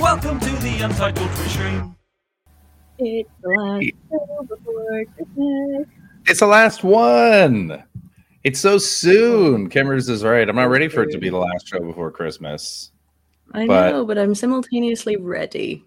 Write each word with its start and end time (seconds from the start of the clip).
Welcome 0.00 0.40
to 0.40 0.50
the 0.56 0.80
Untitled 0.82 1.30
Twitch 1.34 1.48
stream. 1.48 1.94
It's 2.98 3.28
the 3.42 3.48
last 3.50 3.84
show 4.10 4.46
before 4.48 5.04
Christmas. 5.14 5.86
It's 6.26 6.40
the 6.40 6.46
last 6.46 6.82
one. 6.84 7.84
It's 8.42 8.60
so 8.60 8.78
soon. 8.78 9.68
Kimmers 9.68 10.08
is 10.08 10.24
right. 10.24 10.48
I'm 10.48 10.56
not 10.56 10.70
ready 10.70 10.88
for 10.88 11.02
it 11.02 11.10
to 11.12 11.18
be 11.18 11.28
the 11.28 11.36
last 11.36 11.68
show 11.68 11.80
before 11.80 12.10
Christmas. 12.10 12.92
I 13.52 13.66
But- 13.66 13.90
know, 13.90 14.04
but 14.06 14.16
I'm 14.18 14.34
simultaneously 14.34 15.16
ready. 15.16 15.84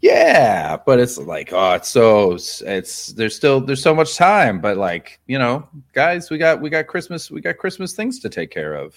Yeah, 0.00 0.76
but 0.84 1.00
it's 1.00 1.18
like, 1.18 1.52
oh, 1.52 1.72
it's 1.72 1.88
so 1.88 2.36
it's 2.66 3.08
there's 3.08 3.34
still 3.34 3.60
there's 3.60 3.82
so 3.82 3.94
much 3.94 4.14
time, 4.16 4.60
but 4.60 4.76
like, 4.76 5.18
you 5.26 5.38
know, 5.38 5.68
guys, 5.92 6.30
we 6.30 6.38
got 6.38 6.60
we 6.60 6.68
got 6.70 6.86
Christmas, 6.86 7.30
we 7.30 7.40
got 7.40 7.56
Christmas 7.56 7.94
things 7.94 8.20
to 8.20 8.28
take 8.28 8.50
care 8.50 8.74
of. 8.74 8.96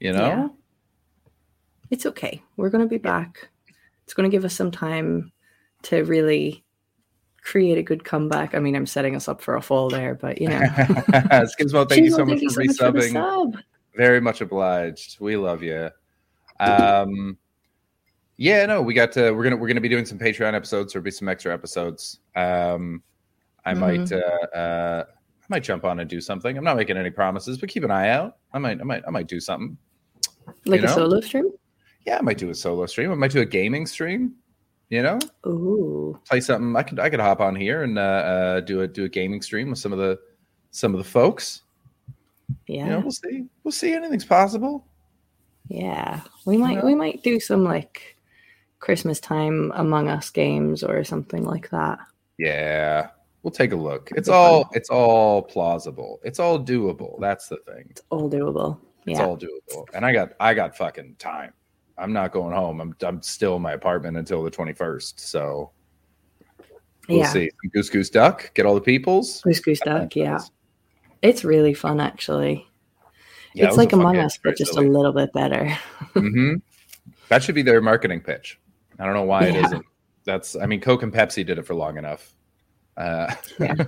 You 0.00 0.12
know? 0.12 0.54
It's 1.90 2.06
okay. 2.06 2.42
We're 2.56 2.70
going 2.70 2.84
to 2.84 2.88
be 2.88 2.98
back. 2.98 3.48
It's 4.04 4.14
going 4.14 4.30
to 4.30 4.34
give 4.34 4.44
us 4.44 4.54
some 4.54 4.70
time 4.70 5.32
to 5.82 6.04
really 6.04 6.64
create 7.42 7.78
a 7.78 7.82
good 7.82 8.04
comeback. 8.04 8.54
I 8.54 8.58
mean, 8.58 8.76
I'm 8.76 8.86
setting 8.86 9.16
us 9.16 9.28
up 9.28 9.40
for 9.40 9.56
a 9.56 9.62
fall 9.62 9.88
there, 9.88 10.14
but 10.14 10.40
you 10.40 10.48
know. 10.48 10.58
Skimsmo, 10.60 11.88
thank 11.88 12.04
you 12.04 12.10
so 12.10 12.24
much 12.24 12.40
for 12.40 12.50
so 12.50 12.62
much 12.62 12.76
for 12.76 12.92
resubbing. 12.92 13.12
sub. 13.12 13.56
Very 13.96 14.20
much 14.20 14.40
obliged. 14.40 15.18
We 15.20 15.36
love 15.36 15.62
you. 15.62 15.90
Um, 16.60 17.38
yeah, 18.36 18.64
no, 18.66 18.82
we 18.82 18.94
got 18.94 19.12
to. 19.12 19.32
We're 19.32 19.44
gonna 19.44 19.56
we're 19.56 19.68
gonna 19.68 19.80
be 19.80 19.88
doing 19.88 20.04
some 20.04 20.18
Patreon 20.18 20.54
episodes. 20.54 20.92
There'll 20.92 21.04
be 21.04 21.10
some 21.10 21.28
extra 21.28 21.52
episodes. 21.52 22.20
Um, 22.36 23.02
I 23.64 23.74
might 23.74 24.12
uh, 24.12 24.56
uh, 24.56 25.04
I 25.08 25.46
might 25.48 25.62
jump 25.62 25.84
on 25.84 26.00
and 26.00 26.08
do 26.08 26.20
something. 26.20 26.56
I'm 26.56 26.64
not 26.64 26.76
making 26.76 26.96
any 26.96 27.10
promises, 27.10 27.58
but 27.58 27.68
keep 27.68 27.84
an 27.84 27.90
eye 27.90 28.08
out. 28.08 28.38
I 28.52 28.58
might 28.58 28.80
I 28.80 28.84
might 28.84 29.02
I 29.06 29.10
might 29.10 29.28
do 29.28 29.40
something. 29.40 29.76
Like 30.64 30.80
You 30.80 30.86
a 30.86 30.90
solo 30.90 31.20
stream? 31.20 31.50
Yeah, 32.06 32.18
I 32.18 32.22
might 32.22 32.38
do 32.38 32.50
a 32.50 32.54
solo 32.54 32.86
stream. 32.86 33.10
I 33.12 33.14
might 33.14 33.30
do 33.30 33.40
a 33.40 33.46
gaming 33.46 33.86
stream. 33.86 34.34
You 34.88 35.02
know, 35.04 35.20
Ooh. 35.46 36.18
play 36.28 36.40
something. 36.40 36.74
I 36.74 36.82
could 36.82 36.98
I 36.98 37.10
could 37.10 37.20
hop 37.20 37.40
on 37.40 37.54
here 37.54 37.84
and 37.84 37.96
uh, 37.96 38.00
uh, 38.02 38.60
do 38.60 38.80
a 38.80 38.88
do 38.88 39.04
a 39.04 39.08
gaming 39.08 39.40
stream 39.40 39.70
with 39.70 39.78
some 39.78 39.92
of 39.92 39.98
the 39.98 40.18
some 40.72 40.94
of 40.94 40.98
the 40.98 41.04
folks. 41.04 41.62
Yeah. 42.66 42.84
You 42.84 42.90
know, 42.90 43.00
we'll 43.00 43.12
see. 43.12 43.44
We'll 43.62 43.72
see. 43.72 43.92
Anything's 43.92 44.24
possible. 44.24 44.84
Yeah. 45.68 46.22
We 46.44 46.56
might 46.56 46.78
Yeah. 46.78 46.84
we 46.84 46.96
might 46.96 47.22
do 47.22 47.38
some 47.38 47.62
like 47.62 48.16
Christmas 48.80 49.20
time 49.20 49.70
Among 49.76 50.08
Us 50.08 50.30
games 50.30 50.82
or 50.82 51.04
something 51.04 51.44
like 51.44 51.70
that. 51.70 52.00
Yeah, 52.38 53.10
we'll 53.42 53.50
take 53.52 53.72
a 53.72 53.76
look. 53.76 54.10
It's 54.16 54.28
all 54.28 54.68
it's 54.72 54.90
all 54.90 55.42
plausible. 55.42 56.18
It's 56.24 56.40
all 56.40 56.58
doable. 56.58 57.20
That's 57.20 57.46
the 57.48 57.58
thing. 57.58 57.86
It's 57.90 58.02
all 58.10 58.28
doable. 58.28 58.78
It's 59.06 59.20
all 59.20 59.36
doable. 59.36 59.86
And 59.94 60.04
I 60.04 60.12
got 60.12 60.32
I 60.40 60.54
got 60.54 60.76
fucking 60.76 61.16
time. 61.20 61.52
I'm 61.98 62.12
not 62.12 62.32
going 62.32 62.54
home. 62.54 62.80
I'm 62.80 62.96
I'm 63.02 63.22
still 63.22 63.56
in 63.56 63.62
my 63.62 63.72
apartment 63.72 64.16
until 64.16 64.42
the 64.42 64.50
21st. 64.50 65.20
So 65.20 65.70
we'll 67.08 67.18
yeah. 67.18 67.28
see. 67.32 67.50
Goose 67.72 67.90
goose 67.90 68.10
duck. 68.10 68.52
Get 68.54 68.66
all 68.66 68.74
the 68.74 68.80
peoples. 68.80 69.40
Goose 69.42 69.60
Goose 69.60 69.80
Duck, 69.80 70.16
yeah. 70.16 70.38
It's 71.22 71.44
really 71.44 71.74
fun 71.74 72.00
actually. 72.00 72.66
Yeah, 73.54 73.66
it's 73.66 73.74
a 73.74 73.78
like 73.78 73.92
Among. 73.92 74.16
Us, 74.16 74.38
but 74.42 74.56
just 74.56 74.74
silly. 74.74 74.86
a 74.86 74.90
little 74.90 75.12
bit 75.12 75.32
better. 75.32 75.66
hmm 76.14 76.54
That 77.28 77.42
should 77.42 77.54
be 77.54 77.62
their 77.62 77.80
marketing 77.80 78.20
pitch. 78.20 78.58
I 78.98 79.04
don't 79.04 79.14
know 79.14 79.24
why 79.24 79.44
it 79.44 79.54
Yeah. 79.54 79.66
isn't. 79.66 79.86
That's 80.24 80.56
I 80.56 80.66
mean 80.66 80.80
Coke 80.80 81.02
and 81.02 81.12
Pepsi 81.12 81.44
did 81.44 81.58
it 81.58 81.66
for 81.66 81.74
long 81.74 81.98
enough. 81.98 82.34
Uh, 82.96 83.34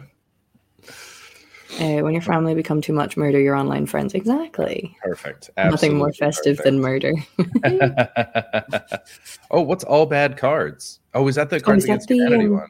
Uh, 1.81 2.01
when 2.03 2.13
your 2.13 2.23
family 2.23 2.55
become 2.55 2.83
too 2.83 2.93
much, 2.93 3.17
murder 3.17 3.41
your 3.41 3.57
online 3.57 3.87
friends. 3.87 4.15
Exactly. 4.15 4.97
perfect. 5.03 5.51
Nothing 5.57 5.97
more 5.97 6.13
festive 6.13 6.59
perfect. 6.59 6.65
than 6.65 6.81
murder. 6.81 7.15
oh, 9.51 9.63
what's 9.63 9.83
all 9.85 10.05
bad 10.05 10.37
cards? 10.37 11.01
Oh, 11.15 11.27
is 11.29 11.35
that 11.37 11.51
the 11.51 11.61
Cards 11.61 11.85
is 11.85 11.87
that 11.87 11.93
Against 11.93 12.09
the, 12.09 12.17
Humanity 12.17 12.45
um, 12.47 12.53
one? 12.53 12.69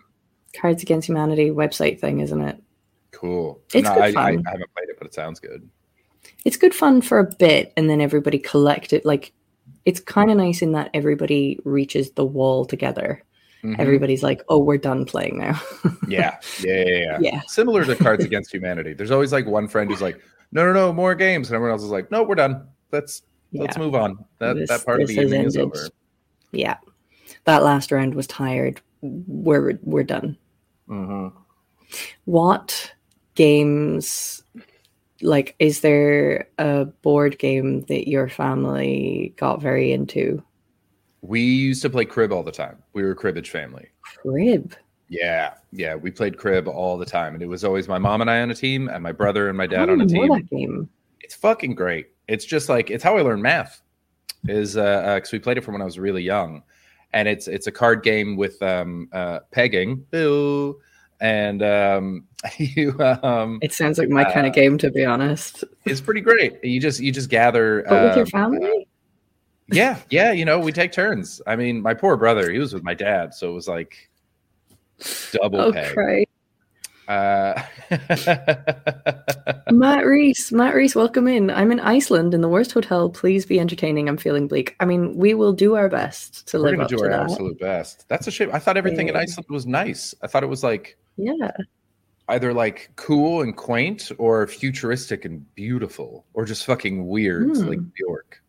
Cards 0.54 0.82
Against 0.82 1.08
Humanity 1.08 1.50
website 1.50 2.00
thing, 2.00 2.20
isn't 2.20 2.40
it? 2.40 2.62
Cool. 3.10 3.60
It's 3.74 3.88
no, 3.88 3.94
good 3.94 4.02
I, 4.02 4.06
I, 4.06 4.12
fun. 4.12 4.42
I 4.46 4.50
haven't 4.50 4.74
played 4.74 4.88
it, 4.88 4.96
but 4.98 5.06
it 5.06 5.14
sounds 5.14 5.40
good. 5.40 5.68
It's 6.44 6.56
good 6.56 6.74
fun 6.74 7.02
for 7.02 7.18
a 7.18 7.24
bit, 7.24 7.72
and 7.76 7.90
then 7.90 8.00
everybody 8.00 8.38
collect 8.38 8.92
it. 8.92 9.04
Like, 9.04 9.32
it's 9.84 10.00
kind 10.00 10.30
of 10.30 10.36
nice 10.36 10.62
in 10.62 10.72
that 10.72 10.90
everybody 10.94 11.58
reaches 11.64 12.12
the 12.12 12.24
wall 12.24 12.64
together. 12.64 13.22
Mhm. 13.62 13.78
Everybody's 13.78 14.22
like, 14.22 14.42
"Oh, 14.48 14.58
we're 14.58 14.76
done 14.78 15.04
playing 15.04 15.38
now." 15.38 15.60
yeah. 16.08 16.38
yeah, 16.60 16.84
yeah, 16.84 16.84
yeah, 16.98 17.18
Yeah. 17.20 17.40
Similar 17.46 17.84
to 17.84 17.94
Cards 17.94 18.24
Against 18.30 18.52
Humanity. 18.52 18.92
There's 18.92 19.10
always 19.12 19.32
like 19.32 19.46
one 19.46 19.68
friend 19.68 19.88
who's 19.90 20.02
like, 20.02 20.20
"No, 20.50 20.64
no, 20.66 20.72
no, 20.72 20.92
more 20.92 21.14
games," 21.14 21.48
and 21.48 21.54
everyone 21.54 21.72
else 21.72 21.84
is 21.84 21.90
like, 21.90 22.10
"No, 22.10 22.22
we're 22.24 22.34
done. 22.34 22.66
Let's 22.90 23.22
let's 23.52 23.78
move 23.78 23.94
on. 23.94 24.24
That 24.38 24.56
This- 24.56 24.68
that 24.68 24.84
part 24.84 25.00
of 25.00 25.08
the 25.08 25.14
evening 25.14 25.44
is 25.44 25.56
over." 25.56 25.88
yeah, 26.50 26.76
that 27.44 27.62
last 27.62 27.92
round 27.92 28.14
was 28.14 28.26
tired. 28.26 28.80
We're 29.00 29.78
we're 29.82 30.02
done. 30.04 30.36
hmm 30.88 31.28
What 32.24 32.92
games? 33.34 34.42
Like, 35.20 35.54
is 35.60 35.82
there 35.82 36.48
a 36.58 36.86
board 36.86 37.38
game 37.38 37.82
that 37.82 38.08
your 38.08 38.28
family 38.28 39.34
got 39.36 39.62
very 39.62 39.92
into? 39.92 40.42
We 41.22 41.40
used 41.40 41.82
to 41.82 41.90
play 41.90 42.04
crib 42.04 42.32
all 42.32 42.42
the 42.42 42.52
time. 42.52 42.82
We 42.92 43.02
were 43.02 43.12
a 43.12 43.16
cribbage 43.16 43.50
family. 43.50 43.88
Crib. 44.02 44.74
Yeah, 45.08 45.54
yeah, 45.72 45.94
we 45.94 46.10
played 46.10 46.36
crib 46.38 46.66
all 46.68 46.96
the 46.98 47.04
time, 47.06 47.34
and 47.34 47.42
it 47.42 47.46
was 47.46 47.64
always 47.64 47.86
my 47.86 47.98
mom 47.98 48.20
and 48.22 48.30
I 48.30 48.40
on 48.40 48.50
a 48.50 48.54
team, 48.54 48.88
and 48.88 49.02
my 49.02 49.12
brother 49.12 49.48
and 49.48 49.56
my 49.58 49.66
dad 49.66 49.88
on 49.90 50.00
a 50.00 50.06
team. 50.06 50.28
that 50.28 50.48
game. 50.50 50.88
It's 51.20 51.34
fucking 51.34 51.74
great. 51.74 52.06
It's 52.28 52.44
just 52.44 52.68
like 52.68 52.90
it's 52.90 53.04
how 53.04 53.16
I 53.16 53.20
learned 53.22 53.42
math. 53.42 53.82
Is 54.48 54.76
uh, 54.76 55.14
because 55.16 55.30
we 55.30 55.38
played 55.38 55.58
it 55.58 55.60
from 55.64 55.74
when 55.74 55.82
I 55.82 55.84
was 55.84 55.98
really 55.98 56.22
young, 56.22 56.62
and 57.12 57.28
it's 57.28 57.46
it's 57.46 57.66
a 57.66 57.72
card 57.72 58.02
game 58.02 58.36
with 58.36 58.60
um 58.62 59.08
uh 59.12 59.40
pegging, 59.52 60.04
boo, 60.10 60.80
and 61.20 61.62
um 61.62 62.24
you 62.56 62.96
um 63.22 63.58
It 63.62 63.72
sounds 63.72 63.98
like 63.98 64.08
my 64.08 64.24
kind 64.24 64.46
Uh, 64.46 64.48
of 64.48 64.54
game, 64.54 64.78
to 64.78 64.90
be 64.90 65.04
honest. 65.04 65.62
it's 65.84 66.00
pretty 66.00 66.22
great. 66.22 66.54
You 66.64 66.80
just 66.80 67.00
you 67.00 67.12
just 67.12 67.28
gather. 67.28 67.84
But 67.88 68.02
with 68.02 68.16
your 68.16 68.24
um, 68.24 68.30
family, 68.56 68.88
yeah, 69.68 69.98
yeah. 70.10 70.32
You 70.32 70.44
know, 70.44 70.58
we 70.58 70.72
take 70.72 70.92
turns. 70.92 71.40
I 71.46 71.56
mean, 71.56 71.80
my 71.82 71.94
poor 71.94 72.16
brother, 72.16 72.50
he 72.50 72.58
was 72.58 72.72
with 72.74 72.82
my 72.82 72.94
dad, 72.94 73.34
so 73.34 73.50
it 73.50 73.54
was 73.54 73.68
like 73.68 74.10
double 75.32 75.60
oh. 75.60 75.72
Christ. 75.72 76.28
Uh, 77.08 77.60
Matt 79.70 80.06
Reese, 80.06 80.52
Matt 80.52 80.74
Reese, 80.74 80.94
welcome 80.94 81.26
in. 81.26 81.50
I'm 81.50 81.72
in 81.72 81.80
Iceland 81.80 82.32
in 82.32 82.40
the 82.40 82.48
worst 82.48 82.72
hotel. 82.72 83.10
Please 83.10 83.44
be 83.44 83.58
entertaining. 83.58 84.08
I'm 84.08 84.16
feeling 84.16 84.46
bleak. 84.48 84.76
I 84.80 84.84
mean, 84.84 85.16
we 85.16 85.34
will 85.34 85.52
do 85.52 85.74
our 85.74 85.88
best 85.88 86.46
to 86.48 86.58
we're 86.58 86.70
live 86.70 86.80
up 86.80 86.88
do 86.88 86.96
to 86.98 87.02
our 87.02 87.10
that. 87.10 87.20
absolute 87.22 87.58
best. 87.58 88.08
That's 88.08 88.26
a 88.28 88.30
shame. 88.30 88.50
I 88.52 88.58
thought 88.58 88.76
everything 88.76 89.08
in 89.08 89.16
Iceland 89.16 89.46
was 89.50 89.66
nice. 89.66 90.14
I 90.22 90.26
thought 90.26 90.42
it 90.42 90.48
was 90.48 90.62
like 90.62 90.96
Yeah, 91.16 91.50
either 92.28 92.54
like 92.54 92.90
cool 92.96 93.42
and 93.42 93.56
quaint 93.56 94.12
or 94.18 94.46
futuristic 94.46 95.24
and 95.24 95.52
beautiful 95.54 96.24
or 96.34 96.44
just 96.44 96.64
fucking 96.64 97.06
weird 97.08 97.56
Hmm. 97.56 97.66
like 97.66 97.80
New 97.80 97.92
York. 97.98 98.41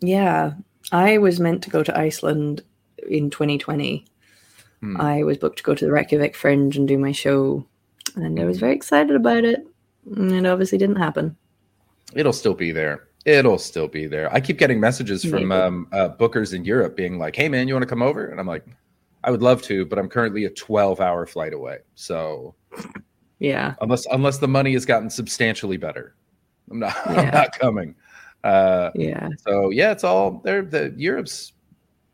Yeah. 0.00 0.52
I 0.92 1.18
was 1.18 1.40
meant 1.40 1.62
to 1.64 1.70
go 1.70 1.82
to 1.82 1.98
Iceland 1.98 2.62
in 3.08 3.30
2020. 3.30 4.04
Hmm. 4.80 5.00
I 5.00 5.22
was 5.22 5.38
booked 5.38 5.58
to 5.58 5.64
go 5.64 5.74
to 5.74 5.84
the 5.84 5.92
Reykjavik 5.92 6.36
Fringe 6.36 6.76
and 6.76 6.86
do 6.86 6.98
my 6.98 7.12
show, 7.12 7.66
and 8.14 8.38
I 8.38 8.44
was 8.44 8.58
very 8.58 8.74
excited 8.74 9.16
about 9.16 9.44
it. 9.44 9.66
And 10.14 10.32
it 10.32 10.46
obviously 10.46 10.78
didn't 10.78 10.96
happen. 10.96 11.36
It'll 12.14 12.32
still 12.32 12.54
be 12.54 12.70
there. 12.70 13.08
It'll 13.24 13.58
still 13.58 13.88
be 13.88 14.06
there. 14.06 14.32
I 14.32 14.40
keep 14.40 14.58
getting 14.58 14.78
messages 14.78 15.24
from 15.24 15.50
um, 15.50 15.88
uh, 15.90 16.10
bookers 16.10 16.54
in 16.54 16.64
Europe 16.64 16.96
being 16.96 17.18
like, 17.18 17.34
"Hey 17.34 17.48
man, 17.48 17.66
you 17.66 17.74
want 17.74 17.82
to 17.82 17.88
come 17.88 18.02
over?" 18.02 18.26
And 18.26 18.38
I'm 18.38 18.46
like, 18.46 18.64
"I 19.24 19.32
would 19.32 19.42
love 19.42 19.62
to, 19.62 19.84
but 19.84 19.98
I'm 19.98 20.08
currently 20.08 20.44
a 20.44 20.50
12 20.50 21.00
hour 21.00 21.26
flight 21.26 21.52
away. 21.52 21.78
So 21.96 22.54
Yeah, 23.40 23.74
unless 23.80 24.06
unless 24.12 24.38
the 24.38 24.46
money 24.46 24.74
has 24.74 24.86
gotten 24.86 25.10
substantially 25.10 25.76
better, 25.76 26.14
I'm 26.70 26.78
not 26.78 26.94
Yeah. 27.06 27.20
I'm 27.20 27.34
not 27.34 27.58
coming." 27.58 27.96
Uh, 28.46 28.90
yeah, 28.94 29.28
So 29.46 29.70
yeah, 29.70 29.90
it's 29.92 30.04
all 30.04 30.40
they're 30.44 30.62
the 30.62 30.94
Europe's 30.96 31.52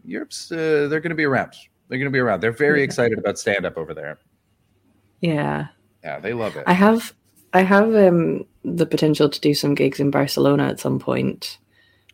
Europe's 0.05 0.51
uh, 0.51 0.87
they're 0.89 1.01
going 1.01 1.11
to 1.11 1.23
be 1.25 1.25
around. 1.25 1.53
They're 1.89 1.99
going 1.99 2.11
to 2.11 2.17
be 2.17 2.19
around. 2.21 2.41
They're 2.43 2.53
very 2.53 2.79
Yeah. 2.81 2.85
excited 2.85 3.19
about 3.19 3.39
stand 3.39 3.67
up 3.67 3.77
over 3.77 3.93
there. 3.95 4.19
yeah. 5.21 5.67
Yeah, 6.03 6.19
they 6.19 6.33
love 6.33 6.57
it. 6.57 6.65
I 6.67 6.73
have, 6.73 7.13
I 7.53 7.63
have 7.63 7.95
um 7.95 8.45
the 8.65 8.87
potential 8.87 9.29
to 9.29 9.41
do 9.41 9.55
some 9.55 9.75
gigs 9.75 10.01
in 10.01 10.11
Barcelona 10.11 10.65
at 10.69 10.81
some 10.81 10.99
point. 10.99 11.59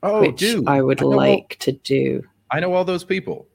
oh, 0.02 0.20
which 0.20 0.36
dude, 0.36 0.68
I 0.68 0.82
would 0.82 1.00
know- 1.00 1.08
like 1.08 1.56
to 1.60 1.72
do. 1.72 2.22
I 2.50 2.60
know 2.60 2.72
all 2.74 2.84
those 2.84 3.04
people. 3.04 3.46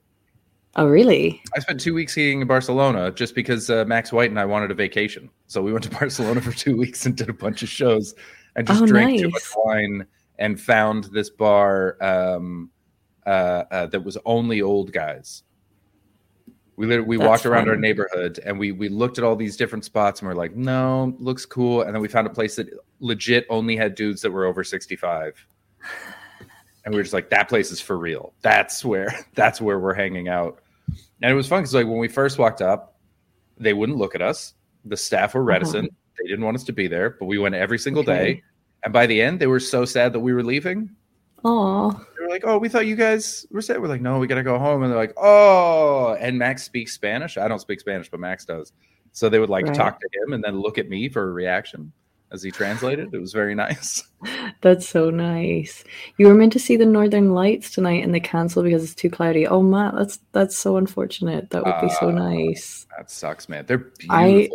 Oh, 0.76 0.86
really? 0.88 1.40
I 1.56 1.60
spent 1.60 1.78
two 1.80 1.94
weeks 1.94 2.12
skiing 2.12 2.40
in 2.40 2.48
Barcelona 2.48 3.12
just 3.12 3.34
because 3.36 3.70
uh, 3.70 3.84
Max 3.84 4.12
White 4.12 4.30
and 4.30 4.40
I 4.40 4.44
wanted 4.44 4.70
a 4.72 4.74
vacation. 4.74 5.30
So 5.46 5.62
we 5.62 5.72
went 5.72 5.84
to 5.84 5.90
Barcelona 6.00 6.40
for 6.40 6.50
two 6.52 6.76
weeks 6.76 7.06
and 7.06 7.14
did 7.16 7.28
a 7.28 7.32
bunch 7.32 7.62
of 7.62 7.68
shows 7.68 8.14
and 8.56 8.66
just 8.66 8.82
Oh, 8.82 8.86
drank 8.86 9.20
too 9.20 9.28
much 9.30 9.44
wine 9.56 10.04
and 10.38 10.60
found 10.60 11.04
this 11.04 11.30
bar 11.30 11.96
um, 12.00 12.70
uh, 13.26 13.64
uh, 13.70 13.86
that 13.86 14.00
was 14.04 14.18
only 14.24 14.62
old 14.62 14.92
guys. 14.92 15.42
We 16.76 16.86
literally, 16.86 17.08
we 17.08 17.16
That's 17.16 17.28
walked 17.28 17.46
around 17.46 17.68
our 17.68 17.76
neighborhood 17.76 18.40
and 18.44 18.58
we 18.58 18.72
we 18.72 18.88
looked 18.88 19.18
at 19.18 19.24
all 19.24 19.36
these 19.36 19.56
different 19.56 19.84
spots 19.84 20.20
and 20.20 20.28
we're 20.28 20.34
like, 20.34 20.56
no, 20.56 21.14
looks 21.20 21.46
cool. 21.46 21.82
And 21.82 21.94
then 21.94 22.02
we 22.02 22.08
found 22.08 22.26
a 22.26 22.30
place 22.30 22.56
that 22.56 22.68
legit 22.98 23.46
only 23.48 23.76
had 23.76 23.94
dudes 23.94 24.22
that 24.22 24.32
were 24.32 24.44
over 24.44 24.64
sixty 24.64 24.96
five. 24.96 25.46
And 26.84 26.92
we 26.92 26.98
were 26.98 27.02
just 27.04 27.14
like, 27.14 27.30
that 27.30 27.48
place 27.48 27.70
is 27.70 27.80
for 27.80 27.96
real. 27.96 28.34
That's 28.42 28.84
where 28.84 29.08
that's 29.34 29.60
where 29.60 29.78
we're 29.78 29.94
hanging 29.94 30.28
out. 30.28 30.60
And 31.22 31.30
it 31.30 31.34
was 31.34 31.46
fun 31.48 31.60
because 31.60 31.74
like 31.74 31.86
when 31.86 31.98
we 31.98 32.08
first 32.08 32.38
walked 32.38 32.60
up, 32.60 32.98
they 33.56 33.72
wouldn't 33.72 33.96
look 33.96 34.16
at 34.16 34.20
us. 34.20 34.54
The 34.84 34.96
staff 34.96 35.34
were 35.34 35.44
reticent. 35.44 35.94
They 36.18 36.28
didn't 36.28 36.44
want 36.44 36.56
us 36.56 36.64
to 36.64 36.72
be 36.72 36.88
there, 36.88 37.10
but 37.10 37.26
we 37.26 37.38
went 37.38 37.54
every 37.54 37.78
single 37.78 38.02
Okay. 38.02 38.34
day. 38.34 38.42
And 38.84 38.92
by 38.92 39.06
the 39.06 39.20
end, 39.22 39.40
they 39.40 39.46
were 39.46 39.60
so 39.60 39.84
sad 39.84 40.12
that 40.12 40.20
we 40.20 40.32
were 40.34 40.42
leaving. 40.44 40.90
Oh, 41.46 41.90
They 42.18 42.24
were 42.24 42.30
like, 42.30 42.44
"Oh, 42.46 42.58
we 42.58 42.68
thought 42.68 42.86
you 42.86 42.96
guys 42.96 43.46
were 43.50 43.60
sad." 43.60 43.80
We're 43.80 43.88
like, 43.88 44.00
"No, 44.00 44.18
we 44.18 44.26
gotta 44.26 44.42
go 44.42 44.58
home." 44.58 44.82
And 44.82 44.90
they're 44.90 44.98
like, 44.98 45.12
"Oh," 45.16 46.16
and 46.20 46.38
Max 46.38 46.62
speaks 46.62 46.92
Spanish. 46.92 47.36
I 47.36 47.48
don't 47.48 47.58
speak 47.60 47.80
Spanish, 47.80 48.10
but 48.10 48.20
Max 48.20 48.44
does. 48.44 48.72
So 49.12 49.28
they 49.28 49.38
would 49.38 49.50
like 49.50 49.66
Right. 49.66 49.74
talk 49.74 50.00
to 50.00 50.08
him 50.22 50.32
and 50.32 50.42
then 50.42 50.58
look 50.60 50.78
at 50.78 50.88
me 50.88 51.08
for 51.08 51.28
a 51.28 51.32
reaction 51.32 51.92
as 52.32 52.42
he 52.42 52.50
translated. 52.50 53.12
It 53.12 53.18
was 53.20 53.32
very 53.34 53.54
nice. 53.66 54.02
that's 54.62 54.88
so 54.88 55.10
nice. 55.10 55.84
You 56.16 56.28
were 56.28 56.34
meant 56.34 56.52
to 56.54 56.58
see 56.58 56.76
the 56.76 56.86
Northern 56.86 57.34
Lights 57.34 57.70
tonight, 57.70 58.02
and 58.02 58.14
they 58.14 58.20
canceled 58.20 58.64
because 58.64 58.82
it's 58.84 58.94
too 58.94 59.10
cloudy. 59.10 59.46
Oh, 59.46 59.62
Matt, 59.62 59.94
that's 59.96 60.18
that's 60.32 60.56
so 60.56 60.78
unfortunate. 60.78 61.50
That 61.50 61.64
would 61.64 61.80
be 61.80 61.90
so 61.90 62.08
Uh, 62.08 62.12
nice. 62.12 62.86
That 62.96 63.10
sucks, 63.10 63.48
man. 63.50 63.64
They're 63.66 63.78
beautiful. 63.78 64.16
I 64.16 64.48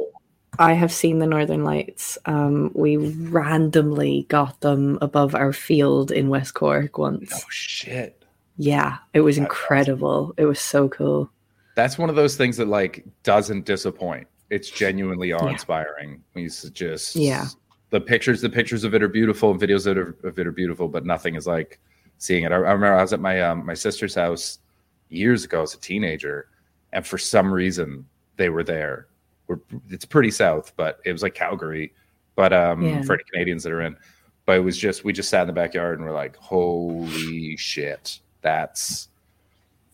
have 0.73 0.91
seen 0.91 1.19
the 1.19 1.25
Northern 1.25 1.63
Lights. 1.63 2.17
Um, 2.25 2.71
we 2.73 2.97
randomly 2.97 4.25
got 4.27 4.59
them 4.59 4.97
above 5.01 5.33
our 5.33 5.53
field 5.53 6.11
in 6.11 6.29
West 6.29 6.53
Cork 6.53 6.97
once. 6.97 7.31
oh 7.33 7.49
shit. 7.49 8.25
Yeah, 8.57 8.97
it 9.13 9.21
was 9.21 9.37
That's 9.37 9.45
incredible. 9.45 10.33
It 10.35 10.45
was 10.45 10.59
so 10.59 10.89
cool. 10.89 11.31
That's 11.75 11.97
one 11.97 12.09
of 12.09 12.17
those 12.17 12.35
things 12.35 12.57
that 12.57 12.67
like 12.67 13.05
doesn't 13.23 13.65
disappoint. 13.65 14.27
It's 14.49 14.69
genuinely 14.69 15.31
awe-inspiring. 15.31 16.21
It's 16.35 16.69
just 16.71 17.15
Yeah. 17.15 17.45
The 17.91 18.01
pictures, 18.01 18.41
the 18.41 18.49
pictures 18.49 18.83
of 18.83 18.93
it 18.93 19.01
are 19.01 19.07
beautiful, 19.07 19.51
and 19.51 19.59
videos 19.59 19.87
of 19.87 19.97
it 19.97 19.97
are, 19.97 20.15
of 20.23 20.37
it 20.37 20.45
are 20.45 20.51
beautiful, 20.51 20.89
but 20.89 21.05
nothing 21.05 21.35
is 21.35 21.47
like 21.47 21.79
seeing 22.17 22.43
it. 22.43 22.51
I, 22.51 22.55
I 22.55 22.57
remember 22.57 22.93
I 22.93 23.01
was 23.01 23.13
at 23.13 23.21
my 23.21 23.41
um, 23.41 23.65
my 23.65 23.73
sister's 23.73 24.13
house 24.13 24.59
years 25.07 25.45
ago 25.45 25.61
as 25.61 25.73
a 25.73 25.79
teenager, 25.79 26.49
and 26.91 27.07
for 27.07 27.17
some 27.17 27.51
reason 27.51 28.05
they 28.35 28.49
were 28.49 28.63
there. 28.63 29.07
We're, 29.49 29.59
it's 29.89 30.05
pretty 30.05 30.31
south, 30.31 30.71
but 30.77 30.99
it 31.03 31.11
was 31.11 31.23
like 31.23 31.33
Calgary, 31.33 31.93
but 32.35 32.53
um, 32.53 32.83
Yeah. 32.83 33.01
for 33.01 33.15
any 33.15 33.23
Canadians 33.33 33.63
that 33.63 33.73
are 33.73 33.81
in. 33.81 33.97
But 34.45 34.57
it 34.57 34.61
was 34.61 34.77
just 34.77 35.03
we 35.03 35.11
just 35.11 35.29
sat 35.29 35.41
in 35.41 35.47
the 35.47 35.53
backyard 35.53 35.99
and 35.99 36.07
we're 36.07 36.13
like, 36.15 36.37
holy 36.37 37.57
shit, 37.57 38.19
that's 38.41 39.09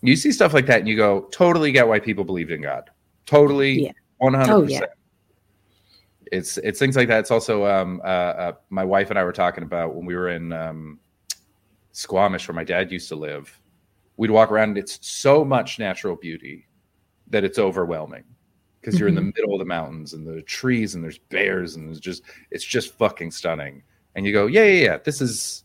you 0.02 0.16
see 0.16 0.31
stuff 0.31 0.54
like 0.54 0.68
that 0.68 0.80
and 0.80 0.88
you 0.88 0.96
go, 0.96 1.22
totally 1.31 1.72
get 1.72 1.88
why 1.88 2.00
people 2.00 2.24
believed 2.24 2.52
in 2.52 2.62
God. 2.62 2.90
Totally, 3.25 3.92
one 4.18 4.34
hundred 4.34 4.56
Oh, 4.56 4.63
percent. 4.63 4.92
It's 6.31 6.58
it's 6.58 6.80
things 6.80 6.96
like 6.96 7.08
that. 7.08 7.19
It's 7.19 7.31
also 7.31 7.66
um, 7.66 8.01
uh, 8.04 8.08
uh, 8.08 8.51
my 8.69 8.84
wife 8.84 9.10
and 9.10 9.18
I 9.18 9.24
were 9.24 9.31
talking 9.34 9.63
about 9.63 9.96
when 9.96 10.06
we 10.06 10.16
were 10.16 10.30
in 10.30 10.51
um, 10.54 11.00
Squamish, 11.92 12.48
where 12.48 12.56
my 12.56 12.63
dad 12.63 12.92
used 12.92 13.08
to 13.10 13.16
live. 13.16 13.58
We'd 14.18 14.31
walk 14.31 14.51
around, 14.51 14.69
and 14.69 14.78
it's 14.78 15.00
so 15.01 15.44
much 15.46 15.80
natural 15.80 16.16
beauty 16.16 16.68
that 17.30 17.44
it's 17.44 17.58
overwhelming 17.60 18.24
because 18.86 19.00
you're 19.00 19.10
in 19.10 19.16
the 19.16 19.22
middle 19.22 19.54
of 19.54 19.60
the 19.60 19.66
mountains 19.66 20.14
and 20.14 20.28
the 20.28 20.44
trees 20.44 20.94
and 20.94 21.04
there's 21.04 21.18
bears 21.18 21.76
and 21.76 21.88
there's 21.88 22.00
just 22.00 22.22
it's 22.52 22.64
just 22.64 22.94
fucking 22.94 23.32
stunning. 23.32 23.82
And 24.16 24.26
you 24.28 24.32
go, 24.32 24.46
yeah, 24.46 24.64
yeah, 24.64 24.84
yeah. 24.84 24.98
This 25.04 25.22
is 25.22 25.64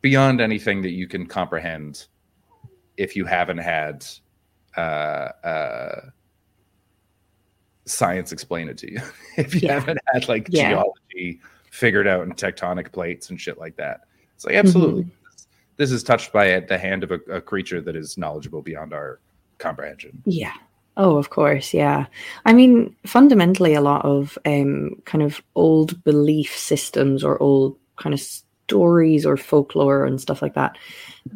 beyond 0.00 0.40
anything 0.40 0.80
that 0.82 0.90
you 0.92 1.06
can 1.06 1.26
comprehend 1.26 2.06
if 2.96 3.14
you 3.16 3.26
haven't 3.26 3.58
had 3.58 4.06
uh, 4.78 4.80
uh, 5.44 6.00
science 7.84 8.32
explain 8.32 8.68
it 8.68 8.78
to 8.78 8.90
you. 8.92 9.00
if 9.36 9.54
you 9.54 9.60
Yeah. 9.64 9.74
haven't 9.74 9.98
had 10.12 10.26
like 10.28 10.48
Yeah. 10.50 10.70
geology 10.70 11.40
figured 11.70 12.06
out 12.08 12.22
and 12.22 12.34
tectonic 12.34 12.92
plates 12.92 13.28
and 13.30 13.38
shit 13.38 13.58
like 13.58 13.76
that. 13.76 14.00
It's 14.34 14.44
like 14.46 14.54
Mm-hmm. 14.54 14.66
absolutely. 14.66 15.06
This 15.76 15.90
is 15.90 16.02
touched 16.02 16.32
by 16.32 16.60
the 16.60 16.78
hand 16.78 17.02
of 17.04 17.10
a, 17.10 17.18
a 17.30 17.40
creature 17.42 17.80
that 17.82 17.94
is 17.96 18.16
knowledgeable 18.16 18.62
beyond 18.62 18.94
our 18.94 19.20
comprehension. 19.58 20.22
Yeah. 20.24 20.54
Oh, 20.96 21.16
of 21.16 21.30
course. 21.30 21.74
Yeah. 21.74 22.06
I 22.44 22.52
mean, 22.52 22.94
fundamentally, 23.06 23.74
a 23.74 23.80
lot 23.80 24.04
of 24.04 24.38
um, 24.46 24.90
kind 25.06 25.22
of 25.22 25.42
old 25.56 26.02
belief 26.04 26.56
systems 26.56 27.24
or 27.24 27.40
old 27.42 27.76
kind 27.96 28.14
of 28.14 28.20
stories 28.20 29.26
or 29.26 29.36
folklore 29.36 30.04
and 30.04 30.20
stuff 30.20 30.40
like 30.40 30.54
that, 30.54 30.76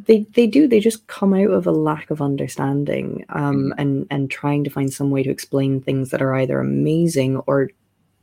they 0.06 0.26
they 0.34 0.46
do 0.46 0.68
they 0.68 0.80
just 0.80 1.06
come 1.08 1.34
out 1.34 1.50
of 1.50 1.66
a 1.66 1.72
lack 1.72 2.10
of 2.10 2.22
understanding 2.22 3.24
um, 3.30 3.74
and 3.78 4.06
and 4.10 4.30
trying 4.30 4.62
to 4.64 4.70
find 4.70 4.92
some 4.92 5.10
way 5.10 5.22
to 5.24 5.30
explain 5.30 5.80
things 5.80 6.10
that 6.10 6.22
are 6.22 6.34
either 6.36 6.60
amazing 6.60 7.36
or 7.46 7.70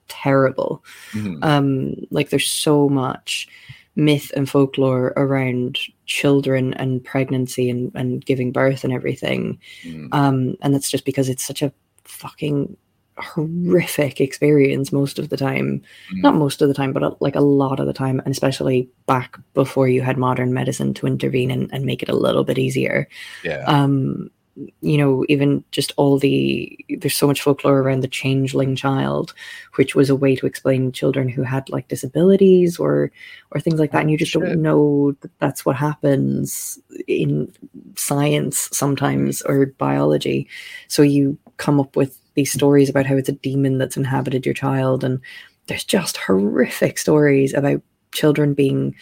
terrible. 0.08 0.84
Mhm. 1.14 1.40
um 1.44 1.96
like 2.12 2.30
there's 2.30 2.52
so 2.52 2.90
much 2.90 3.48
myth 3.96 4.32
and 4.36 4.50
folklore 4.50 5.14
around 5.16 5.80
children 6.06 6.74
and 6.74 7.04
pregnancy 7.04 7.70
and, 7.70 7.92
and 7.96 8.26
giving 8.26 8.52
birth 8.52 8.84
and 8.84 8.92
everything 8.94 9.58
Mhm. 9.86 10.10
um 10.12 10.56
and 10.62 10.74
that's 10.74 10.92
just 10.92 11.06
because 11.06 11.30
it's 11.30 11.44
such 11.46 11.62
a 11.62 11.72
fucking 12.04 12.76
horrific 13.18 14.20
experience 14.20 14.92
most 14.92 15.20
of 15.20 15.30
the 15.30 15.38
time 15.38 15.82
Mhm. 16.12 16.22
not 16.24 16.36
most 16.36 16.62
of 16.62 16.68
the 16.68 16.74
time 16.74 16.92
but 16.94 17.04
uh, 17.04 17.12
like 17.22 17.36
a 17.36 17.42
lot 17.42 17.80
of 17.80 17.86
the 17.88 17.94
time 17.94 18.20
and 18.26 18.32
especially 18.34 18.90
back 19.06 19.38
before 19.54 19.88
you 19.88 20.02
had 20.02 20.18
modern 20.18 20.54
medicine 20.54 20.94
to 20.96 21.08
intervene 21.08 21.50
and, 21.52 21.70
and 21.74 21.86
make 21.86 22.04
it 22.04 22.10
a 22.10 22.16
little 22.16 22.44
bit 22.44 22.58
easier 22.58 23.08
yeah. 23.44 23.64
um 23.68 24.30
you 24.82 24.98
know 24.98 25.26
even 25.28 25.64
just 25.72 25.92
all 25.98 26.18
the 26.18 26.78
there's 27.00 27.16
so 27.16 27.28
much 27.28 27.42
folklore 27.42 27.80
around 27.80 28.00
the 28.00 28.08
changeling 28.08 28.74
child 28.74 29.34
which 29.76 29.96
was 29.96 30.10
a 30.10 30.16
way 30.16 30.34
to 30.36 30.46
explain 30.46 30.94
children 30.94 31.28
who 31.28 31.44
had 31.44 31.70
like 31.70 31.90
disabilities 31.90 32.80
or 32.80 33.12
or 33.52 33.60
things 33.60 33.80
like 33.80 33.92
that. 33.92 34.02
And 34.02 34.12
you 34.12 34.18
just 34.18 34.32
Shit. 34.32 34.42
don't 34.42 34.62
know 34.62 35.14
that 35.22 35.32
that's 35.40 35.66
what 35.66 35.76
happens 35.76 36.80
in 37.08 37.52
science 37.96 38.70
sometimes 38.74 39.42
or 39.44 39.68
biology. 39.68 40.48
So 40.88 41.02
you 41.02 41.38
come 41.58 41.80
up 41.80 41.96
with 41.96 42.20
these 42.34 42.52
stories 42.52 42.90
about 42.90 43.06
how 43.06 43.16
it's 43.16 43.30
a 43.30 43.34
demon 43.34 43.78
that's 43.78 43.98
inhabited 43.98 44.46
your 44.46 44.54
child. 44.54 45.04
And 45.04 45.22
there's 45.68 45.86
just 45.86 46.18
horrific 46.18 46.98
stories 46.98 47.54
about 47.54 47.82
children 48.12 48.54
being 48.54 48.96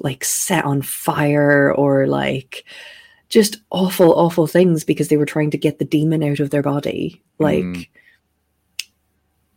like 0.00 0.24
set 0.24 0.64
on 0.64 0.82
fire 0.82 1.72
or 1.74 2.06
like 2.06 2.64
just 3.30 3.56
awful 3.70 4.12
awful 4.12 4.46
things 4.46 4.84
because 4.84 5.08
they 5.08 5.16
were 5.16 5.24
trying 5.24 5.50
to 5.50 5.56
get 5.58 5.78
the 5.78 5.84
demon 5.84 6.22
out 6.22 6.40
of 6.40 6.50
their 6.50 6.62
body 6.62 7.22
like 7.38 7.64
Mm. 7.64 7.88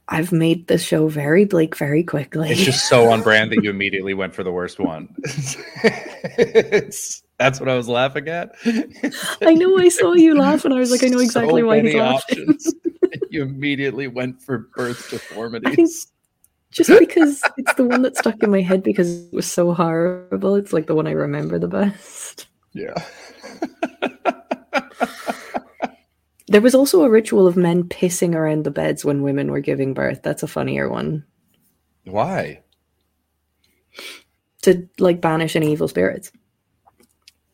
i've 0.09 0.31
made 0.31 0.67
this 0.67 0.83
show 0.83 1.07
very 1.07 1.43
bleak 1.45 1.75
very 1.75 2.03
quickly 2.03 2.49
It's 2.51 2.63
just 2.63 2.87
so 2.87 3.11
on 3.11 3.21
brand 3.21 3.51
that 3.51 3.63
you 3.63 3.69
immediately 3.77 4.13
went 4.13 4.33
for 4.35 4.43
the 4.43 4.51
worst 4.51 4.79
one. 4.79 5.09
that's 7.39 7.59
what 7.59 7.67
I 7.69 7.75
was 7.75 7.89
laughing 7.89 8.27
at. 8.27 8.53
i 9.41 9.53
know 9.53 9.77
i 9.79 9.89
saw 9.89 10.13
you 10.13 10.35
laugh 10.37 10.65
and 10.65 10.73
i 10.73 10.77
was 10.79 10.91
like 10.91 11.03
i 11.03 11.07
know 11.07 11.19
exactly 11.19 11.61
So 11.61 11.67
why 11.67 11.75
he's 11.81 11.93
many 11.93 11.99
laughing 11.99 12.39
options. 12.49 12.73
you 13.29 13.41
immediately 13.41 14.07
went 14.07 14.41
for 14.41 14.69
birth 14.75 15.09
deformities. 15.09 16.07
Just 16.71 16.89
because 16.99 17.41
it's 17.57 17.73
the 17.75 17.85
one 17.85 18.01
that 18.03 18.17
stuck 18.17 18.41
in 18.43 18.49
my 18.51 18.61
head 18.61 18.81
because 18.83 19.25
it 19.25 19.33
was 19.33 19.51
so 19.51 19.73
horrible 19.73 20.55
it's 20.55 20.73
like 20.73 20.87
the 20.87 20.95
one 20.95 21.07
i 21.07 21.11
remember 21.11 21.57
the 21.59 21.67
best 21.67 22.47
yeah. 22.73 22.93
there 26.47 26.61
was 26.61 26.75
also 26.75 27.03
a 27.03 27.09
ritual 27.09 27.47
of 27.47 27.57
men 27.57 27.83
pissing 27.83 28.35
around 28.35 28.63
the 28.63 28.71
beds 28.71 29.03
when 29.05 29.21
women 29.23 29.51
were 29.51 29.59
giving 29.59 29.93
birth 29.93 30.21
that's 30.23 30.43
a 30.43 30.47
funnier 30.47 30.89
one 30.89 31.23
Why? 32.05 32.61
to 34.63 34.87
like 34.99 35.21
banish 35.21 35.55
any 35.55 35.71
evil 35.71 35.87
spirits 35.87 36.31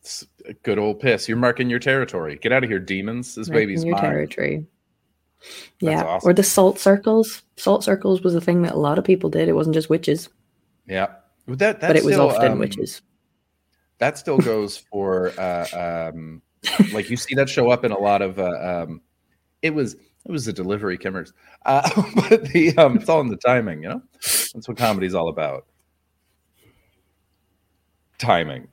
It's 0.02 0.26
a 0.46 0.54
good 0.54 0.80
old 0.80 1.00
piss. 1.00 1.28
You're 1.28 1.38
marking 1.38 1.70
your 1.70 1.80
territory. 1.80 2.38
Get 2.42 2.52
out 2.52 2.64
of 2.64 2.70
here, 2.70 2.80
demons. 2.80 3.36
This 3.36 3.50
Right, 3.50 3.58
baby's 3.58 3.84
your 3.84 3.96
mine. 3.96 4.04
territory. 4.04 4.66
That's 5.40 5.52
Yeah, 5.82 6.04
awesome. 6.04 6.30
or 6.30 6.34
the 6.34 6.44
salt 6.44 6.80
circles. 6.80 7.44
Salt 7.58 7.84
circles 7.84 8.22
was 8.24 8.36
a 8.36 8.42
thing 8.42 8.62
that 8.64 8.74
a 8.74 8.78
lot 8.80 8.98
of 8.98 9.04
people 9.06 9.30
did. 9.30 9.48
It 9.48 9.54
wasn't 9.54 9.76
just 9.76 9.90
witches, 9.90 10.30
Yeah. 10.88 11.08
But 11.48 11.60
That, 11.60 11.82
but 11.82 11.96
it 11.96 12.04
was 12.06 12.16
still, 12.16 12.30
often 12.30 12.54
um, 12.54 12.60
witches. 12.60 13.02
That 14.00 14.18
still 14.18 14.38
goes 14.38 14.78
for 14.78 15.32
uh, 15.40 16.12
um, 16.14 16.42
like 16.94 17.10
you 17.10 17.18
see 17.18 17.36
that 17.36 17.50
show 17.50 17.70
up 17.70 17.86
in 17.86 17.92
a 17.92 17.98
lot 17.98 18.22
of 18.22 18.40
uh, 18.40 18.84
um, 18.88 19.02
it 19.62 19.74
was 19.74 19.94
it 19.94 20.32
was 20.32 20.46
the 20.46 20.54
delivery 20.54 20.98
kimmers 20.98 21.34
uh, 21.66 21.90
but 22.30 22.44
the 22.50 22.76
um, 22.78 22.98
it's 22.98 23.10
all 23.10 23.22
in 23.22 23.28
the 23.28 23.38
timing 23.38 23.84
you 23.84 23.90
know? 23.90 24.02
That's 24.54 24.68
what 24.68 24.78
comedy's 24.78 25.14
all 25.14 25.30
about. 25.30 25.66
Timing. 28.18 28.68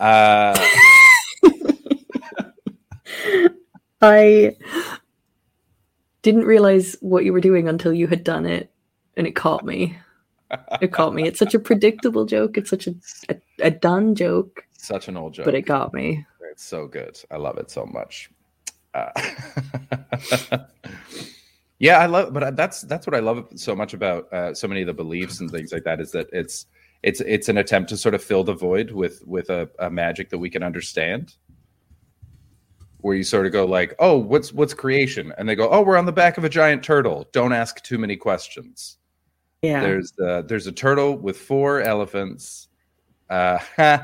Uh, 0.00 0.58
I 4.02 4.56
didn't 6.22 6.44
realize 6.44 6.96
what 7.00 7.24
you 7.24 7.32
were 7.32 7.40
doing 7.40 7.68
until 7.68 7.92
you 7.92 8.08
had 8.08 8.24
done 8.24 8.46
it, 8.46 8.70
and 9.16 9.26
it 9.26 9.36
caught 9.36 9.64
me. 9.64 9.96
It 10.80 10.92
caught 10.92 11.14
me. 11.14 11.26
It's 11.26 11.38
such 11.38 11.54
a 11.54 11.58
predictable 11.58 12.26
joke. 12.26 12.56
It's 12.58 12.70
such 12.70 12.86
a, 12.86 12.94
a, 13.28 13.36
a 13.60 13.70
done 13.70 14.14
joke, 14.14 14.66
Such 14.78 15.08
an 15.08 15.16
old 15.16 15.34
joke. 15.34 15.46
but 15.46 15.54
it 15.54 15.62
got 15.62 15.92
me. 15.94 16.24
It's 16.50 16.64
so 16.64 16.86
good. 16.86 17.18
I 17.30 17.36
love 17.36 17.58
it 17.58 17.70
so 17.70 17.84
much. 17.86 18.30
Uh, 18.92 19.10
yeah, 21.78 21.98
I 21.98 22.06
love, 22.06 22.32
but 22.32 22.54
that's 22.54 22.82
that's 22.82 23.06
what 23.06 23.16
I 23.16 23.18
love 23.20 23.48
so 23.56 23.74
much 23.74 23.94
about 23.94 24.32
uh, 24.32 24.54
so 24.54 24.68
many 24.68 24.82
of 24.82 24.86
the 24.86 24.94
beliefs 24.94 25.40
and 25.40 25.50
things 25.50 25.72
like 25.72 25.84
that 25.84 26.00
is 26.00 26.12
that 26.12 26.28
it's 26.32 26.66
it's 27.02 27.20
it's 27.22 27.48
an 27.48 27.58
attempt 27.58 27.88
to 27.88 27.96
sort 27.96 28.14
of 28.14 28.22
fill 28.22 28.44
the 28.44 28.54
void 28.54 28.92
with 28.92 29.26
with 29.26 29.50
a, 29.50 29.68
a 29.80 29.90
magic 29.90 30.30
that 30.30 30.38
we 30.38 30.50
can 30.50 30.62
understand. 30.62 31.34
Where 32.98 33.16
you 33.16 33.24
sort 33.24 33.44
of 33.44 33.52
go 33.52 33.66
like, 33.66 33.94
oh, 33.98 34.16
what's 34.16 34.52
what's 34.52 34.72
creation? 34.72 35.32
And 35.36 35.46
they 35.48 35.54
go, 35.56 35.68
oh, 35.68 35.82
we're 35.82 35.98
on 35.98 36.06
the 36.06 36.12
back 36.12 36.38
of 36.38 36.44
a 36.44 36.48
giant 36.48 36.82
turtle. 36.82 37.28
Don't 37.32 37.52
ask 37.52 37.82
too 37.82 37.98
many 37.98 38.16
questions. 38.16 38.96
Yeah. 39.64 39.80
There's 39.80 40.12
uh, 40.18 40.42
there's 40.42 40.66
a 40.66 40.72
turtle 40.72 41.16
with 41.16 41.38
four 41.38 41.80
elephants. 41.80 42.68
Uh, 43.30 43.58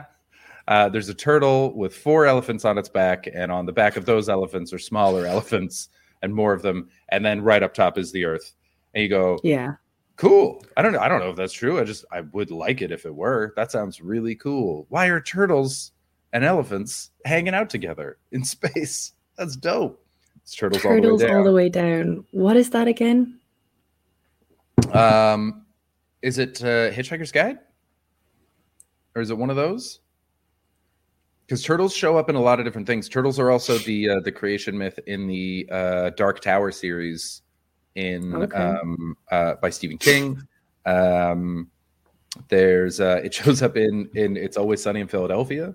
uh, 0.69 0.89
there's 0.89 1.09
a 1.09 1.15
turtle 1.15 1.77
with 1.77 1.95
four 1.95 2.27
elephants 2.27 2.65
on 2.65 2.79
its 2.79 2.89
back, 2.89 3.29
and 3.33 3.53
on 3.53 3.67
the 3.67 3.73
back 3.73 3.97
of 3.97 4.07
those 4.07 4.29
elephants 4.29 4.73
are 4.73 4.79
smaller 4.79 5.27
elephants 5.35 5.89
and 6.23 6.35
more 6.35 6.53
of 6.53 6.63
them. 6.63 6.89
And 7.11 7.25
then 7.25 7.43
right 7.43 7.63
up 7.63 7.75
top 7.75 7.99
is 7.99 8.13
the 8.13 8.25
earth. 8.25 8.55
And 8.95 9.03
you 9.03 9.09
go, 9.09 9.39
yeah. 9.43 9.75
cool. 10.17 10.65
I 10.77 10.83
don't 10.83 10.93
know. 10.93 11.01
I 11.01 11.09
don't 11.09 11.21
know 11.21 11.31
if 11.31 11.37
that's 11.37 11.53
true. 11.53 11.81
I 11.81 11.85
just 11.85 12.05
I 12.13 12.21
would 12.21 12.51
like 12.51 12.83
it 12.83 12.93
if 12.93 13.07
it 13.07 13.15
were. 13.15 13.53
That 13.57 13.71
sounds 13.71 14.01
really 14.01 14.35
cool. 14.35 14.87
Why 14.89 15.07
are 15.07 15.21
turtles 15.21 15.93
and 16.33 16.45
elephants 16.45 17.11
hanging 17.25 17.55
out 17.55 17.71
together 17.71 18.19
in 18.33 18.45
space? 18.45 19.13
That's 19.37 19.57
dope. 19.57 20.05
It's 20.43 20.55
turtles, 20.55 20.83
Turtles 20.83 21.23
all 21.23 21.29
all 21.31 21.45
the 21.45 21.51
the 21.51 21.55
way 21.55 21.65
way 21.65 21.69
down. 21.69 22.25
What 22.33 22.57
is 22.57 22.71
that 22.71 22.89
again? 22.89 23.40
Um, 24.95 25.67
is 26.23 26.39
it 26.39 26.63
uh, 26.63 26.91
Hitchhiker's 26.91 27.33
Guide, 27.33 27.59
or 29.15 29.23
is 29.23 29.31
it 29.31 29.39
one 29.39 29.51
of 29.51 29.57
those? 29.57 30.01
Because 31.47 31.63
turtles 31.63 31.95
show 31.95 32.17
up 32.17 32.31
in 32.31 32.37
a 32.37 32.41
lot 32.41 32.61
of 32.61 32.65
different 32.65 32.87
things. 32.87 33.09
Turtles 33.09 33.39
are 33.39 33.51
also 33.51 33.79
the 33.79 34.09
uh, 34.09 34.21
the 34.21 34.31
creation 34.33 34.77
myth 34.77 34.99
in 35.07 35.27
the 35.27 35.69
uh, 35.71 36.11
Dark 36.11 36.41
Tower 36.41 36.71
series 36.71 37.43
in 37.97 38.35
Okay. 38.35 38.57
um, 38.57 39.17
uh, 39.33 39.55
by 39.61 39.71
Stephen 39.71 39.99
King. 39.99 40.41
Um, 40.87 41.71
there's 42.49 43.01
uh, 43.01 43.21
it 43.25 43.35
shows 43.41 43.63
up 43.63 43.77
in 43.77 44.09
in 44.15 44.37
It's 44.37 44.57
Always 44.57 44.83
Sunny 44.83 45.01
in 45.01 45.09
Philadelphia. 45.09 45.75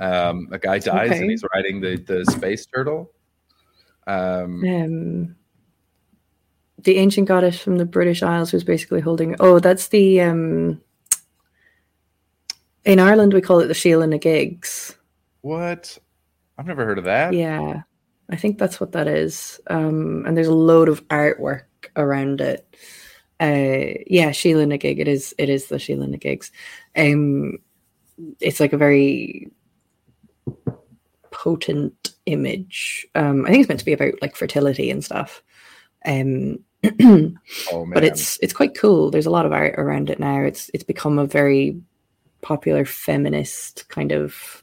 Um, 0.00 0.48
a 0.52 0.58
guy 0.58 0.78
dies 0.78 1.10
Okay. 1.10 1.20
and 1.22 1.30
he's 1.30 1.42
riding 1.54 1.80
the 1.80 1.96
the 2.06 2.24
space 2.26 2.66
turtle. 2.66 3.10
Um, 4.06 4.64
Um, 4.64 5.36
the 6.78 6.96
ancient 6.96 7.28
goddess 7.28 7.58
from 7.58 7.76
the 7.76 7.84
British 7.84 8.22
Isles 8.22 8.52
was 8.52 8.64
basically 8.64 9.00
holding. 9.00 9.36
Oh, 9.40 9.58
that's 9.58 9.88
the. 9.88 10.20
Um, 10.20 10.80
in 12.84 13.00
Ireland, 13.00 13.34
we 13.34 13.40
call 13.40 13.60
it 13.60 13.66
the 13.66 13.74
Sheila 13.74 14.06
na 14.06 14.16
Gigs. 14.16 14.96
what? 15.42 15.98
I've 16.56 16.66
never 16.66 16.84
heard 16.84 16.98
of 16.98 17.04
that. 17.04 17.34
Yeah, 17.34 17.82
I 18.30 18.36
think 18.36 18.58
that's 18.58 18.80
what 18.80 18.92
that 18.92 19.06
is. 19.06 19.60
Um, 19.68 20.24
and 20.26 20.36
there's 20.36 20.48
a 20.48 20.54
load 20.54 20.88
of 20.88 21.06
artwork 21.08 21.64
around 21.94 22.40
it. 22.40 22.66
Uh, 23.40 24.02
yeah, 24.06 24.32
Sheila 24.32 24.66
na 24.66 24.76
Gig. 24.76 24.98
It 24.98 25.08
is. 25.08 25.34
It 25.38 25.48
is 25.48 25.66
the 25.66 25.78
Sheila 25.78 26.06
na 26.06 26.16
Gigs. 26.16 26.50
Um, 26.96 27.58
it's 28.40 28.58
like 28.60 28.72
a 28.72 28.78
very 28.78 29.52
potent 31.30 32.14
image. 32.26 33.06
Um, 33.14 33.44
I 33.46 33.50
think 33.50 33.60
it's 33.60 33.68
meant 33.68 33.80
to 33.80 33.86
be 33.86 33.92
about 33.92 34.14
like 34.20 34.34
fertility 34.34 34.90
and 34.90 35.04
stuff. 35.04 35.42
Um, 36.04 36.58
Oh 36.84 37.84
man, 37.84 37.90
but 37.92 38.04
it's 38.04 38.38
it's 38.40 38.52
quite 38.52 38.76
cool. 38.78 39.10
There's 39.10 39.26
a 39.26 39.30
lot 39.30 39.46
of 39.46 39.52
art 39.52 39.74
around 39.78 40.10
it 40.10 40.20
now. 40.20 40.42
It's 40.42 40.70
it's 40.74 40.84
become 40.84 41.18
a 41.18 41.26
very 41.26 41.80
popular 42.40 42.84
feminist 42.84 43.88
kind 43.88 44.12
of 44.12 44.62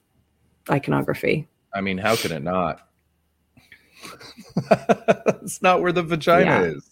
iconography. 0.70 1.48
I 1.74 1.82
mean, 1.82 1.98
how 1.98 2.16
can 2.16 2.32
it 2.32 2.42
not? 2.44 2.88
it's 5.42 5.62
not 5.62 5.82
where 5.82 5.92
the 5.92 6.04
vagina 6.04 6.46
Yeah. 6.46 6.64
is. 6.64 6.92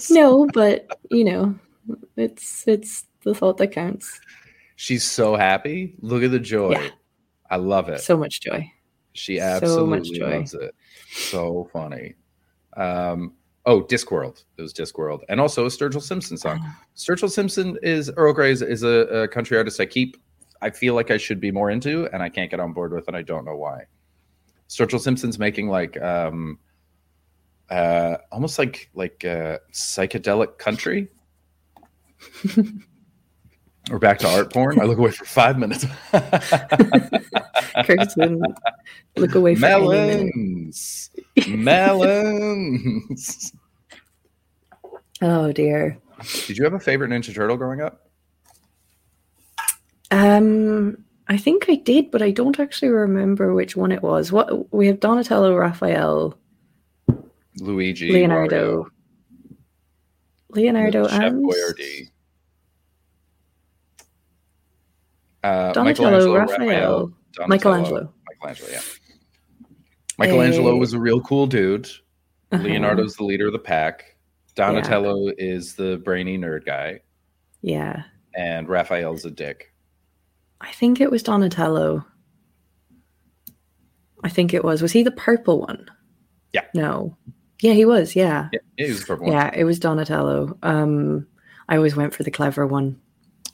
No, 0.10 0.46
but 0.52 0.86
you 1.10 1.24
know, 1.24 1.54
it's 2.16 2.66
it's 2.66 3.04
the 3.22 3.34
thought 3.34 3.58
that 3.58 3.68
counts. 3.68 4.20
She's 4.76 5.04
so 5.04 5.36
happy. 5.36 5.94
Look 6.00 6.22
at 6.22 6.30
the 6.32 6.38
joy. 6.40 6.72
Yeah. 6.72 6.88
I 7.50 7.56
love 7.56 7.88
it. 7.88 8.00
So 8.00 8.16
much 8.16 8.40
joy. 8.40 8.72
she 9.12 9.38
so 9.38 9.44
absolutely 9.44 9.98
much 9.98 10.10
joy. 10.10 10.36
loves 10.38 10.54
it. 10.54 10.74
So 11.12 11.68
funny. 11.72 12.14
Um, 12.76 13.34
oh, 13.66 13.82
Discworld. 13.82 14.44
It 14.56 14.62
was 14.62 14.72
Discworld, 14.72 15.20
and 15.28 15.40
also 15.40 15.64
a 15.64 15.68
Sturgill 15.68 16.02
Simpson 16.02 16.36
song. 16.36 16.64
Sturgill 16.96 17.30
Simpson 17.30 17.78
is 17.82 18.10
Earl 18.16 18.32
Grey 18.32 18.50
is, 18.50 18.62
is 18.62 18.82
a, 18.82 18.88
a 18.88 19.28
country 19.28 19.56
artist 19.56 19.80
I 19.80 19.86
keep. 19.86 20.16
I 20.62 20.70
feel 20.70 20.94
like 20.94 21.10
I 21.10 21.16
should 21.16 21.40
be 21.40 21.50
more 21.50 21.70
into, 21.70 22.08
and 22.12 22.22
I 22.22 22.28
can't 22.28 22.50
get 22.50 22.60
on 22.60 22.72
board 22.72 22.92
with, 22.92 23.08
and 23.08 23.16
I 23.16 23.22
don't 23.22 23.44
know 23.44 23.56
why. 23.56 23.84
Sturgill 24.68 25.00
Simpson's 25.00 25.38
making 25.38 25.68
like 25.68 26.00
um, 26.00 26.58
uh, 27.70 28.16
almost 28.32 28.58
like 28.58 28.90
like 28.94 29.24
uh, 29.24 29.58
psychedelic 29.72 30.58
country. 30.58 31.08
We're 33.90 33.98
back 33.98 34.18
to 34.20 34.28
art 34.28 34.52
porn. 34.52 34.80
I 34.80 34.84
look 34.84 34.98
away 34.98 35.10
for 35.10 35.26
five 35.26 35.58
minutes. 35.58 35.84
Kirsten, 37.84 38.42
look 39.16 39.34
away 39.34 39.54
from 39.54 39.60
melons, 39.60 41.10
melons. 41.48 43.52
Oh 45.20 45.52
dear. 45.52 45.98
Did 46.46 46.56
you 46.56 46.64
have 46.64 46.74
a 46.74 46.80
favorite 46.80 47.10
Ninja 47.10 47.34
Turtle 47.34 47.56
growing 47.56 47.82
up? 47.82 48.08
Um, 50.10 51.04
I 51.28 51.36
think 51.36 51.66
I 51.68 51.74
did, 51.74 52.10
but 52.10 52.22
I 52.22 52.30
don't 52.30 52.60
actually 52.60 52.90
remember 52.90 53.52
which 53.52 53.76
one 53.76 53.92
it 53.92 54.02
was. 54.02 54.32
What 54.32 54.72
we 54.72 54.86
have 54.86 55.00
Donatello, 55.00 55.54
Raphael, 55.56 56.38
Luigi, 57.58 58.12
Leonardo, 58.12 58.84
Wario, 58.84 58.90
Leonardo, 60.50 61.08
Chef 61.08 61.22
and 61.22 61.44
Boyardee. 61.44 62.10
Uh, 65.44 65.72
Donatello, 65.72 66.34
Raphael, 66.34 67.12
Donatello, 67.34 67.46
Michelangelo. 67.48 68.14
Michelangelo, 68.30 68.68
yeah. 68.70 68.80
Michelangelo 70.18 70.74
Eh, 70.74 70.78
was 70.78 70.92
a 70.94 70.98
real 70.98 71.20
cool 71.20 71.46
dude. 71.46 71.86
Uh-huh. 72.50 72.62
Leonardo's 72.62 73.16
the 73.16 73.24
leader 73.24 73.46
of 73.48 73.52
the 73.52 73.58
pack. 73.58 74.16
Donatello 74.54 75.32
is 75.36 75.74
the 75.74 75.98
brainy 76.04 76.38
nerd 76.38 76.64
guy, 76.64 77.00
Yeah, 77.60 78.04
and 78.34 78.68
Raphael's 78.68 79.24
a 79.24 79.30
dick. 79.30 79.72
I 80.60 80.72
think 80.72 81.00
it 81.00 81.10
was 81.10 81.22
Donatello. 81.22 82.04
I 84.22 84.28
think 84.30 84.54
it 84.54 84.64
was. 84.64 84.80
Was 84.80 84.92
he 84.92 85.02
the 85.02 85.10
purple 85.10 85.60
one? 85.60 85.86
Yeah. 86.54 86.64
No. 86.74 87.16
Yeah, 87.60 87.72
he 87.72 87.84
was. 87.84 88.16
Yeah. 88.16 88.48
Yeah, 88.52 88.60
he 88.78 88.88
was 88.88 89.00
the 89.00 89.06
purple 89.06 89.26
one. 89.26 89.34
Yeah, 89.34 89.50
it 89.54 89.64
was 89.64 89.78
Donatello. 89.78 90.56
Um, 90.62 91.26
I 91.68 91.76
always 91.76 91.96
went 91.96 92.14
for 92.14 92.22
the 92.22 92.30
clever 92.30 92.66
one. 92.66 92.98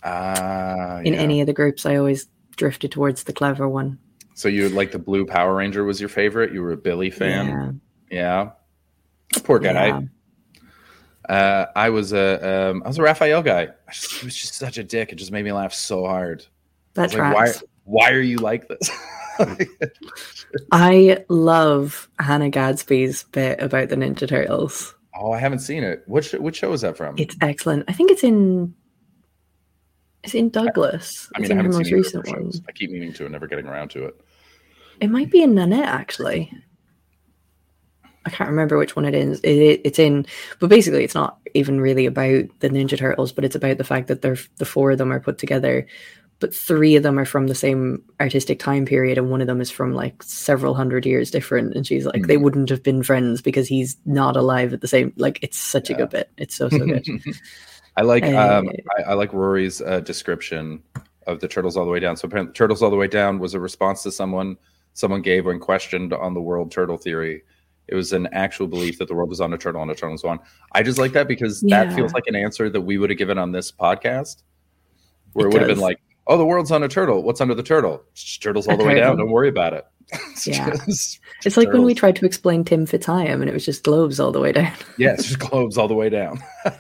Ah, 0.02 0.99
In 1.04 1.14
yeah. 1.14 1.21
any 1.21 1.40
of 1.40 1.47
the 1.47 1.52
groups, 1.52 1.85
I 1.87 1.97
always 1.97 2.26
drifted 2.57 2.92
towards 2.92 3.25
the 3.25 3.33
clever 3.33 3.69
one. 3.69 3.99
So 4.35 4.49
you 4.49 4.69
like 4.71 4.92
the 4.92 4.99
blue 4.99 5.26
Power 5.26 5.54
Ranger 5.57 5.85
was 5.85 6.00
your 6.00 6.09
favorite? 6.09 6.52
You 6.52 6.62
were 6.62 6.73
a 6.73 6.76
Billy 6.76 7.11
fan? 7.11 7.80
Yeah. 8.11 8.52
Yeah. 9.35 9.40
Poor 9.45 9.59
guy. 9.59 9.87
Yeah. 9.88 10.00
Uh, 11.28 11.66
I 11.76 11.90
was 11.90 12.12
a 12.12 12.71
um, 12.71 12.83
I 12.85 12.88
was 12.88 12.99
a 12.99 13.02
Raphael 13.02 13.42
guy. 13.42 13.69
I 13.88 13.92
just, 13.92 14.12
he 14.12 14.26
was 14.26 14.35
just 14.35 14.54
such 14.54 14.78
a 14.78 14.83
dick. 14.85 15.12
It 15.12 15.16
just 15.16 15.30
made 15.30 15.45
me 15.45 15.52
laugh 15.52 15.73
so 15.75 16.04
hard. 16.07 16.42
I 16.42 16.47
That 16.95 17.02
was 17.02 17.14
like, 17.14 17.35
why 17.35 17.52
why 17.85 18.11
are 18.11 18.21
you 18.21 18.38
like 18.38 18.66
this? 18.69 18.90
I 20.73 21.25
love 21.28 22.09
Hannah 22.19 22.50
Gadsby's 22.50 23.25
bit 23.25 23.61
about 23.61 23.88
the 23.90 23.97
Ninja 23.97 24.28
Turtles. 24.28 24.95
oh, 25.14 25.33
I 25.33 25.38
haven't 25.38 25.61
seen 25.61 25.85
it. 25.85 26.02
Which 26.07 26.33
which 26.33 26.57
show 26.57 26.73
is 26.73 26.80
that 26.80 26.97
from? 26.97 27.14
It's 27.19 27.37
excellent. 27.40 27.85
I 27.88 27.92
think 27.92 28.11
it's 28.11 28.25
in. 28.25 28.75
It's 30.22 30.34
in 30.34 30.50
Douglas. 30.50 31.28
I 31.34 31.38
mean, 31.38 31.44
it's 31.44 31.50
I 31.50 31.52
in 31.52 31.56
her 31.58 31.62
haven't 31.64 31.78
most 31.78 31.86
seen 31.88 31.96
recent 31.96 32.26
one. 32.28 32.52
I 32.68 32.72
keep 32.72 32.90
meaning 32.90 33.12
to 33.14 33.24
and 33.24 33.32
never 33.32 33.46
getting 33.46 33.66
around 33.66 33.90
to 33.92 34.04
it. 34.06 34.20
It 35.00 35.10
might 35.10 35.30
be 35.30 35.42
in 35.42 35.54
Nanette 35.54 35.88
actually. 35.88 36.52
I 38.26 38.30
can't 38.30 38.50
remember 38.50 38.76
which 38.76 38.94
one 38.96 39.06
it 39.06 39.14
is. 39.14 39.40
It, 39.40 39.56
it- 39.58 39.80
it's 39.84 39.98
in, 39.98 40.26
but 40.58 40.68
basically, 40.68 41.04
it's 41.04 41.14
not 41.14 41.38
even 41.54 41.80
really 41.80 42.04
about 42.06 42.44
the 42.60 42.68
Ninja 42.68 42.98
Turtles, 42.98 43.32
but 43.32 43.44
it's 43.44 43.56
about 43.56 43.78
the 43.78 43.84
fact 43.84 44.08
that 44.08 44.20
they're 44.22 44.36
the 44.58 44.66
four 44.66 44.90
of 44.90 44.98
them 44.98 45.10
are 45.10 45.20
put 45.20 45.38
together, 45.38 45.86
but 46.38 46.54
three 46.54 46.96
of 46.96 47.02
them 47.02 47.18
are 47.18 47.24
from 47.24 47.46
the 47.46 47.54
same 47.54 48.04
artistic 48.20 48.58
time 48.58 48.84
period, 48.84 49.16
and 49.16 49.30
one 49.30 49.40
of 49.40 49.46
them 49.46 49.60
is 49.62 49.70
from 49.70 49.94
like 49.94 50.22
several 50.22 50.74
hundred 50.74 51.06
years 51.06 51.30
different. 51.30 51.74
And 51.74 51.86
she's 51.86 52.04
like, 52.04 52.26
they 52.26 52.36
Hmm. 52.36 52.42
wouldn't 52.42 52.68
have 52.68 52.82
been 52.82 53.02
friends 53.02 53.40
because 53.40 53.66
he's 53.66 53.96
not 54.04 54.36
alive 54.36 54.74
at 54.74 54.82
the 54.82 54.86
same. 54.88 55.14
Like, 55.16 55.38
it's 55.42 55.56
such 55.58 55.88
a 55.88 55.94
good 55.94 56.10
bit. 56.10 56.30
It's 56.36 56.54
so 56.54 56.68
so 56.68 56.78
good. 56.78 57.06
I 57.97 58.02
like 58.02 58.25
um, 58.25 58.70
I, 58.99 59.11
I 59.11 59.14
like 59.14 59.32
Rory's 59.32 59.80
uh, 59.80 60.00
description 60.00 60.82
of 61.26 61.40
the 61.40 61.49
Turtles 61.49 61.76
All 61.76 61.85
the 61.85 61.90
Way 61.90 62.00
Down. 62.00 62.16
So 62.16 62.26
apparently, 62.26 62.52
Turtles 62.54 62.82
All 62.82 62.90
the 62.90 62.97
Way 62.97 63.09
Down 63.09 63.38
was 63.38 63.54
a 63.54 63.61
response 63.61 64.02
to 64.04 64.12
someone 64.12 64.56
someone 64.94 65.23
gave 65.23 65.47
when 65.47 65.59
questioned 65.61 66.12
on 66.12 66.35
the 66.35 66.40
world 66.40 66.70
turtle 66.73 66.97
theory. 66.97 67.42
It 67.88 67.94
was 67.94 68.12
an 68.12 68.28
actual 68.32 68.68
belief 68.68 68.99
that 68.99 69.09
the 69.09 69.14
world 69.14 69.28
was 69.28 69.40
on 69.40 69.52
a 69.52 69.59
turtle 69.59 69.82
and 69.82 69.90
a 69.90 69.94
turtle 69.94 70.12
was 70.12 70.23
on. 70.25 70.38
I 70.73 70.82
just 70.85 70.99
like 70.99 71.12
that 71.12 71.26
because 71.26 71.61
that 71.62 71.92
feels 71.92 72.12
like 72.12 72.25
an 72.28 72.37
answer 72.37 72.70
that 72.70 72.80
we 72.80 72.99
would 72.99 73.11
have 73.11 73.18
given 73.18 73.37
on 73.38 73.50
this 73.52 73.73
podcast, 73.73 74.42
where 75.32 75.47
it, 75.47 75.50
It 75.50 75.52
would 75.54 75.62
have 75.62 75.68
been 75.70 75.80
like, 75.80 76.00
"Oh, 76.28 76.38
the 76.38 76.47
world's 76.47 76.70
on 76.70 76.82
a 76.85 76.88
turtle. 76.88 77.23
What's 77.25 77.40
under 77.40 77.54
the 77.54 77.62
turtle? 77.64 78.02
It's 78.12 78.38
turtles 78.38 78.68
all 78.68 78.75
A 78.75 78.78
the 78.78 78.85
way 78.85 78.94
down. 78.94 79.16
Don't 79.18 79.30
worry 79.30 79.49
about 79.49 79.75
it." 79.75 79.85
It's 80.32 80.47
Yeah. 80.47 80.70
just- 80.87 81.20
It's 81.44 81.56
like 81.56 81.73
when 81.73 81.82
we 81.85 81.94
tried 81.94 82.16
to 82.16 82.26
explain 82.26 82.64
Tim 82.64 82.87
Fitzhigham 82.87 83.40
and 83.40 83.49
it 83.49 83.52
was 83.52 83.64
just 83.64 83.82
globes 83.85 84.18
all 84.20 84.30
the 84.32 84.40
way 84.40 84.52
down. 84.52 84.73
yeah, 84.97 85.12
it's 85.14 85.25
just 85.26 85.38
globes 85.38 85.76
all 85.78 85.87
the 85.88 85.94
way 85.94 86.09
down. 86.11 86.40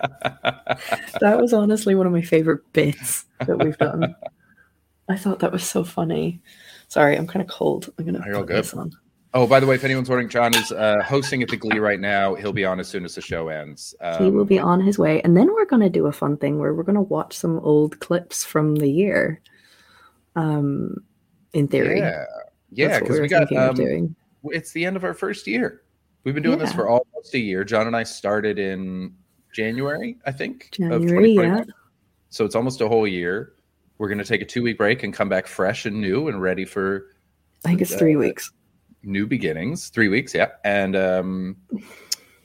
that 1.20 1.38
was 1.40 1.52
honestly 1.52 1.94
one 1.94 2.06
of 2.06 2.12
my 2.12 2.22
favorite 2.22 2.72
bits 2.72 3.24
that 3.46 3.58
we've 3.58 3.78
done. 3.78 4.14
I 5.08 5.16
thought 5.16 5.40
that 5.40 5.52
was 5.52 5.64
so 5.64 5.84
funny. 5.84 6.40
Sorry, 6.88 7.16
I'm 7.16 7.26
kind 7.26 7.42
of 7.42 7.48
cold. 7.48 7.92
I'm 7.98 8.04
gonna 8.04 8.20
put 8.20 8.46
good. 8.46 8.56
this 8.56 8.74
on. 8.74 8.92
Oh, 9.34 9.46
by 9.46 9.60
the 9.60 9.66
way, 9.66 9.74
if 9.74 9.84
anyone's 9.84 10.08
wondering, 10.08 10.30
John 10.30 10.54
is 10.54 10.72
uh, 10.72 11.02
hosting 11.04 11.42
at 11.42 11.50
the 11.50 11.56
Glee 11.56 11.78
right 11.78 12.00
now. 12.00 12.34
He'll 12.34 12.52
be 12.52 12.64
on 12.64 12.80
as 12.80 12.88
soon 12.88 13.04
as 13.04 13.14
the 13.14 13.20
show 13.20 13.48
ends. 13.48 13.94
Um, 14.00 14.24
he 14.24 14.30
will 14.30 14.46
be 14.46 14.58
on 14.58 14.80
his 14.80 14.98
way, 14.98 15.20
and 15.22 15.36
then 15.36 15.52
we're 15.52 15.66
gonna 15.66 15.90
do 15.90 16.06
a 16.06 16.12
fun 16.12 16.36
thing 16.36 16.58
where 16.58 16.74
we're 16.74 16.84
gonna 16.84 17.02
watch 17.02 17.36
some 17.36 17.58
old 17.60 18.00
clips 18.00 18.44
from 18.44 18.76
the 18.76 18.90
year. 18.90 19.40
Um, 20.36 20.96
in 21.52 21.68
theory, 21.68 21.98
Yeah, 21.98 22.24
yeah, 22.70 23.00
because 23.00 23.20
we 23.20 23.28
got 23.28 23.50
um, 23.56 23.74
doing. 23.74 24.14
it's 24.44 24.72
the 24.72 24.84
end 24.84 24.96
of 24.96 25.04
our 25.04 25.14
first 25.14 25.46
year. 25.46 25.82
We've 26.24 26.34
been 26.34 26.42
doing 26.42 26.58
this 26.58 26.72
for 26.72 26.88
almost 26.88 27.34
a 27.34 27.38
year. 27.38 27.62
John 27.62 27.86
and 27.86 27.96
I 27.96 28.02
started 28.02 28.58
in 28.58 29.14
January, 29.56 30.18
I 30.26 30.32
think, 30.32 30.68
January, 30.72 31.34
2021. 31.34 31.58
yeah. 31.58 31.64
So 32.28 32.44
it's 32.44 32.54
almost 32.54 32.80
a 32.82 32.88
whole 32.88 33.06
year. 33.08 33.54
We're 33.98 34.08
going 34.08 34.18
to 34.18 34.24
take 34.24 34.42
a 34.42 34.44
two 34.44 34.62
week 34.62 34.76
break 34.76 35.02
and 35.02 35.12
come 35.14 35.28
back 35.30 35.46
fresh 35.46 35.86
and 35.86 36.00
new 36.00 36.28
and 36.28 36.40
ready 36.42 36.66
for 36.66 37.06
I 37.64 37.68
think 37.68 37.80
it's 37.80 37.94
three 37.94 38.14
uh, 38.14 38.18
weeks. 38.18 38.52
new 39.02 39.26
beginnings. 39.26 39.88
Three 39.88 40.08
weeks, 40.08 40.34
yeah. 40.34 40.48
And 40.64 40.94
um, 40.94 41.56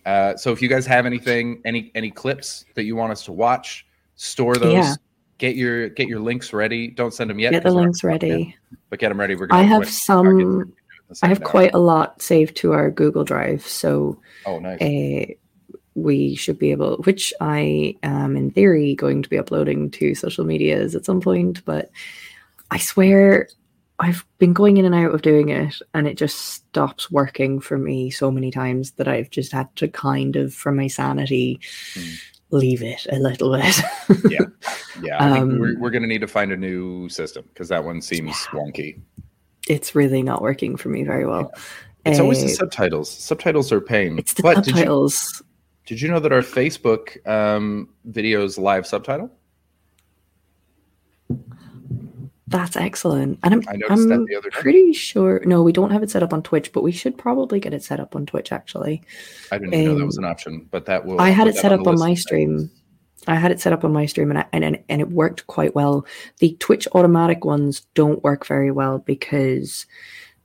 uh, 0.06 0.38
so 0.38 0.54
if 0.54 0.62
you 0.62 0.70
guys 0.70 0.86
have 0.86 1.06
anything, 1.06 1.62
any 1.66 1.92
any 1.94 2.10
clips 2.10 2.64
that 2.76 2.84
you 2.86 2.96
want 2.96 3.12
us 3.12 3.26
to 3.26 3.34
watch, 3.34 3.86
store 4.16 4.56
those. 4.56 4.74
Yeah. 4.74 4.96
Get 5.40 5.56
your 5.56 5.90
get 5.90 6.08
your 6.08 6.20
links 6.20 6.54
ready. 6.54 6.88
Don't 6.88 7.14
send 7.14 7.30
them 7.30 7.40
yet. 7.40 7.52
Get 7.52 7.64
the 7.64 7.72
links 7.72 8.04
ready. 8.04 8.56
but 8.90 9.00
get 9.00 9.10
them 9.10 9.20
ready. 9.20 9.36
We're 9.36 9.48
I 9.52 9.64
have 9.64 9.90
some. 9.90 10.74
I 11.22 11.28
have 11.28 11.42
hour. 11.42 11.46
quite 11.46 11.74
a 11.74 11.80
lot 11.80 12.22
saved 12.22 12.56
to 12.58 12.72
our 12.72 12.90
Google 12.90 13.26
Drive, 13.26 13.68
so 13.68 14.18
Oh, 14.46 14.60
nice. 14.60 14.82
uh, 14.82 15.34
we 15.96 16.36
should 16.36 16.58
be 16.58 16.72
able, 16.72 16.98
which 17.04 17.34
I 17.42 17.96
am 18.04 18.36
in 18.38 18.52
theory 18.52 18.96
going 18.96 19.22
to 19.24 19.30
be 19.30 19.38
uploading 19.38 19.92
to 19.92 20.16
social 20.16 20.46
medias 20.46 20.96
at 20.96 21.06
some 21.06 21.20
point. 21.22 21.64
But 21.66 21.90
I 22.72 22.78
swear 22.78 23.48
I've 24.00 24.26
been 24.40 24.54
going 24.54 24.78
in 24.78 24.86
and 24.86 24.96
out 24.96 25.14
of 25.14 25.22
doing 25.22 25.50
it, 25.50 25.76
and 25.94 26.08
it 26.08 26.18
just 26.18 26.38
stops 26.40 27.12
working 27.12 27.60
for 27.60 27.78
me 27.78 28.10
so 28.10 28.32
many 28.32 28.50
times 28.52 28.92
that 28.94 29.08
I've 29.08 29.30
just 29.30 29.52
had 29.52 29.74
to 29.76 29.88
kind 29.88 30.36
of, 30.38 30.54
for 30.54 30.72
my 30.72 30.88
sanity, 30.88 31.60
Hmm. 31.94 32.10
leave 32.52 32.82
it 32.82 33.06
a 33.12 33.18
little 33.20 33.52
bit. 33.56 33.80
Yeah, 34.32 34.40
Yeah. 35.04 35.18
I 35.24 35.32
think 35.34 35.44
Um, 35.44 35.60
we're, 35.60 35.80
we're 35.80 35.90
going 35.92 36.02
to 36.04 36.08
need 36.08 36.22
to 36.22 36.28
find 36.28 36.52
a 36.52 36.58
new 36.58 37.10
system 37.10 37.46
because 37.54 37.70
that 37.70 37.84
one 37.84 38.02
seems 38.02 38.34
wonky. 38.48 39.00
it's 39.70 39.94
really 39.94 40.24
not 40.24 40.42
working 40.42 40.76
for 40.78 40.90
me 40.90 41.04
very 41.04 41.26
well. 41.26 41.52
It's 42.06 42.20
always 42.20 42.40
the 42.40 42.48
Uh, 42.52 42.56
subtitles. 42.56 43.12
Subtitles 43.12 43.72
are 43.72 43.80
pain. 43.82 44.18
it's 44.18 44.34
the 44.34 44.42
but 44.44 44.66
subtitles. 44.66 45.44
Did 45.92 46.00
you 46.00 46.08
know 46.08 46.22
that 46.22 46.32
our 46.32 46.42
Facebook 46.42 47.18
um, 47.28 47.90
videos 48.10 48.58
live 48.58 48.88
subtitle? 48.88 49.30
That's 52.48 52.78
excellent. 52.78 53.40
And 53.44 53.56
I'm, 53.56 53.64
I 53.68 53.76
noticed 53.76 54.10
I'm 54.10 54.26
the 54.26 54.38
other 54.38 54.50
day. 54.50 54.62
pretty 54.62 54.94
sure. 54.94 55.42
No, 55.44 55.62
we 55.62 55.74
don't 55.74 55.92
have 55.92 56.02
it 56.02 56.10
set 56.10 56.24
up 56.24 56.32
on 56.32 56.44
Twitch, 56.44 56.72
but 56.72 56.82
we 56.82 56.94
should 56.94 57.18
probably 57.18 57.60
get 57.60 57.74
it 57.74 57.84
set 57.84 58.00
up 58.00 58.16
on 58.16 58.26
Twitch 58.26 58.54
actually. 58.54 59.04
I 59.52 59.58
didn't 59.58 59.74
even 59.74 59.86
know 59.88 59.96
that 59.96 60.02
um, 60.04 60.08
was 60.08 60.18
an 60.18 60.24
option, 60.24 60.66
but 60.72 60.86
that 60.86 61.06
will. 61.06 61.20
I 61.20 61.32
had 61.32 61.48
it 61.48 61.58
set 61.58 61.74
up 61.74 61.82
on 61.82 61.96
list. 61.96 62.00
my 62.00 62.14
stream. 62.14 62.72
I 63.28 63.36
had 63.36 63.52
it 63.52 63.60
set 63.60 63.74
up 63.74 63.84
on 63.84 63.92
my 63.92 64.06
stream 64.06 64.30
and, 64.30 64.40
I, 64.40 64.46
and 64.54 64.64
and 64.64 64.82
and 64.88 65.02
it 65.02 65.10
worked 65.10 65.46
quite 65.48 65.76
well. 65.76 66.06
The 66.38 66.56
Twitch 66.62 66.88
automatic 66.94 67.44
ones 67.44 67.82
don't 67.96 68.24
work 68.24 68.48
very 68.48 68.72
well 68.72 69.00
because 69.00 69.86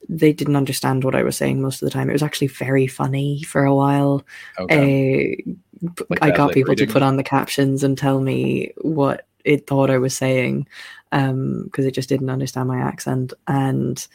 they 0.09 0.33
didn't 0.33 0.55
understand 0.55 1.03
what 1.03 1.15
I 1.15 1.23
was 1.23 1.37
saying 1.37 1.61
most 1.61 1.81
of 1.81 1.85
the 1.85 1.91
time. 1.91 2.09
It 2.09 2.13
was 2.13 2.23
actually 2.23 2.47
very 2.47 2.87
funny 2.87 3.43
for 3.43 3.63
a 3.65 3.75
while. 3.75 4.25
Okay. 4.59 5.43
Uh, 5.47 5.51
Like 6.09 6.23
I 6.23 6.31
got 6.31 6.53
people 6.53 6.75
to 6.75 6.87
put 6.87 7.03
on 7.03 7.17
the 7.17 7.23
captions 7.23 7.83
and 7.83 7.97
tell 7.97 8.19
me 8.19 8.73
what 8.81 9.27
it 9.45 9.67
thought 9.67 9.89
I 9.89 9.99
was 9.99 10.15
saying 10.15 10.67
because 11.11 11.85
it 11.85 11.93
just 11.93 12.09
didn't 12.09 12.31
understand 12.31 12.67
my 12.67 12.79
accent. 12.79 13.33
And 13.47 14.07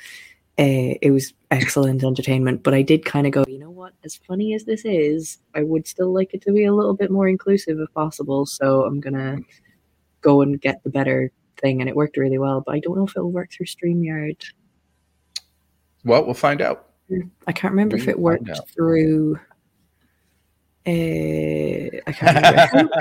uh, 0.58 0.98
it 1.00 1.12
was 1.12 1.32
excellent 1.50 2.02
entertainment. 2.02 2.62
But 2.62 2.74
I 2.74 2.82
did 2.82 3.04
kind 3.04 3.26
of 3.26 3.32
go, 3.32 3.44
you 3.46 3.58
know 3.58 3.70
what? 3.70 3.92
As 4.04 4.16
funny 4.16 4.54
as 4.54 4.64
this 4.64 4.84
is, 4.84 5.38
I 5.54 5.62
would 5.62 5.86
still 5.86 6.12
like 6.12 6.34
it 6.34 6.42
to 6.42 6.52
be 6.52 6.64
a 6.64 6.74
little 6.74 6.94
bit 6.94 7.10
more 7.10 7.28
inclusive 7.28 7.78
if 7.78 7.92
possible. 7.94 8.44
So 8.44 8.84
I'm 8.84 9.00
going 9.00 9.14
to 9.14 9.38
go 10.20 10.42
and 10.42 10.60
get 10.60 10.82
the 10.82 10.90
better 10.90 11.30
thing. 11.60 11.80
And 11.80 11.88
it 11.88 11.96
worked 11.96 12.16
really 12.16 12.38
well. 12.38 12.60
But 12.60 12.74
I 12.74 12.80
don't 12.80 12.96
know 12.96 13.06
if 13.06 13.16
it'll 13.16 13.30
work 13.30 13.52
through 13.52 13.66
StreamYard. 13.66 14.42
Well, 16.04 16.24
we'll 16.24 16.34
find 16.34 16.60
out. 16.60 16.88
I 17.46 17.52
can't 17.52 17.72
remember 17.72 17.96
We 17.96 18.02
if 18.02 18.08
it 18.08 18.18
worked 18.18 18.50
through. 18.74 19.38
Uh, 20.84 20.90
I 22.06 22.12
can't 22.12 22.72
remember. 22.72 22.94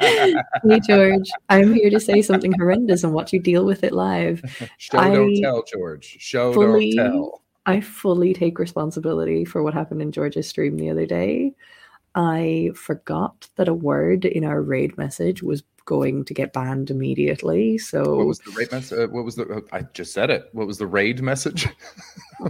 hey 0.64 0.80
George, 0.86 1.30
I'm 1.48 1.74
here 1.74 1.90
to 1.90 1.98
say 1.98 2.22
something 2.22 2.52
horrendous 2.52 3.02
and 3.02 3.12
watch 3.12 3.32
you 3.32 3.40
deal 3.40 3.64
with 3.64 3.82
it 3.82 3.92
live. 3.92 4.42
Show 4.78 4.98
don't 4.98 5.34
tell, 5.40 5.64
George. 5.64 6.16
Show 6.20 6.52
fully- 6.52 6.92
don't 6.92 7.12
tell. 7.12 7.42
I 7.66 7.80
fully 7.80 8.32
take 8.32 8.58
responsibility 8.58 9.44
for 9.44 9.62
what 9.62 9.74
happened 9.74 10.02
in 10.02 10.12
George's 10.12 10.48
stream 10.48 10.76
the 10.76 10.90
other 10.90 11.06
day. 11.06 11.54
I 12.14 12.70
forgot 12.74 13.48
that 13.56 13.68
a 13.68 13.74
word 13.74 14.24
in 14.24 14.44
our 14.44 14.60
raid 14.60 14.98
message 14.98 15.42
was 15.42 15.62
going 15.84 16.24
to 16.24 16.34
get 16.34 16.52
banned 16.52 16.90
immediately. 16.90 17.78
So 17.78 18.16
What 18.16 18.26
was 18.26 18.38
the 18.40 18.52
raid 18.52 18.70
message? 18.72 18.98
Uh, 18.98 19.08
what 19.08 19.24
was 19.24 19.36
the? 19.36 19.64
I 19.72 19.82
just 19.94 20.12
said 20.12 20.30
it. 20.30 20.48
What 20.52 20.66
was 20.66 20.78
the 20.78 20.86
raid 20.86 21.22
message? 21.22 21.68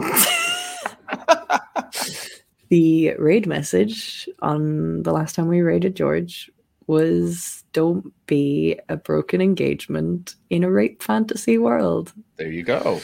the 2.68 3.14
raid 3.18 3.46
message 3.46 4.28
on 4.40 5.02
the 5.02 5.12
last 5.12 5.34
time 5.34 5.48
we 5.48 5.60
raided 5.60 5.96
George 5.96 6.50
was 6.86 7.64
don't 7.72 8.12
be 8.26 8.78
a 8.88 8.96
broken 8.96 9.40
engagement 9.40 10.34
in 10.50 10.64
a 10.64 10.70
rape 10.70 11.02
fantasy 11.02 11.56
world. 11.56 12.12
There 12.36 12.50
you 12.50 12.62
go. 12.62 13.00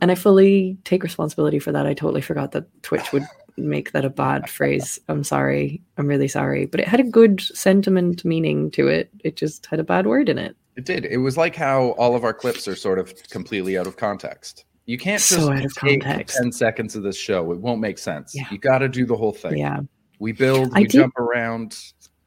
And 0.00 0.10
I 0.10 0.16
fully 0.16 0.76
take 0.84 1.02
responsibility 1.02 1.58
for 1.58 1.70
that. 1.72 1.86
I 1.86 1.94
totally 1.94 2.20
forgot 2.20 2.52
that 2.52 2.66
Twitch 2.82 3.12
would 3.12 3.24
make 3.56 3.92
that 3.92 4.04
a 4.04 4.10
bad 4.10 4.48
phrase. 4.50 4.98
I'm 5.08 5.24
sorry. 5.24 5.80
I'm 5.96 6.06
really 6.06 6.28
sorry. 6.28 6.66
But 6.66 6.80
it 6.80 6.88
had 6.88 7.00
a 7.00 7.04
good 7.04 7.40
sentiment 7.40 8.24
meaning 8.24 8.70
to 8.72 8.88
it. 8.88 9.10
It 9.24 9.36
just 9.36 9.66
had 9.66 9.80
a 9.80 9.84
bad 9.84 10.06
word 10.06 10.28
in 10.28 10.38
it. 10.38 10.56
It 10.76 10.84
did. 10.84 11.04
It 11.04 11.18
was 11.18 11.36
like 11.36 11.54
how 11.54 11.90
all 11.92 12.16
of 12.16 12.24
our 12.24 12.34
clips 12.34 12.66
are 12.66 12.74
sort 12.74 12.98
of 12.98 13.14
completely 13.30 13.78
out 13.78 13.86
of 13.86 13.96
context. 13.96 14.64
You 14.86 14.98
can't 14.98 15.20
just 15.22 15.30
So 15.42 15.52
out 15.52 15.64
of 15.64 15.74
take 15.76 16.02
context. 16.02 16.36
10 16.36 16.52
seconds 16.52 16.96
of 16.96 17.02
this 17.04 17.16
show. 17.16 17.52
It 17.52 17.58
won't 17.60 17.80
make 17.80 17.96
sense. 17.98 18.34
Yeah. 18.34 18.44
You 18.50 18.58
got 18.58 18.78
to 18.78 18.88
do 18.88 19.06
the 19.06 19.16
whole 19.16 19.32
thing. 19.32 19.56
Yeah. 19.56 19.80
We 20.18 20.32
build, 20.32 20.70
I 20.74 20.80
we 20.80 20.86
did- 20.86 20.98
jump 21.00 21.16
around. 21.18 21.78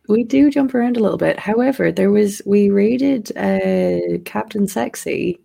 We 0.10 0.24
do 0.24 0.50
jump 0.50 0.74
around 0.74 0.96
a 0.96 1.02
little 1.02 1.18
bit. 1.18 1.38
However, 1.38 1.92
there 1.92 2.10
was 2.10 2.42
we 2.46 2.70
raided 2.70 3.36
uh, 3.38 4.20
Captain 4.24 4.66
Sexy 4.66 5.42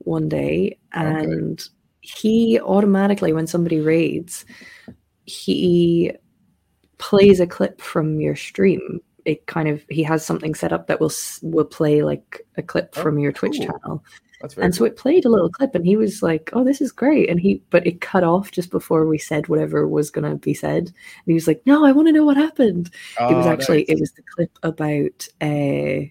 one 0.00 0.28
day, 0.28 0.76
and 0.92 1.66
he 2.02 2.60
automatically, 2.60 3.32
when 3.32 3.46
somebody 3.46 3.80
raids, 3.80 4.44
he 5.26 6.12
plays 6.98 7.40
a 7.40 7.46
clip 7.46 7.80
from 7.80 8.20
your 8.20 8.36
stream. 8.36 9.00
It 9.24 9.46
kind 9.46 9.68
of 9.68 9.82
he 9.88 10.02
has 10.02 10.24
something 10.24 10.54
set 10.54 10.72
up 10.72 10.86
that 10.86 11.00
will 11.00 11.12
will 11.42 11.64
play 11.64 12.02
like 12.02 12.46
a 12.56 12.62
clip 12.62 12.94
Oh, 12.96 13.02
from 13.02 13.18
your 13.18 13.32
Twitch 13.32 13.56
cool. 13.58 13.66
channel, 13.66 14.04
and 14.58 14.74
so 14.74 14.84
it 14.84 14.96
played 14.98 15.24
a 15.24 15.30
little 15.30 15.48
clip, 15.50 15.74
and 15.74 15.86
he 15.86 15.96
was 15.96 16.22
like, 16.22 16.50
"Oh, 16.52 16.62
this 16.62 16.82
is 16.82 16.92
great," 16.92 17.30
and 17.30 17.40
he 17.40 17.62
but 17.70 17.86
it 17.86 18.02
cut 18.02 18.22
off 18.24 18.50
just 18.50 18.70
before 18.70 19.06
we 19.06 19.16
said 19.18 19.48
whatever 19.48 19.88
was 19.88 20.10
going 20.10 20.30
to 20.30 20.36
be 20.36 20.52
said, 20.52 20.88
and 20.88 20.94
he 21.26 21.32
was 21.34 21.46
like, 21.46 21.62
"No, 21.66 21.86
I 21.86 21.92
want 21.92 22.08
to 22.08 22.12
know 22.12 22.24
what 22.24 22.36
happened." 22.36 22.90
cool. 23.16 23.30
it 23.30 23.34
was 23.34 23.46
Oh, 23.46 23.50
actually 23.50 23.78
nice. 23.78 23.86
it 23.88 24.00
was 24.00 24.12
the 24.12 24.22
clip 24.34 24.50
about 24.62 25.28
uh 25.40 26.06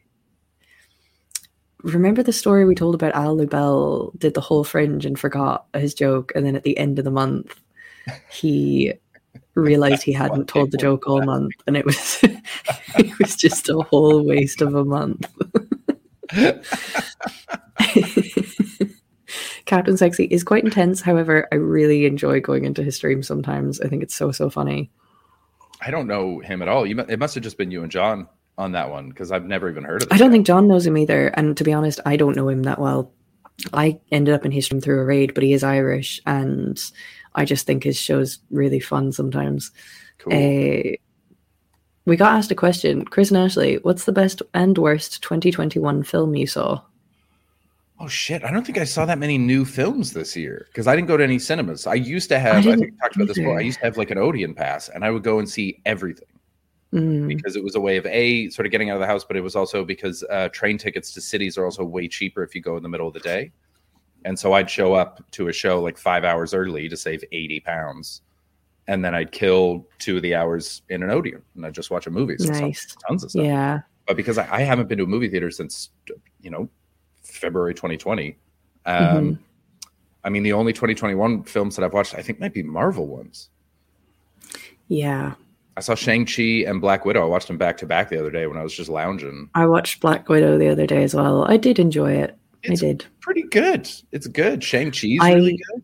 remember 1.84 2.24
the 2.24 2.32
story 2.34 2.66
we 2.66 2.76
told 2.76 2.96
about 2.96 3.14
al 3.14 3.36
Lubel 3.36 4.18
did 4.18 4.34
the 4.34 4.42
whole 4.42 4.64
fringe 4.64 5.06
and 5.06 5.20
forgot 5.20 5.66
his 5.74 5.94
joke 5.94 6.32
and 6.36 6.46
then 6.46 6.56
at 6.56 6.64
the 6.64 6.78
end 6.78 6.98
of 6.98 7.06
the 7.06 7.12
month 7.12 7.60
he 8.30 8.94
realized 9.56 10.04
he 10.04 10.12
hadn't 10.12 10.48
told 10.48 10.72
the 10.72 10.78
joke 10.78 11.08
all 11.08 11.24
month 11.24 11.54
and 11.68 11.78
it 11.78 11.86
was 11.86 12.20
it 12.24 13.20
was 13.20 13.36
just 13.36 13.70
a 13.70 13.78
whole 13.90 14.26
waste 14.26 14.62
of 14.62 14.76
a 14.76 14.84
month 14.84 15.28
captain 19.66 19.98
sexy 19.98 20.26
is 20.26 20.44
quite 20.44 20.64
intense 20.64 21.02
however 21.02 21.48
i 21.52 21.56
really 21.56 22.06
enjoy 22.06 22.40
going 22.40 22.66
into 22.66 22.84
his 22.84 22.96
stream 22.96 23.22
sometimes 23.22 23.80
i 23.82 23.88
think 23.88 24.02
it's 24.02 24.16
so 24.16 24.32
so 24.32 24.50
funny 24.50 24.90
I 25.86 25.92
don't 25.92 26.08
know 26.08 26.40
him 26.40 26.62
at 26.62 26.68
all. 26.68 26.86
You, 26.86 27.00
it 27.00 27.20
must 27.20 27.36
have 27.36 27.44
just 27.44 27.58
been 27.58 27.72
you 27.72 27.84
and 27.84 27.92
John 27.92 28.28
on 28.58 28.74
that 28.74 28.90
one 28.90 29.10
because 29.10 29.32
I've 29.32 29.46
never 29.46 29.70
even 29.70 29.84
heard 29.84 30.04
of. 30.04 30.12
I 30.12 30.18
don't 30.18 30.30
guy. 30.30 30.34
think 30.34 30.48
John 30.48 30.68
knows 30.68 30.86
him 30.86 30.98
either. 30.98 31.28
And 31.28 31.58
to 31.58 31.64
be 31.64 31.74
honest, 31.74 32.00
I 32.06 32.16
don't 32.16 32.36
know 32.36 32.48
him 32.48 32.64
that 32.64 32.80
well. 32.80 33.12
I 33.74 34.00
ended 34.12 34.34
up 34.34 34.46
in 34.46 34.52
history 34.52 34.80
through 34.80 35.02
a 35.02 35.06
raid, 35.06 35.34
but 35.34 35.44
he 35.44 35.54
is 35.54 35.64
Irish, 35.64 36.22
and 36.26 36.82
I 37.36 37.46
just 37.46 37.66
think 37.66 37.84
his 37.84 37.98
show's 37.98 38.40
really 38.52 38.80
fun 38.80 39.12
sometimes. 39.12 39.72
Cool. 40.20 40.34
Uh, 40.34 40.96
we 42.06 42.18
got 42.18 42.34
asked 42.34 42.52
a 42.52 42.56
question, 42.56 43.06
Chris 43.06 43.32
and 43.32 43.38
Ashley. 43.38 43.78
What's 43.78 44.06
the 44.06 44.12
best 44.12 44.42
and 44.54 44.78
worst 44.78 45.24
2021 45.24 46.04
film 46.04 46.36
you 46.36 46.48
saw? 46.48 46.82
oh 48.04 48.08
shit! 48.08 48.44
I 48.44 48.52
don't 48.52 48.66
think 48.66 48.78
I 48.78 48.84
saw 48.84 49.06
that 49.06 49.18
many 49.18 49.38
new 49.38 49.66
films 49.66 50.14
this 50.14 50.36
year 50.36 50.66
because 50.68 50.88
I 50.88 50.96
didn't 50.96 51.08
go 51.08 51.18
to 51.18 51.24
any 51.24 51.40
cinemas. 51.40 51.88
I 51.88 51.96
used 51.96 52.30
to 52.30 52.40
have. 52.40 52.58
I, 52.58 52.62
didn't 52.62 52.80
think 52.80 52.94
I 53.00 53.06
talked 53.06 53.16
about 53.16 53.28
this 53.30 53.38
before. 53.38 53.58
I 53.58 53.62
used 53.62 53.80
to 53.80 53.86
have 53.86 53.98
like 53.98 54.12
an 54.12 54.18
Odeon 54.18 54.54
pass, 54.54 54.90
and 54.90 55.06
I 55.06 55.12
would 55.12 55.24
go 55.24 55.40
and 55.40 55.50
see 55.50 55.82
everything. 55.86 56.28
Mm, 56.94 57.28
because 57.28 57.56
it 57.56 57.64
was 57.64 57.76
a 57.76 57.80
way 57.80 57.98
of 57.98 58.06
a 58.06 58.50
sort 58.50 58.68
of 58.68 58.72
getting 58.72 58.90
out 58.90 58.96
of 58.96 59.00
the 59.00 59.08
house, 59.08 59.24
but 59.24 59.36
it 59.36 59.42
was 59.42 59.56
also 59.56 59.84
because 59.84 60.24
uh, 60.30 60.50
train 60.50 60.78
tickets 60.78 61.12
to 61.14 61.22
cities 61.22 61.58
are 61.58 61.66
also 61.66 61.84
way 61.84 62.08
cheaper 62.08 62.44
if 62.44 62.54
you 62.54 62.62
go 62.62 62.78
in 62.78 62.84
the 62.84 62.90
middle 62.90 63.08
of 63.08 63.14
the 63.14 63.20
day. 63.20 63.52
And 64.26 64.38
so 64.40 64.54
I'd 64.54 64.70
show 64.70 64.94
up 64.94 65.22
to 65.32 65.48
a 65.50 65.54
show 65.54 65.82
like 65.82 65.98
five 65.98 66.24
hours 66.24 66.54
early 66.54 66.88
to 66.90 66.96
save 66.98 67.24
eighty 67.32 67.60
pounds, 67.60 68.22
and 68.88 69.04
then 69.04 69.14
I'd 69.16 69.32
kill 69.32 69.86
two 70.00 70.18
of 70.18 70.22
the 70.24 70.36
hours 70.36 70.82
in 70.90 71.04
an 71.04 71.10
Odeon, 71.10 71.42
and 71.56 71.66
I'd 71.66 71.74
just 71.74 71.92
watch 71.92 72.08
a 72.08 72.12
movie. 72.12 72.38
So 72.38 72.52
Nice. 72.52 72.96
tons 73.08 73.24
of 73.24 73.32
stuff. 73.32 73.44
yeah, 73.44 73.80
But 74.08 74.16
because 74.18 74.38
I, 74.38 74.48
I 74.50 74.62
haven't 74.62 74.88
been 74.90 74.98
to 75.00 75.04
a 75.04 75.08
movie 75.08 75.28
theater 75.30 75.52
since 75.52 75.90
you 76.42 76.50
know 76.50 76.70
February 77.24 77.74
2020, 77.74 78.38
um, 78.86 78.96
Mhm. 78.96 79.40
I 80.24 80.30
mean 80.30 80.44
the 80.44 80.54
only 80.54 80.72
2021 80.74 81.44
films 81.44 81.76
that 81.76 81.84
I've 81.84 81.94
watched 81.94 82.16
I 82.16 82.22
think 82.22 82.40
might 82.40 82.54
be 82.54 82.64
Marvel 82.64 83.08
ones. 83.08 83.50
yeah. 84.88 85.34
I 85.76 85.82
saw 85.82 85.96
Shang 85.96 86.26
Chi 86.28 86.64
and 86.68 86.80
Black 86.80 87.04
Widow. 87.04 87.24
I 87.24 87.26
watched 87.26 87.48
them 87.48 87.58
back 87.58 87.78
to 87.78 87.88
back 87.88 88.10
the 88.10 88.20
other 88.20 88.30
day 88.30 88.46
when 88.46 88.58
I 88.58 88.64
was 88.64 88.74
just 88.76 88.90
lounging. 88.92 89.50
I 89.56 89.66
watched 89.66 90.02
Black 90.02 90.30
Widow 90.30 90.58
the 90.60 90.70
other 90.70 90.86
day 90.86 91.02
as 91.04 91.16
well. 91.16 91.46
I 91.46 91.58
did 91.58 91.80
enjoy 91.80 92.12
it. 92.14 92.38
I 92.70 92.76
did. 92.76 93.06
pretty 93.20 93.44
good. 93.44 93.90
It's 94.12 94.28
good. 94.28 94.64
Shang 94.64 94.92
Chi's 94.92 95.20
I- 95.22 95.34
really 95.34 95.60
good. 95.74 95.84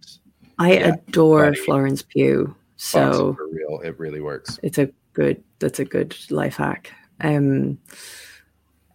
I 0.57 0.73
Yeah, 0.73 0.95
adore 1.07 1.45
funny. 1.45 1.57
Florence 1.57 2.01
Pugh, 2.01 2.53
So 2.77 3.33
for 3.35 3.47
real, 3.47 3.79
it 3.83 3.97
really 3.99 4.19
works. 4.21 4.59
it's 4.63 4.77
a 4.77 4.89
good. 5.13 5.41
That's 5.59 5.79
a 5.79 5.85
good 5.85 6.15
life 6.31 6.55
hack. 6.57 6.91
Um, 7.21 7.77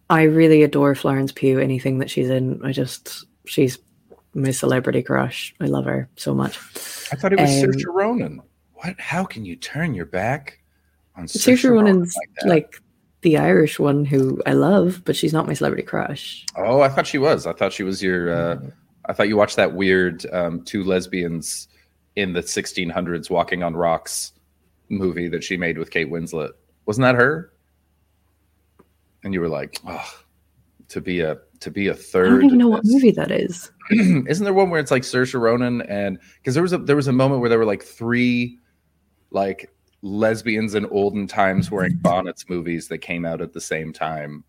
I 0.09 0.23
really 0.23 0.61
adore 0.63 0.93
Florence 0.95 1.31
Pugh. 1.31 1.59
Anything 1.59 1.99
that 1.99 2.09
she's 2.09 2.29
in, 2.29 2.63
I 2.63 2.71
just 2.71 3.25
she's 3.45 3.77
my 4.33 4.51
celebrity 4.51 5.01
crush. 5.01 5.55
I 5.59 5.65
love 5.65 5.85
her 5.85 6.07
so 6.15 6.33
much. 6.35 6.57
I 7.11 7.15
thought 7.15 7.33
it 7.33 7.39
was 7.39 7.63
Um, 7.63 7.69
Saoirse 7.71 7.85
Ronan. 7.87 8.41
What? 8.73 8.99
How 8.99 9.23
can 9.23 9.45
you 9.45 9.55
turn 9.55 9.93
your 9.95 10.05
back 10.05 10.59
on 11.15 11.25
Saoirse 11.25 11.71
Ronan's 11.71 12.15
like 12.15 12.45
like 12.45 12.81
the 13.25 13.37
Irish 13.37 13.79
one 13.79 14.05
who 14.05 14.41
I 14.45 14.53
love, 14.53 15.01
but 15.03 15.15
she's 15.15 15.33
not 15.33 15.47
my 15.47 15.53
celebrity 15.53 15.83
crush. 15.83 16.45
Oh, 16.55 16.81
I 16.81 16.89
thought 16.89 17.07
she 17.07 17.17
was. 17.17 17.47
I 17.47 17.53
thought 17.53 17.73
she 17.73 17.83
was 17.83 18.01
your. 18.01 18.29
Uh, 18.33 18.59
I 19.05 19.13
thought 19.13 19.27
you 19.27 19.35
watched 19.35 19.55
that 19.55 19.73
weird 19.73 20.25
um, 20.31 20.61
two 20.61 20.83
lesbians 20.83 21.67
in 22.15 22.33
the 22.33 22.41
1600s 22.41 23.29
walking 23.29 23.63
on 23.63 23.75
rocks 23.75 24.31
movie 24.89 25.27
that 25.27 25.43
she 25.43 25.57
made 25.57 25.77
with 25.77 25.89
Kate 25.91 26.09
Winslet. 26.09 26.51
Wasn't 26.85 27.03
that 27.03 27.15
her? 27.15 27.51
And 29.23 29.33
you 29.33 29.41
were 29.41 29.49
like, 29.49 29.81
oh, 29.87 30.23
to 30.89 31.01
be 31.01 31.21
a 31.21 31.39
to 31.61 31.71
be 31.71 31.87
a 31.87 31.95
third. 31.95 32.27
I 32.27 32.29
don't 32.29 32.45
even 32.45 32.57
know 32.59 32.69
what 32.69 32.85
movie 32.85 33.11
that 33.11 33.31
is. 33.31 33.71
Isn't 33.91 34.43
there 34.43 34.53
one 34.53 34.69
where 34.69 34.79
it's 34.79 34.91
like 34.91 35.01
Saoirse 35.01 35.39
Ronan 35.39 35.81
and 35.83 36.19
because 36.37 36.53
there 36.53 36.63
was 36.63 36.73
a 36.73 36.77
there 36.77 36.95
was 36.95 37.07
a 37.07 37.13
moment 37.13 37.41
where 37.41 37.49
there 37.49 37.59
were 37.59 37.65
like 37.65 37.83
three 37.83 38.59
like 39.31 39.74
lesbians 40.05 40.75
in 40.75 40.85
olden 40.87 41.25
times 41.27 41.71
wearing 41.71 41.97
bonnets 41.97 42.47
movies 42.47 42.87
that 42.89 42.99
came 42.99 43.25
out 43.25 43.41
at 43.41 43.53
the 43.53 43.59
same 43.61 43.91
time. 43.91 44.43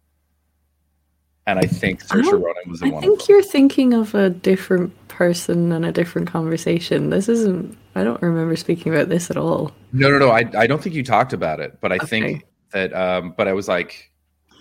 And 1.46 1.58
I 1.58 1.62
think 1.62 2.04
Saoirse 2.04 2.32
Ronan 2.32 2.68
was 2.68 2.82
in 2.82 2.88
I 2.88 2.90
one 2.92 3.04
of 3.04 3.08
think 3.08 3.28
you're 3.28 3.42
thinking 3.42 3.94
of 3.94 4.14
a 4.14 4.28
different 4.30 4.92
person 5.08 5.70
and 5.72 5.86
a 5.86 5.92
different 5.92 6.28
conversation. 6.28 7.10
This 7.10 7.28
isn't. 7.28 7.76
I 7.94 8.02
don't 8.04 8.20
remember 8.20 8.56
speaking 8.56 8.92
about 8.92 9.08
this 9.08 9.30
at 9.30 9.36
all. 9.36 9.72
No, 9.92 10.10
no, 10.10 10.18
no. 10.18 10.30
I, 10.30 10.44
I 10.58 10.66
don't 10.66 10.82
think 10.82 10.94
you 10.94 11.04
talked 11.04 11.32
about 11.32 11.60
it, 11.60 11.80
but 11.80 11.92
I 11.92 11.96
Okay. 11.96 12.06
think 12.06 12.44
that. 12.72 12.92
Um, 12.94 13.32
but 13.36 13.46
I 13.48 13.52
was 13.52 13.68
like, 13.68 14.10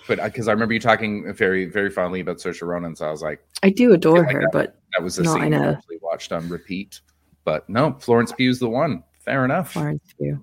but 0.07 0.23
because 0.23 0.47
I 0.47 0.51
remember 0.51 0.75
you 0.75 0.79
talking 0.79 1.33
very, 1.33 1.65
very 1.65 1.89
fondly 1.89 2.19
about 2.19 2.37
Saoirse 2.37 2.61
Ronan, 2.61 2.95
so 2.95 3.07
I 3.07 3.11
was 3.11 3.23
like, 3.23 3.43
I 3.63 3.71
do 3.71 3.91
adore 3.93 4.19
like 4.19 4.31
her, 4.31 4.41
that. 4.41 4.49
but 4.53 4.79
that 4.95 5.03
was 5.03 5.15
the 5.15 5.23
Not 5.23 5.41
scene 5.41 5.55
I 5.55 5.57
a- 5.65 5.71
actually 5.73 5.97
watched 6.03 6.31
on 6.31 6.47
repeat. 6.47 7.01
But 7.45 7.67
no, 7.67 7.93
Florence 7.99 8.31
Pugh's 8.31 8.59
the 8.59 8.69
one. 8.69 9.03
Fair 9.21 9.43
enough. 9.43 9.71
Florence 9.73 10.13
Pugh, 10.19 10.39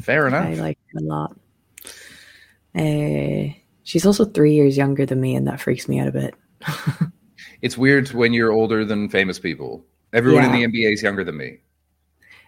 Fair 0.00 0.26
enough. 0.28 0.46
I 0.46 0.54
like 0.54 0.78
her 0.92 0.98
a 1.00 1.02
lot. 1.02 1.36
Uh, 2.74 3.52
she's 3.82 4.06
also 4.06 4.24
three 4.24 4.54
years 4.54 4.76
younger 4.76 5.04
than 5.06 5.20
me, 5.20 5.34
and 5.34 5.46
that 5.46 5.60
freaks 5.60 5.88
me 5.88 5.98
out 6.00 6.08
a 6.08 6.12
bit. 6.12 6.34
It's 7.60 7.76
weird 7.76 8.12
when 8.12 8.32
you're 8.32 8.52
older 8.52 8.84
than 8.84 9.08
famous 9.08 9.40
people. 9.40 9.84
Everyone 10.12 10.44
Yeah. 10.44 10.54
in 10.54 10.70
the 10.72 10.80
NBA 10.80 10.92
is 10.92 11.02
younger 11.02 11.24
than 11.24 11.36
me. 11.36 11.58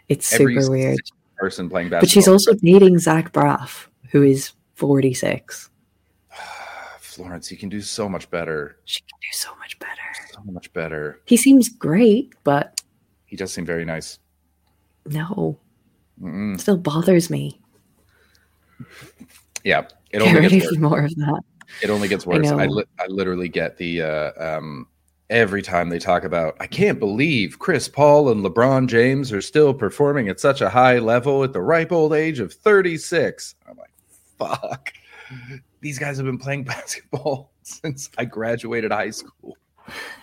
It's 0.09 0.33
Every 0.33 0.55
super 0.63 0.71
weird. 0.71 1.01
person 1.37 1.69
playing 1.69 1.89
basketball. 1.89 2.01
But 2.03 2.11
she's 2.11 2.29
also 2.29 2.55
dating 2.55 3.01
Zach 3.01 3.33
Braff, 3.33 3.89
who 4.13 4.23
is 4.23 4.53
46. 4.75 5.69
Florence. 7.01 7.51
You 7.51 7.57
can 7.57 7.69
do 7.69 7.81
so 7.81 8.09
much 8.09 8.31
better. 8.31 8.77
She 8.85 9.01
can 9.01 9.19
do 9.21 9.29
so 9.33 9.51
much 9.57 9.77
better. 9.81 9.91
So 10.33 10.41
much 10.53 10.73
better. 10.73 11.21
He 11.25 11.37
seems 11.37 11.69
great, 11.69 12.33
but 12.45 12.81
He 13.27 13.35
does 13.35 13.53
seem 13.53 13.67
very 13.67 13.85
nice. 13.85 14.21
no, 15.07 15.59
Mm-mm. 16.21 16.61
still 16.61 16.77
bothers 16.77 17.31
me. 17.31 17.61
Yeah, 19.65 19.87
it 20.11 20.23
only 20.23 20.49
gets 20.49 20.67
worse. 20.67 20.79
more 20.79 21.05
of 21.05 21.15
that. 21.17 21.43
It 21.83 21.91
only 21.91 22.09
gets 22.09 22.27
I 22.27 22.31
worse. 22.31 22.51
I, 22.51 22.67
know. 22.67 22.73
li- 22.73 22.85
I 22.99 23.07
literally 23.07 23.49
get 23.49 23.77
the 23.77 24.03
uh, 24.03 24.33
um, 24.59 24.87
every 25.31 25.63
time 25.63 25.89
they 25.89 25.99
talk 25.99 26.25
about. 26.25 26.57
I 26.61 26.67
can't 26.67 26.99
believe 26.99 27.59
Chris 27.59 27.89
Paul 27.89 28.31
and 28.31 28.45
LeBron 28.45 28.89
James 28.89 29.33
are 29.33 29.41
still 29.41 29.73
performing 29.73 30.29
at 30.29 30.41
such 30.41 30.61
a 30.61 30.69
high 30.69 30.99
level 30.99 31.45
at 31.45 31.53
the 31.53 31.63
ripe 31.63 31.93
old 31.93 32.13
age 32.13 32.41
of 32.41 32.53
36. 32.53 33.55
I'm 33.69 33.77
like, 33.77 33.93
fuck. 34.39 34.93
These 35.81 35.99
guys 35.99 36.17
have 36.17 36.27
been 36.27 36.39
playing 36.39 36.65
basketball 36.65 37.53
since 37.63 38.11
I 38.19 38.25
graduated 38.25 38.91
high 38.93 39.11
school. 39.11 39.57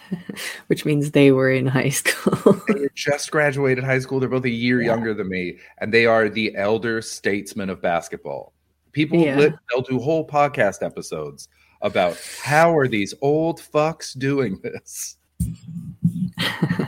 Which 0.67 0.86
means 0.86 1.12
they 1.12 1.32
were 1.32 1.51
in 1.51 1.65
high 1.67 1.89
school. 1.89 2.53
They 2.67 2.88
just 2.95 3.30
graduated 3.32 3.84
high 3.84 3.99
school. 3.99 4.19
They're 4.19 4.30
both 4.30 4.45
a 4.45 4.49
year 4.49 4.82
Yeah. 4.82 4.88
younger 4.88 5.13
than 5.13 5.27
me, 5.30 5.58
and 5.80 5.93
they 5.93 6.06
are 6.06 6.30
the 6.30 6.56
elder 6.56 7.01
statesmen 7.01 7.69
of 7.69 7.82
basketball. 7.82 8.53
People, 8.93 9.19
Yeah. 9.19 9.49
they'll 9.69 9.82
do 9.82 9.99
whole 9.99 10.25
podcast 10.25 10.82
episodes 10.84 11.47
about 11.82 12.17
how 12.41 12.75
are 12.75 12.88
these 12.88 13.13
old 13.21 13.60
fucks 13.62 14.17
doing 14.17 14.60
this. 14.63 15.17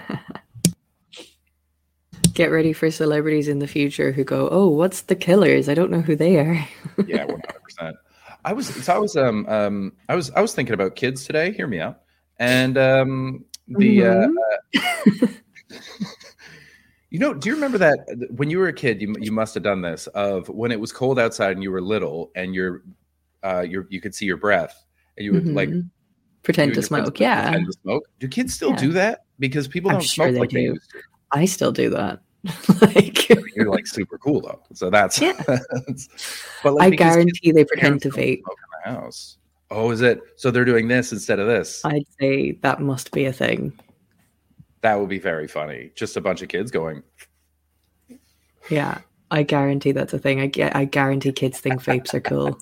Get 2.33 2.51
ready 2.51 2.73
for 2.73 2.89
celebrities 2.89 3.47
in 3.49 3.59
the 3.59 3.67
future 3.67 4.11
who 4.13 4.23
go, 4.23 4.47
"Oh, 4.49 4.67
what's 4.69 5.01
the 5.01 5.15
Killers? 5.15 5.67
I 5.67 5.73
don't 5.73 5.91
know 5.91 6.01
who 6.01 6.15
they 6.15 6.37
are." 6.37 6.65
Yeah, 7.05 7.25
one 7.25 7.41
hundred 7.41 7.63
percent. 7.63 7.95
I 8.45 8.53
was, 8.53 8.67
so 8.67 8.95
I 8.95 8.97
was, 8.97 9.17
um, 9.17 9.45
um, 9.49 9.91
I 10.07 10.15
was, 10.15 10.31
I 10.31 10.39
was 10.41 10.53
thinking 10.55 10.73
about 10.73 10.95
kids 10.95 11.25
today. 11.25 11.51
Hear 11.51 11.67
me 11.67 11.79
out. 11.81 12.01
And 12.39 12.77
um, 12.77 13.45
the, 13.67 14.05
uh, 14.05 14.27
Mhm. 14.73 15.35
you 17.09 17.19
know, 17.19 17.33
do 17.33 17.49
you 17.49 17.55
remember 17.55 17.77
that 17.77 17.99
when 18.31 18.49
you 18.49 18.59
were 18.59 18.67
a 18.67 18.73
kid, 18.73 19.01
you 19.01 19.13
you 19.19 19.31
must 19.31 19.53
have 19.55 19.63
done 19.63 19.81
this 19.81 20.07
of 20.07 20.47
when 20.49 20.71
it 20.71 20.79
was 20.79 20.91
cold 20.91 21.19
outside 21.19 21.51
and 21.51 21.63
you 21.63 21.71
were 21.71 21.81
little 21.81 22.31
and 22.35 22.55
your, 22.55 22.83
uh, 23.43 23.61
your 23.61 23.87
you 23.89 23.99
could 24.01 24.15
see 24.15 24.25
your 24.25 24.37
breath 24.37 24.85
and 25.17 25.25
you 25.25 25.33
would 25.33 25.47
like 25.47 25.69
Mhm. 25.69 25.89
pretend 26.43 26.73
to 26.73 26.79
and 26.79 26.83
your 26.83 26.87
friends 26.87 27.05
smoke. 27.07 27.19
Yeah, 27.19 27.43
pretend 27.49 27.65
to 27.67 27.73
smoke. 27.81 28.03
Do 28.19 28.27
kids 28.27 28.53
still 28.53 28.71
Yeah. 28.71 28.77
do 28.77 28.93
that? 28.93 29.25
Because 29.39 29.67
people 29.67 29.89
I'm 29.91 29.95
don't 29.97 30.03
sure 30.03 30.25
smoke 30.27 30.33
they 30.33 30.39
like 30.39 30.49
they 30.51 30.61
used 30.63 30.89
to. 30.91 30.99
I 31.31 31.45
still 31.45 31.71
do 31.71 31.89
that. 31.91 32.21
like, 32.81 33.27
You're 33.55 33.69
like 33.69 33.85
super 33.85 34.17
cool 34.17 34.39
though, 34.41 34.61
so 34.73 34.89
that's. 34.89 35.19
Yeah. 35.21 35.33
but 36.63 36.73
like 36.75 36.93
I 36.93 36.95
guarantee 36.95 37.51
they 37.51 37.65
pretend 37.65 38.01
to 38.03 38.09
vape. 38.09 38.37
in 38.37 38.43
the 38.85 38.91
house. 38.91 39.37
Oh, 39.71 39.91
is 39.91 40.01
it? 40.01 40.19
So 40.35 40.49
they're 40.51 40.65
doing 40.65 40.87
this 40.87 41.11
instead 41.11 41.39
of 41.39 41.47
this. 41.47 41.83
I'd 41.85 42.05
say 42.19 42.53
that 42.61 42.81
must 42.81 43.11
be 43.11 43.25
a 43.25 43.33
thing. 43.33 43.77
that 44.81 44.99
would 44.99 45.09
be 45.09 45.19
very 45.19 45.47
funny. 45.47 45.91
Just 45.95 46.17
a 46.17 46.21
bunch 46.21 46.41
of 46.41 46.47
kids 46.49 46.71
going. 46.71 47.03
Yeah, 48.69 48.99
I 49.31 49.43
guarantee 49.43 49.91
that's 49.91 50.13
a 50.13 50.19
thing. 50.19 50.39
I 50.41 50.47
get. 50.47 50.75
I 50.75 50.85
guarantee 50.85 51.31
kids 51.31 51.59
think 51.59 51.83
vapes 51.83 52.13
are 52.13 52.21
cool. 52.21 52.57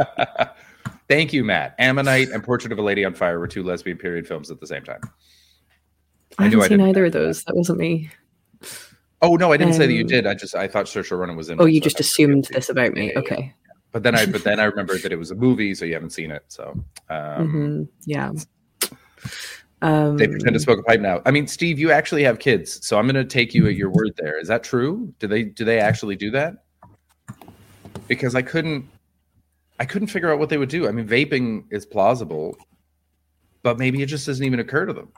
Thank 1.08 1.32
you, 1.32 1.42
Matt. 1.44 1.74
Ammonite 1.78 2.28
and 2.30 2.42
Portrait 2.42 2.72
of 2.72 2.78
a 2.78 2.82
Lady 2.82 3.04
on 3.04 3.14
Fire 3.14 3.38
were 3.40 3.48
two 3.48 3.64
lesbian 3.64 3.96
period 3.98 4.28
films 4.28 4.50
at 4.50 4.60
the 4.60 4.66
same 4.66 4.84
time. 4.84 5.00
I 6.38 6.42
I 6.42 6.44
haven't 6.44 6.60
I 6.60 6.62
seen 6.68 6.78
didn't 6.78 6.88
either 6.90 7.04
of 7.06 7.12
those. 7.12 7.42
That 7.44 7.56
wasn't 7.56 7.78
me. 7.78 8.10
Oh 9.20 9.34
no, 9.36 9.52
I 9.52 9.56
didn't 9.56 9.74
say 9.74 9.86
that 9.86 9.92
you 9.92 10.02
Um, 10.02 10.06
did. 10.06 10.26
I 10.26 10.34
just 10.34 10.54
I 10.54 10.68
thought 10.68 10.86
Saoirse 10.86 11.16
Ronan 11.18 11.36
was 11.36 11.50
in. 11.50 11.60
Oh, 11.60 11.66
you 11.66 11.80
so 11.80 11.84
just 11.84 11.98
assumed 12.00 12.48
this 12.52 12.68
about 12.68 12.92
me. 12.94 13.12
Yeah, 13.12 13.18
Okay. 13.18 13.54
But 13.92 14.02
then 14.02 14.14
I 14.14 14.26
but 14.34 14.44
then 14.44 14.60
I 14.60 14.64
remembered 14.64 15.02
that 15.02 15.12
it 15.12 15.18
was 15.18 15.30
a 15.30 15.34
movie, 15.34 15.74
so 15.74 15.84
you 15.84 15.94
haven't 15.94 16.10
seen 16.10 16.30
it. 16.30 16.44
So 16.48 16.82
um, 17.08 17.50
hmm 17.50 17.82
Yeah. 18.06 18.32
Um, 19.82 20.18
they 20.18 20.28
pretend 20.28 20.52
to 20.52 20.60
smoke 20.60 20.80
a 20.80 20.82
pipe 20.82 21.00
now. 21.00 21.22
I 21.24 21.30
mean, 21.30 21.46
Steve, 21.46 21.78
you 21.78 21.90
actually 21.90 22.22
have 22.24 22.38
kids, 22.38 22.86
so 22.86 22.98
I'm 22.98 23.06
going 23.06 23.14
to 23.14 23.24
take 23.24 23.54
you 23.54 23.66
at 23.66 23.76
your 23.76 23.88
word. 23.88 24.10
There 24.16 24.38
is 24.38 24.48
that 24.48 24.62
true? 24.62 25.12
Do 25.18 25.26
they 25.26 25.44
do 25.44 25.64
they 25.64 25.78
actually 25.78 26.16
do 26.16 26.30
that? 26.32 26.64
Because 28.06 28.34
I 28.34 28.42
couldn't, 28.42 28.86
I 29.78 29.84
couldn't 29.86 30.08
figure 30.08 30.30
out 30.30 30.38
what 30.38 30.48
they 30.50 30.58
would 30.58 30.68
do. 30.68 30.86
I 30.86 30.92
mean, 30.92 31.08
vaping 31.08 31.64
is 31.70 31.86
plausible. 31.86 32.56
but 33.62 33.78
maybe 33.78 34.02
it 34.02 34.06
just 34.06 34.26
doesn't 34.26 34.44
even 34.44 34.60
occur 34.60 34.84
to 34.84 34.92
them 34.92 35.08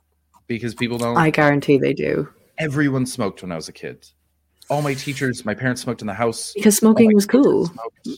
because 0.46 0.74
people 0.74 0.98
don't. 0.98 1.16
I 1.16 1.30
guarantee 1.30 1.78
they 1.78 1.94
do 1.94 2.28
everyone 2.58 3.06
smoked 3.06 3.42
when 3.42 3.52
I 3.52 3.56
was 3.56 3.68
a 3.68 3.72
kid. 3.72 4.06
All 4.70 4.82
my 4.82 4.94
teachers, 4.94 5.44
my 5.44 5.54
parents 5.54 5.82
smoked 5.82 6.00
in 6.00 6.06
the 6.06 6.14
house. 6.14 6.52
because 6.54 6.76
smoking 6.76 7.12
was 7.14 7.26
cool. 7.26 7.66
smoked. 7.66 8.08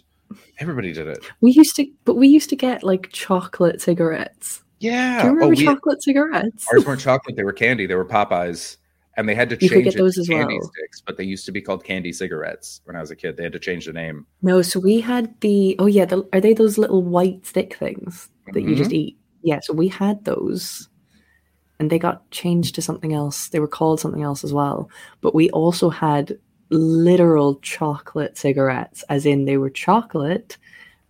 Everybody 0.59 0.92
did 0.92 1.09
it. 1.09 1.25
We 1.40 1.53
used 1.53 1.77
to, 1.77 1.87
but 2.05 2.14
we 2.14 2.29
used 2.29 2.51
to 2.51 2.57
get 2.57 2.83
like 2.83 3.11
chocolate 3.12 3.81
cigarettes. 3.81 4.62
Yeah. 4.81 5.23
Do 5.23 5.29
you 5.29 5.35
remember 5.35 5.55
oh, 5.55 5.57
we, 5.57 5.64
chocolate 5.64 6.03
cigarettes? 6.03 6.66
ours 6.73 6.85
weren't 6.85 7.01
chocolate; 7.01 7.37
they 7.37 7.44
were 7.44 7.53
candy. 7.53 7.87
They 7.87 7.94
were 7.94 8.05
Popeyes, 8.05 8.77
and 9.16 9.29
they 9.29 9.35
had 9.35 9.49
to 9.51 9.57
You 9.61 9.68
change 9.68 9.85
get 9.85 9.94
it 9.94 9.99
those 9.99 10.18
as 10.18 10.29
candy 10.29 10.59
well. 10.59 10.70
sticks, 10.75 11.01
but 11.01 11.16
they 11.16 11.25
used 11.25 11.47
to 11.47 11.53
be 11.53 11.61
called 11.61 11.85
candy 11.85 12.12
cigarettes 12.12 12.81
when 12.85 12.97
I 12.97 13.01
was 13.01 13.11
a 13.11 13.16
kid. 13.16 13.37
They 13.37 13.44
had 13.44 13.53
to 13.53 13.59
change 13.59 13.87
the 13.87 13.92
name. 13.92 14.27
No, 14.42 14.62
so 14.62 14.81
we 14.81 15.01
had 15.01 15.40
the 15.40 15.77
oh 15.79 15.87
yeah, 15.87 16.05
the, 16.05 16.29
are 16.33 16.40
they 16.40 16.53
those 16.53 16.79
little 16.79 17.03
white 17.03 17.47
stick 17.47 17.77
things 17.77 18.29
that 18.53 18.62
you 18.62 18.75
just 18.75 18.90
mm-hmm. 18.90 18.97
eat? 18.97 19.18
Yeah, 19.42 19.61
so 19.62 19.73
we 19.73 19.88
had 19.88 20.25
those, 20.25 20.88
and 21.79 21.90
they 21.90 21.99
got 21.99 22.31
changed 22.31 22.75
to 22.75 22.83
something 22.83 23.12
else. 23.12 23.49
They 23.49 23.61
were 23.61 23.68
called 23.68 24.01
something 24.01 24.23
else 24.23 24.44
as 24.44 24.53
well. 24.53 24.90
But 25.20 25.35
we 25.35 25.51
also 25.51 25.90
had 25.90 26.38
literal 26.70 27.57
chocolate 27.61 28.37
cigarettes, 28.38 29.05
as 29.09 29.27
in 29.27 29.44
they 29.44 29.57
were 29.57 29.70
chocolate 29.70 30.57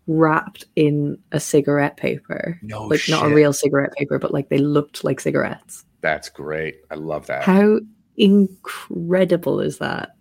wrapped 0.07 0.67
in 0.77 1.17
a 1.33 1.41
cigarette 1.41 1.97
paper, 1.97 2.59
No 2.63 2.87
like 2.87 3.01
not 3.09 3.25
a 3.27 3.35
real 3.35 3.53
cigarette 3.55 3.93
paper, 3.95 4.19
but 4.19 4.33
like 4.33 4.51
they 4.51 4.59
looked 4.59 5.03
like 5.05 5.19
cigarettes. 5.21 5.85
That's 6.03 6.29
great. 6.29 6.83
I 6.91 6.97
love 6.97 7.27
that. 7.29 7.43
How 7.43 7.81
incredible 8.19 9.61
is 9.61 9.79
that? 9.79 10.17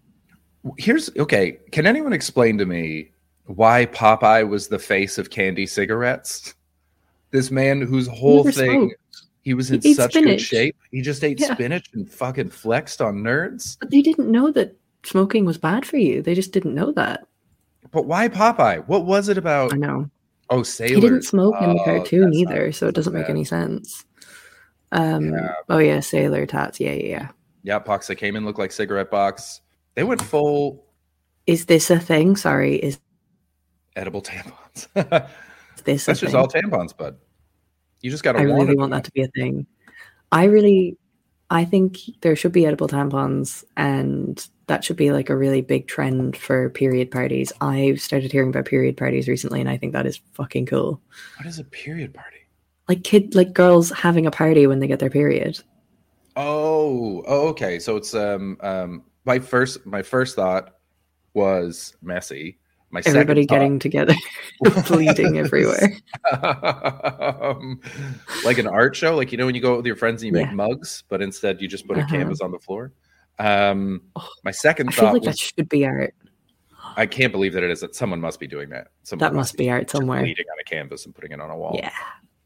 Here's 0.78 1.10
okay. 1.18 1.60
Can 1.72 1.86
anyone 1.86 2.14
explain 2.14 2.58
to 2.60 2.66
me 2.66 3.12
why 3.48 3.88
Popeye 3.88 4.48
was 4.48 4.70
the 4.70 4.80
face 4.80 5.18
of 5.18 5.30
candy 5.30 5.66
cigarettes? 5.66 6.54
This 7.32 7.52
man 7.52 7.82
whose 7.82 8.08
whole 8.08 8.44
thing 8.46 8.54
smoked. 8.90 8.96
he 9.42 9.54
was 9.54 9.72
in 9.72 9.82
ate 9.84 9.98
such 9.98 10.14
good 10.14 10.40
shape. 10.40 10.78
He 10.92 11.02
just 11.02 11.24
ate 11.24 11.42
Yeah. 11.42 11.54
spinach 11.54 11.90
and 11.94 12.10
fucking 12.10 12.52
flexed 12.52 13.02
on 13.02 13.18
nerds. 13.18 13.78
But 13.80 13.92
they 13.92 14.02
didn't 14.02 14.32
know 14.32 14.52
that 14.52 14.78
smoking 15.04 15.46
was 15.46 15.58
bad 15.58 15.86
for 15.86 15.98
you. 15.98 16.22
They 16.22 16.36
just 16.36 16.52
didn't 16.52 16.76
know 16.76 16.92
that. 16.94 17.28
But 17.92 18.06
why 18.06 18.28
Popeye? 18.30 18.88
What 18.88 19.06
was 19.06 19.30
it 19.30 19.38
about? 19.38 19.74
I 19.74 19.78
know. 19.78 20.10
Oh, 20.50 20.64
sailors. 20.64 20.96
He 20.96 21.02
didn't 21.02 21.22
smoke 21.24 21.56
in 21.62 21.74
the 21.74 21.82
Oh, 21.82 21.86
cartoon 21.86 22.34
either, 22.34 22.72
so 22.72 22.88
it 22.88 22.96
doesn't 22.96 23.14
make 23.14 23.30
any 23.30 23.44
sense. 23.44 24.06
Um, 24.92 25.34
Yeah. 25.34 25.54
Oh 25.70 25.78
yeah, 25.80 26.00
sailor 26.00 26.46
tats. 26.46 26.80
Yeah, 26.80 26.94
yeah, 26.94 27.08
yeah. 27.08 27.28
Yeah, 27.64 27.80
box 27.80 28.08
that 28.08 28.16
came 28.16 28.36
in 28.36 28.46
looked 28.46 28.60
like 28.60 28.72
cigarette 28.72 29.10
box. 29.10 29.62
They 29.96 30.04
went 30.04 30.22
full 30.22 30.86
Is 31.48 31.66
this 31.66 31.90
a 31.90 32.00
thing? 32.00 32.36
Sorry, 32.36 32.76
is 32.76 33.00
edible 33.96 34.22
tampons. 34.22 34.88
That's 34.94 35.82
this 35.84 36.08
a 36.08 36.12
just 36.12 36.24
thing? 36.26 36.36
all 36.36 36.48
tampons, 36.48 36.96
bud. 36.96 37.18
You 38.02 38.12
just 38.12 38.24
got 38.24 38.34
to 38.34 38.40
I 38.40 38.46
want 38.46 38.68
really 38.68 38.76
want 38.78 38.92
that 38.92 39.04
to 39.06 39.12
be 39.12 39.22
a 39.24 39.28
thing. 39.30 39.66
I 40.32 40.46
really, 40.46 40.98
I 41.50 41.64
think 41.64 42.00
there 42.22 42.36
should 42.36 42.52
be 42.52 42.66
edible 42.66 42.88
tampons, 42.88 43.64
and 43.78 44.46
that 44.68 44.84
should 44.84 44.96
be 44.98 45.12
like 45.12 45.30
a 45.30 45.36
really 45.36 45.62
big 45.62 45.88
trend 45.88 46.38
for 46.38 46.70
period 46.70 47.12
parties. 47.12 47.52
I've 47.62 48.00
started 48.02 48.32
hearing 48.32 48.50
about 48.50 48.66
period 48.66 48.96
parties 48.98 49.28
recently, 49.28 49.60
and 49.60 49.70
I 49.70 49.78
think 49.78 49.94
that 49.94 50.06
is 50.06 50.22
fucking 50.34 50.68
cool. 50.68 51.02
What 51.38 51.48
is 51.48 51.60
a 51.60 51.64
period 51.64 52.14
party? 52.14 52.38
Like 52.88 53.04
kid, 53.04 53.36
like 53.36 53.54
girls 53.54 53.90
having 53.92 54.26
a 54.26 54.32
party 54.32 54.68
when 54.68 54.80
they 54.80 54.88
get 54.88 55.00
their 55.00 55.10
period. 55.10 55.60
Oh, 56.36 57.24
oh, 57.28 57.48
okay. 57.50 57.80
So 57.80 57.96
it's 57.96 58.14
um 58.14 58.58
um 58.62 59.04
my 59.26 59.40
first 59.40 59.86
my 59.86 60.02
first 60.02 60.36
thought 60.36 60.76
was 61.34 61.96
messy. 62.02 62.60
My 62.90 63.02
Everybody 63.02 63.42
second 63.42 63.48
thought 63.48 63.56
getting 63.56 63.80
together, 63.80 64.16
bleeding 64.88 65.38
everywhere. 65.40 65.98
um, 66.32 67.80
like 68.46 68.60
an 68.60 68.68
art 68.68 68.96
show, 68.96 69.16
like 69.16 69.32
you 69.32 69.38
know 69.38 69.46
when 69.46 69.56
you 69.56 69.62
go 69.62 69.74
out 69.74 69.78
with 69.78 69.86
your 69.86 69.96
friends 69.96 70.22
and 70.22 70.28
you 70.28 70.34
make 70.34 70.48
Yeah. 70.50 70.54
mugs, 70.56 71.04
but 71.10 71.22
instead 71.22 71.60
you 71.62 71.68
just 71.68 71.88
put 71.88 71.98
a 71.98 72.02
Uh-huh. 72.02 72.16
canvas 72.18 72.42
on 72.42 72.52
the 72.52 72.60
floor. 72.60 72.92
Um, 73.40 74.02
Oh, 74.16 74.28
my 74.44 74.52
second 74.52 74.90
I 74.90 74.92
feel 74.92 75.06
thought 75.06 75.14
like 75.16 75.24
that 75.24 75.38
should 75.40 75.70
be 75.70 75.86
art. 75.86 76.14
I 76.96 77.06
can't 77.06 77.32
believe 77.32 77.54
that 77.54 77.64
it 77.64 77.72
is 77.72 77.80
that 77.82 77.96
someone 77.96 78.22
must 78.22 78.40
be 78.40 78.48
doing 78.48 78.70
that. 78.70 78.90
Someone 79.04 79.28
That 79.32 79.36
must 79.36 79.58
be 79.58 79.70
art 79.70 79.90
somewhere. 79.90 80.22
bleeding 80.22 80.46
on 80.52 80.60
a 80.60 80.64
canvas 80.64 81.06
and 81.06 81.16
putting 81.16 81.32
it 81.32 81.40
on 81.42 81.50
a 81.50 81.58
wall. 81.58 81.80
Yeah. 81.82 81.92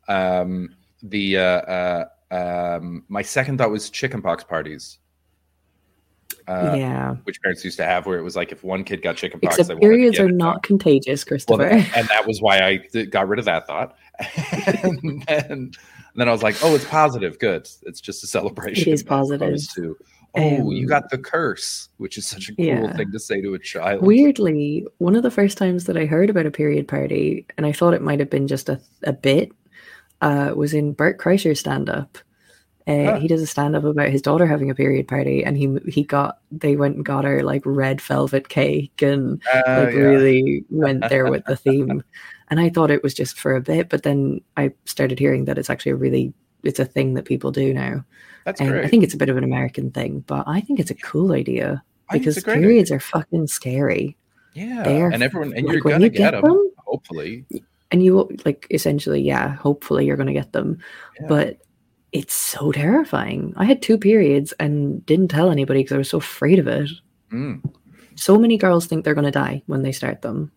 Um, 0.07 0.75
the 1.03 1.37
uh, 1.37 1.41
uh, 1.41 2.05
um, 2.31 3.03
my 3.09 3.21
second 3.21 3.57
thought 3.57 3.71
was 3.71 3.89
chickenpox 3.89 4.43
parties. 4.43 4.99
Uh, 6.47 6.75
yeah. 6.77 7.15
which 7.25 7.41
parents 7.41 7.63
used 7.65 7.75
to 7.77 7.83
have, 7.83 8.05
where 8.05 8.17
it 8.17 8.21
was 8.21 8.37
like 8.37 8.53
if 8.53 8.63
one 8.63 8.83
kid 8.85 9.01
got 9.01 9.17
chickenpox, 9.17 9.55
Except 9.55 9.67
they 9.67 9.73
wanted 9.75 9.87
to 9.87 9.89
periods 9.89 10.19
are 10.19 10.31
not 10.31 10.63
contagious, 10.63 11.25
Christopher. 11.25 11.67
that- 11.69 11.97
and 11.97 12.07
that 12.07 12.25
was 12.25 12.41
why 12.41 12.59
I 12.65 12.77
th- 12.77 13.09
got 13.09 13.27
rid 13.27 13.39
of 13.39 13.45
that 13.45 13.67
thought. 13.67 13.97
and, 14.83 15.23
then, 15.27 15.45
and 15.51 15.75
then 16.15 16.29
I 16.29 16.31
was 16.31 16.43
like, 16.43 16.55
"Oh, 16.63 16.73
it's 16.73 16.85
positive. 16.85 17.37
Good. 17.39 17.67
It's 17.83 17.99
just 17.99 18.23
a 18.23 18.27
celebration." 18.27 18.89
It 18.89 18.93
is 18.93 19.03
positive. 19.03 19.41
opposed 19.49 19.75
To, 19.75 19.97
oh, 20.37 20.71
you 20.71 20.83
Um, 20.83 20.87
got 20.87 21.09
the 21.09 21.17
curse, 21.17 21.89
which 21.97 22.17
is 22.17 22.27
such 22.27 22.49
a 22.49 22.55
cool 22.55 22.65
yeah. 22.65 22.95
thing 22.95 23.11
to 23.11 23.19
say 23.19 23.41
to 23.41 23.53
a 23.53 23.59
child. 23.59 24.01
Weirdly, 24.01 24.85
one 24.99 25.15
of 25.15 25.23
the 25.23 25.31
first 25.31 25.57
times 25.57 25.85
that 25.85 25.97
I 25.97 26.05
heard 26.05 26.29
about 26.29 26.45
a 26.45 26.51
period 26.51 26.87
party, 26.87 27.45
and 27.57 27.65
I 27.65 27.71
thought 27.71 27.93
it 27.93 28.01
might 28.01 28.19
have 28.19 28.29
been 28.29 28.47
just 28.47 28.69
a, 28.69 28.79
a 29.03 29.13
bit, 29.13 29.51
uh, 30.21 30.53
was 30.55 30.73
in 30.73 30.93
Bert 30.93 31.17
Kreischer's 31.19 31.59
stand 31.59 31.89
up. 31.89 32.17
Uh, 32.87 33.03
Huh. 33.03 33.19
He 33.19 33.27
does 33.27 33.41
a 33.41 33.47
stand 33.47 33.75
up 33.75 33.83
about 33.83 34.09
his 34.09 34.21
daughter 34.21 34.45
having 34.47 34.69
a 34.69 34.75
period 34.75 35.09
party, 35.09 35.43
and 35.43 35.57
he 35.57 35.77
he 35.89 36.03
got 36.03 36.39
they 36.51 36.77
went 36.77 36.95
and 36.95 37.03
got 37.05 37.25
her 37.25 37.43
like 37.43 37.61
red 37.65 37.99
velvet 37.99 38.47
cake 38.47 39.01
and 39.01 39.41
Uh, 39.53 39.61
like 39.67 39.93
yeah. 39.93 39.99
really 39.99 40.63
went 40.69 41.03
there 41.09 41.29
with 41.29 41.43
the 41.45 41.57
theme. 41.57 42.01
And 42.49 42.61
I 42.61 42.69
thought 42.69 42.91
it 42.91 43.03
was 43.03 43.13
just 43.13 43.37
for 43.37 43.53
a 43.57 43.61
bit, 43.61 43.89
but 43.89 44.03
then 44.03 44.39
I 44.55 44.71
started 44.85 45.19
hearing 45.19 45.43
that 45.45 45.57
it's 45.57 45.69
actually 45.69 45.91
a 45.91 45.95
really 45.97 46.33
it's 46.67 46.79
a 46.79 46.85
thing 46.85 47.13
that 47.15 47.25
people 47.25 47.51
do 47.51 47.73
now. 47.73 48.03
That's 48.45 48.61
And 48.61 48.69
great. 48.69 48.85
I 48.85 48.87
think 48.87 49.03
it's 49.03 49.13
a 49.13 49.17
bit 49.17 49.29
of 49.29 49.37
an 49.37 49.43
American 49.43 49.91
thing, 49.91 50.23
but 50.27 50.43
I 50.47 50.61
think 50.61 50.79
it's 50.79 50.91
a 50.91 50.95
cool 50.95 51.31
idea 51.33 51.83
I 52.09 52.13
think 52.13 52.27
it's 52.27 52.35
because 52.37 52.53
periods 52.53 52.91
are 52.91 52.99
fucking 52.99 53.47
scary. 53.47 54.15
yeah, 54.53 54.83
they 54.83 55.01
are- 55.01 55.11
and 55.11 55.21
everyone, 55.23 55.53
and 55.53 55.65
like, 55.65 55.73
you're 55.73 55.81
gonna 55.81 56.05
you 56.05 56.09
get 56.09 56.31
them, 56.31 56.43
them- 56.43 56.71
hopefully. 56.77 57.45
And 57.91 58.03
you 58.03 58.29
like 58.45 58.67
essentially, 58.71 59.21
yeah, 59.21 59.55
hopefully 59.55 60.05
you're 60.05 60.17
going 60.17 60.27
to 60.27 60.33
get 60.33 60.51
them, 60.51 60.77
Yeah. 61.19 61.27
but 61.27 61.57
it's 62.11 62.33
so 62.33 62.71
terrifying. 62.71 63.53
I 63.57 63.65
had 63.65 63.81
two 63.81 63.97
periods 63.97 64.53
and 64.59 65.05
didn't 65.05 65.27
tell 65.29 65.51
anybody 65.51 65.81
because 65.83 65.95
I 65.95 65.97
was 65.97 66.09
so 66.09 66.17
afraid 66.17 66.59
of 66.59 66.67
it. 66.67 66.89
Mm. 67.31 67.61
So 68.15 68.37
many 68.37 68.57
girls 68.57 68.87
think 68.87 69.03
they're 69.05 69.13
going 69.13 69.25
to 69.25 69.31
die 69.31 69.61
when 69.67 69.83
they 69.83 69.91
start 69.93 70.21
them. 70.21 70.51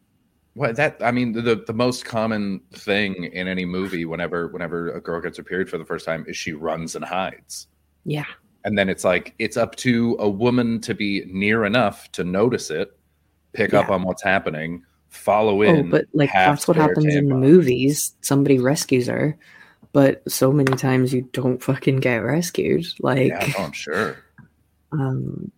Well, 0.55 0.73
that 0.75 1.01
I 1.01 1.11
mean, 1.11 1.33
the 1.33 1.63
the 1.67 1.73
most 1.73 2.05
common 2.05 2.61
thing 2.73 3.25
in 3.33 3.49
any 3.49 3.65
movie, 3.65 4.05
whenever 4.05 4.49
whenever 4.49 4.91
a 4.91 5.01
girl 5.01 5.21
gets 5.21 5.37
her 5.39 5.45
period 5.45 5.69
for 5.71 5.79
the 5.79 5.85
first 5.85 6.05
time, 6.05 6.25
is 6.29 6.37
she 6.37 6.53
runs 6.53 6.97
and 6.97 7.05
hides. 7.05 7.69
Yeah. 8.05 8.25
and 8.65 8.77
then 8.79 8.89
it's 8.89 9.05
like 9.05 9.35
it's 9.39 9.57
up 9.57 9.77
to 9.77 10.17
a 10.19 10.29
woman 10.29 10.81
to 10.81 10.95
be 10.95 11.25
near 11.27 11.65
enough 11.65 12.11
to 12.13 12.25
notice 12.25 12.71
it 12.71 12.99
pick 13.53 13.75
up 13.75 13.91
on 13.91 14.03
what's 14.03 14.23
happening 14.23 14.83
follow 15.09 15.59
Oh, 15.63 15.63
in 15.63 15.91
but 15.91 16.07
like 16.15 16.31
that's 16.33 16.67
what 16.69 16.77
happens 16.77 17.15
in 17.15 17.29
the 17.29 17.35
movies. 17.35 18.15
Somebody 18.23 18.59
rescues 18.59 19.07
her, 19.09 19.37
but 19.93 20.23
so 20.31 20.53
many 20.53 20.77
times 20.77 21.13
you 21.13 21.29
don't 21.33 21.63
fucking 21.63 21.97
get 21.97 22.19
rescued. 22.19 22.87
Like, 23.01 23.29
yeah 23.29 23.53
i'm 23.59 23.73
sure 23.73 24.17
um, 24.93 25.51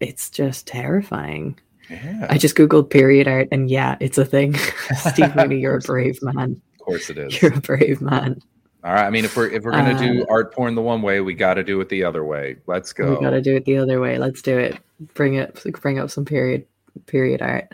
it's 0.00 0.30
just 0.30 0.66
terrifying. 0.66 1.58
Yeah 1.92 2.26
I 2.30 2.38
just 2.38 2.56
googled 2.56 2.90
period 2.90 3.28
art, 3.28 3.48
and 3.52 3.70
yeah, 3.70 3.96
it's 4.00 4.18
a 4.18 4.24
thing. 4.24 4.54
Steve 5.12 5.34
Mooney, 5.36 5.58
you're 5.60 5.74
a 5.74 5.78
Of 5.78 5.84
course 5.86 6.06
it 6.06 6.20
brave 6.20 6.34
man. 6.34 6.60
of 6.74 6.78
course 6.86 7.10
it 7.10 7.18
is 7.18 7.40
You're 7.42 7.54
a 7.54 7.60
brave 7.60 8.00
man. 8.00 8.40
all 8.84 8.92
right 8.92 9.04
i 9.06 9.10
mean 9.10 9.24
if 9.24 9.36
we're 9.36 9.48
if 9.48 9.62
we're 9.62 9.70
gonna 9.72 9.96
do 9.98 10.22
Uh, 10.22 10.26
art 10.30 10.52
porn 10.54 10.74
the 10.74 10.82
one 10.82 11.02
way 11.02 11.20
we 11.20 11.34
got 11.34 11.54
to 11.54 11.62
do 11.62 11.80
it 11.80 11.88
the 11.88 12.02
other 12.04 12.24
way 12.24 12.56
let's 12.66 12.92
go 12.92 13.14
We 13.14 13.20
gotta 13.24 13.40
do 13.40 13.54
it 13.56 13.64
the 13.64 13.76
other 13.78 14.00
way. 14.00 14.18
Let's 14.18 14.42
do 14.42 14.58
it. 14.58 14.78
Bring 15.14 15.34
it. 15.34 15.62
Bring 15.80 15.98
up 16.00 16.10
some 16.10 16.24
period 16.24 16.66
period 17.06 17.40
art. 17.42 17.68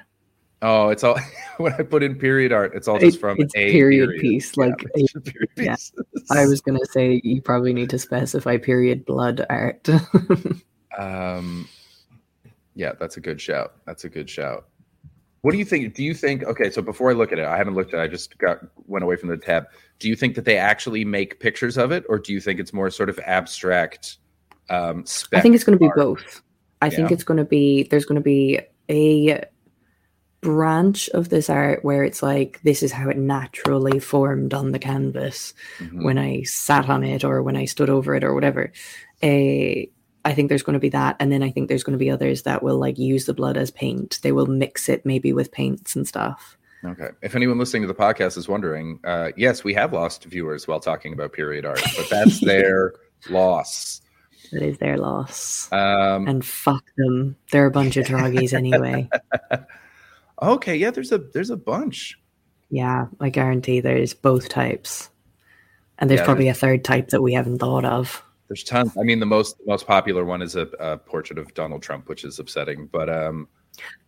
oh 0.62 0.88
it's 0.90 1.02
all 1.04 1.18
when 1.59 1.72
i 1.74 1.83
put 1.83 2.02
in 2.02 2.14
period 2.16 2.52
art 2.52 2.72
it's 2.74 2.87
all 2.88 2.98
just 2.98 3.16
It- 3.16 3.20
from 3.20 3.37
it's 3.40 3.54
a 3.57 3.70
period 3.72 4.11
piece, 4.20 4.52
Yeah, 4.57 4.64
like 4.66 4.85
just 4.96 5.24
period 5.24 5.50
yeah. 5.57 5.76
I 6.31 6.44
was 6.46 6.61
gonna 6.61 6.85
say 6.92 7.20
you 7.24 7.40
probably 7.40 7.72
need 7.72 7.90
to 7.90 7.98
specify 7.98 8.57
period 8.59 9.04
blood 9.07 9.44
art. 9.48 9.88
Um, 10.98 11.68
yeah, 12.78 12.92
that's 12.98 13.16
a 13.16 13.20
good 13.20 13.40
shout. 13.40 13.74
That's 13.86 14.04
a 14.04 14.08
good 14.08 14.30
shout. 14.30 14.68
What 15.42 15.50
do 15.50 15.58
you 15.58 15.64
think? 15.64 15.94
Do 15.94 16.04
you 16.04 16.14
think? 16.14 16.44
Okay, 16.44 16.70
so 16.70 16.80
before 16.80 17.10
I 17.10 17.14
look 17.14 17.32
at 17.32 17.38
it, 17.40 17.44
I 17.44 17.56
haven't 17.56 17.74
looked 17.74 17.92
at. 17.92 17.98
it. 18.00 18.02
I 18.04 18.06
just 18.06 18.38
got 18.38 18.58
went 18.86 19.02
away 19.02 19.16
from 19.16 19.28
the 19.30 19.36
tab. 19.36 19.64
Do 19.98 20.08
you 20.08 20.14
think 20.14 20.36
that 20.36 20.44
they 20.44 20.56
actually 20.58 21.04
make 21.04 21.40
pictures 21.40 21.76
of 21.76 21.90
it, 21.90 22.04
or 22.08 22.18
do 22.20 22.32
you 22.32 22.40
think 22.40 22.60
it's 22.60 22.72
more 22.72 22.88
sort 22.90 23.08
of 23.10 23.18
abstract? 23.20 24.18
Um, 24.70 25.04
I 25.34 25.40
think 25.40 25.56
it's 25.56 25.64
going 25.64 25.76
to 25.78 25.84
be 25.84 25.90
both. 25.96 26.40
I 26.80 26.90
think 26.90 27.10
it's 27.10 27.24
going 27.24 27.38
to 27.38 27.44
be 27.44 27.82
there's 27.84 28.04
going 28.04 28.20
to 28.20 28.22
be 28.22 28.60
a 28.88 29.42
branch 30.40 31.08
of 31.10 31.30
this 31.30 31.50
art 31.50 31.84
where 31.84 32.04
it's 32.04 32.22
like 32.22 32.60
this 32.62 32.82
is 32.84 32.92
how 32.92 33.08
it 33.08 33.16
naturally 33.16 33.98
formed 33.98 34.54
on 34.54 34.70
the 34.70 34.78
canvas 34.78 35.52
Mhm. 35.80 36.04
when 36.04 36.16
I 36.16 36.42
sat 36.44 36.88
on 36.88 37.02
it 37.02 37.24
or 37.24 37.42
when 37.42 37.56
I 37.56 37.64
stood 37.64 37.90
over 37.90 38.14
it 38.14 38.22
or 38.22 38.34
whatever. 38.34 38.70
A 39.22 39.90
I 40.24 40.35
think 40.35 40.48
there's 40.48 40.62
going 40.62 40.74
to 40.74 40.81
be 40.81 40.88
that, 40.90 41.16
and 41.20 41.31
then 41.33 41.42
I 41.42 41.50
think 41.50 41.68
there's 41.68 41.85
going 41.85 41.92
to 41.92 41.98
be 41.98 42.11
others 42.11 42.42
that 42.42 42.62
will 42.62 42.78
like 42.78 42.98
use 42.98 43.26
the 43.26 43.35
blood 43.35 43.57
as 43.57 43.70
paint. 43.70 44.18
They 44.22 44.33
will 44.33 44.46
mix 44.46 44.88
it 44.88 45.07
maybe 45.07 45.33
with 45.33 45.52
paints 45.52 45.96
and 45.96 46.07
stuff. 46.07 46.57
Okay. 46.85 47.09
If 47.22 47.35
anyone 47.35 47.59
listening 47.59 47.83
to 47.83 47.88
the 47.88 47.94
podcast 47.94 48.37
is 48.37 48.48
wondering, 48.48 49.00
uh, 49.04 49.31
yes, 49.37 49.64
we 49.64 49.74
have 49.74 49.92
lost 49.92 50.24
viewers 50.24 50.68
while 50.68 50.81
talking 50.81 51.12
about 51.12 51.33
period 51.33 51.64
art, 51.66 51.83
but 51.96 52.09
that's 52.09 52.40
their 52.44 52.94
loss. 53.28 54.00
It 54.52 54.62
is 54.62 54.78
their 54.78 54.96
loss. 54.96 55.68
Um, 55.72 56.26
and 56.28 56.44
fuck 56.44 56.85
them. 56.96 57.37
They're 57.50 57.66
a 57.66 57.70
bunch 57.70 57.96
of 57.96 58.07
druggies 58.07 58.52
anyway. 58.52 59.09
okay, 60.42 60.76
yeah, 60.76 60.90
there's 60.90 61.12
a 61.12 61.18
there's 61.18 61.50
a 61.50 61.57
bunch. 61.57 62.18
Yeah, 62.70 63.07
I 63.20 63.31
guarantee 63.31 63.81
there's 63.81 64.14
both 64.14 64.48
types. 64.48 65.11
And 65.98 66.09
there's 66.09 66.20
Yeah, 66.20 66.26
probably 66.26 66.48
a 66.48 66.54
third 66.54 66.85
type 66.85 67.09
that 67.09 67.22
we 67.22 67.33
haven't 67.33 67.59
thought 67.59 67.85
of. 67.85 68.22
There's 68.48 68.64
tons. 68.64 68.96
I 68.98 69.02
mean, 69.02 69.20
the 69.20 69.26
most 69.26 69.58
the 69.58 69.64
most 69.66 69.87
popular 69.87 70.24
one 70.24 70.42
is 70.42 70.56
a, 70.56 70.62
a 70.80 70.96
portrait 70.98 71.38
of 71.38 71.52
Donald 71.54 71.82
Trump, 71.82 72.08
which 72.08 72.24
is 72.24 72.38
upsetting. 72.38 72.87
But 72.90 73.08
um, 73.11 73.46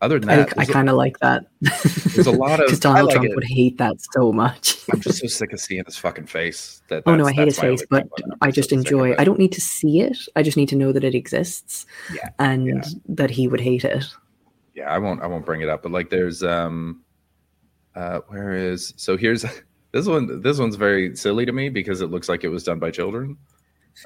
other 0.00 0.18
than 0.18 0.28
that, 0.28 0.58
I 0.58 0.62
a, 0.62 0.66
kind 0.66 0.88
of 0.88 0.96
like 0.96 1.18
that. 1.20 1.44
there's 1.60 2.26
a 2.26 2.30
lot 2.32 2.58
of. 2.60 2.66
Because 2.66 2.80
Donald 2.80 3.06
like 3.08 3.14
Trump 3.16 3.28
it. 3.30 3.34
would 3.34 3.44
hate 3.44 3.76
that 3.78 3.96
so 4.14 4.32
much. 4.32 4.78
I'm 4.90 5.00
just 5.00 5.18
so 5.20 5.26
sick 5.26 5.52
of 5.52 5.60
seeing 5.60 5.84
his 5.84 5.98
fucking 5.98 6.26
face. 6.26 6.80
That 6.88 7.02
oh 7.06 7.14
no, 7.16 7.26
I 7.26 7.32
hate 7.32 7.46
his 7.48 7.58
face, 7.58 7.84
but. 7.90 8.08
I 8.40 8.48
so 8.48 8.52
just 8.52 8.72
enjoy. 8.72 9.10
it. 9.12 9.20
I 9.20 9.24
don't 9.24 9.38
need 9.38 9.52
to 9.52 9.60
see 9.60 10.00
it. 10.00 10.16
I 10.36 10.42
just 10.42 10.56
need 10.56 10.70
to 10.70 10.76
know 10.76 10.90
that 10.92 11.04
it 11.04 11.14
exists, 11.14 11.84
Yeah, 12.14 12.30
and 12.38 12.66
yeah. 12.66 12.82
that 13.10 13.30
he 13.30 13.46
would 13.46 13.60
hate 13.60 13.84
it. 13.84 14.04
yeah 14.74 14.88
i 14.90 14.96
won't 14.98 15.20
i 15.22 15.26
won't 15.26 15.44
bring 15.44 15.60
it 15.60 15.68
up 15.68 15.82
but 15.82 15.92
like 15.92 16.08
there's 16.10 16.42
um 16.42 17.02
uh 17.96 18.20
where 18.28 18.52
is 18.54 18.94
so 18.96 19.16
here's 19.16 19.44
this 19.92 20.06
one 20.06 20.40
this 20.40 20.58
one's 20.58 20.76
very 20.76 21.14
silly 21.16 21.44
to 21.44 21.52
me 21.52 21.68
because 21.68 22.00
it 22.00 22.06
looks 22.10 22.28
like 22.28 22.44
it 22.44 22.48
was 22.48 22.62
done 22.64 22.78
by 22.78 22.90
children 22.90 23.36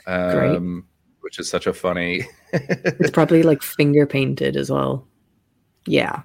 um 0.07 0.87
which 1.21 1.39
is 1.39 1.49
such 1.49 1.67
a 1.67 1.73
funny 1.73 2.23
It's 2.53 3.11
probably 3.11 3.43
like 3.43 3.63
finger 3.63 4.07
painted 4.07 4.57
as 4.57 4.71
well. 4.71 5.07
Yeah, 5.87 6.23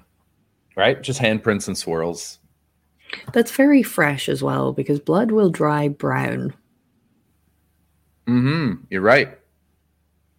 right 0.76 1.00
just 1.02 1.20
handprints 1.20 1.66
and 1.68 1.76
swirls 1.76 2.38
that's 3.32 3.50
very 3.50 3.82
fresh 3.82 4.28
as 4.28 4.42
well 4.42 4.72
because 4.72 5.00
blood 5.00 5.32
will 5.32 5.50
dry 5.50 5.88
brown. 5.88 6.54
mm-hmm 8.26 8.74
you're 8.90 9.00
right 9.02 9.36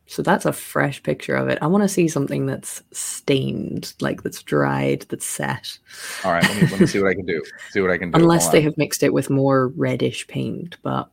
So 0.07 0.21
that's 0.21 0.45
a 0.45 0.51
fresh 0.53 1.01
picture 1.03 1.35
of 1.35 1.47
it. 1.47 1.57
I 1.61 1.67
want 1.67 1.83
to 1.83 1.87
see 1.89 2.07
something 2.09 2.45
that's 2.45 2.81
stained, 2.91 3.93
like 4.01 4.23
that's 4.23 4.43
dried, 4.43 5.05
that's 5.09 5.25
set. 5.25 5.77
all 6.25 6.31
right 6.33 6.43
let 6.43 6.61
me, 6.61 6.67
let 6.69 6.79
me 6.81 6.85
see 6.87 6.99
what 7.01 7.09
i 7.11 7.13
can 7.13 7.25
do 7.25 7.41
see 7.71 7.81
what 7.81 7.91
i 7.91 7.97
can 7.97 8.11
do 8.11 8.19
Unless 8.21 8.43
Hold 8.43 8.53
they 8.53 8.57
on. 8.59 8.63
have 8.65 8.77
mixed 8.77 9.03
it 9.03 9.13
with 9.13 9.29
more 9.29 9.67
reddish 9.69 10.27
paint, 10.27 10.77
but 10.83 11.09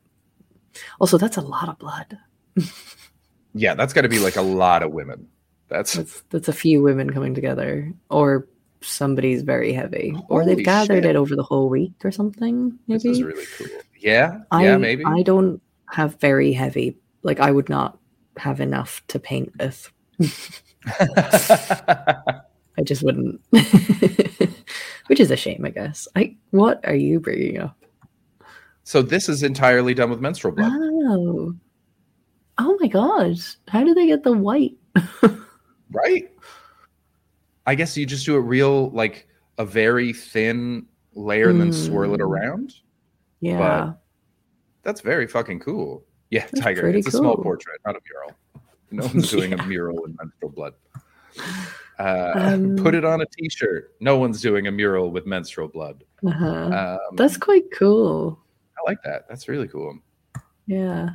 also 1.01 1.19
that's 1.19 1.37
a 1.37 1.43
lot 1.43 1.69
of 1.69 1.79
blood. 1.79 2.19
yeah 3.55 3.75
that's 3.75 3.93
got 3.93 4.03
to 4.03 4.09
be 4.09 4.19
like 4.19 4.37
a 4.37 4.43
lot 4.43 4.83
of 4.83 4.93
women 4.93 5.29
that's 5.69 5.95
That's 5.95 6.23
that's 6.31 6.49
a 6.49 6.53
few 6.53 6.83
women 6.83 7.11
coming 7.13 7.35
together, 7.35 7.93
or 8.11 8.49
somebody's 8.81 9.43
very 9.43 9.73
heavy, 9.73 10.17
or 10.29 10.45
they've 10.45 10.65
gathered 10.65 11.05
shit. 11.05 11.11
it 11.11 11.17
over 11.17 11.37
the 11.37 11.43
whole 11.43 11.69
week 11.69 11.93
or 12.05 12.11
something. 12.11 12.79
this 12.89 13.05
Maybe 13.05 13.11
is 13.19 13.23
really 13.23 13.45
cool 13.57 13.67
yeah 14.01 14.41
I, 14.51 14.65
yeah 14.65 14.77
maybe 14.77 15.05
I 15.05 15.23
don't 15.23 15.61
have 15.91 16.19
very 16.21 16.53
heavy. 16.53 16.97
Like 17.23 17.41
I 17.41 17.51
would 17.51 17.69
not 17.69 17.99
have 18.37 18.61
enough 18.61 19.03
to 19.09 19.19
paint 19.19 19.53
with. 19.59 19.93
I 20.87 22.83
just 22.85 23.03
wouldn't. 23.03 23.41
Which 25.09 25.21
is 25.21 25.31
a 25.31 25.37
shame, 25.37 25.65
I 25.65 25.71
guess. 25.71 26.07
I 26.17 26.37
what 26.51 26.81
are 26.87 26.95
you 26.95 27.21
bringing 27.21 27.59
up? 27.59 27.77
So 28.89 29.03
this 29.03 29.29
is 29.29 29.43
entirely 29.43 29.93
done 29.93 30.09
with 30.09 30.19
menstrual 30.19 30.55
blood 30.55 30.73
Oh, 30.75 31.55
oh 32.57 32.77
my 32.81 32.87
gosh! 32.87 33.57
How 33.69 33.85
do 33.85 33.93
they 33.93 34.07
get 34.07 34.23
the 34.25 34.33
white? 34.33 34.79
right? 35.93 36.31
I 37.67 37.75
guess 37.75 37.99
you 37.99 38.07
just 38.07 38.25
do 38.25 38.37
it 38.37 38.41
real, 38.41 38.89
like 38.91 39.29
a 39.59 39.65
very 39.67 40.15
thin 40.15 40.87
layer 41.15 41.51
and 41.51 41.61
then 41.61 41.71
swirl 41.71 42.15
it 42.15 42.21
Mm. 42.21 42.25
around. 42.25 42.75
Yeah, 43.41 43.59
But 43.59 44.01
That's 44.85 45.03
very 45.03 45.27
fucking 45.27 45.61
cool. 45.61 46.03
Yeah, 46.31 46.47
That's 46.47 46.61
Tiger. 46.61 46.89
It's 46.89 47.09
a 47.09 47.11
small 47.11 47.37
portrait, 47.37 47.81
not 47.85 47.95
a 47.95 48.01
mural. 48.09 48.33
No 48.91 49.05
one's 49.13 49.31
doing 49.31 49.53
a 49.53 49.63
mural 49.67 50.03
in 50.07 50.17
menstrual 50.19 50.51
blood. 50.53 50.73
Uh, 51.99 52.33
Um, 52.55 52.77
put 52.83 52.95
it 52.95 53.05
on 53.05 53.21
a 53.21 53.27
t-shirt. 53.39 53.95
No 54.01 54.17
one's 54.17 54.41
doing 54.41 54.67
a 54.67 54.73
mural 54.73 55.11
with 55.11 55.27
menstrual 55.27 55.69
blood. 55.69 56.05
uh-huh. 56.27 56.47
Um, 57.01 57.17
that's 57.17 57.37
quite 57.37 57.71
cool. 57.71 58.41
Like 58.89 59.03
that. 59.03 59.29
That's 59.29 59.49
really 59.49 59.69
cool. 59.69 59.99
Yeah. 60.67 61.11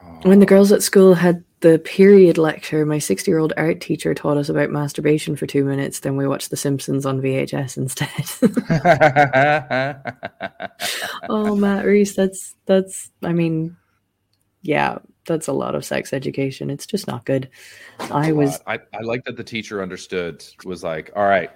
Oh, 0.00 0.20
When 0.22 0.38
the 0.38 0.46
girls 0.46 0.70
at 0.70 0.84
school 0.84 1.14
had 1.14 1.42
the 1.58 1.80
period 1.80 2.38
lecture, 2.38 2.86
my 2.86 3.00
60 3.00 3.28
year 3.28 3.40
old 3.40 3.52
art 3.56 3.80
teacher 3.80 4.14
taught 4.14 4.36
us 4.36 4.48
about 4.48 4.70
masturbation 4.70 5.34
for 5.34 5.48
two 5.48 5.64
minutes. 5.64 5.98
Then 5.98 6.16
we 6.16 6.28
watched 6.28 6.50
The 6.50 6.56
Simpsons 6.56 7.04
on 7.04 7.20
VHS 7.20 7.76
instead. 7.76 8.08
oh, 11.28 11.56
Matt 11.56 11.84
Reese, 11.84 12.14
that's, 12.14 12.54
that's, 12.66 13.10
I 13.24 13.32
mean, 13.32 13.76
yeah, 14.62 14.98
that's 15.26 15.48
a 15.48 15.52
lot 15.52 15.74
of 15.74 15.84
sex 15.84 16.12
education. 16.12 16.70
It's 16.70 16.86
just 16.86 17.08
not 17.08 17.24
good. 17.24 17.48
I 17.98 18.30
was, 18.30 18.60
I, 18.68 18.78
I 18.92 19.00
like 19.00 19.24
that 19.24 19.36
the 19.36 19.42
teacher 19.42 19.82
understood. 19.82 20.44
Was 20.64 20.84
like, 20.84 21.10
all 21.16 21.24
right, 21.24 21.50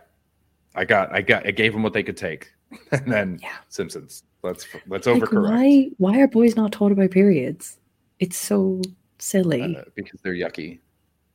I 0.78 0.84
got, 0.84 1.12
I 1.12 1.22
got, 1.22 1.46
I 1.46 1.50
gave 1.50 1.72
them 1.72 1.82
what 1.82 1.92
they 1.92 2.02
could 2.04 2.16
take, 2.16 2.52
and 2.92 3.12
then 3.12 3.38
Yeah. 3.42 3.56
Simpsons. 3.68 4.22
Let's 4.42 4.66
let's 4.86 5.06
like, 5.08 5.20
overcorrect 5.20 5.50
why, 5.50 5.90
why 5.98 6.20
are 6.20 6.28
boys 6.28 6.54
not 6.54 6.70
taught 6.70 6.92
about 6.92 7.10
periods? 7.10 7.78
It's 8.20 8.36
so 8.36 8.80
silly. 9.18 9.76
uh, 9.76 9.82
because 9.96 10.20
they're 10.22 10.32
yucky, 10.34 10.78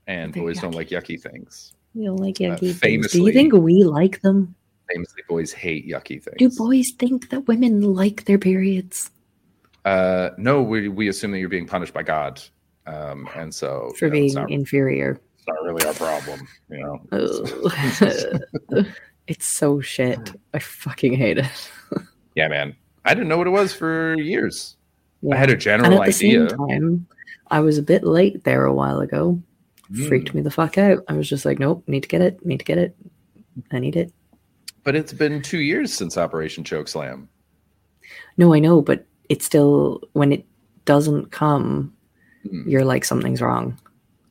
and 0.07 0.33
They're 0.33 0.43
boys 0.43 0.61
don't 0.61 0.73
like 0.73 0.89
yucky 0.89 1.19
things. 1.21 1.73
you 1.93 2.05
don't 2.05 2.17
like 2.17 2.37
uh, 2.39 2.55
yucky 2.55 2.73
things. 2.73 3.11
Do 3.11 3.21
you 3.21 3.33
think 3.33 3.53
we 3.53 3.83
like 3.83 4.21
them? 4.21 4.55
Famously, 4.89 5.23
boys 5.27 5.51
hate 5.51 5.87
yucky 5.87 6.23
things. 6.23 6.37
Do 6.37 6.49
boys 6.57 6.91
think 6.91 7.29
that 7.29 7.47
women 7.47 7.81
like 7.81 8.23
their 8.25 8.37
periods? 8.37 9.11
Uh, 9.83 10.29
no, 10.37 10.61
we 10.61 10.87
we 10.87 11.09
assume 11.09 11.31
that 11.31 11.39
you're 11.39 11.49
being 11.49 11.67
punished 11.67 11.93
by 11.93 12.03
God, 12.03 12.41
um, 12.87 13.27
and 13.35 13.53
so 13.53 13.91
for 13.99 14.05
you 14.05 14.11
know, 14.11 14.17
it's, 14.17 14.33
being 14.33 14.43
not, 14.43 14.51
inferior. 14.51 15.19
it's 15.37 15.47
not 15.47 15.61
really 15.63 15.85
our 15.85 15.93
problem. 15.93 16.47
You 16.69 16.79
know, 16.79 17.01
Ugh. 18.71 18.85
it's 19.27 19.45
so 19.45 19.79
shit. 19.81 20.33
I 20.53 20.59
fucking 20.59 21.13
hate 21.13 21.37
it. 21.37 21.71
yeah, 22.35 22.47
man. 22.47 22.75
I 23.05 23.13
didn't 23.13 23.29
know 23.29 23.37
what 23.37 23.47
it 23.47 23.51
was 23.51 23.73
for 23.73 24.15
years. 24.15 24.77
Yeah. 25.21 25.35
I 25.35 25.37
had 25.37 25.49
a 25.49 25.55
general 25.57 26.01
idea. 26.01 26.47
time, 26.47 27.07
I 27.51 27.59
was 27.59 27.77
a 27.77 27.83
bit 27.83 28.03
late 28.03 28.43
there 28.43 28.65
a 28.65 28.73
while 28.73 28.99
ago. 28.99 29.41
Hmm. 29.87 30.07
Freaked 30.07 30.33
me 30.33 30.41
the 30.41 30.51
fuck 30.51 30.77
out. 30.77 31.03
I 31.07 31.13
was 31.13 31.29
just 31.29 31.45
like, 31.45 31.59
nope, 31.59 31.83
need 31.87 32.03
to 32.03 32.09
get 32.09 32.21
it, 32.21 32.45
need 32.45 32.59
to 32.59 32.65
get 32.65 32.77
it. 32.77 32.95
I 33.71 33.79
need 33.79 33.95
it. 33.95 34.11
But 34.83 34.95
it's 34.95 35.13
been 35.13 35.41
two 35.41 35.59
years 35.59 35.93
since 35.93 36.17
Operation 36.17 36.63
Choke 36.63 36.87
Slam. 36.87 37.29
No, 38.37 38.53
I 38.53 38.59
know, 38.59 38.81
but 38.81 39.05
it's 39.29 39.45
still 39.45 40.01
when 40.13 40.31
it 40.33 40.45
doesn't 40.85 41.31
come, 41.31 41.93
Hmm. 42.49 42.67
you're 42.67 42.83
like 42.83 43.05
something's 43.05 43.41
wrong. 43.41 43.79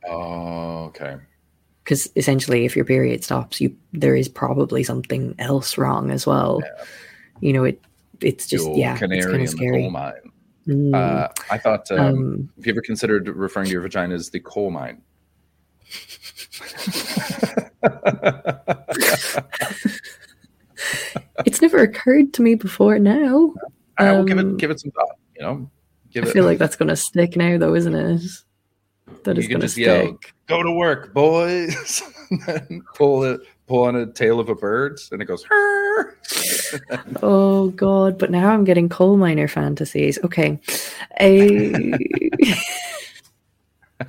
Oh, 0.07 0.85
okay. 0.88 1.16
Because 1.85 2.09
essentially, 2.14 2.64
if 2.64 2.77
your 2.77 2.85
period 2.85 3.25
stops, 3.25 3.61
you 3.61 3.75
there 3.92 4.14
is 4.14 4.29
probably 4.29 4.85
something 4.85 5.35
else 5.38 5.77
wrong 5.77 6.11
as 6.11 6.27
well. 6.27 6.61
Yeah. 6.62 6.85
You 7.40 7.53
know, 7.53 7.64
it 7.64 7.81
it's 8.21 8.47
just 8.47 8.64
Your 8.66 8.77
yeah, 8.77 8.99
it's 9.01 9.27
kind 9.27 9.42
of 9.42 9.49
scary. 9.49 9.83
coal 9.83 9.90
mine. 9.90 10.12
Mm, 10.68 10.95
Uh, 10.95 11.29
I 11.51 11.59
thought. 11.59 11.90
Um, 11.90 11.99
um, 11.99 12.49
have 12.57 12.66
you 12.66 12.73
ever 12.73 12.83
considered 12.83 13.29
referring 13.29 13.66
to 13.66 13.73
your 13.73 13.81
vagina 13.83 14.14
as 14.14 14.31
the 14.31 14.38
coal 14.38 14.71
mine? 14.71 15.03
it's 21.45 21.61
never 21.61 21.79
occurred 21.79 22.33
to 22.35 22.42
me 22.42 22.55
before 22.55 22.99
now. 22.99 23.53
I 23.99 24.12
will 24.12 24.25
give 24.25 24.38
it 24.38 24.42
Um, 24.42 24.57
give 24.57 24.71
it 24.71 24.81
some 24.81 24.90
thought. 24.92 25.16
You 25.37 25.42
know, 25.42 25.71
give 26.11 26.25
I 26.25 26.29
it. 26.29 26.33
feel 26.33 26.45
like 26.45 26.59
that's 26.59 26.77
gonna 26.77 26.97
stick 26.97 27.37
now, 27.37 27.59
though, 27.59 27.75
isn't 27.75 27.95
it? 27.95 28.23
That 29.25 29.37
You 29.37 29.40
is 29.40 29.46
can 29.46 29.53
gonna 29.55 29.64
just 29.64 29.77
yell. 29.77 30.18
Go 30.46 30.62
to 30.62 30.72
work, 30.72 31.14
boys. 31.14 32.03
and 32.31 32.42
then 32.42 32.85
pull 32.94 33.25
it, 33.25 33.40
pull 33.66 33.85
on 33.85 33.96
a 33.96 34.07
tail 34.07 34.40
of 34.40 34.48
a 34.48 34.55
bird, 34.55 34.98
and 35.11 35.23
it 35.23 35.27
goes. 35.27 35.44
Oh 37.23 37.69
god! 37.69 38.19
But 38.19 38.31
now 38.31 38.48
I'm 38.48 38.65
getting 38.65 38.88
coal 38.88 39.19
miner 39.19 39.46
fantasies. 39.46 40.19
Okay, 40.25 40.58
a 41.21 41.92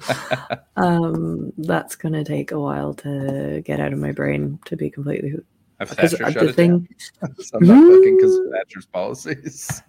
um, 0.78 1.51
that's 1.58 1.95
gonna 1.95 2.24
take 2.24 2.51
a 2.51 2.60
while 2.60 2.93
to 2.95 3.62
get 3.66 3.82
out 3.82 3.91
of 3.91 3.99
my 3.99 4.12
brain. 4.14 4.60
To 4.66 4.78
be 4.78 4.89
completely, 4.89 5.34
because 5.80 5.95
Thatcher 6.14 6.32
shut 6.32 6.34
the 6.36 6.49
it 6.49 6.56
thing 6.56 6.88
down. 7.22 7.36
So 7.39 7.58
I'm 7.58 7.68
not 7.68 7.91
fucking 7.91 8.18
because 8.18 8.38
of 8.38 8.45
Thatcher's 8.54 8.86
policies. 8.86 9.82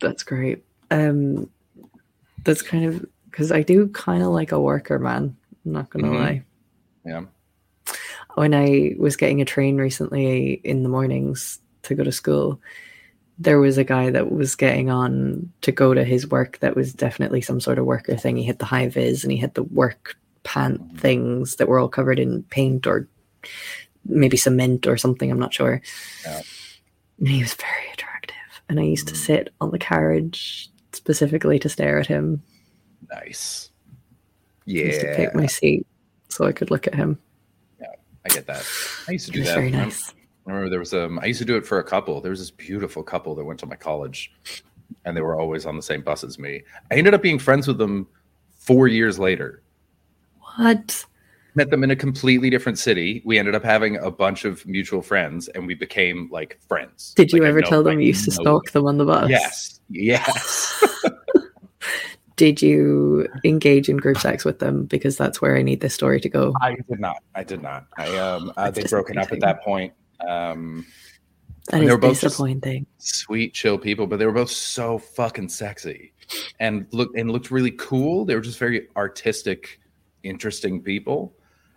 that's 0.00 0.22
great. 0.22 0.62
Um, 0.90 1.48
that's 2.44 2.62
kind 2.62 2.84
of 2.84 3.06
because 3.40 3.50
I 3.52 3.62
do 3.62 3.88
kind 3.88 4.22
of 4.22 4.28
like 4.28 4.52
a 4.52 4.60
worker 4.60 4.98
man. 4.98 5.34
I'm 5.64 5.72
not 5.72 5.88
gonna 5.88 6.08
Mhm. 6.08 6.14
lie. 6.14 6.42
Yeah. 7.06 7.22
when 8.36 8.54
I 8.54 8.94
was 8.98 9.16
getting 9.16 9.40
a 9.40 9.44
train 9.44 9.76
recently 9.78 10.60
in 10.62 10.82
the 10.84 10.88
mornings 10.88 11.58
to 11.82 11.94
go 11.96 12.04
to 12.04 12.12
school, 12.12 12.60
there 13.38 13.58
was 13.58 13.76
a 13.76 13.82
guy 13.84 14.08
that 14.10 14.30
was 14.30 14.54
getting 14.54 14.88
on 14.88 15.50
to 15.62 15.72
go 15.72 15.94
to 15.94 16.04
his 16.04 16.28
work 16.30 16.58
that 16.60 16.76
was 16.76 16.92
definitely 16.92 17.40
some 17.40 17.60
sort 17.60 17.78
of 17.78 17.86
worker 17.86 18.16
thing. 18.16 18.36
He 18.36 18.44
had 18.44 18.58
the 18.60 18.66
high 18.66 18.86
vis 18.88 19.24
and 19.24 19.32
he 19.32 19.38
had 19.38 19.54
the 19.54 19.64
work 19.64 20.16
pant 20.44 21.00
things 21.00 21.56
that 21.56 21.66
were 21.68 21.80
all 21.80 21.88
covered 21.88 22.20
in 22.20 22.44
paint 22.44 22.86
or 22.86 23.08
maybe 24.04 24.36
cement 24.36 24.86
or 24.86 24.96
something. 24.96 25.28
I'm 25.30 25.40
not 25.40 25.52
sure. 25.54 25.82
Yeah. 26.24 26.42
And 27.18 27.28
he 27.28 27.40
was 27.42 27.54
very 27.54 27.90
attractive, 27.92 28.36
and 28.68 28.78
I 28.78 28.84
used 28.84 29.08
to 29.08 29.14
Mm. 29.14 29.26
sit 29.26 29.48
on 29.60 29.70
the 29.72 29.78
carriage 29.78 30.70
specifically 30.92 31.58
to 31.58 31.68
stare 31.68 31.98
at 31.98 32.06
him. 32.06 32.42
Nice. 33.10 33.70
I 34.66 34.70
used 34.70 35.00
to 35.00 35.06
Yeah, 35.08 35.16
pick 35.16 35.34
my 35.34 35.46
seat 35.46 35.86
so 36.28 36.44
I 36.46 36.52
could 36.52 36.70
look 36.70 36.86
at 36.86 36.94
him. 36.94 37.18
Yeah, 37.80 37.86
I 38.24 38.28
get 38.28 38.46
that. 38.46 38.64
I 39.08 39.12
used 39.12 39.26
to 39.26 39.32
do 39.32 39.42
that. 39.44 39.54
very 39.54 39.70
nice. 39.70 40.14
I 40.46 40.50
remember 40.52 40.70
there 40.70 40.78
was 40.80 40.94
um 40.94 41.18
I 41.20 41.26
used 41.26 41.40
to 41.40 41.44
do 41.44 41.56
it 41.56 41.66
for 41.66 41.78
a 41.80 41.84
couple. 41.84 42.20
There 42.20 42.30
was 42.30 42.40
this 42.40 42.50
beautiful 42.50 43.02
couple 43.02 43.34
that 43.34 43.44
went 43.44 43.60
to 43.60 43.66
my 43.66 43.76
college 43.76 44.32
and 45.04 45.16
they 45.16 45.20
were 45.20 45.38
always 45.38 45.66
on 45.66 45.76
the 45.76 45.82
same 45.82 46.02
bus 46.02 46.24
as 46.24 46.38
me. 46.38 46.62
I 46.90 46.94
ended 46.94 47.14
up 47.14 47.22
being 47.22 47.38
friends 47.38 47.66
with 47.68 47.78
them 47.78 48.06
four 48.58 48.86
years 48.88 49.18
later. 49.18 49.62
What? 50.56 51.04
Met 51.56 51.70
them 51.70 51.82
in 51.82 51.90
a 51.90 51.96
completely 51.96 52.48
different 52.48 52.78
city. 52.78 53.22
We 53.24 53.38
ended 53.38 53.54
up 53.56 53.64
having 53.64 53.96
a 53.96 54.10
bunch 54.10 54.44
of 54.44 54.64
mutual 54.66 55.02
friends 55.02 55.48
and 55.48 55.66
we 55.66 55.74
became 55.74 56.28
like 56.30 56.60
friends. 56.68 57.12
Did 57.14 57.32
you 57.32 57.40
Like, 57.40 57.46
I 57.46 57.48
ever 57.50 57.60
know- 57.62 57.68
tell 57.68 57.82
them 57.82 57.98
I 57.98 58.00
you 58.00 58.06
used 58.08 58.24
to 58.26 58.30
stalk 58.30 58.70
them 58.70 58.86
on 58.86 58.98
the 58.98 59.04
bus? 59.04 59.28
Yes. 59.28 59.80
Yes. 59.88 60.84
Did 62.40 62.62
you 62.62 63.28
engage 63.44 63.90
in 63.90 63.98
group 63.98 64.16
sex 64.16 64.46
with 64.46 64.60
them? 64.60 64.86
Because 64.86 65.18
that's 65.18 65.42
where 65.42 65.58
I 65.58 65.62
need 65.62 65.80
this 65.82 65.92
story 65.92 66.18
to 66.22 66.28
go. 66.30 66.54
I 66.62 66.74
did 66.88 66.98
not. 66.98 67.18
I 67.34 67.44
did 67.44 67.60
not. 67.60 67.84
I 67.98 68.16
um 68.16 68.50
uh, 68.56 68.70
they'd 68.70 68.88
broken 68.88 69.18
up 69.18 69.30
at 69.30 69.40
that 69.40 69.62
point. 69.62 69.92
Um 70.26 70.86
That 71.70 71.80
they 71.80 71.84
is 71.84 71.90
were 71.90 71.98
both 71.98 72.18
disappointing. 72.22 72.86
sweet, 72.96 73.52
chill 73.52 73.76
people, 73.76 74.06
but 74.06 74.18
they 74.18 74.24
were 74.24 74.32
both 74.32 74.50
so 74.50 74.96
fucking 74.96 75.50
sexy 75.50 76.14
and 76.60 76.86
look 76.92 77.10
and 77.14 77.30
looked 77.30 77.50
really 77.50 77.72
cool. 77.72 78.24
They 78.24 78.34
were 78.34 78.40
just 78.40 78.58
very 78.58 78.88
artistic, 78.96 79.78
interesting 80.22 80.80
people. 80.82 81.34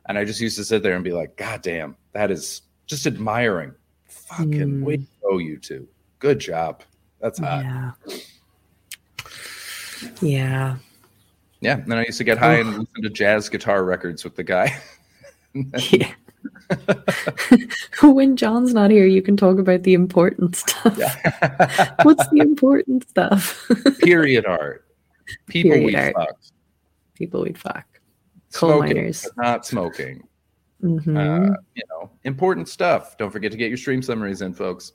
And 0.08 0.18
I 0.18 0.24
just 0.24 0.40
used 0.40 0.56
to 0.60 0.64
sit 0.64 0.82
there 0.82 0.96
and 0.96 1.04
be 1.04 1.12
like, 1.12 1.36
God 1.36 1.62
damn, 1.62 1.98
that 2.14 2.32
is 2.32 2.62
just 2.88 3.06
admiring. 3.06 3.74
Fucking 4.06 4.80
Mm. 4.80 4.84
way 4.84 4.96
to 4.96 5.08
go, 5.24 5.38
you 5.40 5.58
two. 5.58 5.90
Good 6.20 6.40
job. 6.40 6.84
That's 7.20 7.40
hot. 7.40 7.66
Yeah. 7.66 7.92
Yeah. 10.22 10.78
Yeah. 11.62 11.78
And 11.78 11.92
then 11.92 11.98
I 12.00 12.06
used 12.06 12.18
to 12.18 12.24
get 12.24 12.38
high 12.38 12.56
and 12.56 12.70
listen 12.78 13.02
to 13.04 13.10
jazz 13.10 13.50
guitar 13.50 13.84
records 13.84 14.24
with 14.24 14.36
the 14.36 14.44
guy. 14.44 14.78
Yeah. 15.92 16.12
when 18.02 18.36
John's 18.36 18.74
not 18.74 18.90
here, 18.90 19.06
you 19.06 19.22
can 19.22 19.38
talk 19.38 19.60
about 19.60 19.84
the 19.84 19.94
important 19.94 20.56
stuff. 20.56 20.98
yeah. 20.98 21.94
What's 22.04 22.28
the 22.30 22.40
important 22.40 23.08
stuff? 23.08 23.70
Period 24.00 24.48
art. 24.48 24.86
People 25.48 25.72
Period 25.74 25.86
we 25.86 25.96
art. 25.96 26.16
fuck. 26.16 26.38
People 27.14 27.44
we'd 27.44 27.58
fuck. 27.58 27.86
Coal 28.52 28.80
Smoking, 28.80 28.96
miners. 28.98 29.28
not 29.38 29.66
smoking. 29.66 30.28
hmm 30.82 31.16
uh, 31.16 31.50
you 31.76 31.84
know, 31.92 32.10
important 32.24 32.68
stuff. 32.68 33.16
Don't 33.20 33.30
forget 33.32 33.52
to 33.52 33.58
get 33.58 33.68
your 33.68 33.78
stream 33.78 34.02
summaries 34.02 34.42
in, 34.42 34.54
folks. 34.56 34.94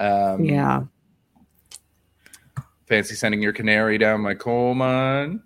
Um, 0.00 0.44
yeah. 0.44 0.82
Fancy 2.86 3.14
sending 3.14 3.42
your 3.42 3.52
canary 3.52 3.98
down 3.98 4.20
my 4.20 4.34
coal 4.34 4.74
mine. 4.74 5.42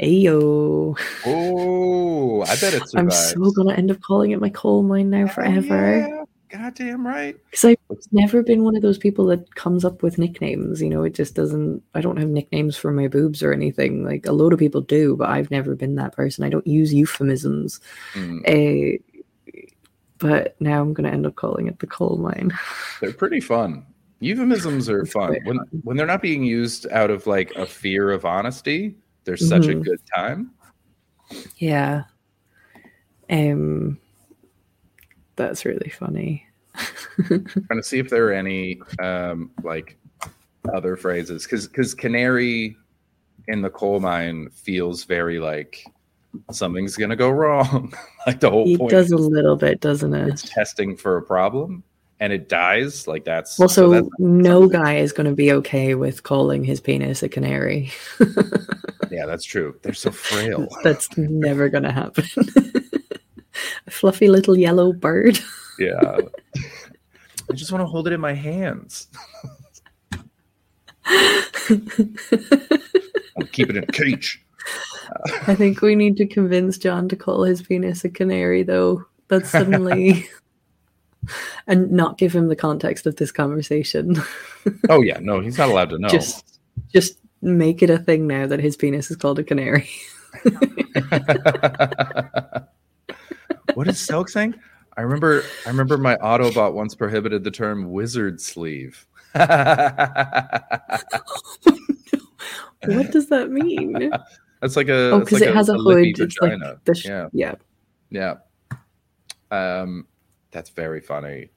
Ayo. 0.00 0.98
Oh, 1.26 2.42
I 2.42 2.46
bet 2.56 2.74
it 2.74 2.88
survives. 2.88 2.96
I'm 2.96 3.10
so 3.10 3.50
gonna 3.52 3.74
end 3.74 3.90
up 3.90 4.00
calling 4.00 4.30
it 4.30 4.40
my 4.40 4.48
coal 4.50 4.82
mine 4.82 5.10
now 5.10 5.26
forever. 5.26 5.98
Yeah, 5.98 6.24
goddamn 6.58 7.06
right. 7.06 7.36
Because 7.50 7.64
I've 7.64 7.76
never 8.12 8.42
been 8.42 8.64
one 8.64 8.76
of 8.76 8.82
those 8.82 8.96
people 8.98 9.26
that 9.26 9.54
comes 9.56 9.84
up 9.84 10.02
with 10.02 10.16
nicknames. 10.18 10.80
You 10.80 10.88
know, 10.88 11.02
it 11.02 11.14
just 11.14 11.34
doesn't. 11.34 11.82
I 11.94 12.00
don't 12.00 12.18
have 12.18 12.28
nicknames 12.28 12.76
for 12.76 12.92
my 12.92 13.08
boobs 13.08 13.42
or 13.42 13.52
anything. 13.52 14.04
Like 14.04 14.26
a 14.26 14.32
lot 14.32 14.52
of 14.54 14.58
people 14.58 14.80
do, 14.80 15.16
but 15.16 15.28
I've 15.28 15.50
never 15.50 15.74
been 15.74 15.96
that 15.96 16.14
person. 16.14 16.44
I 16.44 16.48
don't 16.50 16.66
use 16.66 16.92
euphemisms. 16.94 17.80
Mm, 18.14 18.96
Uh, 18.96 18.98
but 20.18 20.56
now 20.60 20.80
I'm 20.82 20.92
gonna 20.92 21.10
end 21.10 21.26
up 21.26 21.36
calling 21.36 21.66
it 21.66 21.78
the 21.78 21.86
coal 21.86 22.16
mine. 22.18 22.52
they're 23.00 23.12
pretty 23.12 23.40
fun. 23.40 23.84
Euphemisms 24.20 24.88
are 24.88 25.04
fun 25.06 25.36
when 25.44 25.58
when 25.82 25.96
they're 25.96 26.06
not 26.06 26.22
being 26.22 26.44
used 26.44 26.86
out 26.92 27.10
of 27.10 27.26
like 27.26 27.50
a 27.56 27.64
fear 27.66 28.10
of 28.10 28.24
honesty. 28.24 28.94
They're 29.24 29.36
such 29.36 29.66
a 29.66 29.74
Mhm. 29.74 29.84
good 29.84 30.00
time. 30.14 30.50
Yeah. 31.56 32.04
Um. 33.30 33.98
That's 35.36 35.64
really 35.64 35.88
funny. 35.90 36.46
trying 37.26 37.44
to 37.76 37.82
see 37.82 37.98
if 37.98 38.10
there 38.10 38.28
are 38.28 38.32
any 38.32 38.80
um 39.02 39.50
like 39.62 39.96
other 40.72 40.96
phrases 40.96 41.44
because 41.44 41.66
because 41.66 41.94
canary 41.94 42.76
in 43.48 43.62
the 43.62 43.70
coal 43.70 43.98
mine 44.00 44.48
feels 44.50 45.04
very 45.04 45.38
like 45.40 45.84
something's 46.52 46.96
gonna 46.96 47.16
go 47.16 47.28
wrong 47.42 47.92
like 48.26 48.38
the 48.40 48.48
whole 48.50 48.68
it 48.68 48.78
point 48.78 48.90
does 48.90 49.10
a 49.10 49.16
little 49.16 49.56
bit, 49.56 49.80
doesn't 49.80 50.14
it? 50.14 50.28
it's 50.28 50.44
it? 50.44 50.50
testing 50.50 50.96
for 50.96 51.16
a 51.16 51.22
problem 51.22 51.82
and 52.20 52.32
it 52.32 52.48
dies 52.48 53.08
like 53.08 53.24
that's 53.24 53.58
Also, 53.58 53.86
so 53.86 53.90
that's- 53.90 54.10
no 54.18 54.68
guy 54.68 54.96
is 54.96 55.12
going 55.12 55.28
to 55.28 55.34
be 55.34 55.50
okay 55.52 55.94
with 55.94 56.22
calling 56.22 56.62
his 56.62 56.80
penis 56.80 57.22
a 57.22 57.28
canary. 57.28 57.90
yeah 59.10 59.26
that's 59.26 59.44
true 59.44 59.74
they're 59.82 59.92
so 59.92 60.12
frail 60.12 60.68
That's 60.84 61.08
never 61.18 61.68
going 61.68 61.82
to 61.82 61.90
happen. 61.90 62.24
a 63.86 63.90
fluffy 63.90 64.28
little 64.28 64.56
yellow 64.56 64.92
bird. 64.92 65.40
yeah 65.80 66.18
i 67.50 67.54
just 67.54 67.72
want 67.72 67.82
to 67.82 67.86
hold 67.86 68.06
it 68.06 68.12
in 68.12 68.20
my 68.20 68.34
hands 68.34 69.08
I'll 71.04 71.18
keep 73.52 73.70
it 73.70 73.76
in 73.76 73.84
a 73.84 73.86
cage 73.86 74.44
I 75.48 75.54
think 75.56 75.80
we 75.82 75.96
need 75.96 76.16
to 76.18 76.26
convince 76.26 76.78
John 76.78 77.08
to 77.08 77.16
call 77.16 77.42
his 77.42 77.62
penis 77.62 78.04
a 78.04 78.08
canary, 78.10 78.62
though. 78.62 79.04
That's 79.28 79.50
suddenly. 79.50 80.28
And 81.66 81.90
not 81.92 82.18
give 82.18 82.34
him 82.34 82.48
the 82.48 82.56
context 82.56 83.06
of 83.06 83.16
this 83.16 83.30
conversation. 83.32 84.16
oh 84.88 85.02
yeah 85.02 85.18
no 85.20 85.40
he's 85.40 85.58
not 85.58 85.68
allowed 85.68 85.90
to 85.90 85.98
know 85.98 86.08
Just, 86.08 86.58
just 86.92 87.18
make 87.42 87.82
it 87.82 87.90
a 87.90 87.98
thing 87.98 88.26
now 88.26 88.46
that 88.46 88.60
his 88.60 88.76
penis 88.76 89.10
is 89.10 89.16
called 89.16 89.38
a 89.38 89.44
canary. 89.44 89.88
what 93.74 93.88
is 93.88 93.96
Selk 93.96 94.28
saying? 94.28 94.54
I 94.96 95.02
remember 95.02 95.42
I 95.66 95.70
remember 95.70 95.98
my 95.98 96.16
AutoMod 96.16 96.72
once 96.74 96.94
prohibited 96.94 97.44
the 97.44 97.50
term 97.50 97.90
wizard 97.90 98.40
sleeve. 98.40 99.06
What 102.86 103.10
does 103.10 103.28
that 103.28 103.50
mean? 103.50 104.10
That's 104.60 104.76
like 104.76 104.88
a 104.88 105.10
Oh, 105.10 105.20
because 105.20 105.40
like 105.40 105.50
it 105.50 105.54
has 105.54 105.68
a, 105.68 105.74
hood. 105.74 106.18
It's 106.18 106.36
like 106.40 106.58
the 106.84 106.94
sh- 106.94 107.06
yeah, 107.06 107.28
yeah. 107.32 107.54
yeah. 108.10 108.34
Um, 109.50 110.06
that's 110.50 110.70
very 110.70 111.00
funny. 111.00 111.50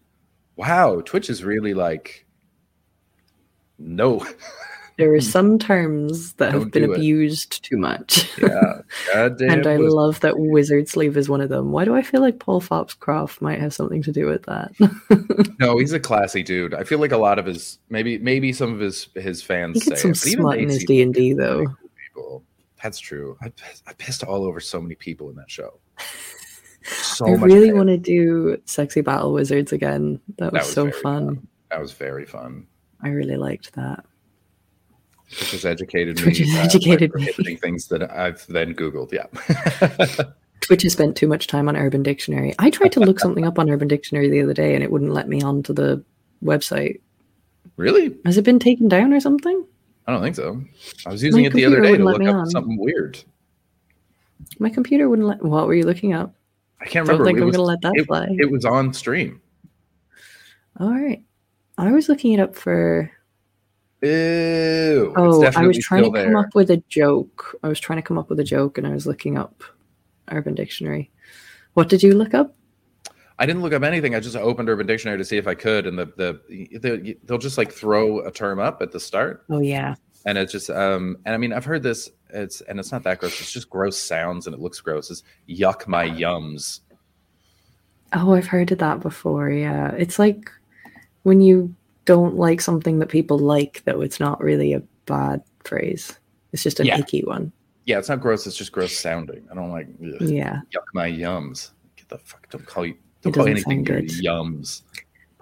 Wow, 0.56 1.02
Twitch 1.02 1.30
is 1.30 1.44
really 1.44 1.74
like 1.74 2.26
no, 3.80 4.26
There 4.98 5.12
are 5.16 5.22
some 5.22 5.58
terms 5.58 6.34
that 6.34 6.54
have 6.54 6.70
been 6.70 6.84
do 6.84 6.92
it. 6.94 6.98
abused 6.98 7.64
too 7.64 7.78
much. 7.78 8.30
yeah, 8.38 8.82
and 9.16 9.66
I 9.66 9.78
wizard. 9.78 9.92
love 9.92 10.20
that 10.20 10.38
wizard 10.38 10.88
sleeve 10.88 11.18
is 11.18 11.28
one 11.28 11.42
of 11.42 11.50
them. 11.50 11.72
Why 11.72 11.84
do 11.84 11.96
I 11.96 12.04
feel 12.04 12.22
like 12.22 12.38
Paul 12.38 12.62
Foxcroft 12.62 13.42
might 13.42 13.60
have 13.60 13.74
something 13.74 14.04
to 14.04 14.12
do 14.12 14.28
with 14.28 14.44
that? 14.44 14.72
No, 15.60 15.78
he's 15.78 15.94
a 15.94 16.00
classy 16.00 16.44
dude. 16.44 16.74
I 16.74 16.84
feel 16.84 17.00
like 17.00 17.12
a 17.14 17.18
lot 17.18 17.40
of 17.40 17.46
his 17.46 17.80
maybe 17.90 18.18
maybe 18.18 18.52
some 18.52 18.74
of 18.74 18.80
his 18.80 19.08
his 19.16 19.42
fans 19.42 19.84
say 19.86 19.96
some 19.96 20.12
it, 20.12 20.18
smut 20.18 20.60
in 20.60 20.68
his 20.70 20.84
D 20.84 21.02
and 21.02 21.14
D 21.14 21.32
though. 21.34 21.66
people. 22.08 22.44
That's 22.82 23.00
true. 23.00 23.38
I, 23.42 23.52
I 23.88 23.94
pissed 23.94 24.24
all 24.24 24.44
over 24.44 24.60
so 24.60 24.82
many 24.82 24.96
people 24.96 25.30
in 25.30 25.36
that 25.38 25.50
show. 25.50 25.80
So 26.84 27.28
I 27.28 27.32
really 27.32 27.72
want 27.74 27.88
to 27.90 27.98
do 27.98 28.58
sexy 28.66 29.02
battle 29.02 29.34
wizards 29.34 29.72
again. 29.72 30.20
That 30.38 30.52
was, 30.52 30.62
That 30.62 30.66
was 30.68 30.74
so 30.74 30.84
very 30.86 31.02
fun. 31.02 31.48
That 31.72 31.80
was 31.82 31.92
very 31.94 32.26
fun. 32.26 32.68
I 33.02 33.10
really 33.10 33.38
liked 33.38 33.74
that. 33.74 34.06
Which 35.30 35.52
has 35.52 35.66
educated 35.66 36.22
Which 36.22 36.40
me. 36.42 36.48
has 36.50 36.60
uh, 36.60 36.64
educated 36.66 37.14
me. 37.16 37.56
things 37.56 37.88
that 37.88 38.12
I've 38.12 38.46
then 38.48 38.74
Googled. 38.76 39.12
Yeah. 39.12 39.26
Twitch 40.62 40.84
has 40.84 40.94
spent 40.94 41.16
too 41.18 41.28
much 41.28 41.48
time 41.48 41.68
on 41.68 41.76
Urban 41.76 42.04
Dictionary. 42.04 42.54
I 42.60 42.70
tried 42.70 42.92
to 42.94 43.00
look 43.00 43.20
something 43.20 43.46
up 43.46 43.58
on 43.60 43.70
Urban 43.70 43.88
Dictionary 43.88 44.30
the 44.30 44.42
other 44.42 44.54
day 44.54 44.76
and 44.76 44.84
it 44.84 44.92
wouldn't 44.92 45.12
let 45.12 45.28
me 45.28 45.42
onto 45.42 45.74
the 45.74 46.04
website. 46.44 47.00
really? 47.78 48.16
Has 48.26 48.38
it 48.38 48.44
been 48.46 48.60
taken 48.60 48.88
down 48.88 49.12
or 49.14 49.20
something? 49.20 49.66
I 50.06 50.12
don't 50.12 50.22
think 50.22 50.36
so. 50.36 50.62
I 51.06 51.12
was 51.12 51.24
using 51.24 51.42
My 51.44 51.48
it 51.48 51.54
the 51.54 51.66
other 51.66 51.82
day 51.82 51.98
to 51.98 52.04
look 52.04 52.22
up 52.22 52.36
on. 52.36 52.50
something 52.50 52.78
weird. 52.78 53.22
My 54.60 54.70
computer 54.70 55.10
wouldn't 55.10 55.28
let. 55.28 55.44
What 55.44 55.66
were 55.68 55.74
you 55.74 55.86
looking 55.86 56.14
up? 56.14 56.34
I 56.84 56.88
can't 56.88 57.08
Don't 57.08 57.18
remember. 57.20 57.26
think 57.26 57.38
it, 57.38 57.42
I'm 57.42 57.48
was, 57.48 57.56
gonna 57.56 57.68
let 57.68 57.82
that 57.82 57.94
it, 57.96 58.06
fly. 58.06 58.28
it 58.38 58.52
was 58.52 58.66
on 58.66 58.94
stream. 58.94 59.42
All 60.80 60.92
right. 60.92 61.24
I 61.78 61.92
was 61.92 62.10
looking 62.10 62.34
it 62.34 62.40
up 62.40 62.56
for. 62.56 63.10
Ew. 64.02 65.14
Oh, 65.16 65.44
I 65.56 65.66
was 65.66 65.78
trying 65.86 66.04
to 66.04 66.12
still 66.12 66.12
come 66.12 66.36
up 66.36 66.54
with 66.56 66.70
a 66.72 66.78
joke. 66.90 67.58
I 67.64 67.70
was 67.70 67.80
trying 67.80 68.00
to 68.00 68.04
come 68.04 68.18
up 68.18 68.30
with 68.30 68.40
a 68.40 68.44
joke, 68.44 68.78
and 68.78 68.86
I 68.86 68.90
was 68.92 69.08
looking 69.08 69.38
up 69.38 69.64
Urban 70.30 70.56
Dictionary. 70.56 71.10
What 71.74 71.88
did 71.90 72.04
you 72.04 72.14
look 72.14 72.34
up? 72.34 72.54
I 73.40 73.46
didn't 73.46 73.62
look 73.62 73.74
up 73.74 73.82
anything. 73.84 74.14
I 74.14 74.20
just 74.20 74.36
opened 74.36 74.70
Urban 74.70 74.86
Dictionary 74.86 75.18
to 75.18 75.26
see 75.26 75.38
if 75.38 75.48
I 75.48 75.56
could, 75.56 75.88
and 75.88 75.98
the 75.98 76.06
the 76.18 76.78
they- 76.80 77.18
they'll 77.24 77.38
just 77.38 77.58
like 77.58 77.72
throw 77.72 78.20
a 78.28 78.32
term 78.32 78.60
up 78.60 78.82
at 78.82 78.92
the 78.92 79.00
start, 79.00 79.46
Oh 79.50 79.60
yeah, 79.62 79.96
and 80.26 80.38
it's 80.38 80.52
just 80.52 80.70
um 80.70 81.18
and 81.26 81.34
I 81.36 81.38
mean 81.38 81.54
I've 81.54 81.66
heard 81.66 81.84
this 81.84 82.10
it's 82.34 82.62
and 82.62 82.80
it's 82.80 82.92
not 82.92 83.04
that 83.04 83.20
gross. 83.20 83.40
It's 83.40 83.52
just 83.52 83.70
gross 83.70 83.98
sounds 83.98 84.48
and 84.48 84.54
it 84.54 84.60
looks 84.60 84.80
gross. 84.82 85.12
It's 85.12 85.24
yuck 85.48 85.88
my 85.88 86.08
yums. 86.08 86.82
Oh, 88.14 88.34
I've 88.34 88.48
heard 88.48 88.72
of 88.72 88.80
that 88.80 89.00
before. 89.00 89.50
Yeah. 89.50 89.92
It's 89.92 90.20
like 90.20 90.50
when 91.24 91.42
you 91.42 91.74
don't 92.06 92.36
like 92.36 92.62
something 92.62 93.00
that 93.00 93.10
people 93.10 93.40
like, 93.40 93.82
though, 93.86 94.02
it's 94.02 94.20
not 94.20 94.42
really 94.42 94.74
a 94.74 94.82
bad 95.06 95.42
phrase. 95.64 96.18
It's 96.52 96.64
just 96.64 96.80
an 96.80 96.88
Yeah. 96.88 97.00
icky 97.00 97.22
one. 97.22 97.52
Yeah, 97.86 98.00
it's 98.00 98.10
not 98.10 98.22
gross. 98.22 98.46
It's 98.48 98.56
just 98.56 98.72
gross 98.72 98.98
sounding. 98.98 99.46
I 99.52 99.56
don't 99.56 99.72
like. 99.72 99.88
ugh, 100.02 100.22
Yeah. 100.22 100.62
Yuck 100.74 100.86
my 100.94 101.10
yums. 101.10 101.72
Get 101.96 102.10
the 102.10 102.18
fuck. 102.20 102.50
Don't 102.50 102.66
call 102.66 102.86
you. 102.86 102.96
Don't 103.22 103.34
call 103.34 103.48
anything 103.48 103.86
yums. 103.86 104.82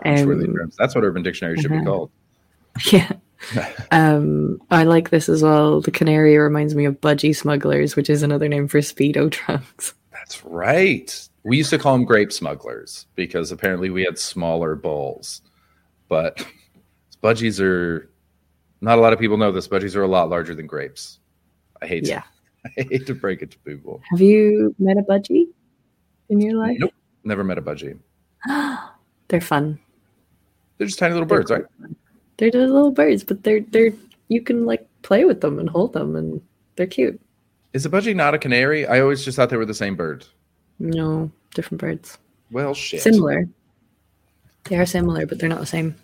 Um, 0.04 0.54
terms. 0.54 0.76
That's 0.78 0.96
what 0.96 1.04
Urban 1.04 1.24
Dictionary 1.24 1.60
should 1.60 1.72
be 1.72 1.78
uh-huh. 1.78 1.86
called. 1.86 2.12
Yeah. 2.92 3.12
Um, 3.92 4.62
I 4.72 4.84
like 4.84 5.10
this 5.10 5.28
as 5.28 5.44
well. 5.44 5.82
The 5.82 5.92
canary 5.92 6.38
reminds 6.38 6.76
me 6.76 6.86
of 6.86 7.02
budgie 7.02 7.36
smugglers, 7.36 7.96
which 7.96 8.10
is 8.10 8.24
another 8.24 8.48
name 8.48 8.68
for 8.68 8.80
speedo 8.80 9.30
trunks. 9.30 9.94
That's 10.12 10.46
right. 10.46 11.30
We 11.44 11.58
used 11.58 11.72
to 11.72 11.78
call 11.78 11.94
them 11.94 12.06
grape 12.06 12.32
smugglers 12.32 13.08
because 13.16 13.52
apparently 13.52 13.89
we 13.89 14.04
had 14.04 14.18
smaller 14.18 14.76
bowls. 14.76 15.42
But 16.08 16.46
budgies 17.22 17.60
are 17.60 18.10
not 18.82 18.98
a 18.98 19.02
lot 19.02 19.12
of 19.14 19.20
people 19.20 19.38
know 19.38 19.52
this. 19.52 19.68
Budgies 19.68 19.96
are 19.96 20.04
a 20.04 20.08
lot 20.08 20.30
larger 20.30 20.56
than 20.56 20.68
grapes. 20.68 21.20
I 21.82 21.88
hate 21.88 22.08
Yeah. 22.08 22.24
I 22.78 22.84
hate 22.89 23.08
to 23.08 23.16
break 23.16 23.42
it 23.42 23.52
to 23.52 23.60
people. 23.60 24.02
Have 24.12 24.22
you 24.22 24.76
met 24.80 24.98
a 24.98 25.02
budgie 25.02 25.48
in 26.30 26.39
your 26.39 26.54
life? 26.56 26.78
Nope. 26.80 26.94
Never 27.24 27.44
met 27.44 27.58
a 27.58 27.62
budgie. 27.62 27.98
They're 29.28 29.42
fun. 29.42 29.80
They're 30.78 30.88
just 30.88 31.00
tiny 31.00 31.14
little 31.14 31.28
birds, 31.28 31.52
right? 31.52 31.66
They're 32.38 32.50
just 32.52 32.72
little 32.72 32.92
birds, 32.92 33.24
but 33.24 33.44
they're 33.44 33.62
they're 33.62 33.94
you 34.30 34.42
can 34.42 34.66
like 34.66 34.88
play 35.02 35.26
with 35.26 35.42
them 35.42 35.60
and 35.60 35.70
hold 35.70 35.94
them, 35.94 36.16
and 36.16 36.42
they're 36.76 36.88
cute. 36.88 37.20
Is 37.74 37.86
a 37.86 37.90
budgie 37.90 38.16
not 38.16 38.34
a 38.34 38.40
canary? 38.40 38.86
I 38.88 39.00
always 39.00 39.24
just 39.24 39.36
thought 39.36 39.50
they 39.50 39.58
were 39.58 39.66
the 39.66 39.74
same 39.74 39.96
bird. 39.96 40.26
No, 40.80 41.32
different 41.54 41.80
birds. 41.80 42.18
Well, 42.52 42.74
shit. 42.74 43.02
Similar. 43.02 43.48
They 44.66 44.78
are 44.78 44.86
similar, 44.86 45.26
but 45.26 45.40
they're 45.40 45.50
not 45.50 45.60
the 45.60 45.66
same. 45.66 45.96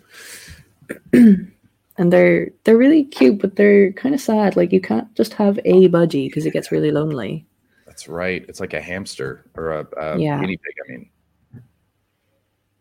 and 1.12 2.12
they're 2.12 2.50
they're 2.64 2.76
really 2.76 3.04
cute, 3.04 3.40
but 3.40 3.56
they're 3.56 3.92
kind 3.92 4.14
of 4.14 4.20
sad. 4.20 4.56
Like 4.56 4.72
you 4.72 4.80
can't 4.80 5.12
just 5.14 5.34
have 5.34 5.58
a 5.64 5.88
budgie 5.88 6.28
because 6.28 6.46
it 6.46 6.52
gets 6.52 6.72
really 6.72 6.90
lonely. 6.90 7.44
That's 7.86 8.08
right. 8.08 8.44
It's 8.48 8.60
like 8.60 8.74
a 8.74 8.80
hamster 8.80 9.44
or 9.54 9.72
a, 9.72 9.86
a 9.96 10.18
Yeah. 10.18 10.40
guinea 10.40 10.56
pig. 10.56 10.74
I 10.84 10.92
mean, 10.92 11.10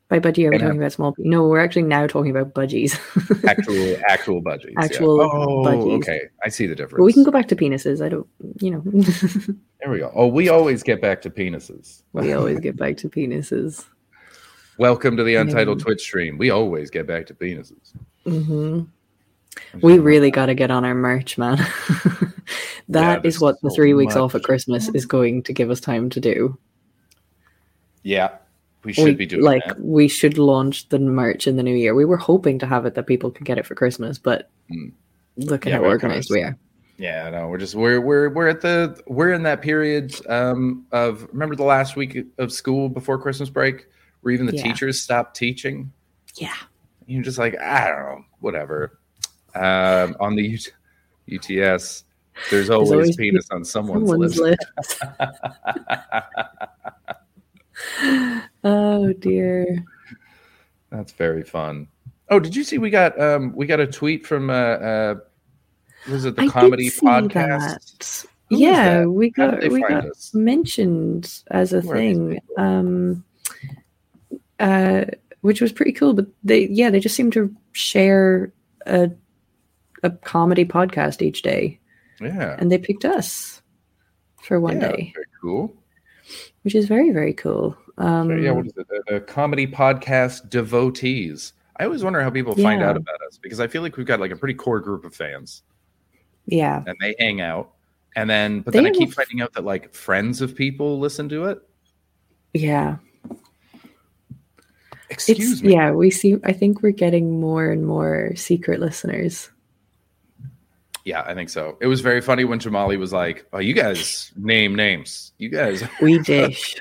By 0.09 0.19
budgie, 0.19 0.45
are 0.47 0.51
we 0.51 0.55
Yeah. 0.57 0.63
talking 0.63 0.77
about 0.79 0.93
small? 0.93 1.15
No, 1.17 1.47
we're 1.49 1.59
actually 1.59 1.83
now 1.83 2.07
talking 2.07 2.31
about 2.31 2.53
budgies. 2.53 2.97
actual 3.45 3.97
actual 4.07 4.41
budgies. 4.41 4.71
yeah. 4.71 4.83
Actual 4.83 5.19
Oh, 5.21 5.63
budgies. 5.65 5.97
okay. 5.97 6.21
I 6.45 6.49
see 6.49 6.65
the 6.65 6.75
difference. 6.75 6.99
but 6.99 7.03
we 7.03 7.11
can 7.13 7.23
go 7.23 7.31
back 7.31 7.47
to 7.49 7.55
penises. 7.57 8.03
I 8.03 8.07
don't, 8.09 8.27
you 8.61 8.71
know, 8.71 8.81
There 9.81 9.91
we 9.91 9.99
go. 9.99 10.11
Oh, 10.15 10.27
we 10.27 10.47
always 10.49 10.81
get 10.81 11.01
back 11.01 11.21
to 11.23 11.29
penises. 11.29 12.03
we 12.13 12.31
always 12.33 12.59
get 12.59 12.77
back 12.77 12.95
to 12.97 13.09
penises. 13.09 13.85
Welcome 14.79 15.17
to 15.17 15.23
the 15.23 15.35
Untitled. 15.35 15.79
Twitch 15.81 16.01
stream. 16.01 16.37
We 16.37 16.51
always 16.51 16.89
get 16.89 17.05
back 17.05 17.25
to 17.27 17.33
penises. 17.33 17.91
hmm 18.25 18.81
We 19.81 19.99
really 19.99 20.31
got 20.31 20.45
to 20.47 20.53
get 20.55 20.71
on 20.71 20.85
our 20.85 20.95
merch, 20.95 21.37
man. 21.37 21.57
That 22.89 23.23
there's 23.23 23.35
is 23.35 23.41
what 23.41 23.59
the 23.61 23.69
so 23.69 23.75
three 23.75 23.93
weeks 23.93 24.15
off 24.15 24.33
at 24.35 24.43
Christmas 24.43 24.87
is 24.93 25.05
going 25.05 25.43
to 25.43 25.51
give 25.53 25.69
us 25.69 25.81
time 25.81 26.09
to 26.11 26.21
do. 26.21 26.57
Yeah, 28.03 28.29
we 28.83 28.93
should 28.93 29.03
we, 29.05 29.13
be 29.15 29.25
doing 29.25 29.43
like 29.43 29.65
that. 29.65 29.79
we 29.81 30.07
should 30.07 30.37
launch 30.37 30.87
the 30.89 30.99
merch 30.99 31.47
in 31.47 31.55
the 31.57 31.63
new 31.63 31.75
year. 31.75 31.93
We 31.95 32.05
were 32.05 32.17
hoping 32.17 32.59
to 32.59 32.65
have 32.65 32.85
it 32.85 32.95
that 32.95 33.07
people 33.07 33.31
could 33.31 33.45
get 33.45 33.57
it 33.57 33.65
for 33.65 33.75
Christmas, 33.75 34.17
but 34.17 34.49
Mm. 34.71 34.91
look 35.37 35.65
at 35.65 35.71
Yeah, 35.71 35.77
how 35.79 35.83
organized 35.85 36.29
we 36.31 36.41
are. 36.43 36.57
Yeah, 36.97 37.29
no, 37.29 37.47
we're 37.47 37.57
just 37.59 37.75
we're 37.75 38.01
we're 38.01 38.29
we're 38.29 38.47
at 38.47 38.61
the 38.61 38.99
we're 39.07 39.31
in 39.33 39.43
that 39.43 39.61
period 39.61 40.15
um, 40.29 40.85
of 40.91 41.27
remember 41.31 41.55
the 41.55 41.63
last 41.63 41.95
week 41.95 42.17
of 42.37 42.51
school 42.51 42.89
before 42.89 43.17
Christmas 43.19 43.49
break, 43.49 43.87
where 44.21 44.33
even 44.33 44.45
the 44.47 44.55
Yeah. 44.55 44.63
teachers 44.63 45.01
stopped 45.03 45.35
teaching. 45.35 45.91
Yeah. 46.35 46.53
You're 47.05 47.23
just 47.23 47.37
like 47.37 47.55
I 47.61 47.87
don't 47.87 47.97
know, 47.99 48.25
whatever. 48.39 48.99
Um, 49.55 50.15
on 50.19 50.35
the 50.35 50.53
UT- 50.55 50.73
UTS, 51.27 52.03
there's 52.51 52.69
always, 52.69 52.91
always 52.91 53.15
penis 53.15 53.45
on 53.51 53.63
someone's, 53.65 54.09
Someone's 54.09 54.37
list. 54.39 54.59
lips. 54.79 54.99
oh 58.63 59.13
dear. 59.19 59.83
That's 60.89 61.11
very 61.11 61.43
fun. 61.43 61.87
Oh, 62.29 62.39
did 62.39 62.55
you 62.55 62.63
see 62.63 62.77
we 62.77 62.89
got 62.89 63.19
um 63.19 63.53
we 63.55 63.65
got 63.65 63.79
a 63.79 63.87
tweet 63.87 64.25
from 64.25 64.49
uh 64.49 64.53
uh 64.53 65.15
was 66.09 66.25
it 66.25 66.35
the 66.35 66.43
I 66.43 66.47
comedy 66.47 66.89
podcast? 66.89 68.21
that. 68.21 68.25
Who 68.49 68.55
is 68.55 68.61
yeah, 68.61 69.05
we 69.05 69.29
got 69.29 69.61
we 69.69 69.81
got 69.81 70.05
us? 70.05 70.33
mentioned 70.33 71.43
as 71.51 71.73
a 71.73 71.81
these 71.81 71.91
thing. 71.91 72.41
Um 72.57 73.23
uh 74.59 75.05
which 75.41 75.61
was 75.61 75.71
pretty 75.71 75.91
cool, 75.91 76.13
but 76.13 76.27
they 76.43 76.67
yeah, 76.67 76.89
they 76.89 76.99
just 76.99 77.15
seem 77.15 77.31
to 77.31 77.53
share 77.73 78.51
a 78.85 79.11
a 80.03 80.11
comedy 80.11 80.65
podcast 80.65 81.21
each 81.21 81.41
day. 81.41 81.79
Yeah. 82.19 82.55
And 82.59 82.71
they 82.71 82.77
picked 82.77 83.05
us 83.05 83.61
for 84.41 84.59
one 84.59 84.79
yeah, 84.79 84.91
day, 84.91 85.11
Very 85.13 85.25
cool. 85.41 85.75
Which 86.67 86.75
is 86.75 86.85
very, 86.85 87.11
very 87.11 87.31
cool. 87.31 87.77
Um 87.97 88.27
So, 88.27 88.35
yeah, 88.35 88.51
what 88.51 88.65
is 88.65 88.73
it? 88.75 88.89
The, 88.89 89.01
the 89.07 89.19
comedy 89.21 89.65
podcast 89.65 90.49
devotees. 90.49 91.53
I 91.77 91.85
always 91.85 92.03
wonder 92.03 92.21
how 92.21 92.29
people 92.29 92.55
find 92.55 92.83
out 92.83 92.97
about 92.97 93.21
us 93.25 93.37
because 93.37 93.61
I 93.61 93.67
feel 93.67 93.81
like 93.83 93.95
we've 93.95 94.05
got 94.05 94.19
like 94.19 94.31
a 94.31 94.35
pretty 94.35 94.53
core 94.53 94.81
group 94.81 95.05
of 95.05 95.15
fans 95.15 95.63
yeah. 96.45 96.83
and 96.85 96.97
they 96.99 97.15
hang 97.19 97.39
out. 97.39 97.71
And 98.17 98.29
then, 98.29 98.59
but 98.63 98.73
They 98.73 98.81
then 98.81 98.87
I 98.87 98.91
keep 98.91 99.13
finding 99.13 99.39
out 99.39 99.53
that 99.53 99.63
like 99.63 99.93
friends 99.93 100.41
of 100.41 100.57
people 100.57 100.99
listen 100.99 101.29
to 101.29 101.45
it. 101.45 101.59
Yeah. 102.53 102.97
Excuse 105.09 105.53
it's 105.53 105.63
me. 105.63 105.71
yeah, 105.71 105.91
we 105.91 106.11
see 106.11 106.35
I 106.43 106.51
think 106.51 106.83
we're 106.83 106.91
getting 106.91 107.39
more 107.39 107.71
and 107.71 107.87
more 107.87 108.33
secret 108.35 108.81
listeners. 108.81 109.51
Yeah, 111.07 111.23
I 111.25 111.33
think 111.33 111.49
so. 111.49 111.77
It 111.79 111.87
was 111.87 112.01
very 112.01 112.19
funny 112.19 112.43
when 112.43 112.59
Jamali 112.59 112.99
was 112.99 113.13
like, 113.13 113.45
"Oh, 113.53 113.59
you 113.59 113.73
guys 113.73 114.33
name 114.35 114.75
names. 114.75 115.31
You 115.37 115.47
guys." 115.47 115.81
We 116.01 116.19
dish. 116.33 116.75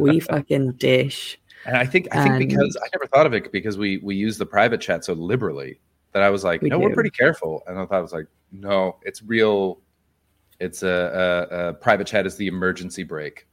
we 0.00 0.18
fucking 0.18 0.72
dish. 0.72 1.38
And 1.64 1.76
I 1.76 1.86
think 1.86 2.08
I 2.10 2.24
think 2.24 2.34
And- 2.34 2.48
because 2.48 2.76
I 2.76 2.88
never 2.92 3.06
thought 3.06 3.24
of 3.24 3.34
it 3.34 3.52
because 3.52 3.78
we 3.78 3.98
we 3.98 4.16
use 4.16 4.36
the 4.36 4.46
private 4.46 4.80
chat 4.80 5.04
so 5.04 5.12
liberally 5.12 5.78
that 6.12 6.22
I 6.24 6.30
was 6.30 6.42
like, 6.42 6.60
We 6.60 6.70
no, 6.70 6.80
we're 6.80 6.92
pretty 6.92 7.10
careful. 7.10 7.62
And 7.68 7.78
I 7.78 7.86
thought 7.86 7.98
I 7.98 8.00
was 8.00 8.12
like, 8.12 8.26
no, 8.50 8.96
it's 9.02 9.22
real. 9.22 9.78
It's 10.58 10.82
a, 10.82 11.46
a, 11.52 11.68
a 11.68 11.74
private 11.74 12.08
chat 12.08 12.26
is 12.26 12.34
the 12.36 12.48
emergency 12.48 13.04
break. 13.04 13.46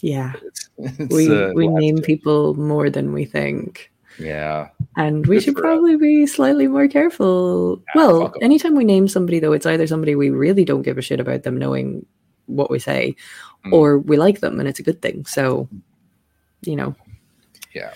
Yeah. 0.00 0.32
It's, 0.42 0.70
it's 0.78 1.14
we 1.14 1.28
uh, 1.28 1.52
we 1.52 1.68
name 1.68 1.98
people 1.98 2.54
more 2.54 2.88
than 2.88 3.12
we 3.12 3.26
think. 3.26 3.90
Yeah, 4.18 4.68
And 4.96 5.26
we 5.26 5.36
Good 5.36 5.42
should 5.44 5.54
for 5.54 5.60
us. 5.60 5.62
probably 5.62 5.96
be 5.96 6.26
slightly 6.26 6.66
more 6.66 6.88
careful. 6.88 7.80
Ah, 7.90 7.92
well, 7.94 8.32
anytime 8.42 8.74
we 8.74 8.84
name 8.84 9.06
somebody 9.08 9.38
though, 9.38 9.52
it's 9.52 9.66
either 9.66 9.86
somebody 9.86 10.14
we 10.16 10.30
really 10.30 10.64
don't 10.64 10.82
give 10.82 10.98
a 10.98 11.02
shit 11.02 11.20
about 11.20 11.44
them 11.44 11.56
knowing 11.56 12.04
what 12.46 12.70
we 12.70 12.78
say, 12.78 13.14
Mm. 13.66 13.72
or 13.72 13.98
we 13.98 14.16
like 14.16 14.40
them 14.40 14.58
and 14.60 14.68
it's 14.68 14.78
a 14.78 14.84
good 14.84 15.02
thing. 15.02 15.24
So, 15.26 15.68
you 16.62 16.76
know. 16.76 16.94
yeah, 17.74 17.92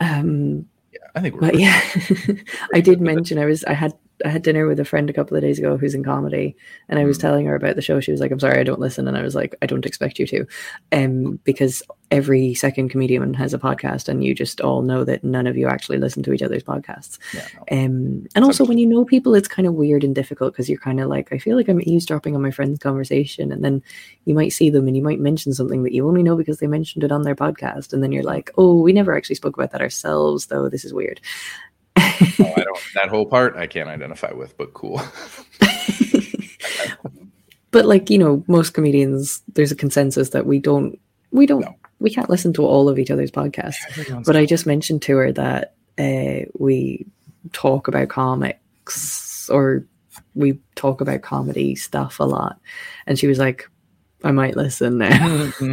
Um 0.00 0.66
yeah. 0.92 1.08
I 1.14 1.20
think 1.20 1.38
but 1.40 1.58
yeah 1.58 1.80
i 2.74 2.80
did 2.80 3.00
mention 3.00 3.38
i 3.38 3.44
was 3.44 3.62
i 3.64 3.72
had 3.72 3.92
i 4.24 4.28
had 4.28 4.42
dinner 4.42 4.66
with 4.66 4.80
a 4.80 4.84
friend 4.84 5.08
a 5.08 5.12
couple 5.12 5.36
of 5.36 5.42
days 5.42 5.58
ago 5.58 5.76
who's 5.76 5.94
in 5.94 6.02
comedy 6.02 6.56
and 6.88 6.98
i 6.98 7.04
was 7.04 7.18
Mm. 7.18 7.20
telling 7.20 7.46
her 7.46 7.54
about 7.54 7.76
the 7.76 7.82
show. 7.82 8.00
She 8.00 8.10
was 8.10 8.20
like 8.20 8.30
i'm 8.32 8.40
sorry 8.40 8.58
i 8.58 8.64
don't 8.64 8.80
listen. 8.80 9.06
And 9.06 9.16
i 9.16 9.22
was 9.22 9.34
like 9.34 9.54
i 9.62 9.66
don't 9.66 9.86
expect 9.86 10.18
you 10.18 10.26
to. 10.28 10.46
Um 10.92 11.38
because 11.44 11.82
every 12.10 12.54
second 12.54 12.90
comedian 12.90 13.34
has 13.34 13.52
a 13.54 13.58
podcast 13.58 14.08
and 14.08 14.22
you 14.22 14.34
just 14.34 14.60
all 14.60 14.82
know 14.82 15.02
that 15.04 15.24
none 15.24 15.46
of 15.48 15.56
you 15.56 15.66
actually 15.66 15.98
listen 15.98 16.22
to 16.22 16.32
each 16.32 16.42
other's 16.42 16.62
podcasts. 16.62 17.18
Yeah, 17.34 17.46
no. 17.56 17.84
um 17.86 18.26
and 18.34 18.44
also 18.44 18.64
when 18.64 18.78
you 18.78 18.86
know 18.86 19.04
people 19.04 19.34
it's 19.34 19.48
kind 19.48 19.66
of 19.66 19.74
weird 19.74 20.04
and 20.04 20.14
difficult 20.14 20.52
because 20.52 20.68
you're 20.68 20.78
kind 20.78 21.00
of 21.00 21.08
like 21.08 21.32
i 21.32 21.38
feel 21.38 21.56
like 21.56 21.68
i'm 21.68 21.80
eavesdropping 21.82 22.34
on 22.34 22.42
my 22.42 22.50
friend's 22.50 22.78
conversation 22.78 23.50
and 23.52 23.64
then 23.64 23.82
you 24.26 24.34
might 24.34 24.52
see 24.52 24.70
them 24.70 24.86
and 24.86 24.96
you 24.96 25.02
might 25.02 25.20
mention 25.20 25.52
something 25.52 25.82
that 25.82 25.92
you 25.92 26.06
only 26.06 26.22
know 26.22 26.36
because 26.36 26.58
they 26.58 26.66
mentioned 26.66 27.04
it 27.04 27.12
on 27.12 27.22
their 27.22 27.34
podcast 27.36 27.92
and 27.92 28.02
then 28.02 28.12
you're 28.12 28.22
like 28.22 28.50
oh 28.58 28.74
we 28.80 28.92
never 28.92 29.16
actually 29.16 29.34
spoke 29.36 29.56
about 29.56 29.70
that 29.72 29.80
ourselves 29.82 30.46
though. 30.46 30.68
This 30.68 30.84
is 30.84 30.94
weird 30.94 31.20
Oh, 31.96 32.52
I 32.56 32.64
don't. 32.64 32.78
That 32.94 33.08
whole 33.08 33.26
part 33.26 33.56
I 33.56 33.66
can't 33.66 33.88
identify 33.88 34.32
with, 34.32 34.56
but 34.56 34.72
cool. 34.74 35.00
but 37.70 37.84
like 37.86 38.08
you 38.08 38.18
know 38.18 38.44
most 38.46 38.72
comedians 38.74 39.42
there's 39.54 39.72
a 39.72 39.76
consensus 39.76 40.30
that 40.30 40.46
we 40.46 40.60
don't 40.60 40.98
we 41.32 41.44
don't 41.44 41.62
No. 41.62 41.74
we 41.98 42.08
can't 42.10 42.30
listen 42.30 42.52
to 42.54 42.64
all 42.64 42.88
of 42.88 43.00
each 43.00 43.10
other's 43.10 43.32
podcasts 43.32 44.24
but 44.24 44.36
i 44.36 44.46
just 44.46 44.64
mentioned 44.64 45.02
to 45.02 45.16
her 45.16 45.32
that 45.32 45.74
uh, 45.98 46.46
we 46.58 47.04
talk 47.52 47.88
about 47.88 48.08
comics 48.08 49.50
or 49.50 49.84
we 50.34 50.58
talk 50.76 51.00
about 51.00 51.22
comedy 51.22 51.74
stuff 51.74 52.20
a 52.20 52.24
lot 52.24 52.60
and 53.08 53.18
she 53.18 53.26
was 53.26 53.38
like 53.40 53.68
i 54.22 54.30
might 54.30 54.56
listen 54.56 54.98
now 54.98 55.50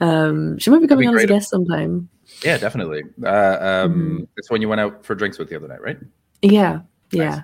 um 0.00 0.58
she 0.58 0.70
might 0.70 0.80
be 0.80 0.86
coming 0.88 1.04
be 1.04 1.08
on 1.08 1.16
as 1.16 1.24
a 1.24 1.26
guest 1.26 1.50
sometime 1.50 2.08
yeah, 2.42 2.58
definitely. 2.58 3.02
Uh, 3.22 3.28
um, 3.28 3.92
Mm-hmm. 3.92 4.24
It's 4.36 4.50
when 4.50 4.60
you 4.62 4.68
went 4.68 4.80
out 4.80 5.04
for 5.04 5.14
drinks 5.14 5.38
with 5.38 5.48
the 5.48 5.56
other 5.56 5.68
night, 5.68 5.80
right? 5.82 5.98
yeah 6.42 6.80
yeah 7.12 7.42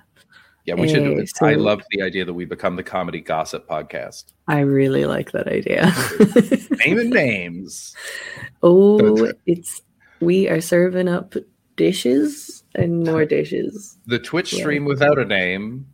Yeah, 0.65 0.75
we 0.75 0.89
should 0.89 1.05
do 1.05 1.19
Eh, 1.19 1.23
it. 1.23 1.31
I 1.43 1.55
love 1.55 1.83
the 1.91 2.01
idea 2.03 2.25
that 2.25 2.33
we 2.35 2.45
become 2.47 2.77
the 2.77 2.83
comedy 2.83 3.21
gossip 3.21 3.69
podcast. 3.69 4.33
I 4.49 4.61
really 4.61 5.05
like 5.05 5.33
that 5.33 5.47
idea. 5.49 5.93
Naming 6.87 7.11
names. 7.11 7.95
oh, 8.63 9.31
it's 9.47 9.83
we 10.21 10.49
are 10.49 10.61
serving 10.63 11.09
up 11.09 11.35
dishes 11.77 12.65
and 12.75 13.05
more 13.05 13.25
dishes. 13.37 13.99
The 14.07 14.19
Twitch 14.19 14.53
Yeah. 14.55 14.61
stream 14.61 14.85
without 14.87 15.19
a 15.19 15.25
name 15.27 15.87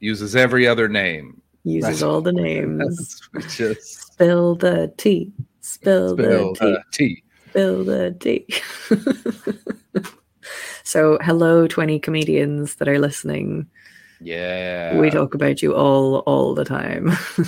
uses 0.00 0.36
every 0.36 0.66
other 0.66 0.88
name. 0.88 1.40
Uses 1.64 1.82
That's- 2.00 2.02
all 2.02 2.20
the 2.20 2.32
names. 2.48 3.20
Just 3.56 4.12
Spill 4.12 4.54
the 4.56 4.92
tea. 4.98 5.32
Spill, 5.62 6.14
spill 6.14 6.52
the 6.54 6.58
tea. 6.60 6.66
the 6.72 6.82
tea. 6.92 7.22
Spill 7.50 7.84
the 7.84 8.12
tea. 8.20 8.46
so, 10.84 11.18
hello, 11.22 11.66
20 11.66 11.98
comedians 11.98 12.76
that 12.76 12.88
are 12.88 12.98
listening. 12.98 13.66
Yeah. 14.22 14.98
we 14.98 15.08
talk 15.08 15.34
about 15.34 15.62
you 15.62 15.74
all, 15.74 16.16
all 16.20 16.54
the 16.54 16.64
time. 16.64 17.08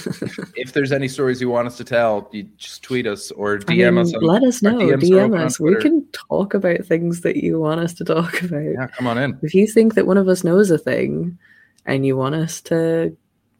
if 0.56 0.72
there's 0.72 0.90
any 0.90 1.06
stories 1.06 1.40
you 1.40 1.50
want 1.50 1.66
us 1.68 1.76
to 1.76 1.84
tell, 1.84 2.28
you 2.32 2.44
just 2.56 2.82
tweet 2.82 3.06
us 3.06 3.30
or 3.32 3.56
I 3.56 3.58
DM 3.58 3.94
mean, 3.94 3.98
us. 3.98 4.14
On, 4.14 4.22
let 4.22 4.42
us 4.42 4.62
know. 4.62 4.78
DMs 4.78 5.02
DM 5.02 5.38
us. 5.38 5.60
We 5.60 5.76
can 5.76 6.06
talk 6.12 6.54
about 6.54 6.84
things 6.86 7.20
that 7.20 7.36
you 7.36 7.60
want 7.60 7.80
us 7.80 7.92
to 7.94 8.04
talk 8.04 8.42
about. 8.42 8.62
yeah, 8.62 8.86
come 8.88 9.06
on 9.06 9.18
in. 9.18 9.38
If 9.42 9.54
you 9.54 9.66
think 9.66 9.94
that 9.94 10.06
one 10.06 10.16
of 10.16 10.28
us 10.28 10.44
knows 10.44 10.70
a 10.70 10.78
thing 10.78 11.38
and 11.84 12.06
you 12.06 12.16
want 12.16 12.34
us 12.36 12.60
to 12.62 13.14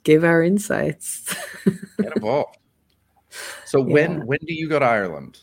give 0.04 0.24
our 0.24 0.42
insights, 0.42 1.34
Get 2.00 2.16
involved. 2.16 2.56
So 3.64 3.78
Yeah. 3.86 3.94
when 3.94 4.26
when 4.26 4.38
do 4.46 4.52
you 4.52 4.68
go 4.68 4.78
to 4.78 4.84
Ireland? 4.84 5.38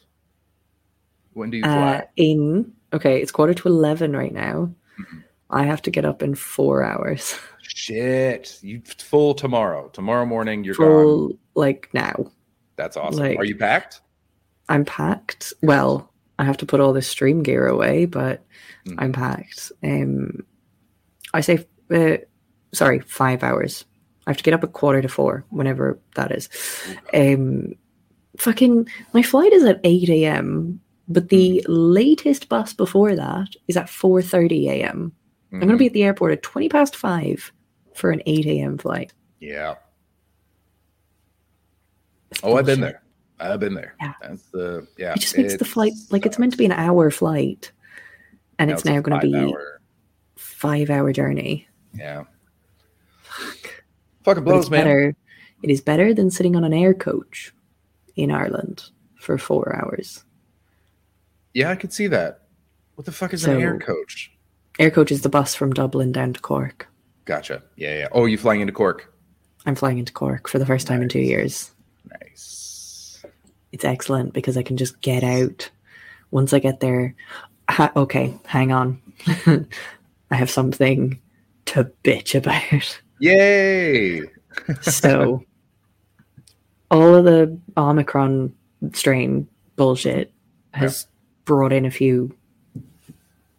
When 1.34 1.50
do 1.50 1.58
you 1.58 1.64
uh, 1.64 1.68
fly? 1.68 2.08
in 2.16 2.72
okay, 2.94 3.22
it's 3.22 3.32
quarter 3.32 3.54
to 3.54 3.68
11 3.68 4.14
right 4.16 4.34
now. 4.34 4.72
Mhm. 5.00 5.24
I 5.52 5.64
have 5.64 5.82
to 5.84 5.92
get 5.92 6.06
up 6.06 6.22
in 6.22 6.36
four 6.36 6.84
hours. 6.84 7.36
Shit, 7.62 8.60
you 8.62 8.82
full 8.86 9.34
tomorrow. 9.34 9.90
Tomorrow 9.90 10.26
morning, 10.26 10.64
you're 10.64 10.76
gone. 10.76 10.88
Full, 10.88 11.40
like 11.56 11.90
now. 11.94 12.32
That's 12.76 12.98
awesome. 12.98 13.20
like- 13.24 13.38
Are 13.38 13.46
you 13.46 13.56
packed? 13.56 14.02
I'm 14.70 14.86
packed. 14.86 15.54
Well, 15.64 16.12
I 16.38 16.46
have 16.46 16.58
to 16.58 16.66
put 16.66 16.80
all 16.80 16.94
this 16.94 17.08
stream 17.08 17.42
gear 17.44 17.68
away, 17.68 18.06
but 18.06 18.44
Mhm. 18.88 18.96
I'm 19.00 19.12
packed. 19.14 19.72
Um, 19.84 20.44
I 21.34 21.42
say, 21.42 21.66
uh, 21.92 22.18
sorry, 22.74 23.00
five 23.00 23.44
hours. 23.44 23.86
I 24.28 24.30
have 24.32 24.38
to 24.38 24.44
get 24.44 24.54
up 24.54 24.64
at 24.64 24.74
quarter 24.74 25.02
to 25.02 25.08
four, 25.10 25.46
whenever 25.50 26.00
that 26.16 26.32
is. 26.32 26.50
Um, 27.14 27.74
fucking, 28.38 28.88
my 29.14 29.22
flight 29.24 29.52
is 29.54 29.64
at 29.64 29.80
eight 29.84 30.10
a.m., 30.10 30.80
but 31.10 31.30
the 31.30 31.62
mm. 31.62 31.66
latest 31.68 32.48
bus 32.48 32.74
before 32.74 33.16
that 33.16 33.50
is 33.68 33.76
at 33.76 33.90
four 33.90 34.22
thirty 34.22 34.70
a.m. 34.70 35.12
I'm 35.52 35.60
going 35.60 35.70
to 35.70 35.78
be 35.78 35.86
mm-hmm. 35.86 35.90
at 35.90 35.94
the 35.94 36.04
airport 36.04 36.32
at 36.32 36.44
twenty 36.44 36.70
past 36.70 36.96
five 36.96 37.52
for 37.96 38.12
an 38.12 38.22
eight 38.28 38.46
a.m. 38.46 38.78
flight. 38.78 39.12
Yeah. 39.40 39.76
It's 42.32 42.42
Oh, 42.44 42.56
I've 42.58 42.66
been 42.66 42.82
there. 42.82 43.02
I've 43.40 43.60
been 43.60 43.74
there. 43.74 43.96
Yeah. 44.00 44.14
That's 44.22 44.44
the 44.50 44.88
yeah. 44.98 45.14
It 45.14 45.20
just 45.20 45.38
makes 45.38 45.58
the 45.58 45.66
flight 45.66 45.94
like 46.12 46.26
it's 46.26 46.38
meant 46.38 46.52
to 46.52 46.58
be 46.58 46.66
an 46.66 46.72
uh, 46.72 46.76
hour 46.76 47.10
flight, 47.10 47.72
and 48.60 48.70
it's 48.70 48.86
now 48.86 49.02
going 49.02 49.20
to 49.20 49.28
be 49.28 49.36
Hour. 49.36 49.82
five 50.36 50.90
hour 50.90 51.12
journey. 51.12 51.68
Yeah. 51.94 52.26
Fuck. 53.24 53.84
Fucking 54.24 54.44
blows, 54.44 54.70
man. 54.70 54.82
better. 54.82 55.16
It 55.64 55.70
is 55.70 55.82
better 55.82 56.14
than 56.14 56.30
sitting 56.30 56.56
on 56.56 56.64
an 56.64 56.74
air 56.74 56.94
coach 56.94 57.54
in 58.16 58.32
Ireland 58.32 58.90
for 59.16 59.38
four 59.38 59.76
hours. 59.76 60.24
Yeah, 61.54 61.70
I 61.72 61.76
could 61.76 61.94
see 61.94 62.08
that. 62.08 62.42
What 62.96 63.06
the 63.06 63.12
fuck 63.12 63.34
is 63.34 63.44
So- 63.44 63.56
an 63.56 63.62
air 63.62 63.78
coach? 63.80 64.32
Air 64.78 64.92
coach 64.92 65.12
is 65.12 65.22
the 65.22 65.30
bus 65.30 65.56
from 65.56 65.74
Dublin 65.74 66.12
down 66.12 66.34
to 66.34 66.40
Cork. 66.40 66.88
Gotcha. 67.26 67.64
Yeah, 67.76 67.98
yeah. 67.98 68.08
Oh, 68.12 68.26
you 68.26 68.38
flying 68.38 68.62
into 68.62 68.74
Cork? 68.74 69.14
I'm 69.66 69.76
flying 69.76 69.98
into 69.98 70.14
Cork 70.14 70.48
for 70.48 70.58
the 70.58 70.66
first 70.66 70.88
time 70.88 71.02
in 71.02 71.10
two 71.10 71.20
years. 71.20 71.72
Nice. 72.22 73.22
It's 73.72 73.84
excellent 73.86 74.34
because 74.34 74.58
I 74.58 74.64
can 74.64 74.78
just 74.78 75.02
get 75.02 75.24
out. 75.24 75.70
Once 76.32 76.54
I 76.54 76.60
get 76.60 76.80
there, 76.80 77.14
ha- 77.70 77.92
okay, 77.96 78.34
hang 78.46 78.72
on. 78.72 79.02
I 80.32 80.36
have 80.36 80.50
something 80.50 81.20
to 81.66 81.92
bitch 82.04 82.36
about. 82.36 83.02
Yay! 83.20 84.22
so 84.82 85.44
all 86.90 87.16
of 87.16 87.26
the 87.26 87.58
omicron 87.78 88.54
strain 88.94 89.48
bullshit 89.76 90.32
has 90.74 91.08
brought 91.50 91.74
in 91.74 91.84
a 91.84 91.90
few 91.90 92.32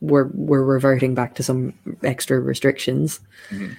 we're 0.01 0.29
we're 0.33 0.63
reverting 0.63 1.13
back 1.13 1.35
to 1.35 1.43
some 1.43 1.75
extra 2.05 2.39
restrictions 2.39 3.19
Mhm. 3.51 3.75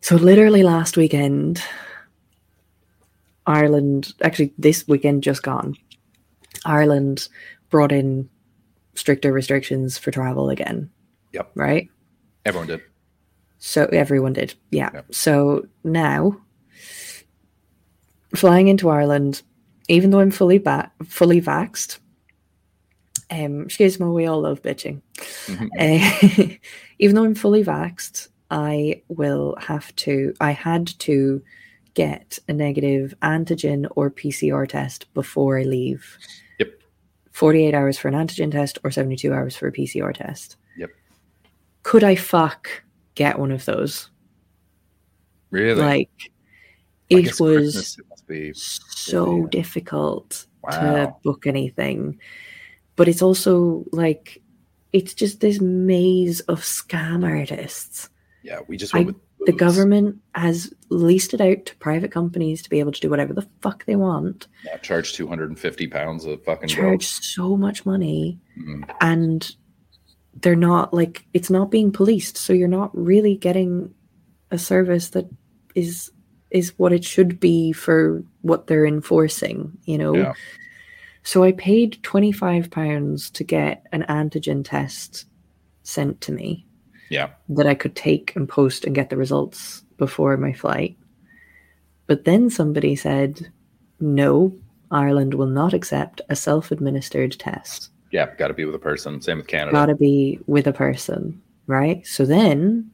so 0.00 0.14
literally 0.14 0.62
last 0.62 0.96
weekend 0.96 1.60
ireland 3.46 4.12
actually 4.22 4.52
this 4.58 4.86
weekend 4.86 5.24
just 5.24 5.42
gone 5.42 5.74
ireland 6.64 7.26
brought 7.68 7.90
in 7.90 8.28
stricter 8.94 9.32
restrictions 9.32 9.98
for 9.98 10.10
travel 10.12 10.50
again 10.50 10.88
Yep. 11.32 11.50
right 11.56 11.88
Everyone 12.46 12.68
did. 12.68 12.80
so 13.58 13.84
everyone 13.86 14.32
did, 14.32 14.54
yeah. 14.70 14.90
Yep. 14.94 15.14
So 15.14 15.66
now, 15.84 16.40
flying 18.34 18.66
into 18.68 18.88
Ireland, 18.88 19.42
even 19.88 20.10
though 20.10 20.18
I'm 20.20 20.30
fully 20.32 20.56
back, 20.58 20.90
fully 21.06 21.40
vaxxed, 21.40 21.98
um, 23.30 23.62
excuse 23.62 24.00
me, 24.00 24.06
we 24.06 24.26
all 24.26 24.40
love 24.40 24.62
bitching. 24.62 25.00
Mhm. 25.46 25.68
Uh, 25.78 26.56
even 26.98 27.16
though 27.16 27.24
I'm 27.24 27.34
fully 27.34 27.64
vaxxed, 27.64 28.28
I 28.50 29.02
will 29.08 29.56
have 29.60 29.94
to. 29.96 30.34
I 30.40 30.52
had 30.52 30.86
to 31.00 31.42
get 31.94 32.38
a 32.48 32.52
negative 32.52 33.14
antigen 33.22 33.86
or 33.96 34.10
PCR 34.10 34.68
test 34.68 35.12
before 35.14 35.58
I 35.58 35.62
leave. 35.62 36.18
Yep. 36.58 36.72
48 37.32 37.74
hours 37.74 37.98
for 37.98 38.08
an 38.08 38.14
antigen 38.14 38.50
test 38.50 38.78
or 38.84 38.90
72 38.90 39.32
hours 39.32 39.56
for 39.56 39.68
a 39.68 39.72
PCR 39.72 40.14
test. 40.14 40.56
Yep. 40.76 40.90
Could 41.82 42.04
I 42.04 42.14
fuck 42.14 42.82
get 43.14 43.38
one 43.38 43.50
of 43.50 43.64
those? 43.64 44.10
Really? 45.50 45.82
Like, 45.82 46.30
it 47.08 47.40
was 47.40 47.74
Christmas, 47.74 47.98
it 47.98 48.26
be. 48.28 48.52
so 48.54 49.36
yeah. 49.36 49.46
difficult 49.50 50.46
to 50.70 51.12
book 51.24 51.46
anything. 51.46 52.18
But 53.00 53.08
it's 53.08 53.22
also 53.22 53.86
like, 53.92 54.42
it's 54.92 55.14
just 55.14 55.40
this 55.40 55.58
maze 55.58 56.40
of 56.40 56.60
scam 56.60 57.24
artists. 57.24 58.10
Yeah, 58.42 58.58
we 58.68 58.76
just 58.76 58.94
I- 58.94 59.04
with 59.04 59.16
The 59.46 59.52
government 59.52 60.18
has 60.34 60.70
leased 60.90 61.32
it 61.32 61.40
out 61.40 61.64
to 61.64 61.76
private 61.76 62.12
companies 62.12 62.60
to 62.60 62.68
be 62.68 62.78
able 62.78 62.92
to 62.92 63.00
do 63.00 63.08
whatever 63.08 63.32
the 63.32 63.48
fuck 63.62 63.86
they 63.86 63.96
want, 63.96 64.48
Yeah, 64.66 64.76
charge 64.76 65.14
two 65.14 65.26
hundred 65.26 65.48
and 65.48 65.58
fifty 65.58 65.86
pounds 65.86 66.26
of 66.26 66.44
fucking 66.44 66.68
charge 66.68 67.06
so 67.06 67.56
much 67.56 67.86
money, 67.86 68.38
Mm. 68.58 68.84
and 69.00 69.56
they're 70.42 70.54
not 70.54 70.92
like 70.92 71.24
it's 71.32 71.48
not 71.48 71.70
being 71.70 71.92
policed. 71.92 72.36
So 72.36 72.52
you're 72.52 72.68
not 72.68 72.90
really 72.94 73.34
getting 73.34 73.94
a 74.50 74.58
service 74.58 75.08
that 75.14 75.26
is 75.74 76.12
is 76.50 76.78
what 76.78 76.92
it 76.92 77.02
should 77.04 77.40
be 77.40 77.72
for 77.72 78.22
what 78.42 78.66
they're 78.66 78.84
enforcing, 78.84 79.78
you 79.86 79.96
know. 79.96 80.14
Yeah. 80.14 80.34
So 81.22 81.44
I 81.44 81.52
paid 81.52 82.02
twenty 82.02 82.32
five 82.32 82.70
pounds 82.70 83.30
to 83.30 83.44
get 83.44 83.86
an 83.92 84.04
antigen 84.08 84.64
test 84.64 85.26
sent 85.82 86.20
to 86.22 86.32
me 86.32 86.66
Yeah. 87.08 87.30
that 87.50 87.66
I 87.66 87.74
could 87.74 87.96
take 87.96 88.34
and 88.36 88.48
post 88.48 88.84
and 88.84 88.94
get 88.94 89.10
the 89.10 89.16
results 89.16 89.84
before 89.98 90.36
my 90.36 90.52
flight. 90.52 90.96
But 92.06 92.24
then 92.24 92.50
somebody 92.50 92.96
said, 92.96 93.50
no, 94.00 94.52
Ireland 94.90 95.34
will 95.34 95.46
not 95.46 95.72
accept 95.74 96.20
a 96.28 96.36
self 96.36 96.70
administered 96.70 97.38
test. 97.38 97.90
Yeah, 98.10 98.34
got 98.36 98.48
to 98.48 98.54
be 98.54 98.64
with 98.64 98.74
a 98.74 98.78
person. 98.80 99.20
Same 99.20 99.38
with 99.38 99.46
Canada. 99.46 99.72
Gotta 99.72 99.94
be 99.94 100.40
with 100.46 100.66
a 100.66 100.72
person, 100.72 101.40
right? 101.68 102.04
So 102.06 102.24
then 102.26 102.90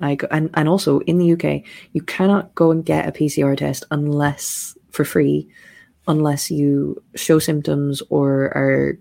I 0.00 0.14
go, 0.14 0.26
and, 0.30 0.48
and 0.54 0.68
also 0.68 1.00
in 1.00 1.18
the 1.18 1.32
UK, 1.32 1.62
you 1.92 2.00
cannot 2.02 2.54
go 2.54 2.70
and 2.70 2.82
get 2.84 3.06
a 3.06 3.12
PCR 3.12 3.56
test 3.56 3.84
unless 3.90 4.76
for 4.90 5.04
free, 5.04 5.48
unless 6.08 6.50
you 6.50 7.02
show 7.14 7.38
symptoms 7.38 8.02
or 8.10 8.46
are 8.56 8.98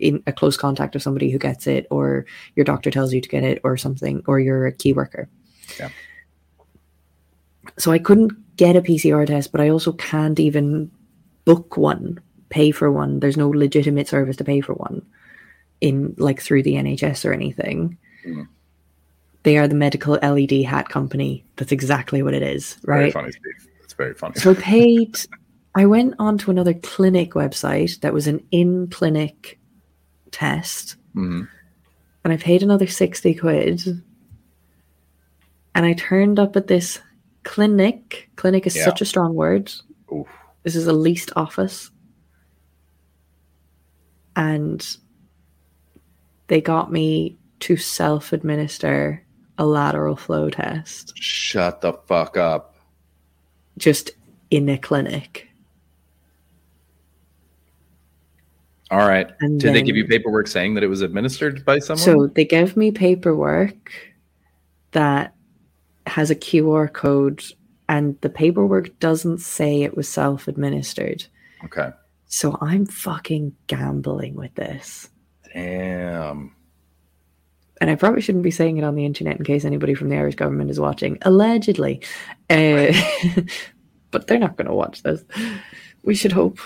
in 0.00 0.22
a 0.26 0.32
close 0.32 0.56
contact 0.56 0.94
of 0.94 1.02
somebody 1.02 1.30
who 1.30 1.38
gets 1.38 1.66
it, 1.66 1.86
or 1.90 2.24
your 2.54 2.64
doctor 2.64 2.90
tells 2.90 3.12
you 3.12 3.20
to 3.20 3.28
get 3.28 3.42
it, 3.42 3.60
or 3.64 3.76
something, 3.76 4.22
or 4.26 4.38
you're 4.38 4.66
a 4.66 4.72
key 4.72 4.92
worker. 4.92 5.28
Yeah. 5.78 5.90
So 7.78 7.90
I 7.92 7.98
couldn't 7.98 8.32
get 8.56 8.76
a 8.76 8.82
PCR 8.82 9.26
test, 9.26 9.52
but 9.52 9.60
I 9.60 9.70
also 9.70 9.92
can't 9.92 10.38
even 10.38 10.90
book 11.44 11.76
one, 11.76 12.20
pay 12.48 12.70
for 12.70 12.90
one. 12.92 13.20
There's 13.20 13.36
no 13.36 13.48
legitimate 13.48 14.08
service 14.08 14.36
to 14.36 14.44
pay 14.44 14.60
for 14.60 14.74
one 14.74 15.02
in 15.80 16.14
like 16.16 16.40
through 16.40 16.62
the 16.62 16.74
NHS 16.74 17.24
or 17.24 17.32
anything. 17.32 17.98
Mhm. 18.24 18.46
They 19.42 19.58
are 19.58 19.66
the 19.66 19.74
medical 19.74 20.14
LED 20.22 20.62
hat 20.62 20.88
company. 20.88 21.44
That's 21.56 21.72
exactly 21.72 22.22
what 22.22 22.34
it 22.34 22.42
is, 22.42 22.74
Very 22.84 23.04
right? 23.04 23.12
funny, 23.12 23.32
Steve. 23.32 23.68
It's 23.82 23.94
very 23.94 24.14
funny. 24.14 24.34
So 24.36 24.52
I 24.52 24.54
paid. 24.54 25.18
I 25.74 25.86
went 25.86 26.14
on 26.18 26.36
to 26.38 26.50
another 26.50 26.74
clinic 26.74 27.32
website 27.32 28.00
that 28.00 28.12
was 28.12 28.26
an 28.26 28.44
in 28.50 28.88
clinic 28.88 29.58
test, 30.30 30.96
Mhm. 31.14 31.48
and 32.24 32.32
I 32.32 32.36
paid 32.36 32.62
another 32.62 32.86
sixty 32.86 33.34
quid. 33.34 34.02
and 35.74 35.86
I 35.86 35.94
turned 35.94 36.38
up 36.38 36.54
at 36.54 36.66
this 36.66 37.00
clinic. 37.44 38.28
Clinic 38.36 38.66
is 38.66 38.76
Yeah. 38.76 38.84
such 38.84 39.00
a 39.00 39.06
strong 39.06 39.34
word. 39.34 39.72
Oof. 40.12 40.28
This 40.64 40.76
is 40.76 40.86
a 40.86 40.92
leased 40.92 41.32
office. 41.34 41.90
And 44.36 44.86
they 46.48 46.60
got 46.60 46.92
me 46.92 47.38
to 47.60 47.76
self 47.78 48.34
administer 48.34 49.24
a 49.56 49.64
lateral 49.64 50.16
flow 50.16 50.50
test 50.50 51.16
Shut 51.16 51.80
the 51.80 51.94
fuck 52.06 52.36
up. 52.36 52.74
just 53.78 54.10
in 54.50 54.68
a 54.68 54.76
clinic. 54.76 55.48
All 58.92 59.08
right. 59.08 59.30
And 59.40 59.58
Did 59.58 59.74
they 59.74 59.82
give 59.82 59.96
you 59.96 60.06
paperwork 60.06 60.46
saying 60.46 60.74
that 60.74 60.84
it 60.84 60.88
was 60.88 61.00
administered 61.00 61.64
by 61.64 61.78
someone? 61.78 62.04
So 62.04 62.26
they 62.26 62.44
gave 62.44 62.76
me 62.76 62.90
paperwork 62.90 63.90
that 64.90 65.34
has 66.06 66.30
a 66.30 66.34
QR 66.34 66.92
code, 66.92 67.42
and 67.88 68.20
the 68.20 68.28
paperwork 68.28 68.98
doesn't 69.00 69.38
say 69.38 69.82
it 69.82 69.96
was 69.96 70.08
self 70.08 70.46
administered. 70.46 71.24
okay. 71.64 71.90
So 72.26 72.58
I'm 72.60 72.84
fucking 72.84 73.54
gambling 73.66 74.34
with 74.34 74.54
this. 74.56 75.08
Damn. 75.54 76.54
And 77.80 77.90
I 77.90 77.94
probably 77.94 78.20
shouldn't 78.20 78.44
be 78.44 78.50
saying 78.50 78.76
it 78.76 78.84
on 78.84 78.94
the 78.94 79.06
internet 79.06 79.38
in 79.38 79.44
case 79.44 79.64
anybody 79.64 79.94
from 79.94 80.10
the 80.10 80.16
Irish 80.16 80.36
government 80.36 80.70
is 80.70 80.80
watching. 80.80 81.18
Allegedly. 81.22 82.00
Uh, 82.48 82.92
but 84.10 84.26
they're 84.26 84.38
not 84.38 84.56
going 84.56 84.68
to 84.68 84.74
watch 84.74 85.02
this. 85.02 85.24
We 86.04 86.14
should 86.14 86.32
hope. 86.32 86.58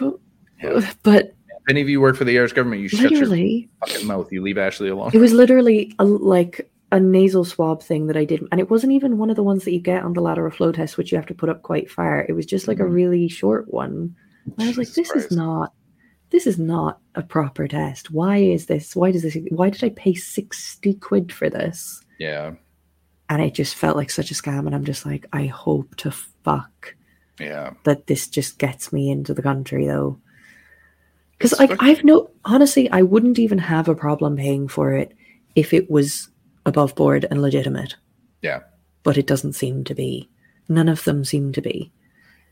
Yeah. 0.62 0.88
But 1.02 1.35
If 1.66 1.70
any 1.70 1.80
of 1.80 1.88
you 1.88 2.00
work 2.00 2.16
for 2.16 2.24
the 2.24 2.38
Irish 2.38 2.52
government, 2.52 2.80
you 2.82 2.88
shut 2.88 3.10
your 3.10 3.26
fucking 3.26 4.06
mouth. 4.06 4.30
You 4.30 4.40
leave 4.42 4.56
Ashley 4.58 4.88
alone. 4.88 5.10
it 5.12 5.18
was 5.18 5.32
literally 5.32 5.92
a, 5.98 6.04
like 6.04 6.70
a 6.92 7.00
nasal 7.00 7.44
swab 7.44 7.82
thing 7.82 8.06
that 8.06 8.16
I 8.16 8.24
did. 8.24 8.42
And 8.52 8.60
it 8.60 8.70
wasn't 8.70 8.92
even 8.92 9.18
one 9.18 9.30
of 9.30 9.36
the 9.36 9.42
ones 9.42 9.64
that 9.64 9.72
you 9.72 9.80
get 9.80 10.04
on 10.04 10.12
the 10.12 10.20
lateral 10.20 10.52
flow 10.52 10.70
test, 10.70 10.96
which 10.96 11.10
you 11.10 11.16
have 11.18 11.26
to 11.26 11.34
put 11.34 11.48
up 11.48 11.62
quite 11.62 11.90
far. 11.90 12.24
It 12.28 12.34
was 12.34 12.46
just 12.46 12.68
like 12.68 12.78
a 12.78 12.84
Mhm. 12.84 12.92
really 12.94 13.28
short 13.28 13.72
one. 13.72 14.14
And 14.44 14.54
I 14.62 14.68
was 14.68 14.78
like, 14.78 14.88
this 14.92 15.10
Christ. 15.10 15.32
is 15.32 15.36
not. 15.36 15.72
This 16.30 16.46
is 16.46 16.58
not 16.58 17.00
a 17.16 17.22
proper 17.22 17.66
test. 17.66 18.10
Why 18.12 18.36
is 18.38 18.66
this? 18.66 18.94
Why 18.94 19.10
does 19.10 19.22
this? 19.22 19.36
Why 19.50 19.70
did 19.70 19.82
I 19.82 19.88
pay 19.90 20.14
60 20.14 20.94
quid 20.94 21.32
for 21.32 21.50
this? 21.50 22.00
Yeah. 22.18 22.52
and 23.28 23.42
it 23.42 23.54
just 23.54 23.74
felt 23.74 23.96
like 23.96 24.08
such 24.08 24.30
a 24.30 24.34
scam 24.34 24.66
and 24.66 24.74
i'm 24.74 24.84
just 24.84 25.04
like 25.04 25.26
i 25.32 25.46
hope 25.46 25.96
to 25.96 26.12
fuck 26.12 26.94
Yeah. 27.40 27.72
that 27.82 28.06
this 28.06 28.28
just 28.28 28.56
gets 28.60 28.92
me 28.92 29.10
into 29.10 29.34
the 29.34 29.42
country 29.42 29.84
though 29.84 30.20
because 31.38 31.58
like 31.58 31.70
fuck- 31.70 31.82
i've 31.82 32.04
no 32.04 32.30
honestly 32.44 32.90
i 32.90 33.02
wouldn't 33.02 33.38
even 33.38 33.58
have 33.58 33.88
a 33.88 33.94
problem 33.94 34.36
paying 34.36 34.68
for 34.68 34.92
it 34.92 35.12
if 35.54 35.72
it 35.72 35.90
was 35.90 36.28
above 36.66 36.94
board 36.94 37.26
and 37.30 37.40
legitimate 37.42 37.94
Yeah. 38.42 38.60
but 39.02 39.16
it 39.16 39.26
doesn't 39.26 39.52
seem 39.54 39.84
to 39.84 39.94
be 39.94 40.28
none 40.68 40.88
of 40.88 41.04
them 41.04 41.24
seem 41.24 41.52
to 41.52 41.60
be 41.62 41.92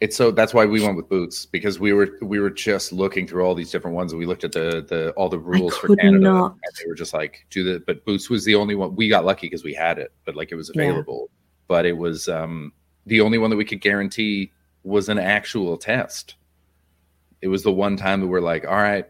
It's 0.01 0.17
so 0.17 0.31
that's 0.31 0.53
why 0.55 0.67
we 0.67 0.81
went 0.83 0.97
with 0.97 1.09
boots 1.09 1.47
because 1.47 1.81
we 1.81 1.93
were 1.93 2.11
we 2.23 2.39
were 2.41 2.51
just 2.51 2.93
looking 2.93 3.27
through 3.27 3.45
all 3.45 3.55
these 3.55 3.71
different 3.71 3.97
ones 3.97 4.13
and 4.13 4.19
we 4.21 4.27
looked 4.27 4.45
at 4.45 4.53
the 4.53 4.85
the 4.89 5.11
all 5.17 5.29
the 5.29 5.39
rules 5.39 5.77
for 5.77 5.95
Canada 5.97 6.19
not- 6.21 6.53
and 6.53 6.73
they 6.79 6.89
were 6.89 6.95
just 6.95 7.15
like 7.15 7.47
do 7.51 7.65
the 7.65 7.81
but 7.87 8.05
boots 8.05 8.29
was 8.31 8.45
the 8.45 8.55
only 8.55 8.75
one 8.75 8.95
we 8.97 9.09
got 9.09 9.25
lucky 9.25 9.47
because 9.47 9.65
we 9.65 9.75
had 9.75 9.99
it 9.99 10.13
but 10.25 10.37
like 10.37 10.53
it 10.53 10.57
was 10.57 10.71
Yeah. 10.75 10.83
available 10.83 11.31
but 11.69 11.87
it 11.87 11.97
was 11.97 12.29
um 12.29 12.73
the 13.07 13.21
only 13.21 13.39
one 13.39 13.51
that 13.51 13.57
we 13.57 13.65
could 13.65 13.81
guarantee 13.81 14.51
was 14.83 15.09
an 15.09 15.19
actual 15.19 15.77
test. 15.77 16.35
It 17.45 17.49
was 17.49 17.63
the 17.63 17.71
one 17.73 17.99
time 17.99 18.23
that 18.23 18.27
we're 18.27 18.41
like, 18.41 18.65
all 18.67 18.73
right, 18.75 19.05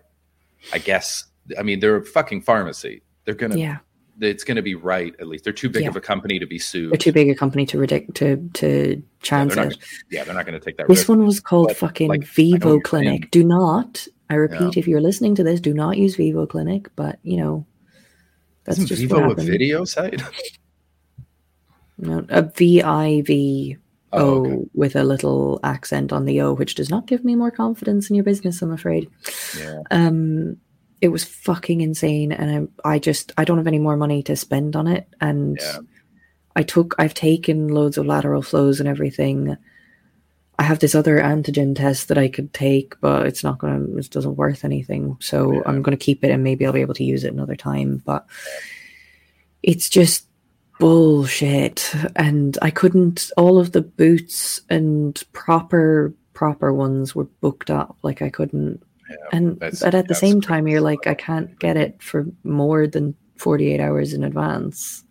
I 0.72 0.78
guess 0.78 1.24
I 1.56 1.62
mean 1.62 1.78
they're 1.78 1.98
a 1.98 2.04
fucking 2.04 2.40
pharmacy. 2.42 3.02
They're 3.24 3.34
gonna 3.36 3.56
yeah 3.56 3.76
it's 4.20 4.42
gonna 4.42 4.60
be 4.62 4.74
right 4.74 5.14
at 5.20 5.28
least. 5.28 5.44
They're 5.44 5.52
too 5.52 5.68
big 5.68 5.82
Yeah. 5.82 5.88
of 5.90 5.94
a 5.96 6.00
company 6.00 6.40
to 6.40 6.46
be 6.46 6.58
sued. 6.58 6.90
they're 6.90 6.96
too 6.98 7.12
big 7.12 7.30
a 7.30 7.34
company 7.36 7.64
to 7.66 7.76
ridic- 7.78 8.12
to 8.14 8.48
to 8.54 9.02
chance 9.20 9.54
not 9.54 9.66
it 9.66 9.70
gonna- 9.70 9.82
yeah, 10.10 10.24
they're 10.24 10.34
not 10.34 10.46
gonna 10.46 10.58
take 10.58 10.76
that 10.78 10.88
This 10.88 10.98
risk. 10.98 11.08
one 11.08 11.24
was 11.24 11.38
called 11.38 11.68
But, 11.68 11.76
fucking 11.76 12.08
like, 12.08 12.22
I 12.22 12.22
know 12.22 12.26
what 12.26 12.34
Vivo 12.34 12.80
Clinic. 12.80 13.30
Do 13.30 13.44
not, 13.44 14.06
I 14.28 14.34
repeat, 14.34 14.76
if 14.76 14.88
you're 14.88 15.00
listening 15.00 15.36
to 15.36 15.44
this, 15.44 15.60
do 15.60 15.72
not 15.72 15.96
use 15.96 16.16
Vivo 16.16 16.44
Clinic. 16.44 16.88
But 16.96 17.20
you 17.22 17.36
know, 17.36 17.66
that's 18.64 18.78
Isn't 18.78 18.88
just 18.88 19.00
Vivo 19.02 19.28
what 19.28 19.38
a 19.38 19.42
video 19.42 19.84
site? 19.84 20.20
No, 21.98 22.26
a 22.28 22.42
V 22.42 22.82
I 22.82 23.22
V 23.22 23.76
Oh, 24.14 24.20
O 24.20 24.46
okay. 24.46 24.64
with 24.74 24.96
a 24.96 25.04
little 25.04 25.60
accent 25.62 26.12
on 26.12 26.24
the 26.24 26.40
O, 26.40 26.52
which 26.54 26.74
does 26.74 26.90
not 26.90 27.06
give 27.06 27.24
me 27.24 27.34
more 27.34 27.50
confidence 27.50 28.08
in 28.10 28.16
your 28.16 28.24
business. 28.24 28.62
I'm 28.62 28.72
afraid. 28.72 29.10
Yeah. 29.58 29.82
Um, 29.90 30.56
it 31.00 31.08
was 31.08 31.24
fucking 31.24 31.80
insane, 31.80 32.32
and 32.32 32.70
I, 32.84 32.94
I 32.94 32.98
just 32.98 33.32
I 33.36 33.44
don't 33.44 33.58
have 33.58 33.66
any 33.66 33.78
more 33.78 33.96
money 33.96 34.22
to 34.24 34.36
spend 34.36 34.76
on 34.76 34.86
it, 34.86 35.06
and 35.20 35.58
Yeah. 35.60 35.78
I 36.56 36.62
took 36.62 36.94
I've 36.98 37.14
taken 37.14 37.68
loads 37.68 37.98
of 37.98 38.06
lateral 38.06 38.40
flows 38.42 38.80
and 38.80 38.88
everything. 38.88 39.56
I 40.56 40.62
have 40.62 40.78
this 40.78 40.94
other 40.94 41.18
antigen 41.18 41.74
test 41.74 42.06
that 42.08 42.16
I 42.16 42.28
could 42.28 42.52
take, 42.54 42.94
but 43.00 43.26
it's 43.26 43.42
not 43.42 43.58
gonna 43.58 43.84
it 43.98 44.08
doesn't 44.10 44.36
worth 44.36 44.64
anything. 44.64 45.16
So 45.20 45.52
Yeah. 45.52 45.62
I'm 45.66 45.82
gonna 45.82 45.96
keep 45.96 46.22
it 46.24 46.30
and 46.30 46.44
maybe 46.44 46.64
I'll 46.64 46.72
be 46.72 46.80
able 46.80 46.94
to 46.94 47.04
use 47.04 47.24
it 47.24 47.32
another 47.32 47.56
time. 47.56 48.00
But 48.04 48.24
it's 49.62 49.88
just 49.88 50.26
bullshit. 50.78 51.92
And 52.16 52.58
I 52.62 52.70
couldn't 52.70 53.30
all 53.36 53.58
of 53.58 53.72
the 53.72 53.82
boots 53.82 54.60
and 54.70 55.22
proper 55.32 56.12
proper 56.32 56.72
ones 56.72 57.14
were 57.14 57.24
booked 57.40 57.70
up. 57.70 57.96
Like 58.02 58.22
I 58.22 58.28
couldn't 58.30 58.82
Yeah, 59.08 59.16
and 59.32 59.58
but 59.58 59.94
at 59.94 60.08
the 60.08 60.14
same 60.14 60.40
time 60.40 60.66
you're 60.66 60.80
like, 60.80 61.06
I 61.06 61.14
can't 61.14 61.58
get 61.58 61.76
it 61.76 62.02
for 62.02 62.26
more 62.42 62.86
than 62.86 63.14
forty 63.36 63.72
eight 63.72 63.80
hours 63.80 64.12
in 64.12 64.24
advance. 64.24 65.04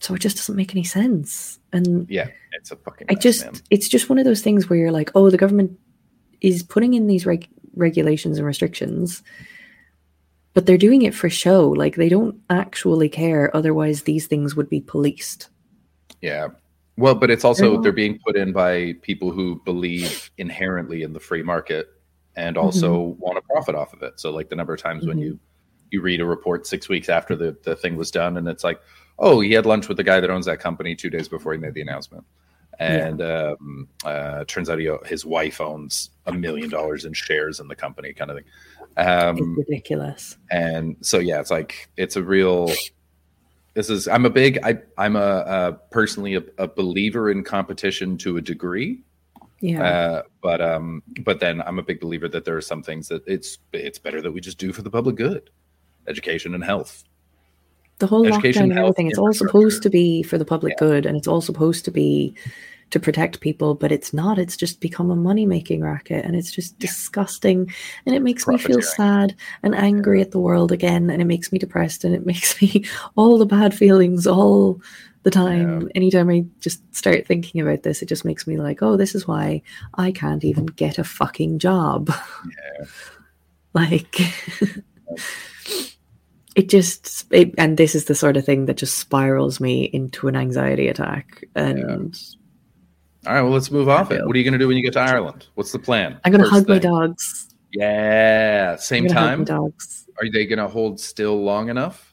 So 0.00 0.14
it 0.14 0.20
just 0.20 0.36
doesn't 0.36 0.54
make 0.54 0.72
any 0.74 0.84
sense. 0.84 1.58
And 1.72 2.08
Yeah, 2.08 2.28
it's 2.52 2.70
a 2.70 2.76
fucking. 2.76 3.08
I 3.10 3.14
just, 3.14 3.44
man. 3.44 3.54
it's 3.70 3.88
just 3.88 4.08
one 4.08 4.18
of 4.18 4.24
those 4.24 4.42
things 4.42 4.70
where 4.70 4.78
you're 4.78 4.92
like, 4.92 5.10
oh, 5.16 5.28
the 5.28 5.36
government 5.36 5.76
is 6.40 6.62
putting 6.62 6.94
in 6.94 7.08
these 7.08 7.26
reg- 7.26 7.48
regulations 7.74 8.38
and 8.38 8.46
restrictions, 8.46 9.24
but 10.58 10.66
they're 10.66 10.76
doing 10.76 11.02
it 11.02 11.14
for 11.14 11.30
show. 11.30 11.68
Like 11.68 11.94
they 11.94 12.08
don't 12.08 12.36
actually 12.50 13.08
care. 13.08 13.54
Otherwise, 13.56 14.02
these 14.02 14.26
things 14.26 14.56
would 14.56 14.68
be 14.68 14.80
policed. 14.80 15.50
Yeah. 16.20 16.48
Well, 16.96 17.14
but 17.14 17.30
it's 17.30 17.44
also 17.44 17.74
They're 17.74 17.82
they're 17.82 17.92
being 17.92 18.18
put 18.26 18.34
in 18.34 18.52
by 18.52 18.94
people 19.02 19.30
who 19.30 19.62
believe 19.64 20.32
inherently 20.36 21.04
in 21.04 21.12
the 21.12 21.20
free 21.20 21.44
market 21.44 21.86
and 22.34 22.58
also 22.58 23.16
want 23.20 23.36
to 23.36 23.42
profit 23.42 23.76
off 23.76 23.92
of 23.92 24.02
it. 24.02 24.18
So, 24.18 24.32
like 24.32 24.48
the 24.48 24.56
number 24.56 24.74
of 24.74 24.82
times 24.82 25.06
when 25.06 25.18
Mhm. 25.18 25.22
you 25.22 25.38
you 25.92 26.00
read 26.00 26.20
a 26.20 26.24
report 26.24 26.66
six 26.66 26.88
weeks 26.88 27.08
after 27.08 27.36
the 27.36 27.56
the 27.62 27.76
thing 27.76 27.94
was 27.94 28.10
done, 28.10 28.36
and 28.36 28.48
it's 28.48 28.64
like, 28.64 28.80
oh, 29.20 29.38
he 29.38 29.52
had 29.52 29.64
lunch 29.64 29.86
with 29.86 29.96
the 29.96 30.02
guy 30.02 30.18
that 30.18 30.28
owns 30.28 30.46
that 30.46 30.58
company 30.58 30.96
two 30.96 31.08
days 31.08 31.28
before 31.28 31.52
he 31.52 31.58
made 31.60 31.74
the 31.74 31.82
announcement. 31.82 32.24
And 32.80 33.22
um, 33.22 33.88
uh, 34.04 34.44
turns 34.46 34.70
out 34.70 34.78
he, 34.78 34.88
his 35.06 35.24
wife 35.24 35.60
owns 35.60 36.10
a 36.26 36.32
million 36.32 36.68
dollars 36.68 37.04
in 37.04 37.12
shares 37.12 37.58
in 37.58 37.66
the 37.66 37.74
company, 37.74 38.12
kind 38.12 38.30
of 38.30 38.36
thing. 38.36 38.46
Um, 38.98 39.36
it's 39.38 39.68
ridiculous. 39.68 40.36
and 40.50 40.96
so 41.00 41.18
yeah 41.18 41.38
it's 41.40 41.50
like 41.50 41.88
it's 41.96 42.16
a 42.16 42.22
real 42.22 42.70
this 43.74 43.90
is 43.90 44.08
i'm 44.08 44.24
a 44.26 44.30
big 44.30 44.58
I, 44.64 44.78
i'm 44.96 45.14
a, 45.14 45.18
uh 45.20 45.72
personally 45.92 46.34
a, 46.34 46.42
a 46.58 46.66
believer 46.66 47.30
in 47.30 47.44
competition 47.44 48.18
to 48.18 48.36
a 48.38 48.40
degree 48.40 49.02
Yeah. 49.60 49.84
uh, 49.84 50.22
but 50.42 50.60
um 50.60 51.02
but 51.22 51.38
then 51.38 51.62
i'm 51.62 51.78
a 51.78 51.82
big 51.82 52.00
believer 52.00 52.28
that 52.28 52.44
there 52.44 52.56
are 52.56 52.60
some 52.60 52.82
things 52.82 53.06
that 53.08 53.22
it's 53.28 53.58
it's 53.72 53.98
better 54.00 54.20
that 54.20 54.32
we 54.32 54.40
just 54.40 54.58
do 54.58 54.72
for 54.72 54.82
the 54.82 54.90
public 54.90 55.14
good 55.16 55.50
education 56.08 56.54
and 56.54 56.64
health 56.64 57.04
the 58.00 58.06
whole 58.06 58.24
education, 58.26 58.62
lockdown 58.62 58.64
and 58.70 58.72
health, 58.74 58.84
everything, 58.90 59.08
it's 59.08 59.18
all 59.18 59.32
supposed 59.32 59.82
to 59.82 59.90
be 59.90 60.22
for 60.22 60.38
the 60.38 60.44
public 60.44 60.74
Yeah. 60.80 60.86
good 60.88 61.06
and 61.06 61.16
it's 61.16 61.26
all 61.28 61.40
supposed 61.40 61.84
to 61.84 61.90
be 61.90 62.34
to 62.90 63.00
protect 63.00 63.40
people, 63.40 63.74
but 63.74 63.92
it's 63.92 64.12
not. 64.12 64.38
It's 64.38 64.56
just 64.56 64.80
become 64.80 65.10
a 65.10 65.16
money 65.16 65.46
making 65.46 65.82
racket 65.82 66.24
and 66.24 66.34
it's 66.34 66.50
just 66.50 66.78
disgusting. 66.78 67.72
And 68.06 68.14
it 68.14 68.22
makes 68.22 68.46
me 68.46 68.58
feel 68.58 68.82
sad 68.82 69.34
and 69.62 69.74
angry 69.74 70.20
at 70.20 70.30
the 70.30 70.40
world 70.40 70.72
again. 70.72 71.10
And 71.10 71.20
it 71.20 71.26
makes 71.26 71.52
me 71.52 71.58
depressed 71.58 72.04
and 72.04 72.14
it 72.14 72.26
makes 72.26 72.60
me 72.62 72.84
all 73.16 73.38
the 73.38 73.46
bad 73.46 73.74
feelings 73.74 74.26
all 74.26 74.80
the 75.22 75.30
time. 75.30 75.90
Anytime 75.94 76.30
I 76.30 76.46
just 76.60 76.82
start 76.94 77.26
thinking 77.26 77.60
about 77.60 77.82
this, 77.82 78.02
it 78.02 78.08
just 78.08 78.24
makes 78.24 78.46
me 78.46 78.56
like, 78.56 78.82
oh, 78.82 78.96
this 78.96 79.14
is 79.14 79.26
why 79.26 79.62
I 79.94 80.12
can't 80.12 80.44
even 80.44 80.66
get 80.66 80.98
a 80.98 81.04
fucking 81.04 81.58
job. 81.58 82.10
Yeah. 82.10 82.86
like 83.74 84.18
it 86.58 86.68
just 86.68 87.26
it, 87.30 87.54
and 87.58 87.76
this 87.76 87.94
is 87.94 88.06
the 88.06 88.14
sort 88.14 88.36
of 88.36 88.44
thing 88.44 88.66
that 88.66 88.76
just 88.76 88.98
spirals 88.98 89.60
me 89.60 89.84
into 89.84 90.26
an 90.26 90.34
anxiety 90.34 90.88
attack 90.88 91.44
and 91.54 92.18
all 93.26 93.34
right 93.34 93.42
well 93.42 93.52
let's 93.52 93.70
move 93.70 93.88
off 93.88 94.10
it. 94.10 94.24
what 94.24 94.34
are 94.34 94.38
you 94.38 94.44
going 94.44 94.52
to 94.52 94.58
do 94.58 94.68
when 94.68 94.76
you 94.76 94.82
get 94.82 94.92
to 94.94 95.00
ireland? 95.00 95.46
What's 95.54 95.72
the 95.72 95.78
plan? 95.78 96.20
I'm 96.24 96.32
gonna 96.32 96.44
First 96.44 96.54
hug 96.54 96.68
my 96.68 96.78
dogs. 96.78 97.54
Yeah 97.72 98.76
same 98.76 99.06
time 99.06 99.40
my 99.40 99.44
dogs. 99.44 100.06
Are 100.20 100.30
they 100.30 100.46
going 100.46 100.58
to 100.58 100.68
hold 100.68 100.98
still 100.98 101.42
long 101.42 101.68
enough? 101.68 102.08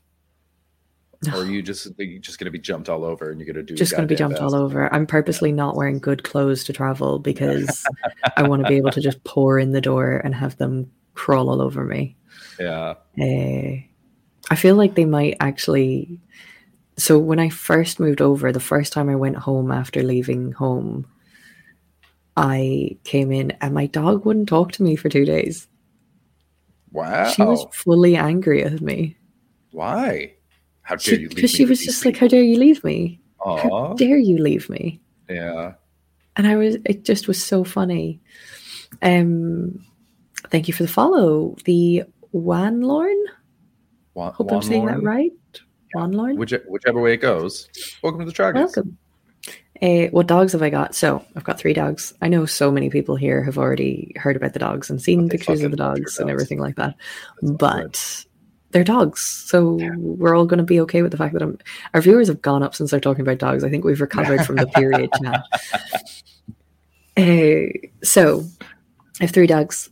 Or 1.34 1.42
are 1.42 1.46
you 1.46 1.62
just 1.62 1.88
you 1.98 2.20
just 2.20 2.40
going 2.40 2.46
to 2.46 2.52
be 2.52 2.60
jumped 2.60 2.90
all 2.90 3.04
over 3.04 3.32
and 3.32 3.40
you're 3.40 3.52
going 3.52 3.56
to 3.56 3.64
do 3.64 3.74
it? 3.74 3.78
just 3.78 3.94
gonna 3.94 4.08
be 4.08 4.16
goddamn 4.16 4.38
jumped 4.38 4.44
all 4.44 4.56
over. 4.56 4.94
I'm 4.94 5.08
purposely 5.08 5.52
not 5.52 5.76
wearing 5.76 6.00
good 6.00 6.24
clothes 6.24 6.64
to 6.66 6.74
travel 6.74 7.20
because 7.20 7.84
i 8.38 8.44
want 8.44 8.64
to 8.64 8.70
be 8.70 8.76
able 8.76 8.92
to 8.92 9.02
just 9.02 9.24
pour 9.24 9.58
in 9.58 9.72
the 9.72 9.82
door 9.82 10.22
and 10.24 10.36
have 10.36 10.58
them 10.58 10.92
crawl 11.16 11.50
all 11.50 11.62
over 11.62 11.84
me. 11.84 12.16
Yeah. 12.60 12.96
Eh, 13.18 13.82
I 14.52 14.56
feel 14.56 14.76
like 14.76 14.96
they 14.96 15.06
might 15.06 15.38
actually 15.40 16.20
so 16.98 17.20
when 17.20 17.40
I 17.40 17.50
first 17.50 18.00
moved 18.00 18.22
over, 18.22 18.52
the 18.52 18.60
first 18.60 18.94
time 18.94 19.10
I 19.10 19.16
went 19.16 19.38
home 19.38 19.72
after 19.72 20.02
leaving 20.04 20.52
home, 20.54 21.06
I 22.38 22.98
came 23.04 23.32
in 23.32 23.52
and 23.62 23.74
my 23.74 23.86
dog 23.88 24.26
wouldn't 24.26 24.50
talk 24.50 24.72
to 24.74 24.84
me 24.84 24.96
for 24.96 25.10
two 25.10 25.26
days. 25.26 25.68
Wow. 26.92 27.30
She 27.30 27.42
was 27.44 27.66
fully 27.74 28.16
angry 28.16 28.64
at 28.64 28.82
me. 28.82 29.18
Why? 29.72 30.34
How 30.82 30.96
dare 30.96 31.16
you 31.16 31.20
leave 31.22 31.30
me? 31.30 31.36
Because 31.36 31.52
she 31.52 31.66
was 31.66 31.84
just 31.84 32.06
like, 32.06 32.18
How 32.18 32.28
dare 32.28 32.44
you 32.44 32.58
leave 32.58 32.84
me? 32.84 33.20
How 33.44 33.94
dare 33.98 34.18
you 34.18 34.38
leave 34.38 34.70
me? 34.70 35.00
Yeah. 35.30 35.74
and 36.36 36.48
I 36.48 36.56
was 36.56 36.78
it 36.86 37.04
just 37.04 37.28
was 37.28 37.42
so 37.42 37.64
funny. 37.64 38.22
Um 39.02 39.84
thank 40.50 40.68
you 40.68 40.74
for 40.74 40.84
the 40.84 40.90
follow. 40.90 41.56
The 41.66 42.04
Wanlorn? 42.32 43.18
Wa- 44.14 44.32
Hope 44.32 44.52
I'm 44.52 44.62
saying 44.62 44.86
that 44.86 45.02
right. 45.04 45.32
Wanlorn? 45.96 46.36
Which, 46.38 46.54
whichever 46.68 47.02
way 47.02 47.14
it 47.14 47.18
goes. 47.18 47.68
Welcome 48.04 48.20
to 48.20 48.26
the 48.26 48.32
Chargers. 48.34 48.62
Welcome. 48.76 48.98
Uh, 49.82 50.08
what 50.12 50.28
dogs 50.28 50.54
have 50.54 50.62
I 50.62 50.70
got? 50.70 50.96
So 50.96 51.24
I've 51.36 51.44
got 51.44 51.60
three 51.60 51.74
dogs. 51.74 52.14
I 52.22 52.28
know 52.30 52.46
so 52.46 52.72
many 52.72 52.90
people 52.90 53.16
here 53.16 53.44
have 53.44 53.58
already 53.58 54.14
heard 54.16 54.36
about 54.36 54.54
the 54.54 54.60
dogs 54.60 54.90
and 54.90 55.02
seen 55.02 55.28
pictures 55.30 55.62
of 55.64 55.72
the 55.72 55.78
fucking 55.78 56.02
dogs 56.04 56.18
and 56.20 56.28
dogs. 56.28 56.34
everything 56.34 56.60
like 56.60 56.76
that. 56.76 56.96
That's 57.42 57.58
But 57.58 58.26
they're 58.72 58.84
dogs, 58.86 59.22
so 59.22 59.78
Yeah. 59.80 59.90
we're 59.98 60.36
all 60.36 60.46
going 60.46 60.58
to 60.60 60.64
be 60.64 60.80
okay 60.82 61.02
with 61.02 61.12
the 61.12 61.18
fact 61.18 61.34
that 61.34 61.42
I'm, 61.42 61.58
our 61.94 62.02
viewers 62.02 62.28
have 62.30 62.42
gone 62.42 62.64
up 62.64 62.74
since 62.76 62.92
they're 62.92 63.00
talking 63.00 63.22
about 63.22 63.38
dogs. 63.38 63.64
I 63.64 63.70
think 63.70 63.84
we've 63.86 64.02
recovered 64.02 64.46
from 64.46 64.56
the 64.58 64.68
period 64.68 65.10
now. 65.22 65.44
Uh, 67.18 67.68
so 68.04 68.44
I 69.20 69.24
have 69.26 69.32
three 69.32 69.48
dogs. 69.48 69.90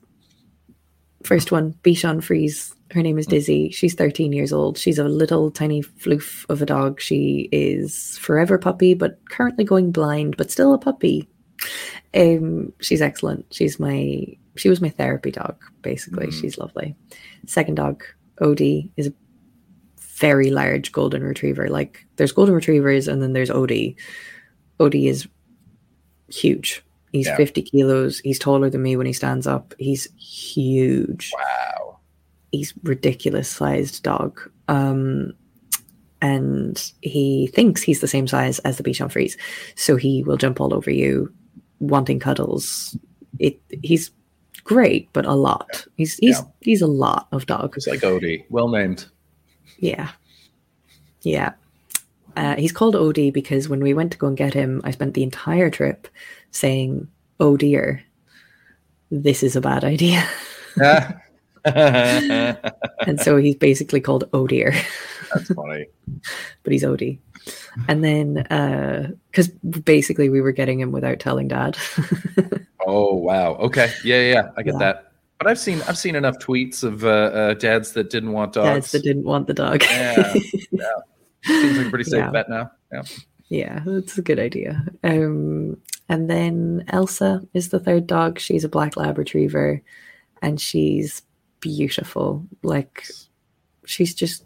First 1.24 1.52
one, 1.52 1.74
Bichon 1.84 2.22
Frise. 2.22 2.73
Her 2.94 3.02
name 3.02 3.18
is 3.18 3.26
Dizzy. 3.26 3.70
She's 3.72 3.96
13 3.96 4.34
years 4.34 4.54
old. 4.54 4.78
She's 4.78 5.00
a 5.00 5.04
little 5.04 5.50
tiny 5.50 5.82
floof 5.82 6.46
of 6.50 6.62
a 6.62 6.66
dog. 6.66 7.02
She 7.02 7.50
is 7.52 8.18
forever 8.20 8.58
puppy, 8.60 8.94
but 8.94 9.20
currently 9.30 9.64
going 9.64 9.92
blind, 9.92 10.38
but 10.38 10.52
still 10.52 10.74
a 10.74 10.78
puppy. 10.78 11.28
Um, 12.14 12.72
she's 12.82 13.02
excellent. 13.02 13.46
She's 13.52 13.80
my 13.80 14.26
she 14.56 14.70
was 14.70 14.82
my 14.82 14.90
therapy 14.90 15.32
dog, 15.32 15.56
basically. 15.82 16.28
Mhm. 16.28 16.40
She's 16.42 16.60
lovely. 16.60 16.96
Second 17.48 17.76
dog, 17.76 18.04
Odie, 18.40 18.92
is 18.98 19.08
a 19.08 19.14
very 20.20 20.52
large 20.52 20.92
golden 20.92 21.24
retriever. 21.24 21.70
Like 21.70 22.06
there's 22.18 22.32
golden 22.32 22.54
retrievers 22.54 23.08
and 23.08 23.22
then 23.24 23.34
there's 23.34 23.50
Odie. 23.50 23.96
Odie 24.80 25.08
is 25.10 25.28
huge. 26.30 26.84
He's 27.12 27.26
Yeah. 27.28 27.38
50 27.38 27.64
kilos. 27.64 28.20
He's 28.20 28.38
taller 28.40 28.70
than 28.70 28.84
me 28.84 28.96
when 28.96 29.08
he 29.08 29.14
stands 29.14 29.48
up. 29.48 29.74
He's 29.80 30.08
huge. 30.18 31.32
Wow. 31.34 31.93
He's 32.54 32.74
ridiculous 32.84 33.50
sized 33.50 34.04
dog. 34.04 34.40
Um, 34.68 35.34
and 36.22 36.92
he 37.02 37.48
thinks 37.48 37.82
he's 37.82 38.00
the 38.00 38.08
same 38.08 38.28
size 38.28 38.60
as 38.60 38.78
the 38.78 38.84
Bichon 38.84 39.12
Frise. 39.12 39.36
So 39.76 39.98
he 39.98 40.24
will 40.24 40.38
jump 40.38 40.62
all 40.62 40.74
over 40.74 40.90
you, 40.92 41.34
wanting 41.80 42.20
cuddles. 42.20 42.96
It 43.40 43.60
he's 43.82 44.12
great, 44.64 45.10
but 45.14 45.26
a 45.26 45.34
lot. 45.34 45.86
He's 45.98 46.16
he's 46.18 46.38
Yeah. 46.38 46.46
he's 46.62 46.82
a 46.82 46.88
lot 46.88 47.28
of 47.32 47.48
dog. 47.48 47.74
He's 47.76 47.88
like 47.88 48.02
Odie. 48.02 48.46
Well 48.50 48.70
named. 48.70 49.06
Yeah. 49.80 50.12
Yeah. 51.24 51.54
Uh, 52.38 52.56
he's 52.56 52.72
called 52.72 52.96
Odie 52.96 53.34
because 53.34 53.68
when 53.68 53.82
we 53.82 53.94
went 53.96 54.12
to 54.12 54.18
go 54.18 54.28
and 54.28 54.38
get 54.38 54.54
him, 54.54 54.80
I 54.84 54.92
spent 54.92 55.16
the 55.16 55.24
entire 55.24 55.70
trip 55.70 56.08
saying, 56.52 57.08
Oh 57.40 57.58
dear, 57.58 58.04
this 59.12 59.42
is 59.44 59.56
a 59.56 59.62
bad 59.62 59.84
idea. 59.84 60.24
and 61.66 63.20
so 63.20 63.38
he's 63.38 63.56
basically 63.56 64.02
called 64.02 64.26
Oh 64.34 64.48
dear, 64.48 64.74
funny. 65.56 65.88
but 66.64 66.74
he's 66.74 66.84
Odie. 66.84 67.20
And 67.88 68.04
then, 68.04 68.34
because 69.32 69.48
basically 69.50 70.30
we 70.30 70.42
were 70.42 70.52
getting 70.52 70.80
him 70.80 70.92
without 70.92 71.20
telling 71.20 71.48
dad. 71.48 71.78
Oh 72.86 73.16
wow. 73.16 73.56
Okay. 73.56 73.94
Yeah, 74.04 74.20
yeah, 74.20 74.34
yeah. 74.34 74.50
I 74.58 74.62
get 74.64 74.74
Yeah. 74.74 74.80
that. 74.80 75.12
But 75.38 75.48
I've 75.48 75.58
seen 75.58 75.82
I've 75.88 75.98
seen 75.98 76.16
enough 76.16 76.38
tweets 76.40 76.84
of 76.84 77.06
uh, 77.06 77.08
uh, 77.08 77.54
dads 77.54 77.94
that 77.94 78.10
didn't 78.10 78.34
want 78.34 78.52
dogs. 78.52 78.68
Dads 78.68 78.92
that 78.92 79.04
didn't 79.04 79.24
want 79.24 79.48
the 79.48 79.54
dog. 79.54 79.84
Yeah. 79.84 80.34
yeah. 80.70 80.88
Seems 81.46 81.78
like 81.78 81.88
a 81.88 81.90
pretty 81.90 82.04
safe 82.04 82.20
Yeah. 82.20 82.30
bet 82.32 82.50
now. 82.50 82.72
Yeah. 82.92 83.04
Yeah, 83.48 83.84
that's 83.86 84.18
a 84.18 84.22
good 84.22 84.38
idea. 84.40 84.84
Um, 85.04 85.78
and 86.10 86.30
then 86.30 86.84
Elsa 86.90 87.42
is 87.54 87.70
the 87.70 87.80
third 87.80 88.06
dog. 88.06 88.38
She's 88.38 88.66
a 88.66 88.70
black 88.70 88.98
lab 88.98 89.18
retriever, 89.18 89.82
and 90.42 90.60
she's 90.60 91.22
beautiful. 91.64 92.46
Like 92.62 93.08
she's 93.86 94.14
just 94.14 94.46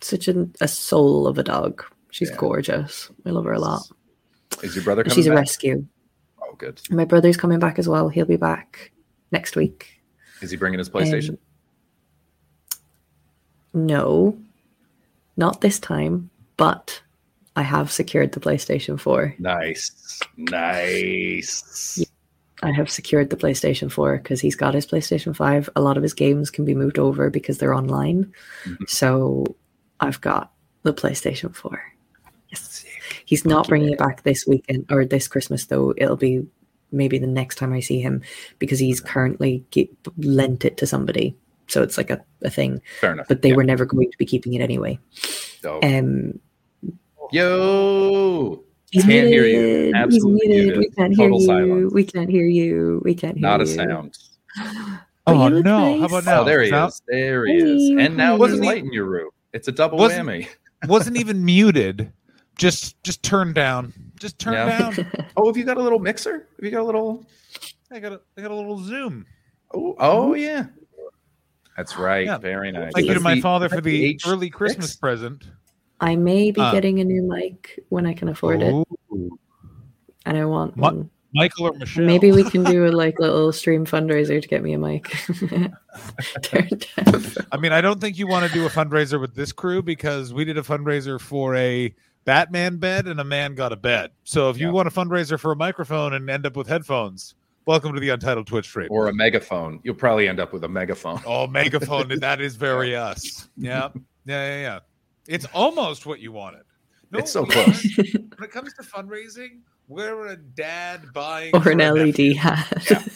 such 0.00 0.28
an, 0.28 0.54
a 0.60 0.68
soul 0.68 1.26
of 1.26 1.38
a 1.38 1.42
dog. 1.42 1.84
She's 2.10 2.30
Yeah. 2.30 2.36
gorgeous. 2.36 3.10
I 3.24 3.30
love 3.30 3.44
her 3.44 3.52
a 3.52 3.58
lot. 3.60 3.82
Is 4.62 4.74
your 4.76 4.84
brother 4.84 5.04
she's 5.08 5.26
a 5.26 5.32
rescue. 5.32 5.86
Oh, 6.42 6.54
good. 6.58 6.80
My 6.90 7.04
brother's 7.06 7.36
coming 7.38 7.58
back 7.58 7.78
as 7.78 7.88
well. 7.88 8.08
He'll 8.08 8.26
be 8.26 8.36
back 8.36 8.92
next 9.30 9.56
week. 9.56 10.02
Is 10.42 10.50
he 10.50 10.56
bringing 10.56 10.78
his 10.78 10.90
PlayStation? 10.90 11.30
Um, 11.30 11.38
No, 13.86 14.38
not 15.36 15.60
this 15.62 15.78
time, 15.78 16.30
but 16.56 17.00
I 17.56 17.62
have 17.62 17.90
secured 17.90 18.32
the 18.32 18.40
PlayStation 18.40 19.00
4. 19.00 19.34
nice. 19.38 20.20
Nice. 20.36 22.04
I 22.62 22.70
have 22.70 22.90
secured 22.90 23.30
the 23.30 23.36
PlayStation 23.36 23.90
4 23.90 24.18
because 24.18 24.40
he's 24.40 24.54
got 24.56 24.74
his 24.74 24.86
PlayStation 24.86 25.34
5. 25.34 25.68
A 25.74 25.80
lot 25.80 25.96
of 25.96 26.02
his 26.02 26.14
games 26.14 26.50
can 26.50 26.64
be 26.64 26.74
moved 26.74 26.98
over 26.98 27.28
because 27.30 27.58
they're 27.58 27.74
online. 27.74 28.32
Mhm. 28.64 28.88
So 28.88 29.56
I've 30.00 30.20
got 30.20 30.52
the 30.84 30.94
PlayStation 30.94 31.54
4. 31.54 31.82
Yes. 32.50 32.84
He's 33.24 33.44
not 33.44 33.68
bringing 33.68 33.90
it 33.92 33.98
back 33.98 34.22
this 34.22 34.46
weekend 34.46 34.86
or 34.90 35.04
this 35.04 35.26
Christmas, 35.28 35.66
though. 35.66 35.92
It'll 35.96 36.16
be 36.16 36.46
maybe 36.92 37.18
the 37.18 37.26
next 37.26 37.56
time 37.56 37.72
I 37.72 37.80
see 37.80 38.00
him 38.00 38.22
because 38.58 38.78
he's 38.78 39.00
currently 39.00 39.64
ge- 39.70 39.88
lent 40.18 40.64
it 40.64 40.76
to 40.76 40.86
somebody. 40.86 41.34
So 41.68 41.82
it's 41.82 41.96
like 41.96 42.10
a, 42.10 42.22
a 42.42 42.50
thing. 42.50 42.82
Fair 43.00 43.12
enough. 43.12 43.26
But 43.28 43.42
they 43.42 43.50
Yeah. 43.50 43.56
were 43.56 43.64
never 43.64 43.86
going 43.86 44.10
to 44.10 44.18
be 44.18 44.26
keeping 44.26 44.52
it 44.52 44.60
anyway. 44.60 44.98
Dope. 45.62 45.82
Um, 45.84 46.38
Yo. 47.32 48.62
He's 48.92 49.02
Can't 49.04 49.26
hear 49.28 49.44
you. 49.44 49.58
muted. 49.58 49.84
He's 49.86 49.94
Absolutely 49.94 50.48
muted. 50.48 50.64
muted. 50.64 50.78
We 50.78 50.90
can't 50.90 51.16
Total 51.16 51.38
hear 51.38 51.40
you. 51.40 51.46
silence. 51.46 51.92
We 51.92 52.04
can't 52.04 52.30
hear 52.30 52.46
you. 52.46 53.02
We 53.04 53.14
can't 53.14 53.36
hear 53.36 53.42
Not 53.42 53.60
a 53.60 53.66
sound. 53.66 54.16
But 55.24 55.34
Oh 55.36 55.48
no! 55.48 55.60
nice. 55.60 56.00
How 56.00 56.06
about 56.06 56.26
oh, 56.26 56.30
now? 56.30 56.40
Oh, 56.40 56.44
there 56.44 56.62
he 56.62 56.70
Now- 56.70 56.86
is. 56.88 57.00
There 57.06 57.46
he 57.46 57.54
is. 57.54 57.90
And 57.90 58.16
now 58.16 58.32
hey. 58.32 58.38
there's 58.38 58.38
Wasn't 58.40 58.64
light 58.64 58.78
in 58.84 58.92
your 58.92 59.04
room. 59.04 59.30
It's 59.52 59.68
a 59.68 59.72
double 59.72 59.98
Wasn't- 59.98 60.28
whammy. 60.28 60.48
Wasn't 60.88 61.16
even 61.16 61.44
muted. 61.44 62.12
Just 62.58 63.00
just 63.04 63.22
turn 63.22 63.52
down. 63.52 63.92
Just 64.18 64.38
turn 64.40 64.54
Yeah. 64.54 64.90
down. 64.90 65.12
Oh, 65.36 65.46
have 65.46 65.56
you 65.56 65.62
got 65.64 65.76
a 65.76 65.80
little 65.82 66.00
mixer? 66.00 66.48
Have 66.56 66.64
you 66.64 66.70
got 66.72 66.80
a 66.80 66.84
little? 66.84 67.24
I 67.92 68.00
got 68.00 68.12
a, 68.12 68.20
I 68.36 68.42
got 68.42 68.50
a 68.50 68.54
little 68.54 68.78
zoom. 68.82 69.24
Oh, 69.72 69.92
oh, 69.92 69.96
oh. 70.00 70.34
yeah. 70.34 70.66
That's 71.76 71.96
right. 71.96 72.26
Yeah. 72.26 72.38
Very 72.38 72.72
nice. 72.72 72.92
Thank 72.92 73.06
you 73.06 73.14
to 73.14 73.20
my 73.20 73.36
the- 73.36 73.40
father 73.42 73.68
for 73.68 73.76
that's 73.76 73.84
the 73.84 74.14
H6? 74.16 74.28
early 74.28 74.50
Christmas 74.50 74.96
present. 74.96 75.44
I 76.02 76.16
may 76.16 76.50
be 76.50 76.60
Uh, 76.60 76.72
getting 76.72 76.98
a 77.00 77.04
new 77.04 77.22
mic 77.22 77.78
when 77.88 78.04
I 78.06 78.12
can 78.12 78.28
afford 78.28 78.60
it, 78.60 78.74
and 80.26 80.36
I 80.36 80.44
want 80.44 80.76
What? 80.76 80.94
one. 80.96 81.10
Michael 81.34 81.68
or 81.68 81.72
Michelle? 81.78 82.04
Maybe 82.04 82.30
we 82.32 82.44
can 82.44 82.62
do 82.64 82.86
a 82.86 82.90
like 82.90 83.18
little 83.18 83.52
stream 83.52 83.86
fundraiser 83.86 84.42
to 84.42 84.46
get 84.48 84.62
me 84.62 84.74
a 84.74 84.78
mic. 84.78 85.14
I 87.52 87.56
mean, 87.56 87.72
I 87.72 87.80
don't 87.80 88.00
think 88.00 88.18
you 88.18 88.26
want 88.26 88.46
to 88.46 88.52
do 88.52 88.66
a 88.66 88.68
fundraiser 88.68 89.18
with 89.18 89.34
this 89.34 89.50
crew 89.52 89.80
because 89.82 90.34
we 90.34 90.44
did 90.44 90.58
a 90.58 90.62
fundraiser 90.62 91.18
for 91.20 91.54
a 91.54 91.94
Batman 92.26 92.76
bed 92.76 93.06
and 93.08 93.18
a 93.20 93.24
man 93.24 93.54
got 93.54 93.72
a 93.72 93.76
bed. 93.76 94.10
So 94.24 94.50
if 94.50 94.58
you 94.58 94.70
want 94.72 94.88
a 94.88 94.90
fundraiser 94.90 95.38
for 95.40 95.52
a 95.52 95.56
microphone 95.56 96.12
and 96.12 96.28
end 96.28 96.44
up 96.44 96.54
with 96.56 96.66
headphones, 96.66 97.34
welcome 97.64 97.94
to 97.94 98.00
the 98.00 98.10
Untitled 98.10 98.46
Twitch 98.46 98.66
stream. 98.66 98.88
or 98.90 99.08
a 99.08 99.14
megaphone. 99.14 99.80
You'll 99.84 99.94
probably 99.94 100.28
end 100.28 100.38
up 100.40 100.52
with 100.52 100.64
a 100.64 100.68
megaphone. 100.68 101.20
Oh, 101.26 101.46
megaphone. 101.46 102.08
that 102.20 102.40
is 102.42 102.56
very 102.56 102.94
us. 102.94 103.48
Yeah. 103.56 103.88
Yeah. 104.26 104.44
Yeah. 104.44 104.60
Yeah. 104.60 104.78
It's 105.32 105.46
almost 105.54 106.04
what 106.06 106.20
you 106.20 106.30
wanted. 106.32 106.62
No, 107.10 107.18
It's 107.20 107.32
so 107.32 107.40
you 107.40 107.46
know 107.48 107.56
what? 107.62 107.64
close. 107.64 107.96
When 107.96 108.44
it 108.44 108.50
comes 108.50 108.74
to 108.74 108.82
fundraising, 108.82 109.60
we're 109.88 110.26
a 110.28 110.36
dad 110.36 111.12
buying 111.14 111.54
or 111.54 111.68
an 111.70 111.78
LED 111.78 112.36
hat. 112.36 112.86
Yeah. 112.90 113.02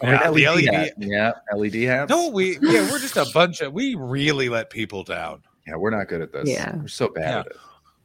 Or 0.00 0.10
Yeah, 0.10 0.28
an 0.28 0.32
LED, 0.34 0.44
LED 0.64 0.74
hat. 0.74 0.92
Yeah, 0.98 1.32
LED 1.56 1.74
hats. 1.74 2.08
No, 2.08 2.28
we 2.28 2.52
yeah, 2.62 2.88
we're 2.88 3.00
just 3.00 3.16
a 3.16 3.26
bunch 3.34 3.60
of 3.60 3.72
we 3.72 3.96
really 3.96 4.48
let 4.48 4.70
people 4.70 5.02
down. 5.02 5.42
Yeah, 5.66 5.74
we're 5.74 5.90
not 5.90 6.06
good 6.06 6.20
at 6.20 6.32
this. 6.32 6.48
Yeah. 6.48 6.76
We're 6.76 6.86
so 6.86 7.08
bad 7.08 7.22
Yeah. 7.24 7.38
at 7.40 7.46
it. 7.46 7.56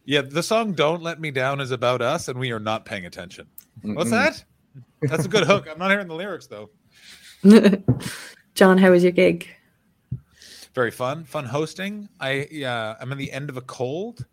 Yeah, 0.05 0.21
the 0.21 0.41
song 0.41 0.73
"Don't 0.73 1.03
Let 1.03 1.21
Me 1.21 1.29
Down" 1.29 1.61
is 1.61 1.69
about 1.69 2.01
us, 2.01 2.27
and 2.29 2.39
we 2.39 2.51
are 2.51 2.59
not 2.59 2.85
paying 2.85 3.05
attention. 3.05 3.45
What's 3.83 4.09
Mm-mm. 4.09 4.11
that? 4.11 4.43
That's 5.03 5.25
a 5.25 5.29
good 5.29 5.45
hook. 5.45 5.67
I'm 5.71 5.77
not 5.77 5.91
hearing 5.91 6.07
the 6.07 6.15
lyrics 6.15 6.47
though. 6.47 6.71
John, 8.55 8.79
how 8.79 8.89
was 8.89 9.03
your 9.03 9.11
gig? 9.11 9.47
Very 10.73 10.91
fun, 10.91 11.23
fun 11.23 11.45
hosting. 11.45 12.09
I 12.19 12.47
yeah, 12.49 12.95
I'm 12.99 13.11
in 13.11 13.17
the 13.17 13.31
end 13.31 13.49
of 13.49 13.57
a 13.57 13.61
cold. 13.61 14.25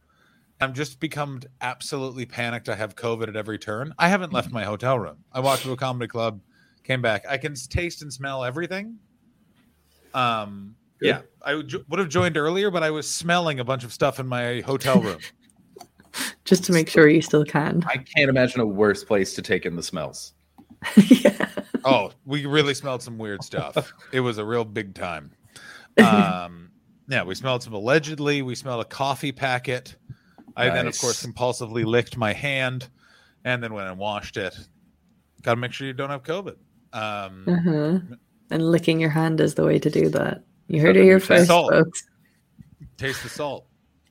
I'm 0.60 0.74
just 0.74 1.00
become 1.00 1.40
absolutely 1.60 2.26
panicked. 2.26 2.68
I 2.68 2.74
have 2.74 2.94
COVID 2.94 3.28
at 3.28 3.36
every 3.36 3.58
turn. 3.58 3.94
I 3.98 4.08
haven't 4.08 4.32
left 4.32 4.50
my 4.50 4.64
hotel 4.64 4.98
room. 4.98 5.18
I 5.32 5.40
walked 5.40 5.62
to 5.62 5.72
a 5.72 5.76
comedy 5.76 6.06
club, 6.06 6.40
came 6.84 7.00
back. 7.00 7.24
I 7.28 7.38
can 7.38 7.54
taste 7.54 8.02
and 8.02 8.12
smell 8.12 8.44
everything. 8.44 8.98
Um, 10.12 10.76
Yeah, 11.00 11.22
I 11.42 11.54
would 11.54 11.72
would 11.88 11.98
have 11.98 12.08
joined 12.08 12.36
earlier, 12.36 12.70
but 12.70 12.82
I 12.82 12.90
was 12.90 13.08
smelling 13.08 13.60
a 13.60 13.64
bunch 13.64 13.84
of 13.84 13.92
stuff 13.92 14.18
in 14.18 14.26
my 14.26 14.60
hotel 14.60 15.00
room. 15.00 15.18
Just 16.44 16.64
to 16.64 16.72
make 16.72 16.88
sure 16.88 17.08
you 17.08 17.22
still 17.22 17.44
can. 17.44 17.84
I 17.86 17.98
can't 17.98 18.28
imagine 18.28 18.60
a 18.60 18.66
worse 18.66 19.04
place 19.04 19.34
to 19.34 19.42
take 19.42 19.64
in 19.64 19.76
the 19.76 19.82
smells. 19.82 20.34
yeah. 20.96 21.48
oh, 21.84 22.10
we 22.24 22.46
really 22.46 22.74
smelled 22.74 23.02
some 23.02 23.18
weird 23.18 23.44
stuff. 23.44 23.92
It 24.12 24.20
was 24.20 24.38
a 24.38 24.44
real 24.44 24.64
big 24.64 24.94
time. 24.94 25.30
Um, 26.04 26.70
yeah, 27.08 27.22
we 27.24 27.34
smelled 27.34 27.62
some 27.62 27.72
allegedly. 27.72 28.42
We 28.42 28.54
smelled 28.54 28.80
a 28.82 28.84
coffee 28.88 29.32
packet. 29.32 29.96
I 30.56 30.68
then, 30.70 30.86
of 30.86 30.98
course, 30.98 31.24
compulsively 31.24 31.84
licked 31.84 32.16
my 32.16 32.32
hand 32.32 32.88
and 33.44 33.62
then 33.62 33.72
went 33.72 33.88
and 33.88 33.98
washed 33.98 34.36
it. 34.36 34.56
Got 35.42 35.54
to 35.54 35.60
make 35.60 35.72
sure 35.72 35.86
you 35.86 35.92
don't 35.92 36.10
have 36.10 36.22
COVID. 36.22 36.56
Um, 36.92 37.44
Uh-huh. 37.48 37.98
And 38.50 38.70
licking 38.70 39.00
your 39.00 39.10
hand 39.10 39.40
is 39.40 39.54
the 39.54 39.64
way 39.64 39.78
to 39.78 39.88
do 39.90 40.08
that. 40.10 40.42
You 40.66 40.80
heard 40.80 40.96
So 40.96 41.00
it 41.00 41.04
here 41.04 41.20
first, 41.20 41.46
salt. 41.46 41.72
folks. 41.72 42.06
taste 42.96 43.22
the 43.22 43.28
salt. 43.28 43.66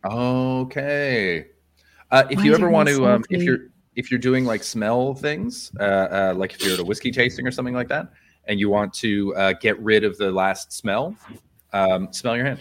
Okay. 0.06 1.48
Uh, 2.12 2.24
if 2.30 2.38
Why 2.40 2.46
you 2.46 2.54
ever 2.56 2.70
want 2.70 2.90
to, 2.90 3.06
um, 3.06 3.24
if 3.30 3.44
you're 3.44 3.68
if 3.96 4.10
you're 4.10 4.20
doing 4.20 4.46
like 4.46 4.64
smell 4.64 5.14
things, 5.14 5.72
uh, 5.80 5.84
uh, 5.84 6.34
like 6.36 6.54
if 6.54 6.64
you're 6.64 6.74
at 6.74 6.80
a 6.80 6.84
whiskey 6.84 7.12
tasting 7.12 7.46
or 7.46 7.52
something 7.52 7.74
like 7.74 7.90
that, 7.90 8.12
and 8.46 8.60
you 8.60 8.70
want 8.70 8.94
to 8.96 9.36
uh, 9.36 9.54
get 9.54 9.80
rid 9.80 10.04
of 10.04 10.18
the 10.18 10.32
last 10.32 10.72
smell, 10.72 11.16
um, 11.74 12.12
smell 12.14 12.36
your 12.36 12.46
hand. 12.46 12.60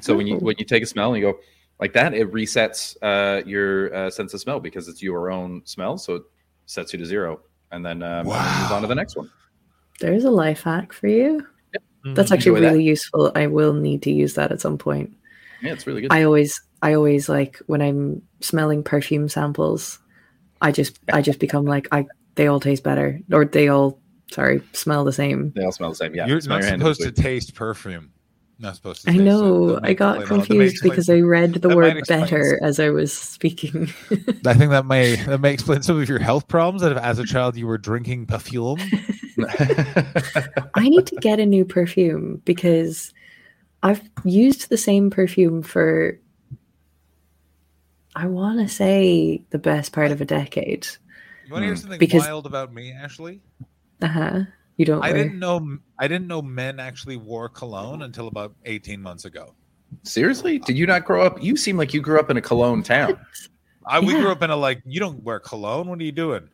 So 0.00 0.16
when 0.16 0.26
you 0.26 0.36
when 0.36 0.56
you 0.58 0.64
take 0.64 0.82
a 0.82 0.86
smell 0.86 1.14
and 1.14 1.22
you 1.22 1.32
go 1.32 1.38
like 1.80 1.92
that, 1.94 2.14
it 2.14 2.30
resets 2.32 2.96
uh, 3.02 3.42
your 3.46 3.94
uh, 3.94 4.10
sense 4.10 4.34
of 4.34 4.40
smell 4.40 4.60
because 4.60 4.88
it's 4.88 5.02
your 5.02 5.30
own 5.30 5.62
smell, 5.64 5.98
so 5.98 6.16
it 6.16 6.22
sets 6.66 6.92
you 6.92 6.98
to 6.98 7.06
zero, 7.06 7.40
and 7.70 7.84
then 7.84 8.02
um, 8.02 8.26
and 8.26 8.30
then 8.30 8.60
moves 8.60 8.72
on 8.72 8.82
to 8.82 8.88
the 8.88 8.94
next 8.94 9.16
one. 9.16 9.30
There's 10.00 10.24
a 10.24 10.30
life 10.30 10.62
hack 10.62 10.92
for 10.92 11.08
you. 11.08 11.46
That's 12.04 12.30
Mhm. 12.30 12.34
actually 12.34 12.50
Enjoy 12.50 12.60
that. 12.60 12.72
really 12.72 12.84
useful. 12.84 13.32
I 13.34 13.46
will 13.46 13.72
need 13.72 14.02
to 14.02 14.10
use 14.10 14.34
that 14.34 14.52
at 14.52 14.60
some 14.60 14.76
point. 14.76 15.16
Yeah, 15.62 15.72
it's 15.72 15.86
really 15.86 16.02
good. 16.02 16.12
I 16.12 16.24
always 16.24 16.60
I 16.82 16.94
always 16.94 17.28
like 17.30 17.58
when 17.66 17.80
I'm 17.80 18.20
smelling 18.40 18.82
perfume 18.82 19.28
samples, 19.30 19.98
I 20.60 20.70
just 20.70 20.98
I 21.12 21.22
just 21.22 21.38
become 21.38 21.64
like 21.64 21.88
I 21.92 22.06
they 22.34 22.46
all 22.46 22.60
taste 22.60 22.82
better 22.82 23.20
or 23.32 23.46
they 23.46 23.68
all 23.68 24.00
sorry, 24.30 24.62
smell 24.72 25.04
the 25.04 25.12
same. 25.12 25.52
they 25.54 25.64
all 25.64 25.72
smell 25.72 25.90
the 25.90 25.96
same. 25.96 26.14
Yeah, 26.14 26.26
You're 26.26 26.40
not 26.46 26.64
supposed 26.64 27.00
to 27.02 27.12
taste 27.12 27.54
perfume. 27.54 28.10
Not 28.58 28.76
supposed 28.76 29.02
to. 29.02 29.10
I 29.10 29.14
taste 29.14 29.24
know. 29.24 29.74
That 29.74 29.84
I 29.84 29.94
got 29.94 30.18
explain 30.20 30.38
all- 30.38 30.44
that 30.44 30.48
may 30.48 30.58
confused 30.68 30.82
because 30.84 31.10
I 31.10 31.20
read 31.20 31.54
the 31.54 31.74
word 31.74 32.00
better 32.06 32.58
as 32.62 32.78
I 32.78 32.90
was 32.90 33.12
speaking. 33.12 33.92
I 34.46 34.54
think 34.54 34.70
that 34.70 34.86
may 34.86 35.16
that 35.16 35.40
may 35.40 35.52
explain 35.52 35.82
some 35.82 36.00
of 36.00 36.08
your 36.08 36.20
health 36.20 36.46
problems. 36.46 36.82
That 36.82 36.92
if 36.92 36.98
as 36.98 37.18
a 37.18 37.24
child 37.24 37.56
you 37.56 37.66
were 37.66 37.78
drinking 37.78 38.26
perfume. 38.26 38.78
I 40.76 40.88
need 40.88 41.06
to 41.08 41.16
get 41.16 41.40
a 41.40 41.46
new 41.46 41.64
perfume 41.64 42.40
because 42.44 43.12
I've 43.82 44.02
used 44.24 44.70
the 44.70 44.76
same 44.78 45.10
perfume 45.10 45.62
for 45.62 46.18
I 48.14 48.26
want 48.26 48.60
to 48.60 48.68
say 48.72 49.42
the 49.50 49.58
best 49.58 49.92
part 49.92 50.12
of 50.12 50.20
a 50.20 50.24
decade. 50.24 50.86
You 51.46 51.52
want 51.52 51.62
to 51.62 51.66
hear 51.66 51.76
something 51.76 51.98
Because- 51.98 52.22
wild 52.22 52.46
about 52.46 52.72
me, 52.72 52.92
Ashley? 52.92 53.40
Uh-huh. 54.02 54.40
You 54.76 54.84
don't 54.84 55.02
I 55.04 55.12
wear- 55.12 55.22
didn't 55.22 55.38
know 55.38 55.78
I 55.98 56.08
didn't 56.08 56.26
know 56.26 56.42
men 56.42 56.80
actually 56.80 57.16
wore 57.16 57.48
cologne 57.48 58.02
until 58.02 58.26
about 58.28 58.54
18 58.64 59.00
months 59.00 59.24
ago. 59.24 59.54
Seriously, 60.02 60.58
did 60.58 60.76
you 60.76 60.86
not 60.86 61.04
grow 61.04 61.24
up? 61.24 61.40
You 61.42 61.56
seem 61.56 61.76
like 61.76 61.94
you 61.94 62.00
grew 62.00 62.18
up 62.18 62.30
in 62.30 62.36
a 62.36 62.40
cologne 62.42 62.82
town. 62.82 63.18
I 63.86 64.00
we 64.00 64.12
Yeah. 64.14 64.22
grew 64.22 64.30
up 64.32 64.42
in 64.42 64.50
a 64.50 64.56
like 64.56 64.82
you 64.84 64.98
don't 64.98 65.22
wear 65.22 65.38
cologne. 65.38 65.88
What 65.88 66.00
are 66.00 66.04
you 66.04 66.10
doing? 66.12 66.48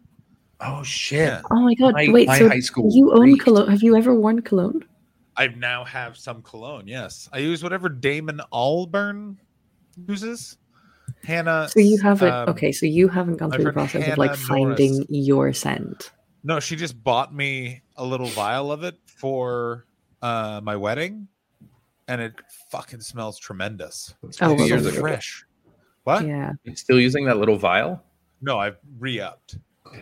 Oh 0.61 0.83
shit! 0.83 1.21
Yeah. 1.21 1.41
Oh 1.51 1.61
my 1.63 1.73
god! 1.75 1.95
My- 1.95 2.09
Wait, 2.11 2.27
my 2.29 2.39
so 2.39 2.49
high 2.49 2.61
school 2.61 2.91
you 2.93 3.13
own 3.15 3.23
reeked. 3.23 3.45
cologne? 3.45 3.69
Have 3.71 3.83
you 3.83 3.97
ever 3.97 4.15
worn 4.15 4.43
cologne? 4.43 4.85
I 5.39 5.47
now 5.47 5.85
have 5.85 6.19
some 6.19 6.43
cologne. 6.43 6.87
Yes, 6.87 7.31
I 7.33 7.39
use 7.39 7.63
whatever 7.63 7.89
Damon 7.89 8.43
Albarn 8.53 9.37
uses. 10.07 10.59
Hannah. 11.25 11.69
So 11.71 11.81
you 11.81 11.97
haven't. 11.99 12.31
um, 12.31 12.49
okay, 12.51 12.73
so 12.73 12.85
you 12.85 13.09
haven't 13.09 13.37
gone 13.37 13.51
through 13.51 13.65
the 13.65 13.73
friend 13.73 13.91
process 13.91 14.13
of 14.13 14.19
like 14.19 14.35
finding 14.37 14.93
Norris. 14.97 15.07
your 15.09 15.53
scent. 15.55 16.11
No, 16.43 16.61
she 16.61 16.77
just 16.77 17.03
bought 17.03 17.35
me 17.35 17.83
a 17.97 18.05
little 18.05 18.27
vial 18.29 18.73
of 18.73 18.83
it 18.85 18.97
for 19.07 19.85
uh, 20.23 20.61
my 20.63 20.77
wedding, 20.77 21.29
and 22.09 22.21
it 22.21 22.35
fucking 22.71 23.01
smells 23.01 23.39
tremendous. 23.39 24.15
Oh, 24.23 24.29
It's 24.29 24.41
well, 24.41 24.57
years 24.61 24.83
so 24.85 24.89
ago. 24.91 25.01
fresh. 25.01 25.45
What? 26.05 26.27
Yeah. 26.27 26.53
You 26.65 26.75
still 26.77 26.99
using 26.99 27.27
that 27.27 27.37
little 27.37 27.57
vial? 27.57 28.03
No, 28.41 28.59
I've 28.59 28.79
re-upped. 28.99 29.59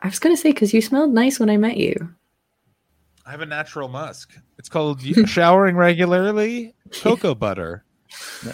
I 0.00 0.08
was 0.08 0.18
gonna 0.18 0.36
say 0.36 0.50
because 0.52 0.74
you 0.74 0.82
smelled 0.82 1.12
nice 1.12 1.40
when 1.40 1.48
I 1.50 1.56
met 1.56 1.76
you. 1.78 1.94
I 3.24 3.30
have 3.30 3.40
a 3.40 3.46
natural 3.46 3.88
musk. 3.88 4.36
It's 4.58 4.68
called 4.68 5.00
showering 5.28 5.74
regularly. 5.76 6.74
Cocoa 7.00 7.34
butter. 7.34 7.84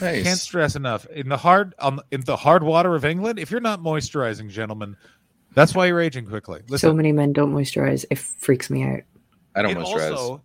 Nice. 0.01 0.23
Can't 0.23 0.39
stress 0.39 0.77
enough. 0.77 1.05
In 1.07 1.29
the 1.29 1.37
hard 1.37 1.75
um, 1.79 2.01
in 2.11 2.23
the 2.23 2.37
hard 2.37 2.63
water 2.63 2.95
of 2.95 3.05
England, 3.05 3.39
if 3.39 3.51
you're 3.51 3.61
not 3.61 3.81
moisturizing, 3.81 4.49
gentlemen, 4.49 4.97
that's 5.55 5.75
why 5.75 5.87
you're 5.87 6.01
aging 6.01 6.27
quickly. 6.27 6.61
Listen, 6.69 6.91
so 6.91 6.95
many 6.95 7.13
men 7.13 7.33
don't 7.33 7.53
moisturize. 7.55 8.05
It 8.11 8.19
freaks 8.19 8.71
me 8.71 8.83
out. 8.85 9.01
I 9.55 9.63
don't 9.63 9.73
it 9.73 9.79
moisturize. 9.79 10.11
also 10.13 10.43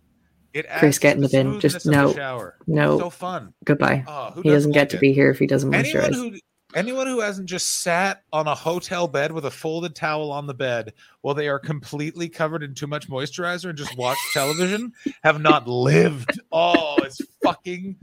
it 0.54 0.66
adds 0.66 0.80
Chris, 0.80 0.98
get 0.98 1.16
in 1.16 1.22
the 1.22 1.28
bin. 1.28 1.60
Just 1.60 1.82
smoothness 1.82 1.86
of 1.86 1.90
the 1.92 1.96
no. 2.08 2.14
shower. 2.14 2.56
No, 2.66 2.98
So 2.98 3.10
fun. 3.10 3.52
goodbye. 3.64 4.04
Oh, 4.06 4.30
who 4.32 4.42
he 4.42 4.50
doesn't 4.50 4.72
get 4.72 4.80
like 4.80 4.88
to 4.90 4.96
it? 4.96 5.00
be 5.00 5.12
here 5.12 5.30
if 5.30 5.38
he 5.38 5.46
doesn't 5.46 5.72
Anyone 5.74 6.02
moisturize. 6.10 6.14
who 6.14 6.38
anyone 6.74 7.06
who 7.06 7.20
hasn't 7.20 7.48
just 7.48 7.80
sat 7.82 8.22
on 8.32 8.46
a 8.46 8.54
hotel 8.54 9.08
bed 9.08 9.32
with 9.32 9.46
a 9.46 9.50
folded 9.50 9.94
towel 9.94 10.30
on 10.30 10.46
the 10.46 10.52
bed 10.54 10.92
while 11.22 11.34
they 11.34 11.48
are 11.48 11.58
completely 11.58 12.28
covered 12.28 12.62
in 12.62 12.74
too 12.74 12.86
much 12.86 13.08
moisturizer 13.08 13.70
and 13.70 13.78
just 13.78 13.96
watch 13.96 14.18
television 14.34 14.92
have 15.22 15.40
not 15.40 15.66
lived. 15.66 16.38
Oh, 16.52 16.96
it's 16.98 17.20
fucking 17.42 17.96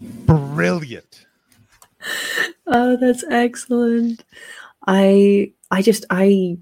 brilliant. 0.00 1.26
Oh, 2.66 2.96
that's 2.96 3.24
excellent. 3.30 4.24
I 4.86 5.52
I 5.70 5.82
just 5.82 6.04
I 6.10 6.58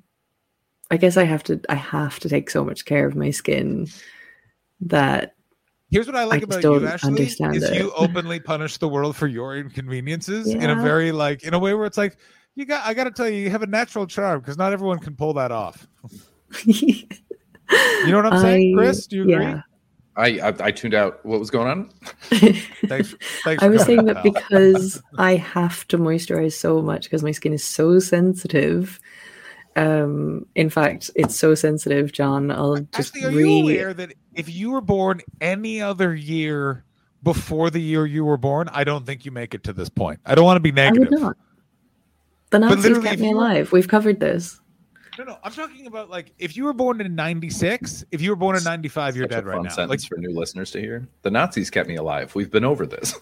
I 0.90 0.96
guess 0.96 1.16
I 1.16 1.24
have 1.24 1.42
to 1.44 1.60
I 1.68 1.74
have 1.74 2.18
to 2.20 2.28
take 2.28 2.50
so 2.50 2.64
much 2.64 2.84
care 2.84 3.06
of 3.06 3.16
my 3.16 3.30
skin 3.30 3.88
that 4.80 5.34
Here's 5.90 6.06
what 6.06 6.16
I 6.16 6.24
like 6.24 6.40
just 6.40 6.64
about 6.64 6.80
you, 6.80 6.86
Ashley, 6.86 7.22
is 7.22 7.38
it. 7.40 7.74
you 7.74 7.92
openly 7.96 8.40
punish 8.40 8.78
the 8.78 8.88
world 8.88 9.14
for 9.14 9.26
your 9.26 9.56
inconveniences 9.56 10.48
in 10.48 10.68
a 10.68 10.74
very 10.74 11.12
like 11.12 11.44
in 11.44 11.54
a 11.54 11.58
way 11.58 11.74
where 11.74 11.86
it's 11.86 11.98
like 11.98 12.16
you 12.56 12.64
got 12.64 12.84
I 12.84 12.94
got 12.94 13.04
to 13.04 13.10
tell 13.10 13.28
you 13.28 13.40
you 13.40 13.50
have 13.50 13.62
a 13.62 13.66
natural 13.66 14.06
charm 14.06 14.40
because 14.40 14.58
not 14.58 14.72
everyone 14.72 14.98
can 14.98 15.14
pull 15.14 15.34
that 15.34 15.52
off. 15.52 15.86
you 16.64 17.06
know 18.06 18.16
what 18.16 18.26
I'm 18.26 18.40
saying, 18.40 18.74
Chris? 18.74 19.06
Do 19.06 19.16
you 19.16 19.22
agree? 19.22 19.44
Yeah. 19.44 19.60
I, 20.16 20.38
I 20.40 20.54
I 20.60 20.70
tuned 20.70 20.94
out. 20.94 21.24
What 21.24 21.40
was 21.40 21.50
going 21.50 21.68
on? 21.68 21.90
Thanks. 22.20 23.14
Thanks. 23.44 23.62
I 23.62 23.68
was 23.68 23.82
coming, 23.82 23.84
saying 23.84 24.04
that 24.06 24.22
pal. 24.22 24.32
because 24.32 25.02
I 25.18 25.36
have 25.36 25.86
to 25.88 25.98
moisturize 25.98 26.52
so 26.52 26.80
much 26.80 27.04
because 27.04 27.22
my 27.22 27.32
skin 27.32 27.52
is 27.52 27.64
so 27.64 27.98
sensitive. 27.98 29.00
Um, 29.76 30.46
in 30.54 30.70
fact, 30.70 31.10
it's 31.16 31.36
so 31.36 31.54
sensitive, 31.54 32.12
John. 32.12 32.50
I'll 32.50 32.76
just 32.76 33.16
Actually, 33.16 33.24
are 33.24 33.36
re- 33.36 33.48
you 33.48 33.62
aware 33.62 33.94
that 33.94 34.14
if 34.34 34.48
you 34.48 34.70
were 34.70 34.80
born 34.80 35.20
any 35.40 35.82
other 35.82 36.14
year 36.14 36.84
before 37.24 37.70
the 37.70 37.80
year 37.80 38.06
you 38.06 38.24
were 38.24 38.36
born, 38.36 38.68
I 38.72 38.84
don't 38.84 39.04
think 39.04 39.24
you 39.24 39.32
make 39.32 39.54
it 39.54 39.64
to 39.64 39.72
this 39.72 39.88
point. 39.88 40.20
I 40.24 40.36
don't 40.36 40.44
want 40.44 40.56
to 40.56 40.60
be 40.60 40.72
negative. 40.72 41.08
I 41.08 41.10
would 41.10 41.20
not. 41.20 41.36
The 42.50 42.58
Nazis 42.60 42.84
literally, 42.84 43.08
kept 43.08 43.20
me 43.20 43.32
alive. 43.32 43.72
We've 43.72 43.88
covered 43.88 44.20
this. 44.20 44.60
No, 45.18 45.24
no, 45.24 45.38
I'm 45.44 45.52
talking 45.52 45.86
about 45.86 46.10
like 46.10 46.32
if 46.38 46.56
you 46.56 46.64
were 46.64 46.72
born 46.72 47.00
in 47.00 47.14
'96, 47.14 48.04
if 48.10 48.20
you 48.20 48.30
were 48.30 48.36
born 48.36 48.56
in 48.56 48.64
'95, 48.64 49.16
you're 49.16 49.24
Such 49.24 49.30
a 49.30 49.34
dead 49.34 49.46
right 49.46 49.56
fun 49.56 49.70
now. 49.76 49.86
Like, 49.86 50.00
for 50.02 50.18
new 50.18 50.30
listeners 50.30 50.70
to 50.72 50.80
hear. 50.80 51.06
The 51.22 51.30
Nazis 51.30 51.70
kept 51.70 51.88
me 51.88 51.96
alive. 51.96 52.34
We've 52.34 52.50
been 52.50 52.64
over 52.64 52.84
this. 52.86 53.14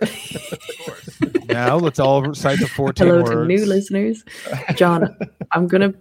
now 1.48 1.76
let's 1.76 1.98
all 1.98 2.22
recite 2.22 2.60
the 2.60 2.68
14 2.68 3.06
Hello 3.06 3.22
words. 3.22 3.30
to 3.30 3.44
new 3.46 3.64
listeners. 3.64 4.24
John, 4.74 5.16
I'm 5.52 5.66
gonna 5.66 5.94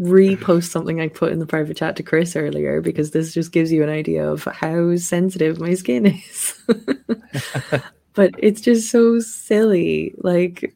repost 0.00 0.70
something 0.70 1.00
I 1.00 1.08
put 1.08 1.32
in 1.32 1.38
the 1.38 1.46
private 1.46 1.76
chat 1.76 1.96
to 1.96 2.02
Chris 2.02 2.36
earlier 2.36 2.80
because 2.80 3.10
this 3.10 3.34
just 3.34 3.52
gives 3.52 3.70
you 3.70 3.82
an 3.82 3.88
idea 3.88 4.28
of 4.28 4.44
how 4.44 4.96
sensitive 4.96 5.60
my 5.60 5.74
skin 5.74 6.06
is. 6.06 6.62
but 8.14 8.34
it's 8.38 8.60
just 8.60 8.90
so 8.90 9.18
silly. 9.20 10.14
Like 10.18 10.74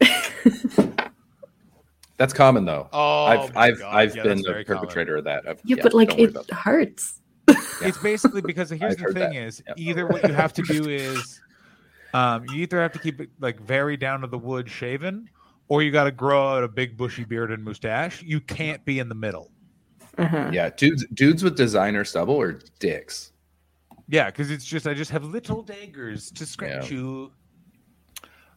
That's 2.24 2.32
common 2.32 2.64
though. 2.64 2.88
Oh, 2.90 3.26
I've 3.26 3.54
I've 3.54 3.78
God. 3.80 3.94
I've 3.94 4.16
Yeah, 4.16 4.22
been 4.22 4.38
the 4.38 4.44
very 4.50 4.64
common. 4.64 4.80
perpetrator 4.80 5.16
of 5.18 5.24
that. 5.24 5.46
I've, 5.46 5.60
yeah, 5.62 5.76
but 5.82 5.92
like 5.92 6.18
it 6.18 6.30
about 6.30 6.46
that. 6.46 6.54
hurts. 6.54 7.20
It's 7.82 7.98
basically 7.98 8.40
because 8.40 8.70
here's 8.80 8.96
the 8.96 9.12
thing 9.12 9.34
that. 9.34 9.34
is 9.34 9.62
Yep. 9.66 9.78
either 9.78 10.06
what 10.06 10.26
you 10.26 10.32
have 10.32 10.54
to 10.54 10.62
do 10.62 10.88
is 10.88 11.38
um, 12.14 12.46
you 12.46 12.62
either 12.62 12.80
have 12.80 12.92
to 12.92 12.98
keep 12.98 13.20
it 13.20 13.28
like 13.40 13.60
very 13.60 13.98
down 13.98 14.22
to 14.22 14.26
the 14.26 14.38
wood 14.38 14.70
shaven, 14.70 15.28
or 15.68 15.82
you 15.82 15.90
got 15.92 16.04
to 16.04 16.12
grow 16.12 16.48
out 16.56 16.64
a 16.64 16.68
big 16.68 16.96
bushy 16.96 17.24
beard 17.24 17.52
and 17.52 17.62
mustache. 17.62 18.22
You 18.22 18.40
can't 18.40 18.82
be 18.86 19.00
in 19.00 19.10
the 19.10 19.14
middle. 19.14 19.50
Uh-huh. 20.16 20.48
Yeah, 20.50 20.70
dudes 20.70 21.04
dudes 21.12 21.44
with 21.44 21.58
designer 21.58 22.06
stubble 22.06 22.40
are 22.40 22.58
dicks. 22.78 23.32
Yeah, 24.08 24.30
because 24.30 24.50
it's 24.50 24.64
just 24.64 24.86
I 24.86 24.94
just 24.94 25.10
have 25.10 25.24
little 25.24 25.62
daggers 25.62 26.30
to 26.30 26.46
scratch 26.46 26.90
Yeah. 26.90 26.96
you. 26.96 27.32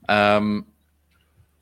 Um, 0.07 0.67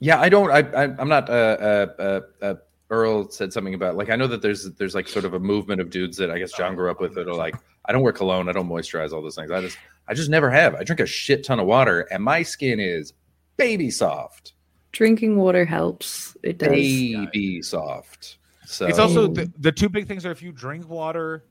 yeah, 0.05 0.21
I 0.21 0.29
don't. 0.29 0.51
I, 0.51 0.59
I 0.59 0.83
I'm 0.99 1.09
not 1.09 1.29
uh, 1.29 1.33
uh, 1.33 1.87
uh, 1.99 2.45
uh, 2.45 2.55
Earl 2.91 3.29
said 3.31 3.51
something 3.51 3.73
about 3.73 3.95
like 3.95 4.11
I 4.11 4.15
know 4.15 4.27
that 4.27 4.43
there's 4.43 4.71
there's 4.73 4.93
like 4.93 5.07
sort 5.07 5.25
of 5.25 5.33
a 5.33 5.39
movement 5.39 5.81
of 5.81 5.89
dudes 5.89 6.15
that 6.17 6.29
I 6.29 6.37
guess 6.37 6.51
John 6.51 6.75
grew 6.75 6.91
up 6.91 7.01
with 7.01 7.15
that 7.15 7.27
are 7.27 7.33
like 7.33 7.55
I 7.85 7.91
don't 7.91 8.03
wear 8.03 8.13
cologne, 8.13 8.47
I 8.47 8.51
don't 8.51 8.69
moisturize, 8.69 9.11
all 9.11 9.23
those 9.23 9.33
things. 9.35 9.49
I 9.49 9.61
just 9.61 9.79
I 10.07 10.13
just 10.13 10.29
never 10.29 10.51
have. 10.51 10.75
I 10.75 10.83
drink 10.83 10.99
a 10.99 11.07
shit 11.07 11.43
ton 11.43 11.59
of 11.59 11.65
water, 11.65 12.01
and 12.11 12.23
my 12.23 12.43
skin 12.43 12.79
is 12.79 13.13
baby 13.57 13.89
soft, 13.89 14.53
Drinking 14.91 15.37
water 15.37 15.65
helps. 15.65 16.37
It 16.43 16.59
does. 16.59 16.69
baby 16.69 17.61
soft. 17.63 18.37
So 18.67 18.85
It's 18.85 18.99
also 18.99 19.27
the, 19.27 19.51
the 19.57 19.71
two 19.71 19.89
big 19.89 20.07
things 20.07 20.23
are 20.23 20.31
if 20.31 20.41
you 20.43 20.51
drink 20.51 20.87
water 20.87 21.45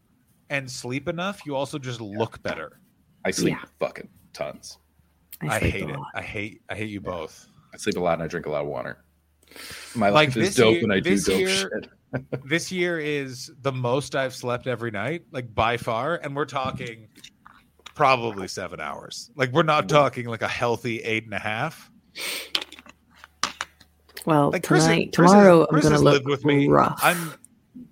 and 0.49 0.71
sleep 0.71 1.09
enough, 1.09 1.45
you 1.45 1.57
also 1.57 1.79
just 1.79 2.01
look 2.01 2.41
better. 2.43 2.79
I 3.25 3.33
sleep 3.33 3.55
Yeah. 3.55 3.69
fucking 3.81 4.09
tons. 4.33 4.79
I, 5.41 5.59
sleep 5.59 5.73
hate 5.73 5.91
it. 5.91 5.97
I 6.15 6.23
hate 6.23 6.63
I 6.71 6.75
hate 6.77 6.91
you 6.91 7.01
both. 7.01 7.49
I 7.75 7.77
sleep 7.77 7.97
a 7.97 8.01
lot 8.01 8.15
and 8.15 8.23
I 8.23 8.29
drink 8.29 8.47
a 8.47 8.51
lot 8.51 8.63
of 8.63 8.69
water. 8.69 9.05
My 9.97 10.09
Like 10.09 10.29
life 10.29 10.37
is 10.37 10.55
dope 10.55 10.75
year- 10.75 10.83
and 10.85 10.93
I 10.93 11.01
do 11.01 11.19
dope 11.19 11.39
year- 11.41 11.49
shit. 11.49 11.89
This 12.45 12.71
year 12.71 13.01
is 13.01 13.51
the 13.63 13.73
most 13.73 14.15
I've 14.15 14.37
slept 14.37 14.69
every 14.69 14.93
night, 14.93 15.25
like 15.33 15.53
by 15.53 15.77
far, 15.77 16.15
and 16.23 16.37
we're 16.37 16.45
talking 16.45 17.09
probably 17.97 18.47
seven 18.47 18.79
hours. 18.81 19.33
Like 19.35 19.51
we're 19.51 19.65
not 19.65 19.87
mm. 19.87 19.89
talking 19.89 20.27
like 20.27 20.43
a 20.43 20.49
healthy 20.49 21.01
eight 21.01 21.25
and 21.25 21.35
a 21.35 21.41
half. 21.41 21.91
Well, 24.27 24.53
Like 24.53 24.63
Chris, 24.65 24.85
tonight, 24.85 25.13
Chris 25.15 25.29
tomorrow, 25.33 25.67
Chris 25.67 25.85
I'm 25.87 25.91
going 25.91 26.01
to 26.01 26.05
lived 26.09 26.25
look 26.27 26.31
with 26.39 26.45
me. 26.45 26.69
rough. 26.69 27.01
I'm 27.03 27.17
I'm 27.17 27.89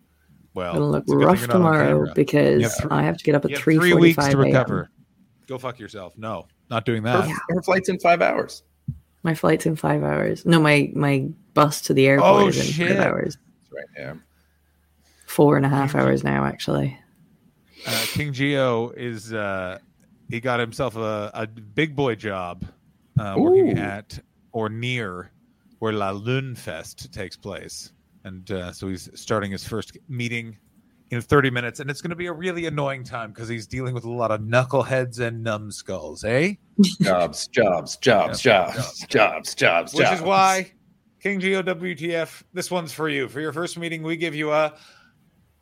well. 0.55 0.72
going 0.74 0.85
to 0.85 0.87
look 0.87 1.03
it's 1.03 1.12
a 1.12 1.16
good 1.16 1.18
thing 1.20 1.26
rough 1.26 1.39
you're 1.41 1.49
not 1.49 1.55
on 1.57 1.61
tomorrow 1.61 2.14
because 2.14 2.61
You 2.62 2.68
have 2.68 2.76
thr- 2.76 2.93
I 2.93 3.03
have 3.03 3.16
to 3.16 3.24
get 3.24 3.35
up 3.35 3.45
at 3.45 3.51
You 3.51 3.57
three 3.57 3.76
three 3.76 3.95
weeks 3.95 4.24
to 4.28 4.37
recover. 4.37 4.89
Go 5.49 5.59
fuck 5.59 5.80
yourself. 5.80 6.16
No, 6.16 6.47
not 6.70 6.85
doing 6.85 7.03
that. 7.03 7.28
Her, 7.28 7.35
her 7.49 7.62
flight's 7.62 7.89
in 7.89 7.99
five 7.99 8.22
hours. 8.22 8.62
My 9.23 9.35
flight's 9.35 9.66
in 9.66 9.77
five 9.77 10.03
hours. 10.03 10.45
No, 10.45 10.61
my 10.61 10.91
my 10.95 11.29
bus 11.55 11.81
to 11.83 11.95
the 11.95 12.07
airport 12.07 12.43
Oh, 12.43 12.49
is 12.49 12.57
in 12.59 12.64
shit. 12.73 12.89
five 12.97 13.07
hours. 13.07 13.37
That's 13.61 13.73
right. 13.73 13.87
Yeah. 13.97 14.14
Four 15.27 15.57
and 15.57 15.64
a 15.64 15.68
half 15.68 15.95
hours 15.95 16.23
now, 16.25 16.45
actually. 16.45 16.99
uh, 17.87 18.05
King 18.09 18.33
Geo 18.33 18.91
is 18.91 19.33
uh, 19.33 19.79
he 20.29 20.41
got 20.41 20.61
himself 20.61 20.97
a, 20.97 21.31
a 21.35 21.47
big 21.47 21.95
boy 21.97 22.14
job 22.16 22.64
uh, 23.18 23.35
working 23.39 23.79
Ooh. 23.79 23.81
at 23.81 24.18
or 24.53 24.68
near 24.68 25.31
where 25.79 25.93
La 25.93 26.11
Lune 26.11 26.55
Fest 26.55 27.12
takes 27.12 27.37
place, 27.37 27.93
and 28.25 28.51
uh, 28.51 28.73
so 28.73 28.89
he's 28.89 29.09
starting 29.14 29.51
his 29.51 29.66
first 29.66 29.97
meeting 30.09 30.57
in 31.13 31.21
30 31.21 31.51
minutes, 31.51 31.79
and 31.79 31.91
it's 31.91 32.01
going 32.01 32.11
to 32.11 32.17
be 32.17 32.27
a 32.27 32.33
really 32.33 32.65
annoying 32.65 33.05
time 33.05 33.33
because 33.33 33.47
he's 33.47 33.67
dealing 33.67 33.95
with 33.95 34.05
a 34.05 34.11
lot 34.11 34.31
of 34.31 34.41
knuckleheads 34.41 35.21
and 35.21 35.45
numbskulls, 35.45 36.25
eh? 36.25 36.55
Jobs, 37.03 37.49
jobs, 37.49 37.97
jobs, 37.99 38.41
jobs, 38.41 39.07
jobs, 39.07 39.55
jobs, 39.55 39.95
Which 39.95 40.11
is 40.11 40.23
why 40.23 40.73
King 41.21 41.39
Geo 41.39 41.63
WTF, 41.63 42.43
this 42.55 42.71
one's 42.71 42.95
for 42.95 43.11
you. 43.11 43.29
For 43.29 43.41
your 43.41 43.53
first 43.53 43.79
meeting, 43.79 44.03
we 44.03 44.17
give 44.17 44.35
you 44.35 44.53
a 44.53 44.75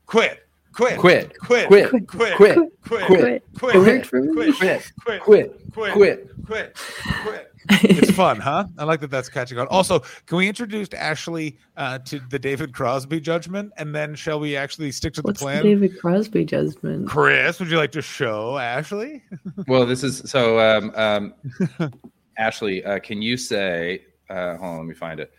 quit, 0.07 0.49
quit, 0.73 0.99
Quit, 0.99 1.39
quit, 1.39 1.69
quit, 1.69 1.89
quit, 1.91 2.37
quit, 2.37 2.37
quit, 2.37 2.59
quit, 2.87 3.43
quit, 3.55 3.75
It 3.75 3.79
worked 3.79 4.07
for 4.07 4.21
me. 4.23 4.33
quit, 4.33 4.55
quit, 4.57 4.83
quit, 5.05 5.21
quit, 5.23 5.73
quit, 5.73 5.93
quit. 5.93 6.37
quit, 6.47 6.77
quit. 7.23 7.47
It's 7.73 8.11
fun, 8.13 8.41
huh? 8.41 8.65
I 8.79 8.85
like 8.85 9.01
that 9.01 9.11
that's 9.11 9.29
catching 9.29 9.59
on. 9.59 9.67
Also, 9.69 10.01
can 10.27 10.39
we 10.39 10.49
introduce 10.49 10.89
Ashley 10.95 11.59
uh, 11.77 11.99
to 12.01 12.19
the 12.31 12.39
David 12.39 12.73
Crosby 12.73 13.21
judgment, 13.21 13.73
and 13.77 13.95
then 13.95 14.15
shall 14.15 14.41
we 14.41 14.57
actually 14.57 14.91
stick 14.91 15.13
to 15.15 15.23
the 15.23 15.29
What's 15.29 15.41
the? 15.41 15.61
David 15.63 16.01
Crosby 16.01 16.45
judgment? 16.47 17.07
Chris, 17.07 17.61
would 17.61 17.71
you 17.71 17.77
like 17.77 17.93
to 17.93 18.03
show 18.03 18.57
Ashley? 18.59 19.23
Well, 19.69 19.87
this 19.87 20.03
is 20.03 20.23
so. 20.25 20.59
Um, 20.59 20.93
um, 20.97 21.93
Ashley, 22.39 22.83
uh, 22.85 22.99
can 22.99 23.21
you 23.21 23.37
say? 23.37 24.05
Uh, 24.29 24.57
hold 24.57 24.71
on, 24.73 24.77
let 24.79 24.87
me 24.87 24.95
find 24.95 25.21
it. 25.21 25.33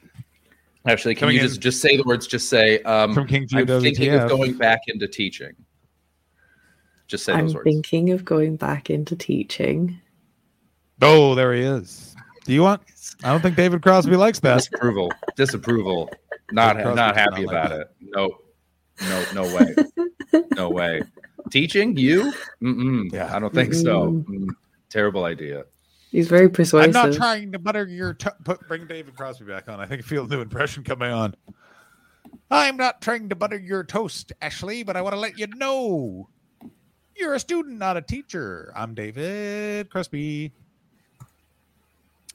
Ashley, 0.86 1.14
can 1.14 1.22
Coming 1.22 1.36
you 1.36 1.42
in- 1.44 1.48
just 1.48 1.62
just 1.62 1.82
say 1.82 1.96
the 1.96 2.04
words? 2.04 2.26
Just 2.28 2.50
say. 2.50 2.82
Um, 2.84 3.14
From 3.14 3.28
King 3.28 3.48
I'm 3.54 3.68
thinking 3.68 4.14
of 4.14 4.28
going 4.30 4.54
back 4.54 4.82
into 4.88 5.08
teaching. 5.08 5.54
Just 7.08 7.26
say 7.26 7.34
I'm 7.34 7.48
those 7.48 7.56
words. 7.56 7.66
thinking 7.66 8.12
of 8.12 8.26
going 8.26 8.56
back 8.56 8.90
into 8.90 9.16
teaching. 9.16 10.00
Oh, 11.02 11.36
there 11.36 11.54
he 11.54 11.62
is. 11.62 12.16
Do 12.46 12.54
you 12.54 12.62
want? 12.64 12.82
I 13.24 13.32
don't 13.32 13.42
think 13.42 13.56
David 13.56 13.82
Crosby 13.82 14.16
likes 14.16 14.40
that. 14.40 14.56
Disapproval. 14.58 15.12
Disapproval. 15.36 16.10
Not 16.52 16.78
Crosby 16.78 16.96
not 16.96 17.16
happy 17.16 17.44
not 17.44 17.54
like 17.54 17.66
about 17.66 17.72
it. 17.80 17.88
No, 18.02 18.38
no, 19.02 19.26
no 19.34 19.56
way. 19.56 20.42
no 20.56 20.70
way. 20.70 21.02
Teaching 21.52 21.96
you? 21.98 22.34
Mm-mm. 22.62 23.12
Yeah. 23.12 23.36
I 23.36 23.40
don't 23.40 23.54
think 23.54 23.74
so. 23.74 24.08
Mm-mm. 24.08 24.26
Mm, 24.26 24.48
terrible 24.90 25.26
idea. 25.26 25.66
He's 26.12 26.28
very 26.28 26.50
persuasive. 26.50 26.94
I'm 26.94 27.12
not 27.12 27.16
trying 27.16 27.54
to 27.54 27.60
butter 27.60 27.88
your. 27.88 28.14
To- 28.16 28.36
put, 28.44 28.68
bring 28.68 28.86
David 28.86 29.16
Crosby 29.16 29.46
back 29.46 29.70
on. 29.70 29.80
I 29.80 29.86
think 29.86 30.04
I 30.04 30.06
feel 30.06 30.26
a 30.26 30.28
new 30.28 30.42
impression 30.42 30.84
coming 30.84 31.10
on. 31.10 31.36
I'm 32.50 32.76
not 32.76 33.02
trying 33.02 33.30
to 33.30 33.36
butter 33.36 33.58
your 33.58 33.86
toast, 33.86 34.34
Ashley, 34.42 34.84
but 34.84 34.98
I 34.98 35.02
want 35.02 35.14
to 35.14 35.20
let 35.20 35.40
you 35.40 35.48
know 35.48 36.28
you're 37.16 37.34
a 37.34 37.40
student, 37.40 37.78
not 37.78 37.96
a 37.96 38.02
teacher. 38.02 38.74
I'm 38.76 38.94
David 38.94 39.90
Crosby. 39.90 40.52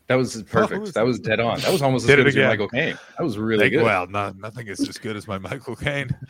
That 0.08 0.14
was 0.14 0.40
perfect. 0.44 0.94
That 0.94 1.04
was 1.04 1.18
dead 1.18 1.40
on. 1.40 1.58
That 1.60 1.72
was 1.72 1.82
almost 1.82 2.04
as 2.04 2.06
Did 2.06 2.20
it 2.20 2.22
good 2.22 2.28
as 2.28 2.34
your 2.36 2.44
again. 2.44 2.50
Michael 2.52 2.68
Caine. 2.68 2.98
That 3.18 3.24
was 3.24 3.38
really 3.38 3.62
Thank- 3.64 3.72
good. 3.72 3.82
Well, 3.82 4.06
not, 4.06 4.38
nothing 4.38 4.68
is 4.68 4.88
as 4.88 4.98
good 4.98 5.16
as 5.16 5.26
my 5.26 5.38
Michael 5.38 5.74
Caine. 5.76 6.10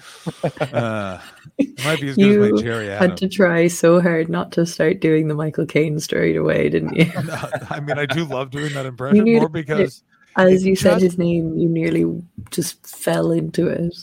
Uh, 0.73 1.21
it 1.59 1.85
might 1.85 2.01
be 2.01 2.09
as 2.09 2.17
good 2.17 2.29
as 2.43 2.49
You 2.49 2.55
my 2.55 2.63
Jerry 2.63 2.87
Had 2.89 3.17
to 3.19 3.29
try 3.29 3.69
so 3.69 4.01
hard 4.01 4.29
not 4.29 4.53
to 4.53 4.65
start 4.67 5.01
doing 5.01 5.29
the 5.29 5.35
Michael 5.35 5.67
Caine 5.67 5.99
straight 6.01 6.37
away, 6.37 6.69
didn't 6.69 6.95
you? 6.97 7.05
No, 7.25 7.37
I 7.71 7.81
mean, 7.81 7.99
I 7.99 8.07
do 8.07 8.25
love 8.25 8.51
doing 8.51 8.73
that 8.75 8.87
impression 8.87 9.25
need 9.25 9.39
more 9.39 9.49
because 9.49 10.03
As 10.37 10.63
It 10.65 10.69
you 10.69 10.77
said 10.77 11.01
his 11.03 11.19
name, 11.19 11.57
you 11.59 11.69
nearly 11.69 12.05
just 12.51 12.85
fell 12.87 13.31
into 13.33 13.69
it. 13.69 13.95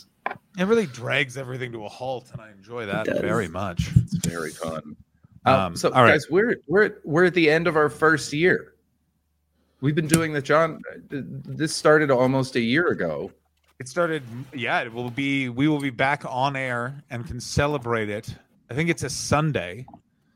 it 0.58 0.64
really 0.64 0.86
drags 0.86 1.36
everything 1.36 1.72
to 1.72 1.84
a 1.84 1.88
halt, 1.88 2.30
and 2.32 2.40
I 2.40 2.50
enjoy 2.52 2.86
that 2.86 3.06
very 3.20 3.48
much. 3.48 3.88
It's 3.96 4.14
very 4.26 4.50
fun. 4.50 4.96
Um, 5.46 5.54
Um, 5.54 5.76
so, 5.76 5.90
all 5.92 6.02
right. 6.04 6.12
guys, 6.12 6.26
we're 6.30 6.56
we're 6.68 6.96
we're 7.04 7.24
at 7.26 7.34
the 7.34 7.50
end 7.50 7.66
of 7.66 7.76
our 7.76 7.88
first 7.88 8.32
year. 8.32 8.73
We've 9.84 9.94
been 9.94 10.08
doing 10.08 10.32
the 10.32 10.40
John. 10.40 10.80
This 11.10 11.76
started 11.76 12.10
almost 12.10 12.56
a 12.56 12.60
year 12.60 12.88
ago. 12.88 13.30
It 13.78 13.86
started, 13.86 14.22
yeah. 14.54 14.80
It 14.80 14.90
will 14.90 15.10
be. 15.10 15.50
We 15.50 15.68
will 15.68 15.78
be 15.78 15.90
back 15.90 16.24
on 16.26 16.56
air 16.56 17.04
and 17.10 17.26
can 17.26 17.38
celebrate 17.38 18.08
it. 18.08 18.34
I 18.70 18.74
think 18.74 18.88
it's 18.88 19.02
a 19.02 19.10
Sunday. 19.10 19.84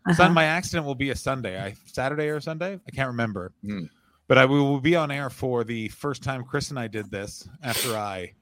Sun, 0.08 0.20
Uh-huh. 0.26 0.28
my 0.34 0.44
accident 0.44 0.84
will 0.84 0.94
be 0.94 1.08
a 1.10 1.16
Sunday. 1.16 1.58
I 1.58 1.74
Saturday 1.86 2.28
or 2.28 2.40
Sunday. 2.40 2.78
I 2.86 2.90
can't 2.90 3.08
remember. 3.08 3.52
Hmm. 3.64 3.84
But 4.26 4.36
I 4.36 4.44
we 4.44 4.58
will 4.60 4.80
be 4.82 4.94
on 4.96 5.10
air 5.10 5.30
for 5.30 5.64
the 5.64 5.88
first 5.88 6.22
time 6.22 6.44
Chris 6.44 6.68
and 6.68 6.78
I 6.78 6.86
did 6.86 7.10
this 7.10 7.48
after 7.62 7.96
I 7.96 8.34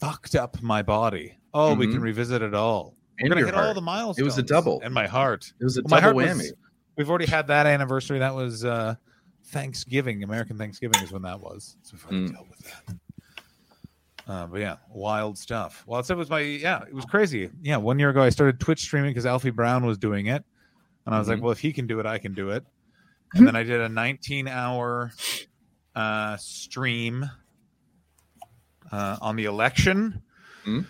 fucked 0.00 0.34
up 0.34 0.60
my 0.60 0.82
body. 0.82 1.38
Oh, 1.54 1.72
we 1.74 1.86
Mhm. 1.86 1.92
can 1.92 2.02
revisit 2.02 2.42
it 2.42 2.52
all. 2.52 2.94
We're 3.20 3.24
And 3.24 3.28
gonna 3.30 3.40
your 3.40 3.46
hit 3.48 3.54
all 3.54 3.72
the 3.72 3.80
milestones. 3.80 4.18
It 4.18 4.24
was 4.24 4.36
a 4.36 4.42
double. 4.42 4.82
and 4.84 4.92
my 4.92 5.06
heart. 5.06 5.50
It 5.58 5.64
was 5.64 5.78
a 5.78 5.82
Well, 5.82 5.88
my 5.92 6.00
double 6.00 6.20
heart 6.20 6.32
whammy. 6.36 6.38
was- 6.40 6.52
We've 6.98 7.08
already 7.08 7.24
had 7.24 7.46
that 7.46 7.64
anniversary. 7.64 8.18
That 8.18 8.34
was 8.34 8.66
uh 8.66 8.96
Thanksgiving. 9.52 10.24
American 10.24 10.58
Thanksgiving 10.58 11.00
is 11.02 11.12
when 11.12 11.22
that 11.22 11.40
was. 11.40 11.76
So 11.82 11.92
we've 11.94 12.04
already 12.06 12.28
Mm. 12.28 12.32
dealt 12.32 12.48
with 12.48 12.58
that. 12.64 12.96
Uh, 14.26 14.46
but 14.46 14.60
yeah, 14.60 14.76
wild 14.88 15.36
stuff. 15.38 15.82
Wild 15.86 16.04
stuff 16.04 16.16
was 16.18 16.30
my 16.30 16.40
yeah, 16.40 16.82
it 16.82 16.94
was 16.94 17.04
crazy. 17.04 17.50
Yeah, 17.60 17.76
one 17.76 17.98
year 17.98 18.10
ago 18.10 18.22
I 18.22 18.30
started 18.30 18.58
Twitch 18.60 18.80
streaming 18.80 19.10
because 19.10 19.26
Alfie 19.26 19.50
Brown 19.50 19.84
was 19.84 19.98
doing 19.98 20.26
it, 20.26 20.44
and 21.06 21.14
I 21.14 21.18
was 21.18 21.28
like, 21.28 21.38
Mhm. 21.38 21.42
well, 21.42 21.52
if 21.52 21.58
he 21.60 21.72
can 21.72 21.86
do 21.86 21.98
it, 22.00 22.06
I 22.06 22.18
can 22.18 22.32
do 22.34 22.50
it. 22.50 22.64
And 23.34 23.46
then 23.46 23.56
I 23.56 23.62
did 23.62 23.80
a 23.80 23.88
19 23.88 24.46
hour 24.46 25.10
uh, 25.94 26.36
stream 26.36 27.28
uh, 28.90 29.16
on 29.20 29.36
the 29.36 29.46
election, 29.46 30.22
Mhm. 30.64 30.86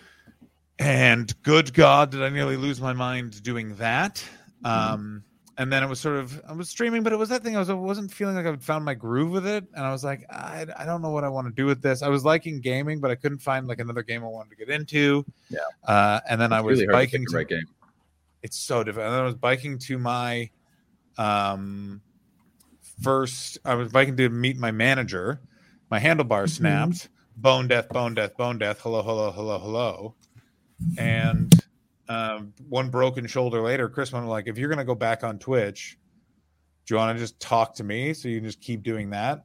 and 0.79 1.43
good 1.43 1.73
God, 1.73 2.11
did 2.11 2.23
I 2.23 2.29
nearly 2.29 2.57
lose 2.57 2.81
my 2.81 2.93
mind 2.93 3.43
doing 3.43 3.77
that. 3.77 4.25
Um, 4.65 5.25
and 5.59 5.73
then 5.73 5.83
it 5.83 5.89
was 5.89 6.01
sort 6.01 6.17
of 6.17 6.41
I 6.49 6.53
was 6.53 6.69
streaming, 6.69 7.03
but 7.03 7.13
it 7.13 7.17
was 7.17 7.29
that 7.29 7.43
thing 7.43 7.57
I 7.57 7.59
was 7.59 7.69
I 7.71 7.75
wasn't 7.75 8.13
feeling 8.13 8.37
like 8.37 8.47
I 8.47 8.57
found 8.57 8.85
my 8.85 8.95
groove 8.95 9.31
with 9.31 9.47
it, 9.47 9.65
and 9.75 9.85
I 9.85 9.93
was 9.93 10.03
like 10.03 10.25
I, 10.31 10.67
I 10.77 10.85
don't 10.85 11.03
know 11.03 11.11
what 11.11 11.25
I 11.25 11.29
want 11.29 11.47
to 11.49 11.53
do 11.53 11.67
with 11.67 11.83
this. 11.83 12.03
I 12.03 12.09
was 12.09 12.25
liking 12.25 12.61
gaming, 12.61 13.01
but 13.01 13.11
I 13.11 13.15
couldn't 13.15 13.39
find 13.39 13.67
like 13.67 13.79
another 13.79 14.03
game 14.03 14.25
I 14.25 14.29
wanted 14.29 14.51
to 14.51 14.57
get 14.57 14.71
into. 14.71 15.25
Yeah. 15.51 15.61
Uh, 15.87 16.21
and 16.29 16.41
then 16.41 16.53
I 16.53 16.61
was 16.61 16.81
really 16.81 16.93
biking 16.93 17.27
to, 17.27 17.37
right 17.37 17.49
game. 17.49 17.67
it's 18.43 18.57
so 18.57 18.83
different. 18.83 19.09
And 19.09 19.15
then 19.15 19.23
I 19.23 19.27
was 19.27 19.35
biking 19.35 19.79
to 19.81 19.99
my 19.99 20.49
um 21.19 22.01
first 23.03 23.59
I 23.65 23.75
was 23.75 23.93
biking 23.93 24.17
to 24.17 24.29
meet 24.31 24.57
my 24.57 24.71
manager. 24.71 25.41
My 25.91 26.01
handlebar 26.01 26.49
snapped. 26.49 27.11
Bone 27.37 27.69
death, 27.69 27.89
bone 27.89 28.15
death, 28.15 28.37
bone 28.37 28.59
death. 28.59 28.81
Hello, 28.81 29.03
hello, 29.03 29.31
hello, 29.31 29.59
hello. 29.59 30.15
And 30.97 31.53
um, 32.09 32.53
one 32.69 32.91
broken 32.91 33.27
shoulder 33.27 33.61
later, 33.63 33.89
Chris 33.89 34.13
went 34.13 34.27
like, 34.27 34.47
if 34.49 34.59
you're 34.59 34.69
gonna 34.69 34.85
go 34.85 34.95
back 34.95 35.25
on 35.25 35.39
Twitch, 35.39 35.99
do 36.87 36.95
you 36.95 36.99
want 36.99 37.17
to 37.17 37.23
just 37.23 37.39
talk 37.41 37.75
to 37.77 37.85
me 37.85 38.13
so 38.15 38.29
you 38.29 38.39
can 38.41 38.49
just 38.49 38.61
keep 38.61 38.83
doing 38.83 39.11
that? 39.11 39.45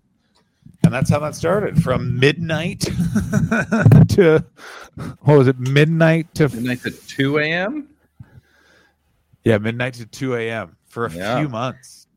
And 0.84 0.93
that's 0.93 1.09
how 1.09 1.19
that 1.19 1.34
started 1.35 1.81
from 1.81 2.19
midnight 2.19 2.81
to 4.09 4.43
what 5.21 5.38
was 5.38 5.47
it? 5.47 5.59
Midnight 5.59 6.34
to 6.35 6.49
Midnight 6.49 6.81
to 6.84 6.91
two 6.91 7.39
a.m. 7.39 7.89
yeah, 9.43 9.57
midnight 9.57 9.93
to 9.95 10.05
2 10.05 10.35
a.m. 10.35 10.75
for 10.88 11.05
a 11.05 11.11
Yeah. 11.11 11.39
few 11.39 11.49
months. 11.49 12.07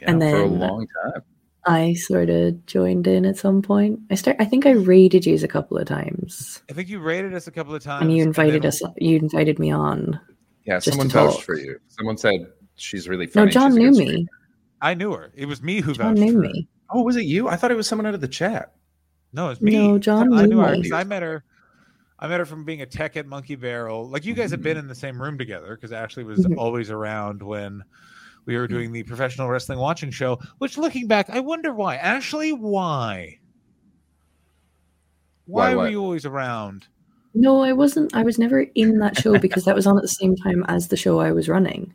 Yeah, 0.00 0.10
And 0.10 0.20
for 0.22 0.42
a 0.42 0.46
long 0.46 0.86
time. 1.04 1.22
I 1.64 1.94
sort 1.94 2.28
of 2.30 2.66
joined 2.66 3.06
in 3.06 3.24
at 3.24 3.36
some 3.36 3.62
point. 3.62 4.00
I 4.10 4.16
start. 4.16 4.36
I 4.40 4.44
think 4.44 4.66
I 4.66 4.70
raided 4.72 5.24
you 5.26 5.36
a 5.42 5.48
couple 5.48 5.78
of 5.78 5.86
times, 5.86 6.60
I 6.68 6.72
think 6.72 6.88
you 6.88 6.98
rated 6.98 7.34
us 7.34 7.46
a 7.46 7.50
couple 7.52 7.74
of 7.74 7.82
times, 7.82 8.02
and 8.02 8.16
you 8.16 8.22
invited 8.22 8.62
then- 8.62 8.68
us. 8.68 8.82
You 8.96 9.16
invited 9.18 9.58
me 9.58 9.70
on. 9.70 10.18
Yeah, 10.64 10.76
Just 10.76 10.84
to 10.86 10.90
someone 10.92 11.08
vouched 11.08 11.36
talk. 11.38 11.44
for 11.44 11.56
you. 11.58 11.78
Someone 11.88 12.16
said 12.16 12.46
she's 12.76 13.08
really 13.08 13.26
funny. 13.26 13.46
No, 13.46 13.52
funny. 13.52 13.52
John 13.52 13.70
she's 13.72 13.78
knew 13.78 13.90
me. 14.06 14.06
streamer. 14.12 14.28
I 14.80 14.94
knew 14.94 15.12
her. 15.12 15.32
It 15.36 15.46
was 15.46 15.62
me 15.62 15.80
who 15.80 15.92
John 15.92 16.14
vouched 16.16 16.20
knew 16.20 16.32
for 16.32 16.38
her. 16.46 16.52
me. 16.52 16.68
Oh, 16.90 17.02
was 17.02 17.16
it 17.16 17.24
you? 17.24 17.48
I 17.48 17.56
thought 17.56 17.70
it 17.70 17.76
was 17.76 17.86
someone 17.86 18.06
out 18.06 18.14
of 18.14 18.20
the 18.20 18.28
chat. 18.28 18.72
No, 19.32 19.48
it's 19.50 19.60
me. 19.60 19.72
No, 19.76 19.98
John 19.98 20.32
I 20.32 20.42
knew 20.42 20.48
knew 20.56 20.58
her 20.60 20.72
me. 20.72 20.82
'cause 20.82 20.92
I 20.92 21.04
met 21.04 21.22
her. 21.22 21.44
I 22.18 22.28
met 22.28 22.38
her 22.38 22.46
from 22.46 22.64
being 22.64 22.82
a 22.82 22.86
tech 22.86 23.16
at 23.16 23.26
Monkey 23.26 23.56
Barrel. 23.56 24.08
Like 24.08 24.24
you 24.24 24.34
guys 24.34 24.50
have 24.52 24.62
been 24.62 24.76
in 24.76 24.86
the 24.88 24.94
same 24.94 25.20
room 25.20 25.38
together 25.38 25.74
because 25.74 25.90
Ashley 25.92 26.22
was 26.22 26.44
Mhm. 26.46 26.56
always 26.56 26.90
around 26.90 27.42
when 27.42 27.82
we 28.46 28.56
were 28.56 28.66
doing 28.66 28.92
the 28.92 29.02
professional 29.04 29.48
wrestling 29.48 29.78
watching 29.78 30.10
show. 30.10 30.38
Which, 30.58 30.76
looking 30.78 31.06
back, 31.06 31.30
I 31.30 31.40
wonder 31.40 31.72
why. 31.72 31.96
Ashley, 31.96 32.52
why? 32.52 33.38
Why 35.46 35.74
Why, 35.74 35.82
were 35.84 35.88
you 35.90 36.00
always 36.02 36.24
around? 36.24 36.86
No, 37.34 37.62
I 37.62 37.72
wasn't. 37.72 38.14
I 38.14 38.22
was 38.22 38.38
never 38.38 38.60
in 38.74 38.98
that 38.98 39.18
show 39.18 39.38
because 39.38 39.64
that 39.64 39.74
was 39.74 39.86
on 39.86 39.96
at 39.96 40.02
the 40.02 40.08
same 40.08 40.36
time 40.36 40.64
as 40.68 40.88
the 40.88 40.96
show 40.96 41.20
I 41.20 41.32
was 41.32 41.48
running. 41.48 41.94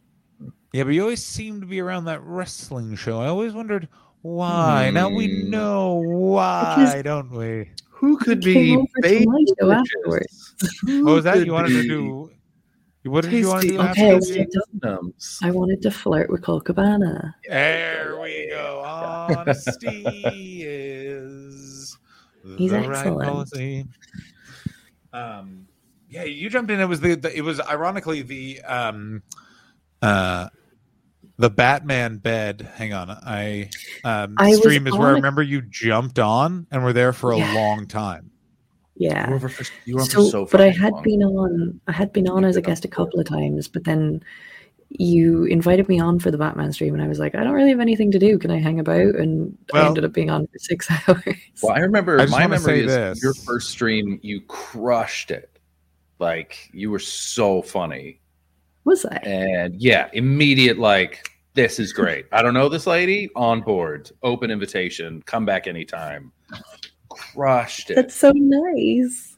Yeah, 0.74 0.84
but 0.84 0.94
you 0.94 1.02
always 1.02 1.24
seemed 1.24 1.61
to 1.61 1.68
be 1.68 1.80
around 1.80 2.06
that 2.06 2.22
wrestling 2.24 2.95
show. 2.95 3.19
I 3.22 3.28
always 3.28 3.53
wondered 3.53 3.88
why. 4.22 4.90
Now 4.94 5.10
we 5.10 5.41
Hmm. 5.44 5.49
know 5.49 5.94
why, 6.06 6.76
Because- 6.78 7.03
don't 7.03 7.32
we? 7.32 7.69
Who 7.90 8.18
could 8.18 8.41
be 8.41 8.76
over 8.76 8.86
baby 9.02 9.26
my 9.26 9.44
show 9.60 9.72
afterwards. 9.72 10.53
Who 10.86 11.06
What 11.06 11.14
was 11.15 11.24
that? 11.24 11.44
You 11.45 11.52
wanted 11.53 11.69
to 11.69 11.84
do? 11.84 12.30
What 13.08 13.24
did 13.24 13.34
you 13.34 13.48
want 13.48 13.62
to 13.64 13.68
do 13.70 13.80
Okay, 13.82 14.16
after? 14.16 14.46
I 15.42 15.52
wanted 15.52 15.82
to 15.82 15.92
flirt 15.92 16.30
with 16.30 16.42
Cole 16.44 16.62
Cabana. 16.62 17.36
There 17.48 18.20
we 18.22 18.50
go. 18.50 18.84
Honesty 18.86 20.04
is 20.64 21.98
He's 22.58 22.72
the 22.72 22.80
right 22.80 22.90
excellent. 22.90 23.28
policy. 23.28 23.86
Um, 25.14 25.68
yeah, 26.10 26.24
you 26.24 26.50
jumped 26.50 26.72
in. 26.72 26.80
It 26.80 26.86
was 26.86 27.02
the, 27.02 27.16
the 27.16 27.36
it 27.36 27.42
was 27.42 27.60
ironically 27.60 28.22
the 28.22 28.62
um, 28.62 29.24
uh, 30.02 30.50
the 31.38 31.50
Batman 31.50 32.18
bed. 32.18 32.70
Hang 32.76 32.94
on, 32.94 33.10
I 33.10 33.70
um, 34.04 34.36
I 34.38 34.54
stream 34.54 34.88
is 34.88 34.94
where 34.96 35.10
I 35.10 35.12
remember 35.12 35.42
you 35.42 35.62
jumped 35.62 36.20
on 36.20 36.68
and 36.72 36.84
were 36.84 36.94
there 36.94 37.14
for 37.14 37.32
a 37.32 37.38
Yeah. 37.38 37.54
long 37.54 37.88
time. 37.88 38.32
You 38.99 39.10
Yeah. 39.10 39.30
were 39.30 39.36
over 39.36 39.49
for, 39.49 39.64
you 39.86 39.95
were 39.95 40.02
over 40.02 40.10
So, 40.10 40.30
so 40.30 40.45
but 40.45 40.61
I 40.61 40.69
had 40.69 40.94
long. 40.94 41.03
been 41.03 41.24
on. 41.24 41.80
I 41.88 41.91
had 41.91 42.11
been 42.14 42.28
on 42.28 42.44
as 42.44 42.56
a 42.56 42.61
guest 42.61 42.84
a 42.86 42.88
couple 42.88 43.19
of 43.19 43.28
times, 43.28 43.68
but 43.68 43.84
then 43.84 44.24
you 44.90 45.44
invited 45.45 45.88
me 45.90 45.99
on 45.99 46.18
for 46.18 46.32
the 46.32 46.38
Batman 46.38 46.72
stream, 46.72 46.94
and 46.94 47.03
I 47.03 47.07
was 47.07 47.19
like, 47.19 47.36
I 47.36 47.44
don't 47.44 47.53
really 47.53 47.72
have 47.72 47.80
anything 47.80 48.10
to 48.11 48.19
do. 48.19 48.40
Can 48.40 48.49
I 48.52 48.60
hang 48.60 48.80
about? 48.80 49.15
And 49.15 49.57
I 49.74 49.86
ended 49.86 50.06
up 50.06 50.14
being 50.14 50.30
on 50.30 50.48
for 50.48 50.57
six 50.60 50.88
hours. 51.07 51.24
Well, 51.61 51.76
I 51.76 51.80
remember 51.80 52.19
I 52.22 52.26
my 52.28 52.48
memory 52.48 52.82
is 52.86 52.88
this. 52.95 53.22
your 53.22 53.34
first 53.34 53.69
stream. 53.69 54.19
You 54.24 54.41
crushed 54.41 55.30
it. 55.32 55.60
Like 56.19 56.69
you 56.74 56.90
were 56.90 56.98
so 56.99 57.61
funny, 57.61 58.19
was 58.84 59.06
I? 59.06 59.18
and 59.18 59.76
yeah, 59.80 60.10
immediate 60.14 60.80
like 60.80 61.30
this 61.53 61.80
is 61.80 61.94
great. 61.94 62.26
I 62.32 62.41
don't 62.41 62.56
know 62.56 62.69
this 62.69 62.88
lady 62.88 63.30
on 63.36 63.61
board. 63.61 64.10
Open 64.24 64.49
invitation. 64.49 65.22
Come 65.28 65.45
back 65.45 65.68
anytime. 65.68 66.32
Crushed 67.18 67.89
it. 67.91 67.95
That's 67.95 68.15
so 68.15 68.31
nice. 68.35 69.35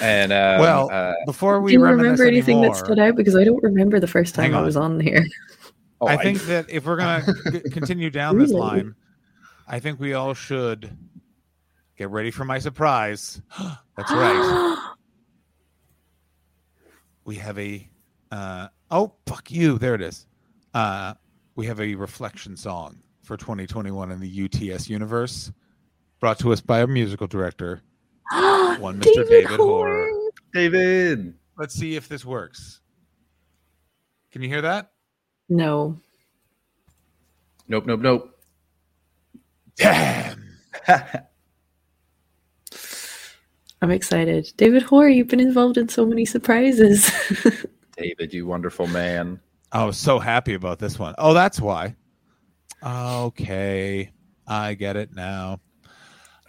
And 0.00 0.32
um, 0.32 0.60
Well, 0.60 0.90
uh, 0.90 1.14
Before 1.26 1.60
we 1.60 1.72
Do 1.72 1.78
you 1.78 1.84
remember 1.84 2.24
anything 2.24 2.58
anymore, 2.58 2.74
that 2.74 2.84
stood 2.84 2.98
out? 2.98 3.16
Because 3.16 3.36
I 3.36 3.44
don't 3.44 3.62
remember 3.62 4.00
the 4.00 4.06
first 4.06 4.34
time 4.34 4.54
I 4.54 4.62
was 4.62 4.76
on 4.76 5.00
here. 5.00 5.24
oh, 6.00 6.06
I 6.06 6.16
think 6.16 6.42
that 6.42 6.68
if 6.70 6.86
we're 6.86 6.96
gonna 6.96 7.24
continue 7.70 8.10
down 8.10 8.38
this 8.38 8.50
line, 8.50 8.94
I 9.68 9.80
think 9.80 10.00
we 10.00 10.14
all 10.14 10.34
should 10.34 10.96
get 11.96 12.10
ready 12.10 12.30
for 12.30 12.44
my 12.44 12.58
surprise. 12.58 13.42
That's 13.96 14.10
right. 14.12 14.78
We 17.24 17.36
have 17.36 17.56
a 17.56 17.88
uh, 18.32 18.66
oh 18.90 19.12
fuck 19.26 19.48
you. 19.52 19.78
There 19.78 19.94
it 19.94 20.02
is. 20.02 20.26
Uh, 20.74 21.14
we 21.54 21.66
have 21.66 21.80
a 21.80 21.94
reflection 21.94 22.56
song 22.56 22.98
for 23.22 23.36
2021 23.36 24.10
in 24.10 24.18
the 24.18 24.72
UTS 24.72 24.88
universe, 24.88 25.52
brought 26.22 26.38
to 26.38 26.52
us 26.52 26.60
by 26.60 26.80
a 26.80 26.86
musical 26.86 27.26
director. 27.26 27.82
One 28.30 29.00
Mr. 29.00 29.28
David 29.28 29.58
Hoare. 29.58 30.08
David. 30.54 31.34
Let's 31.58 31.74
see 31.74 31.96
if 31.96 32.08
this 32.08 32.24
works. 32.24 32.80
Can 34.30 34.40
you 34.40 34.48
hear 34.48 34.62
that? 34.62 34.92
No. 35.48 35.98
Nope, 37.66 37.86
nope, 37.86 38.00
nope. 38.00 38.40
Damn. 39.74 40.58
I'm 43.82 43.90
excited. 43.90 44.52
David 44.56 44.84
Hoare, 44.84 45.08
you've 45.08 45.26
been 45.26 45.40
involved 45.40 45.76
in 45.76 45.88
so 45.88 46.06
many 46.06 46.24
surprises. 46.24 47.10
David, 47.96 48.32
you 48.32 48.46
wonderful 48.46 48.86
man. 48.86 49.40
I 49.72 49.84
was 49.84 49.98
so 49.98 50.20
happy 50.20 50.54
about 50.54 50.78
this 50.78 51.00
one. 51.00 51.16
Oh, 51.18 51.34
that's 51.34 51.60
why. 51.60 51.96
Okay. 52.80 54.12
I 54.46 54.74
get 54.74 54.96
it 54.96 55.12
now. 55.16 55.58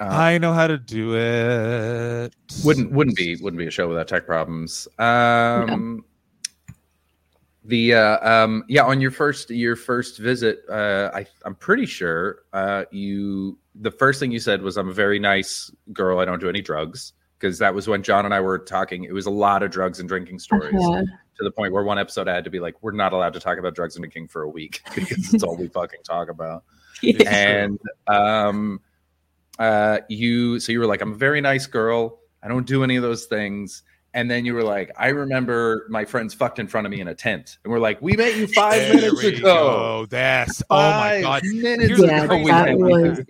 Uh, 0.04 0.16
I 0.16 0.38
know 0.38 0.54
how 0.54 0.68
to 0.68 0.78
do 0.78 1.16
it. 1.16 2.34
wouldn't 2.64 2.92
wouldn't 2.92 3.16
be 3.16 3.36
wouldn't 3.38 3.58
be 3.60 3.68
a 3.68 3.72
show 3.72 3.88
without 3.88 4.08
tech 4.08 4.26
problems. 4.26 4.88
Um, 5.00 6.04
The 7.66 7.94
uh, 7.94 8.30
um, 8.30 8.64
yeah, 8.68 8.84
on 8.84 9.00
your 9.00 9.12
first 9.12 9.50
your 9.50 9.76
first 9.78 10.20
visit, 10.20 10.64
uh, 10.70 11.12
I 11.14 11.26
I'm 11.46 11.56
pretty 11.56 11.86
sure 11.86 12.40
uh, 12.52 12.84
you 12.92 13.58
the 13.76 13.92
first 13.92 14.20
thing 14.20 14.32
you 14.32 14.40
said 14.40 14.62
was 14.62 14.78
I'm 14.78 14.90
a 14.90 14.94
very 14.94 15.18
nice 15.20 15.72
girl. 15.94 16.20
I 16.20 16.26
don't 16.26 16.40
do 16.42 16.50
any 16.50 16.62
drugs 16.62 17.14
because 17.40 17.58
that 17.60 17.74
was 17.74 17.88
when 17.88 18.04
John 18.04 18.26
and 18.26 18.34
I 18.34 18.42
were 18.42 18.60
talking. 18.60 19.06
It 19.06 19.14
was 19.14 19.26
a 19.26 19.32
lot 19.32 19.64
of 19.64 19.72
drugs 19.72 20.00
and 20.00 20.08
drinking 20.10 20.40
stories 20.40 20.76
Uh-huh. 20.76 21.02
to 21.04 21.44
the 21.44 21.52
point 21.52 21.72
where 21.74 21.84
one 21.84 21.98
episode 21.98 22.28
I 22.28 22.36
had 22.36 22.44
to 22.44 22.50
be 22.50 22.60
like, 22.60 22.76
we're 22.82 22.92
not 22.92 23.14
allowed 23.14 23.34
to 23.34 23.40
talk 23.40 23.58
about 23.58 23.76
drugs 23.76 23.96
and 23.96 24.04
drinking 24.04 24.28
for 24.28 24.44
a 24.44 24.50
week 24.50 24.82
because 24.96 25.34
it's 25.34 25.44
all 25.44 25.56
we 25.56 25.68
fucking 25.70 26.02
talk 26.04 26.30
about 26.30 26.64
Yeah. 27.02 27.30
and 27.30 27.80
um 28.08 28.80
uh 29.60 30.00
you 30.10 30.60
so 30.60 30.72
you 30.72 30.80
were 30.80 30.86
like 30.88 31.02
i'm 31.02 31.12
a 31.14 31.16
very 31.16 31.42
nice 31.42 31.66
girl 31.68 32.20
i 32.42 32.48
don't 32.48 32.66
do 32.68 32.84
any 32.84 32.96
of 32.96 33.04
those 33.04 33.26
things 33.26 33.84
and 34.16 34.30
then 34.30 34.46
you 34.46 34.54
were 34.54 34.64
like 34.64 34.92
i 34.98 35.10
remember 35.10 35.86
my 35.90 36.04
friends 36.06 36.34
fucked 36.34 36.58
in 36.60 36.68
front 36.68 36.86
of 36.88 36.92
me 36.92 37.00
in 37.02 37.08
a 37.08 37.14
tent 37.16 37.58
and 37.64 37.72
we're 37.72 37.80
like 37.80 38.02
we 38.02 38.14
met 38.14 38.36
you 38.36 38.48
five 38.48 38.80
There 38.82 38.96
minutes 38.96 39.24
ago 39.24 39.40
go. 39.42 40.06
That's 40.10 40.62
oh 40.70 40.76
my 40.76 41.22
god. 41.22 41.44
minutes 41.46 42.00
Yeah, 42.00 42.24
ago 42.24 42.46
that 42.48 42.78
was- 42.78 43.26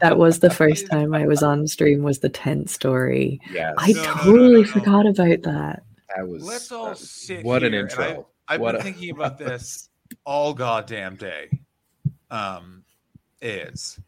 That 0.00 0.18
was 0.18 0.38
the 0.40 0.50
first 0.50 0.86
time 0.90 1.14
I 1.14 1.26
was 1.26 1.42
on 1.42 1.66
stream 1.68 2.02
was 2.02 2.18
the 2.20 2.28
tent 2.28 2.68
story. 2.70 3.40
yes 3.52 3.74
I 3.78 3.92
No, 3.92 4.02
no, 4.02 4.08
no, 4.08 4.14
totally 4.22 4.52
no, 4.52 4.60
no. 4.60 4.64
forgot 4.64 5.06
about 5.06 5.42
that. 5.42 5.82
that 6.16 6.28
was 6.28 6.42
Let's 6.44 6.72
all 6.72 6.86
uh, 6.88 6.94
sit 6.94 7.44
what 7.44 7.62
an 7.62 7.72
here, 7.72 7.82
and 7.82 7.90
intro 7.90 8.26
I, 8.48 8.54
I've 8.54 8.60
What 8.60 8.72
been 8.72 8.80
a- 8.80 8.84
thinking 8.84 9.10
about 9.16 9.38
this 9.38 9.88
all 10.24 10.52
goddamn 10.54 11.14
day. 11.16 11.60
Um, 12.30 12.84
is 13.42 13.98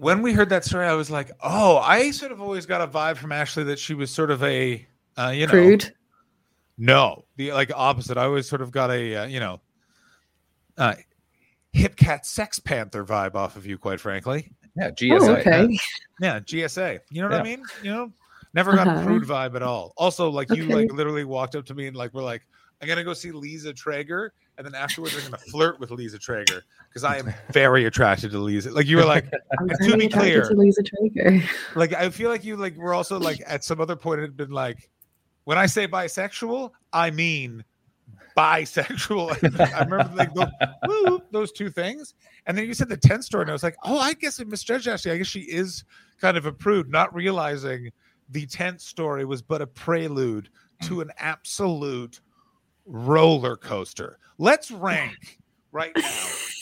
when 0.00 0.22
we 0.22 0.32
heard 0.32 0.48
that 0.48 0.64
story, 0.64 0.86
I 0.86 0.94
was 0.94 1.10
like, 1.10 1.30
oh, 1.42 1.76
I 1.76 2.10
sort 2.10 2.32
of 2.32 2.40
always 2.40 2.64
got 2.64 2.80
a 2.80 2.86
vibe 2.86 3.18
from 3.18 3.32
Ashley 3.32 3.64
that 3.64 3.78
she 3.78 3.92
was 3.92 4.10
sort 4.10 4.30
of 4.30 4.42
a, 4.42 4.86
uh, 5.18 5.28
you 5.28 5.46
know, 5.46 5.52
Crude. 5.52 5.92
No, 6.78 7.26
the 7.36 7.52
like 7.52 7.70
opposite. 7.74 8.16
I 8.16 8.24
always 8.24 8.48
sort 8.48 8.62
of 8.62 8.70
got 8.70 8.90
a 8.90 9.16
uh, 9.16 9.26
you 9.26 9.40
know, 9.40 9.60
uh, 10.78 10.94
hip 11.74 11.96
cat 11.96 12.24
sex 12.24 12.58
panther 12.58 13.04
vibe 13.04 13.34
off 13.34 13.56
of 13.56 13.66
you, 13.66 13.76
quite 13.76 14.00
frankly. 14.00 14.50
yeah 14.74 14.90
gsa 14.90 15.20
Oh, 15.20 15.32
okay. 15.34 15.78
Yeah, 16.18 16.40
GSA. 16.40 17.00
You 17.10 17.20
know 17.20 17.28
what 17.28 17.40
I 17.40 17.44
mean? 17.44 17.62
You 17.82 17.90
know, 17.92 18.12
never 18.54 18.72
got 18.72 18.86
a 18.88 18.90
Uh-huh. 18.92 19.04
prude 19.04 19.24
vibe 19.24 19.54
at 19.54 19.62
all. 19.62 19.92
Also, 19.98 20.30
like 20.30 20.48
you 20.50 20.62
Okay. 20.64 20.74
like 20.76 20.92
literally 20.92 21.24
walked 21.24 21.54
up 21.56 21.66
to 21.66 21.74
me 21.74 21.86
and 21.86 21.96
like 21.96 22.14
we're 22.14 22.22
like, 22.22 22.42
I'm 22.80 22.88
gonna 22.88 23.04
go 23.04 23.14
see 23.14 23.30
Lisa 23.30 23.72
Traeger, 23.72 24.32
and 24.56 24.66
then 24.66 24.74
afterwards 24.74 25.16
I'm 25.16 25.24
gonna 25.24 25.38
flirt 25.50 25.78
with 25.80 25.90
Lisa 25.90 26.18
Traeger 26.18 26.64
because 26.88 27.04
I 27.04 27.18
am 27.18 27.32
very 27.52 27.84
attracted 27.84 28.30
to 28.32 28.38
Lisa. 28.38 28.70
Like 28.70 28.86
you 28.86 28.96
were 28.96 29.04
like, 29.04 29.30
to 29.82 29.96
be 29.96 30.08
clear- 30.08 30.48
to 30.48 30.54
Lisa 30.54 30.82
Traeger. 30.82 31.42
like 31.74 31.92
I 31.92 32.10
feel 32.10 32.30
like 32.30 32.44
you 32.44 32.56
like 32.56 32.76
were 32.76 32.94
also 32.94 33.18
like 33.18 33.42
at 33.46 33.64
some 33.64 33.80
other 33.80 33.96
point 33.96 34.20
had 34.20 34.36
been 34.36 34.50
like, 34.50 34.90
when 35.44 35.58
I 35.58 35.66
say 35.66 35.86
bisexual, 35.86 36.70
I 36.92 37.10
mean 37.10 37.64
bisexual. 38.36 39.72
I 39.74 39.84
remember 39.84 40.14
like 40.14 40.32
those, 40.34 40.48
woo, 40.86 41.22
those 41.30 41.52
two 41.52 41.70
things, 41.70 42.14
and 42.46 42.56
then 42.56 42.66
you 42.66 42.74
said 42.74 42.88
the 42.88 42.96
tent 42.96 43.24
story, 43.24 43.42
and 43.42 43.50
I 43.50 43.52
was 43.52 43.62
like, 43.62 43.76
oh, 43.84 43.98
I 43.98 44.14
guess 44.14 44.40
I 44.40 44.44
misjudged 44.44 44.88
Ashley. 44.88 45.12
I 45.12 45.18
guess 45.18 45.26
she 45.26 45.40
is 45.40 45.84
kind 46.20 46.36
of 46.36 46.46
a 46.46 46.52
prude, 46.52 46.90
not 46.90 47.14
realizing 47.14 47.90
the 48.30 48.46
tent 48.46 48.80
story 48.80 49.24
was 49.24 49.42
but 49.42 49.60
a 49.60 49.66
prelude 49.66 50.48
to 50.82 50.96
mm. 50.96 51.02
an 51.02 51.10
absolute 51.18 52.20
roller 52.90 53.56
coaster. 53.56 54.18
Let's 54.38 54.70
rank 54.70 55.38
right 55.72 55.92
now 55.96 56.02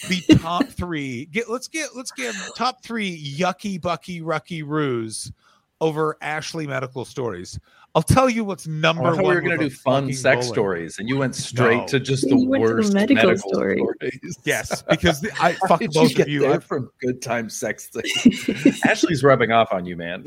the 0.09 0.21
top 0.39 0.65
three. 0.67 1.27
Get 1.27 1.49
let's 1.51 1.69
get 1.69 1.97
let's 1.97 2.13
get 2.13 2.35
top 2.57 2.83
three 2.85 3.35
yucky 3.37 3.81
bucky 3.81 4.21
rucky 4.21 4.63
ruse 4.65 5.33
over 5.81 6.17
Ashley 6.21 6.67
medical 6.67 7.05
stories. 7.05 7.59
I'll 7.95 8.03
tell 8.03 8.29
you 8.29 8.45
what's 8.45 8.67
number 8.67 9.05
I 9.05 9.11
thought 9.15 9.23
one. 9.25 9.29
we 9.31 9.35
were 9.35 9.41
going 9.41 9.59
to 9.59 9.69
do 9.69 9.75
fun 9.75 10.13
sex 10.13 10.47
bullet. 10.47 10.55
stories, 10.55 10.99
and 10.99 11.09
you 11.09 11.17
went 11.17 11.35
straight 11.35 11.79
No. 11.79 11.87
to 11.87 12.01
just 12.01 12.25
You 12.25 12.31
the 12.39 12.47
went 12.47 12.63
to 12.63 12.69
the 12.69 12.75
worst 12.75 12.93
medical 12.93 13.27
medical, 13.29 13.51
story. 13.51 13.77
stories. 13.79 14.39
Yes, 14.45 14.83
because 14.83 15.21
the, 15.21 15.33
I 15.41 15.53
How 15.63 15.69
fuck 15.69 15.81
did 15.81 15.93
both 15.93 16.11
you 16.11 16.17
get 16.17 16.27
of 16.27 16.33
you. 16.33 16.41
there 16.41 16.53
I, 16.55 16.59
from 16.59 16.91
good 17.01 17.23
time 17.23 17.49
sex? 17.49 17.91
Ashley's 18.85 19.25
rubbing 19.25 19.53
off 19.53 19.73
on 19.73 19.87
you, 19.87 19.97
man. 19.97 20.25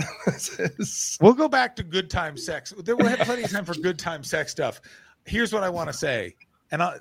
We'll 1.22 1.34
go 1.34 1.48
back 1.48 1.76
to 1.78 1.84
good 1.84 2.10
time 2.10 2.36
sex. 2.36 2.73
There 2.84 2.95
we'll 2.95 3.07
have 3.07 3.19
plenty 3.19 3.44
of 3.44 3.52
time 3.52 3.64
for 3.65 3.76
good 3.76 3.99
time 3.99 4.23
sex 4.23 4.52
stuff. 4.52 4.82
Here's 5.26 5.53
what 5.53 5.64
I 5.64 5.69
want 5.69 5.89
to 5.89 5.93
say, 5.93 6.35
and 6.72 6.81
I, 6.81 6.98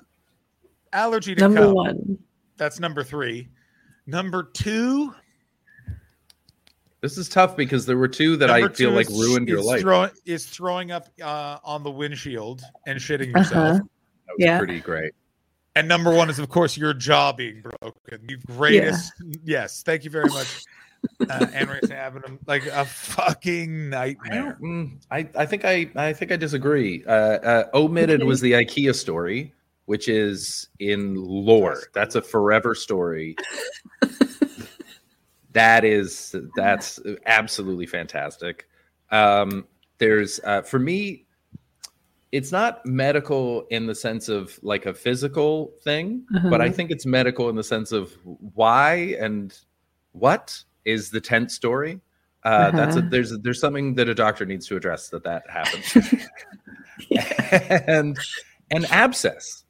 allergy 0.93 1.33
to 1.35 1.41
Number 1.41 1.61
cum, 1.65 1.73
one. 1.73 2.17
That's 2.57 2.79
number 2.79 3.03
three. 3.03 3.49
Number 4.05 4.43
two. 4.53 5.13
this 7.01 7.17
is 7.17 7.27
tough 7.29 7.55
because 7.57 7.85
there 7.85 7.97
were 7.97 8.07
two 8.07 8.37
that 8.37 8.51
I 8.51 8.61
feel 8.69 8.89
two 8.89 8.89
like 8.91 9.09
is- 9.09 9.19
ruined 9.19 9.47
your 9.47 9.59
is 9.59 9.65
life. 9.65 9.81
Throwing, 9.81 10.11
is 10.25 10.45
throwing 10.45 10.91
up 10.91 11.07
uh, 11.23 11.57
on 11.63 11.83
the 11.83 11.89
windshield 11.91 12.61
and 12.85 12.99
shitting 12.99 13.35
Uh 13.35 13.39
yourself. 13.39 13.53
huh. 13.53 13.73
That 13.73 14.33
was 14.33 14.35
Yeah. 14.37 14.57
pretty 14.59 14.79
great. 14.79 15.13
And 15.75 15.87
number 15.87 16.13
one 16.13 16.29
is, 16.29 16.37
of 16.37 16.49
course, 16.49 16.75
your 16.77 16.93
jaw 16.93 17.31
being 17.31 17.61
broken. 17.61 18.27
The 18.27 18.35
greatest. 18.45 19.13
Yes. 19.43 19.83
Thank 19.83 20.03
you 20.03 20.09
very 20.11 20.29
much, 20.29 20.63
uh, 21.29 21.47
Anne-Marie 21.53 21.79
Avenham. 21.81 22.39
Like 22.47 22.65
a 22.67 22.85
fucking 22.85 23.87
I 23.93 24.15
nightmare. 24.15 24.57
don't. 24.59 24.61
mm, 24.61 25.01
I, 25.11 25.27
I 25.35 25.45
think 25.45 25.65
I 25.65 25.89
I 25.95 26.13
think 26.13 26.31
I 26.31 26.35
disagree. 26.37 27.03
Uh, 27.05 27.11
uh, 27.11 27.69
omitted 27.73 28.23
was 28.23 28.41
the 28.41 28.53
IKEA 28.53 28.93
story, 28.95 29.53
which 29.85 30.07
is 30.09 30.69
in 30.79 31.15
lore. 31.15 31.81
That's 31.93 32.15
a 32.15 32.21
forever 32.21 32.75
story. 32.75 33.35
that 35.53 35.83
is 35.83 36.35
that's 36.55 36.99
absolutely 37.25 37.85
fantastic. 37.85 38.67
Um, 39.11 39.67
there's 39.97 40.39
uh, 40.43 40.61
for 40.61 40.79
me, 40.79 41.25
it's 42.31 42.51
not 42.51 42.85
medical 42.85 43.65
in 43.69 43.85
the 43.85 43.95
sense 43.95 44.29
of 44.29 44.57
like 44.63 44.85
a 44.85 44.93
physical 44.93 45.73
thing, 45.83 46.25
but 46.49 46.61
I 46.61 46.65
Uh-huh. 46.67 46.73
think 46.73 46.91
it's 46.91 47.05
medical 47.05 47.49
in 47.49 47.55
the 47.55 47.63
sense 47.63 47.91
of 47.91 48.13
why 48.23 49.15
and 49.19 49.53
what 50.13 50.63
is 50.85 51.09
the 51.09 51.21
tent 51.21 51.51
story. 51.51 51.99
Uh, 52.43 52.71
That's 52.71 52.95
a, 52.95 52.99
Uh-huh. 52.99 53.07
there's 53.11 53.37
there's 53.39 53.59
something 53.59 53.93
that 53.95 54.09
a 54.09 54.15
doctor 54.15 54.45
needs 54.45 54.65
to 54.67 54.75
address 54.75 55.09
that 55.09 55.23
that 55.23 55.43
happens, 55.49 55.95
and 57.87 58.17
and 58.71 58.85
abscess. 58.91 59.63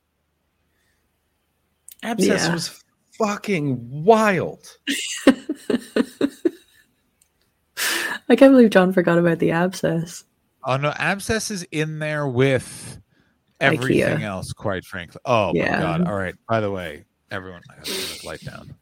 Abscess 2.03 2.45
Yeah. 2.45 2.53
was 2.53 2.83
fucking 3.17 4.03
wild. 4.03 4.65
I 8.29 8.35
can't 8.35 8.53
believe 8.53 8.69
John 8.69 8.93
forgot 8.93 9.17
about 9.17 9.39
the 9.39 9.51
abscess. 9.51 10.23
Oh 10.63 10.77
no, 10.77 10.93
abscess 10.97 11.51
is 11.51 11.63
in 11.71 11.99
there 11.99 12.27
with 12.27 12.99
everything 13.59 14.17
IKEA. 14.19 14.21
else. 14.21 14.53
Quite 14.53 14.85
frankly. 14.85 15.19
Oh 15.25 15.51
Yeah. 15.53 15.71
my 15.75 15.79
god! 15.79 16.07
All 16.07 16.15
right. 16.15 16.35
By 16.47 16.61
the 16.61 16.71
way, 16.71 17.03
everyone, 17.31 17.61
I 17.69 17.75
gotta 17.79 18.25
light 18.25 18.41
down. 18.41 18.75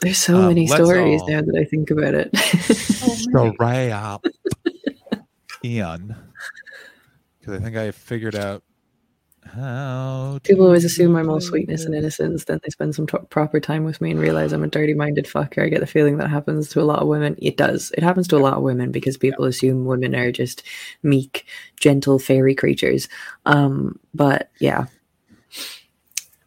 There's 0.00 0.18
so 0.18 0.36
Um, 0.36 0.48
many 0.48 0.66
stories 0.66 1.20
all- 1.22 1.28
now 1.30 1.42
that 1.42 1.56
I 1.56 1.64
think 1.64 1.90
about 1.90 2.14
it. 2.14 2.34
So 3.32 3.52
right 3.60 3.90
up, 3.90 4.24
Ian, 5.64 6.16
because 7.38 7.60
I 7.60 7.62
think 7.62 7.76
I 7.76 7.90
figured 7.90 8.34
out 8.34 8.62
how. 9.44 10.38
People 10.42 10.64
always 10.64 10.84
assume 10.84 11.16
I'm 11.16 11.28
all 11.28 11.38
play 11.38 11.46
sweetness 11.46 11.84
and 11.84 11.94
innocence. 11.94 12.44
Then 12.44 12.60
they 12.62 12.70
spend 12.70 12.94
some 12.94 13.06
t- 13.06 13.18
proper 13.30 13.60
time 13.60 13.84
with 13.84 14.00
me 14.00 14.10
and 14.12 14.20
realize 14.20 14.52
I'm 14.52 14.62
a 14.62 14.68
dirty 14.68 14.94
minded 14.94 15.26
fucker. 15.26 15.64
I 15.64 15.68
get 15.68 15.80
the 15.80 15.86
feeling 15.86 16.16
that 16.18 16.30
happens 16.30 16.68
to 16.70 16.80
a 16.80 16.84
lot 16.84 17.00
of 17.02 17.08
women. 17.08 17.36
It 17.38 17.56
does. 17.56 17.90
It 17.96 18.02
happens 18.02 18.26
to 18.28 18.36
a 18.36 18.38
lot 18.38 18.54
of 18.54 18.62
women 18.62 18.90
because 18.92 19.16
people 19.18 19.44
assume 19.44 19.84
women 19.84 20.14
are 20.14 20.32
just 20.32 20.62
meek, 21.02 21.44
gentle 21.78 22.18
fairy 22.18 22.54
creatures. 22.54 23.08
Um, 23.44 23.98
but 24.14 24.50
yeah. 24.60 24.86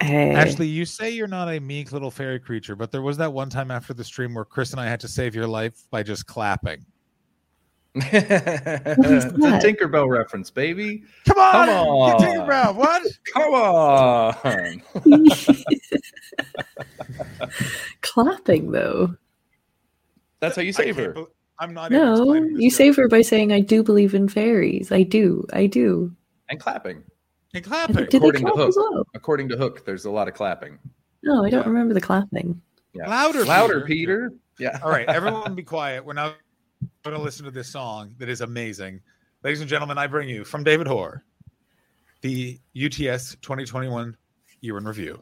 Uh, 0.04 0.38
Ashley, 0.38 0.68
you 0.68 0.86
say 0.86 1.10
you're 1.12 1.28
not 1.28 1.50
a 1.50 1.60
meek 1.60 1.92
little 1.92 2.12
fairy 2.12 2.40
creature, 2.40 2.76
but 2.76 2.92
there 2.92 3.02
was 3.02 3.18
that 3.18 3.32
one 3.32 3.50
time 3.50 3.72
after 3.72 3.94
the 3.94 4.04
stream 4.04 4.34
where 4.34 4.46
Chris 4.46 4.72
and 4.72 4.82
I 4.82 4.88
had 4.88 5.00
to 5.02 5.08
save 5.08 5.34
your 5.34 5.48
life 5.48 5.74
by 5.92 6.04
just 6.04 6.26
clapping. 6.28 6.86
it's 7.96 9.26
a? 9.26 9.60
Tinkerbell 9.66 10.10
reference, 10.10 10.50
baby. 10.50 11.04
Come 11.28 11.38
on, 11.38 12.20
Come 12.20 12.34
you 12.34 12.42
on. 12.42 12.50
back. 12.50 12.76
What? 12.76 13.04
Come 13.34 13.54
on. 13.54 14.82
clapping 18.02 18.72
though. 18.72 19.16
That's 20.40 20.56
how 20.56 20.64
you 20.64 20.74
save 20.74 20.96
her. 20.98 21.14
bel- 21.14 21.30
I'm 21.60 21.74
not. 21.74 21.92
No, 21.92 22.34
you 22.34 22.72
save 22.72 22.96
her 22.96 23.08
by 23.08 23.22
saying, 23.22 23.54
I 23.54 23.60
do 23.62 23.84
believe 23.84 24.16
in 24.16 24.28
fairies. 24.28 24.92
I 24.92 25.04
do. 25.04 25.46
I 25.54 25.68
do. 25.68 26.12
And 26.50 26.60
clapping. 26.60 27.04
And 27.54 27.64
clapping. 27.64 27.96
think- 27.96 28.10
Did 28.10 28.22
they 28.22 28.28
According 28.30 28.46
to 28.48 28.52
Hook. 28.54 28.70
as 28.70 28.76
well? 28.78 29.08
According 29.14 29.50
to 29.50 29.58
Hook, 29.58 29.86
there's 29.86 30.06
a 30.06 30.12
lot 30.12 30.28
of 30.28 30.34
clapping. 30.34 30.80
No, 31.22 31.44
I 31.46 31.50
don't 31.50 31.62
Yeah. 31.62 31.68
remember 31.68 31.94
the 31.94 32.02
clapping. 32.02 32.62
Yeah. 32.94 33.08
Louder, 33.08 33.46
Louder, 33.46 33.82
Peter. 33.82 34.30
Peter. 34.30 34.34
Yeah. 34.60 34.80
All 34.84 34.90
right, 34.90 35.08
everyone 35.08 35.54
be 35.56 35.64
quiet. 35.64 36.04
We're 36.06 36.14
now 36.14 36.34
going 37.04 37.16
to 37.16 37.22
listen 37.22 37.46
to 37.46 37.52
this 37.52 37.68
song 37.70 38.16
that 38.18 38.30
is 38.30 38.42
amazing. 38.42 39.02
Ladies 39.44 39.62
and 39.62 39.70
gentlemen, 39.70 39.98
I 39.98 40.08
bring 40.08 40.30
you 40.30 40.44
from 40.44 40.64
David 40.64 40.88
Hoare, 40.88 41.24
the 42.22 42.60
UTS 42.74 43.36
2021 43.42 44.16
year 44.62 44.78
in 44.78 44.86
review. 44.86 45.22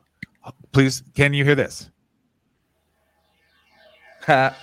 Please, 0.71 1.03
can 1.15 1.33
you 1.33 1.43
hear 1.43 1.55
this? 1.55 1.89
Ha. 4.25 4.55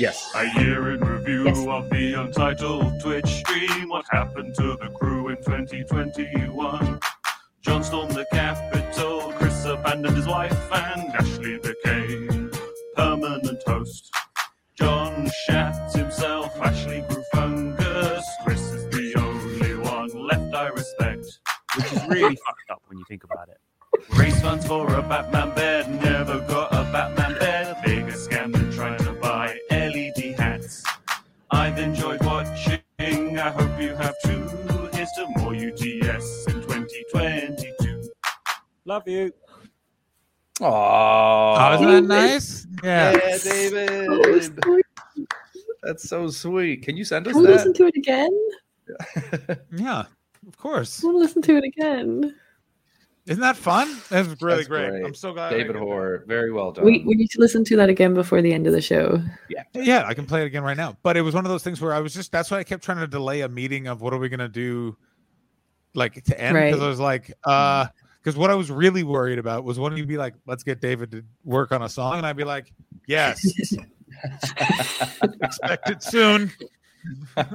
yes. 0.00 0.30
A 0.34 0.60
year 0.60 0.92
in 0.94 1.00
review 1.00 1.44
Yes. 1.44 1.58
of 1.66 1.88
the 1.90 2.14
untitled 2.14 3.00
Twitch 3.00 3.26
stream. 3.28 3.88
What 3.90 4.06
happened 4.10 4.54
to 4.56 4.76
the 4.80 4.88
crew 4.98 5.28
in 5.28 5.36
2021? 5.36 6.95
John 7.66 7.82
stormed 7.82 8.12
the 8.12 8.24
capital, 8.32 9.32
Chris 9.32 9.64
abandoned 9.64 10.16
his 10.16 10.28
wife, 10.28 10.72
and 10.72 11.12
Ashley 11.16 11.58
became 11.58 12.48
permanent 12.94 13.60
host. 13.66 14.14
John 14.76 15.28
shat 15.44 15.92
himself, 15.92 16.56
Ashley 16.62 17.00
grew 17.08 17.24
fungus. 17.34 18.24
Chris 18.44 18.60
is 18.72 18.84
the 18.90 19.20
only 19.20 19.74
one 19.78 20.28
left 20.28 20.54
I 20.54 20.68
respect. 20.68 21.26
which 21.74 21.92
is 21.92 22.06
really 22.06 22.36
fucked 22.46 22.70
up 22.70 22.82
when 22.86 22.98
you 22.98 23.04
think 23.08 23.24
about 23.24 23.48
it. 23.48 23.58
Raise 24.16 24.40
funds 24.40 24.64
for 24.64 24.86
a 24.94 25.02
Batman 25.02 25.52
bed, 25.56 25.90
never 26.00 26.38
got 26.46 26.72
a 26.72 26.84
Batman 26.92 27.36
bed. 27.40 27.82
Bigger 27.84 28.12
scam 28.12 28.52
than 28.52 28.70
trying 28.70 28.98
to 28.98 29.12
buy 29.14 29.58
LED 29.72 30.38
hats. 30.38 30.84
I've 31.50 31.80
enjoyed 31.80 32.22
watching, 32.22 32.80
I 33.00 33.50
hope 33.50 33.80
you 33.82 33.96
have 33.96 34.14
too. 34.24 34.48
Here's 34.92 35.10
to 35.16 35.26
more 35.36 35.52
UTS 35.52 36.45
2022. 37.12 38.10
Love 38.84 39.06
you. 39.06 39.32
Aww. 40.60 40.66
Oh, 40.70 41.74
isn't 41.74 42.08
that 42.08 42.14
nice? 42.14 42.66
Yeah. 42.82 43.12
Yeah, 43.12 43.38
David. 43.38 44.62
That's 45.82 46.08
so 46.08 46.28
sweet. 46.28 46.82
Can 46.82 46.96
you 46.96 47.04
send 47.04 47.26
us 47.26 47.34
Can 47.34 47.42
we 47.42 47.48
listen 47.48 47.72
to 47.74 47.86
it 47.86 47.96
again? 47.96 48.30
Yeah, 49.72 50.04
of 50.46 50.56
course. 50.56 51.02
I 51.02 51.06
want 51.08 51.16
to 51.16 51.20
listen 51.20 51.42
to 51.42 51.56
it 51.56 51.64
again. 51.64 52.34
Isn't 53.26 53.40
that 53.40 53.56
fun? 53.56 53.88
That's 54.08 54.40
really 54.40 54.58
That's 54.58 54.68
great. 54.68 54.90
great. 54.90 55.04
I'm 55.04 55.14
so 55.14 55.32
glad. 55.32 55.50
David 55.50 55.72
did. 55.72 55.76
Hoare. 55.76 56.22
Very 56.28 56.52
well 56.52 56.70
done. 56.70 56.84
We, 56.84 57.02
we 57.04 57.14
need 57.14 57.28
to 57.30 57.40
listen 57.40 57.64
to 57.64 57.76
that 57.76 57.88
again 57.88 58.14
before 58.14 58.40
the 58.40 58.52
end 58.52 58.68
of 58.68 58.72
the 58.72 58.80
show. 58.80 59.20
Yeah, 59.50 59.64
Yeah, 59.74 60.04
I 60.06 60.14
can 60.14 60.26
play 60.26 60.42
it 60.42 60.46
again 60.46 60.62
right 60.62 60.76
now. 60.76 60.96
But 61.02 61.16
it 61.16 61.22
was 61.22 61.34
one 61.34 61.44
of 61.44 61.50
those 61.50 61.64
things 61.64 61.80
where 61.80 61.92
I 61.92 61.98
was 61.98 62.14
just 62.14 62.30
that's 62.30 62.52
why 62.52 62.58
I 62.58 62.64
kept 62.64 62.84
trying 62.84 62.98
to 62.98 63.08
delay 63.08 63.40
a 63.40 63.48
meeting 63.48 63.88
of 63.88 64.00
what 64.00 64.14
are 64.14 64.18
we 64.18 64.28
gonna 64.28 64.48
do 64.48 64.96
like 65.96 66.22
to 66.24 66.40
end 66.40 66.54
because 66.54 66.78
Right. 66.80 66.84
I 66.86 66.88
was 66.88 67.00
like, 67.00 67.32
uh 67.44 67.86
because 68.22 68.36
what 68.36 68.50
I 68.50 68.54
was 68.54 68.70
really 68.72 69.04
worried 69.04 69.38
about 69.38 69.62
was 69.64 69.78
when 69.78 69.96
you'd 69.96 70.08
be 70.08 70.16
like, 70.18 70.34
let's 70.46 70.62
get 70.64 70.80
David 70.80 71.10
to 71.12 71.22
work 71.44 71.70
on 71.72 71.82
a 71.82 71.88
song, 71.88 72.18
and 72.18 72.26
I'd 72.26 72.36
be 72.36 72.44
like, 72.44 72.72
Yes, 73.06 73.40
expect 75.42 75.90
it 75.90 76.02
soon. 76.02 76.50
This 77.36 77.46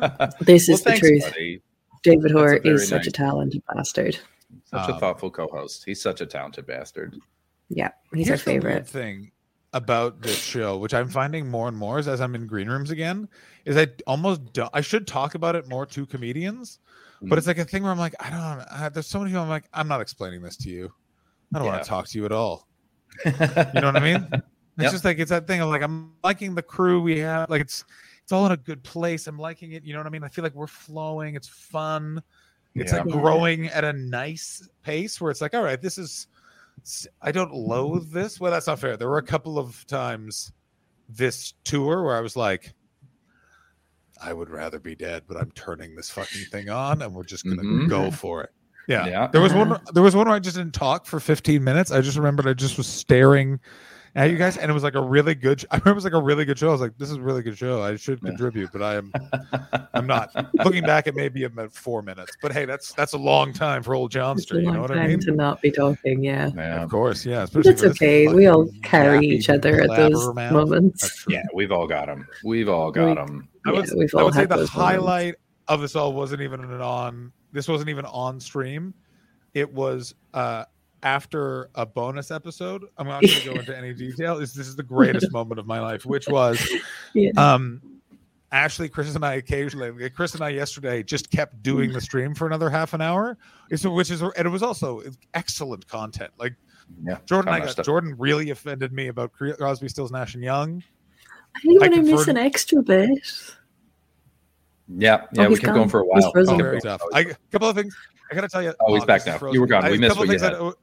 well, 0.41 0.49
is 0.49 0.65
the 0.65 0.77
thanks, 0.77 0.99
truth. 0.99 1.23
buddy. 1.23 1.61
David 2.03 2.31
Hoare 2.31 2.59
very 2.61 2.75
is 2.75 2.87
such 2.87 3.03
a 3.03 3.09
nice. 3.09 3.13
talented 3.13 3.61
bastard. 3.73 4.17
Such 4.65 4.89
a 4.89 4.93
Um, 4.93 4.99
thoughtful 4.99 5.29
co-host. 5.29 5.83
He's 5.85 6.01
such 6.01 6.21
a 6.21 6.25
talented 6.25 6.65
bastard. 6.65 7.15
Yeah, 7.69 7.89
he's 8.13 8.27
Here's 8.27 8.39
our 8.41 8.45
the 8.45 8.51
weird 8.59 8.63
favorite. 8.63 8.87
thing 8.87 9.31
about 9.73 10.21
this 10.21 10.37
show, 10.41 10.77
which 10.77 10.93
I'm 10.93 11.07
finding 11.09 11.47
more 11.49 11.67
and 11.67 11.77
more 11.77 11.99
is 11.99 12.07
as 12.07 12.19
I'm 12.21 12.35
in 12.35 12.47
green 12.47 12.67
rooms 12.69 12.91
again, 12.91 13.29
is 13.65 13.77
I 13.77 13.87
almost 14.07 14.51
don't, 14.53 14.69
I 14.73 14.81
should 14.81 15.07
talk 15.07 15.35
about 15.35 15.55
it 15.55 15.67
more 15.67 15.85
to 15.87 16.05
comedians, 16.05 16.79
Mm. 16.79 16.90
But 17.21 17.37
it's 17.37 17.45
mm. 17.45 17.49
like 17.49 17.57
a 17.59 17.65
thing 17.65 17.83
where 17.83 17.91
I'm 17.91 17.99
like, 17.99 18.15
I 18.19 18.29
don't. 18.29 18.65
I, 18.71 18.89
there's 18.89 19.07
so 19.07 19.19
many 19.19 19.31
people. 19.31 19.43
I'm 19.43 19.49
like, 19.49 19.65
I'm 19.73 19.87
not 19.87 20.01
explaining 20.01 20.41
this 20.41 20.57
to 20.57 20.69
you. 20.69 20.91
I 21.53 21.59
don't 21.59 21.65
Yeah. 21.67 21.73
want 21.73 21.83
to 21.83 21.89
talk 21.89 22.07
to 22.07 22.17
you 22.17 22.25
at 22.25 22.31
all. 22.31 22.67
You 23.25 23.31
know 23.81 23.87
what 23.87 23.97
I 23.97 23.99
mean? 23.99 24.27
It's 24.33 24.83
Yep. 24.83 24.91
just 24.93 25.05
like 25.05 25.19
it's 25.19 25.29
that 25.29 25.47
thing 25.47 25.61
of 25.61 25.69
like 25.69 25.81
I'm 25.81 26.13
liking 26.23 26.55
the 26.55 26.61
crew 26.63 27.01
we 27.01 27.19
have. 27.19 27.49
Like 27.49 27.61
it's 27.61 27.83
it's 28.23 28.31
all 28.31 28.45
in 28.45 28.51
a 28.53 28.57
good 28.57 28.83
place. 28.83 29.27
I'm 29.27 29.37
liking 29.37 29.73
it. 29.73 29.83
You 29.83 29.93
know 29.93 29.99
what 29.99 30.07
I 30.07 30.09
mean? 30.09 30.23
I 30.23 30.29
feel 30.29 30.43
like 30.43 30.55
we're 30.55 30.65
flowing. 30.67 31.35
It's 31.35 31.47
fun. 31.49 32.23
It's 32.73 32.93
Yeah. 32.93 32.99
like 33.01 33.09
growing 33.09 33.67
at 33.67 33.83
a 33.83 33.91
nice 33.93 34.67
pace 34.81 35.19
where 35.19 35.29
it's 35.29 35.41
like, 35.41 35.53
all 35.53 35.63
right, 35.63 35.81
this 35.81 35.97
is. 35.97 36.27
I 37.21 37.31
don't 37.33 37.53
loathe 37.53 38.11
this. 38.11 38.39
Well, 38.39 38.51
that's 38.51 38.65
not 38.67 38.79
fair. 38.79 38.95
There 38.97 39.09
were 39.09 39.17
a 39.17 39.23
couple 39.23 39.59
of 39.59 39.85
times 39.87 40.51
this 41.09 41.53
tour 41.65 42.01
where 42.01 42.15
I 42.15 42.21
was 42.21 42.35
like, 42.37 42.73
I 44.23 44.33
would 44.33 44.49
rather 44.49 44.79
be 44.79 44.95
dead, 44.95 45.23
but 45.27 45.37
I'm 45.37 45.51
turning 45.51 45.95
this 45.95 46.09
fucking 46.09 46.45
thing 46.51 46.69
on, 46.69 47.01
and 47.01 47.13
we're 47.13 47.23
just 47.23 47.43
gonna 47.43 47.63
Mhm. 47.63 47.89
go 47.89 48.11
for 48.11 48.43
it. 48.43 48.51
Yeah. 48.87 49.05
Yeah. 49.07 49.27
There 49.27 49.41
was 49.41 49.53
one. 49.53 49.79
There 49.93 50.03
was 50.03 50.15
one 50.15 50.27
where 50.27 50.35
I 50.35 50.39
just 50.39 50.57
didn't 50.57 50.73
talk 50.73 51.05
for 51.05 51.19
15 51.19 51.63
minutes. 51.63 51.91
I 51.91 52.01
just 52.01 52.17
remembered 52.17 52.47
I 52.47 52.53
just 52.53 52.77
was 52.77 52.87
staring 52.87 53.59
at 54.15 54.29
you 54.29 54.37
guys, 54.37 54.57
and 54.57 54.69
it 54.69 54.73
was 54.73 54.83
like 54.83 54.95
a 54.95 55.01
really 55.01 55.35
good. 55.35 55.63
I 55.71 55.75
remember 55.75 55.91
it 55.91 55.95
was 55.95 56.03
like 56.03 56.13
a 56.13 56.21
really 56.21 56.45
good 56.45 56.57
show. 56.59 56.69
I 56.69 56.71
was 56.71 56.81
like, 56.81 56.97
"This 56.97 57.09
is 57.09 57.17
a 57.17 57.21
really 57.21 57.41
good 57.41 57.57
show. 57.57 57.81
I 57.81 57.95
should 57.95 58.21
contribute," 58.21 58.69
but 58.73 58.81
I 58.81 58.95
am. 58.95 59.13
I'm 59.93 60.07
not. 60.07 60.29
Looking 60.63 60.83
back, 60.83 61.07
it 61.07 61.15
may 61.15 61.29
be 61.29 61.43
about 61.45 61.71
four 61.73 62.01
minutes, 62.01 62.35
but 62.41 62.51
hey, 62.51 62.65
that's 62.65 62.93
that's 62.93 63.13
a 63.13 63.17
long 63.17 63.53
time 63.53 63.83
for 63.83 63.95
old 63.95 64.11
John 64.11 64.37
Street. 64.37 64.61
You 64.61 64.65
long 64.67 64.75
know 64.75 64.81
what 64.81 64.91
I 64.91 64.95
time 64.95 65.07
mean? 65.09 65.19
to 65.21 65.31
not 65.31 65.61
be 65.61 65.71
talking. 65.71 66.23
Yeah. 66.23 66.49
Yeah. 66.55 66.83
Of 66.83 66.89
course, 66.89 67.25
yeah. 67.25 67.43
especially 67.43 67.71
That's 67.71 67.81
for 67.81 67.87
this 67.89 67.97
okay. 67.97 68.27
We 68.27 68.47
all 68.47 68.69
carry 68.83 69.19
yappy 69.19 69.31
each 69.33 69.49
other 69.49 69.81
at 69.81 69.89
those 69.95 70.13
blabbermouth. 70.27 70.51
moments. 70.51 71.25
Yeah, 71.27 71.43
we've 71.53 71.71
all 71.71 71.87
got 71.87 72.07
them. 72.07 72.27
We've 72.43 72.69
all 72.69 72.91
got 72.91 73.07
We- 73.09 73.13
them. 73.15 73.47
I 73.65 73.71
would, 73.71 73.87
Yeah, 73.87 73.93
we've 73.95 74.15
I 74.15 74.23
would 74.23 74.33
say 74.33 74.41
the 74.45 74.55
those 74.57 74.57
moments. 74.57 74.71
highlight 74.73 75.35
of 75.67 75.81
this 75.81 75.95
all 75.95 76.13
wasn't 76.13 76.41
even 76.41 76.61
an 76.63 76.81
on. 76.81 77.31
This 77.53 77.67
wasn't 77.67 77.89
even 77.89 78.05
on 78.05 78.39
stream. 78.39 78.93
It 79.53 79.71
was 79.71 80.15
uh 80.33 80.65
after 81.03 81.69
a 81.75 81.85
bonus 81.85 82.31
episode. 82.31 82.85
I'm 82.97 83.07
not 83.07 83.21
going 83.21 83.33
to 83.39 83.45
go 83.53 83.59
into 83.59 83.77
any 83.77 83.93
detail. 83.93 84.37
This, 84.37 84.53
this 84.53 84.67
is 84.67 84.75
the 84.75 84.83
greatest 84.83 85.31
moment 85.31 85.59
of 85.59 85.65
my 85.67 85.79
life, 85.79 86.05
which 86.05 86.27
was 86.27 86.59
Yeah. 87.13 87.31
um 87.37 87.81
Ashley, 88.53 88.89
Chris, 88.89 89.15
and 89.15 89.23
I 89.23 89.35
occasionally, 89.35 90.09
Chris 90.09 90.33
and 90.35 90.43
I 90.43 90.49
yesterday 90.49 91.03
just 91.03 91.31
kept 91.31 91.63
doing 91.63 91.93
the 91.93 92.01
stream 92.01 92.35
for 92.35 92.45
another 92.47 92.69
half 92.69 92.93
an 92.93 92.99
hour. 92.99 93.37
So, 93.75 93.89
which 93.93 94.11
is, 94.11 94.21
and 94.21 94.33
it 94.37 94.49
was 94.49 94.61
also 94.61 95.01
excellent 95.33 95.87
content. 95.87 96.31
Like 96.37 96.55
Yeah. 97.01 97.19
Jordan, 97.25 97.53
I 97.53 97.59
got 97.61 97.69
stuff. 97.69 97.85
Jordan 97.85 98.13
really 98.19 98.49
offended 98.49 98.91
me 98.91 99.07
about 99.07 99.31
Crosby, 99.31 99.87
Stills, 99.87 100.11
Nash 100.11 100.35
and 100.35 100.43
Young. 100.43 100.83
I 101.55 101.59
think 101.61 101.81
I 101.81 101.87
when 101.87 101.99
I, 101.99 102.01
miss 102.01 102.27
an 102.27 102.35
extra 102.35 102.81
bit. 102.83 103.09
Yeah, 104.97 105.25
yeah, 105.33 105.47
we 105.47 105.55
kept 105.55 105.67
gone. 105.67 105.75
going 105.75 105.89
for 105.89 106.01
a 106.01 106.05
while. 106.05 106.31
frozen. 106.33 106.55
Oh, 106.55 106.57
Very 106.57 106.81
tough. 106.81 107.01
I, 107.13 107.21
a 107.21 107.35
couple 107.51 107.69
of 107.69 107.75
things. 107.77 107.95
I 108.29 108.35
got 108.35 108.41
to 108.41 108.49
tell 108.49 108.61
you. 108.63 108.73
Oh, 108.81 108.93
he's 108.95 109.05
back 109.05 109.25
now. 109.25 109.39
You 109.51 109.61
were 109.61 109.67
gone. 109.67 109.83
We 109.85 109.91
I- 109.91 109.95
a 109.95 109.97
missed 109.97 110.17
what 110.17 110.27
you 110.27 110.37
things 110.37 110.41
that- 110.41 110.73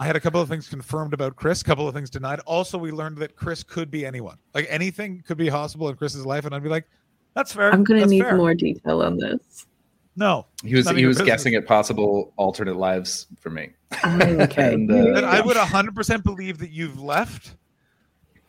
I 0.00 0.06
had 0.06 0.16
a 0.16 0.20
couple 0.20 0.40
of 0.40 0.48
things 0.48 0.66
confirmed 0.66 1.12
about 1.12 1.36
Chris. 1.36 1.60
A 1.60 1.64
couple 1.64 1.86
of 1.86 1.94
things 1.94 2.08
denied. 2.08 2.40
Also, 2.40 2.78
we 2.78 2.90
learned 2.90 3.18
that 3.18 3.36
Chris 3.36 3.62
could 3.62 3.90
be 3.90 4.06
anyone. 4.06 4.38
Like 4.54 4.66
anything 4.70 5.22
could 5.26 5.36
be 5.36 5.50
possible 5.50 5.90
in 5.90 5.96
Chris's 5.96 6.24
life, 6.24 6.46
and 6.46 6.54
I'd 6.54 6.62
be 6.62 6.70
like, 6.70 6.86
"That's 7.34 7.52
fair." 7.52 7.70
I'm 7.70 7.84
going 7.84 8.00
to 8.00 8.06
need 8.06 8.22
fair." 8.22 8.34
more 8.34 8.54
detail 8.54 9.02
on 9.02 9.18
this. 9.18 9.66
No, 10.16 10.46
He 10.64 10.74
was 10.74 10.88
he 10.90 11.04
was 11.06 11.18
business. 11.18 11.26
guessing 11.26 11.54
at 11.54 11.66
possible 11.66 12.32
alternate 12.36 12.76
lives 12.76 13.26
for 13.38 13.50
me. 13.50 13.70
Oh, 14.02 14.20
okay. 14.40 14.72
And, 14.74 14.90
uh, 14.90 15.14
that 15.14 15.24
I 15.24 15.40
would 15.40 15.56
100% 15.56 16.24
believe 16.24 16.58
that 16.58 16.70
you've 16.70 17.00
left. 17.00 17.56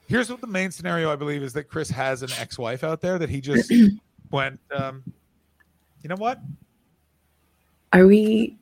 Here's 0.07 0.29
what 0.29 0.41
the 0.41 0.47
main 0.47 0.71
scenario 0.71 1.11
I 1.11 1.15
believe 1.15 1.43
is 1.43 1.53
that 1.53 1.65
Chris 1.65 1.89
has 1.89 2.23
an 2.23 2.29
ex-wife 2.39 2.83
out 2.83 2.99
there 3.01 3.19
that 3.19 3.29
he 3.29 3.41
just 3.41 3.71
went. 4.31 4.59
Um, 4.75 5.03
you 6.01 6.09
know 6.09 6.15
what? 6.15 6.39
Are 7.93 8.07
we? 8.07 8.57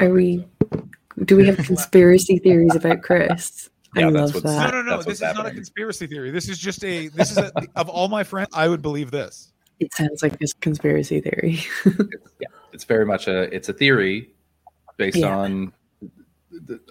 Are 0.00 0.08
we? 0.10 0.46
so. 0.72 0.88
Do 1.24 1.36
we 1.36 1.46
have 1.46 1.56
conspiracy 1.58 2.38
theories 2.38 2.74
about 2.74 3.02
Chris? 3.02 3.70
I 3.96 4.00
Yeah, 4.00 4.10
that's 4.10 4.34
love 4.34 4.44
what's- 4.44 4.56
No, 4.56 4.70
no, 4.70 4.82
no. 4.82 4.96
This 4.98 5.06
what's 5.06 5.22
is 5.22 5.34
not 5.34 5.46
a 5.46 5.50
conspiracy 5.50 6.06
theory. 6.06 6.30
This 6.30 6.48
is 6.48 6.58
just 6.58 6.84
a. 6.84 7.08
This 7.08 7.30
is 7.30 7.38
a, 7.38 7.50
of 7.76 7.88
all 7.88 8.08
my 8.08 8.22
friends. 8.24 8.48
I 8.52 8.68
would 8.68 8.82
believe 8.82 9.10
this. 9.10 9.52
It 9.80 9.94
sounds 9.94 10.22
like 10.22 10.34
a 10.34 10.46
conspiracy 10.60 11.20
theory. 11.20 11.60
It's 12.70 12.84
very 12.84 13.06
much 13.06 13.26
a 13.26 13.52
it's 13.52 13.68
a 13.70 13.72
theory 13.72 14.30
based 14.98 15.16
Yeah. 15.16 15.36
on 15.36 15.72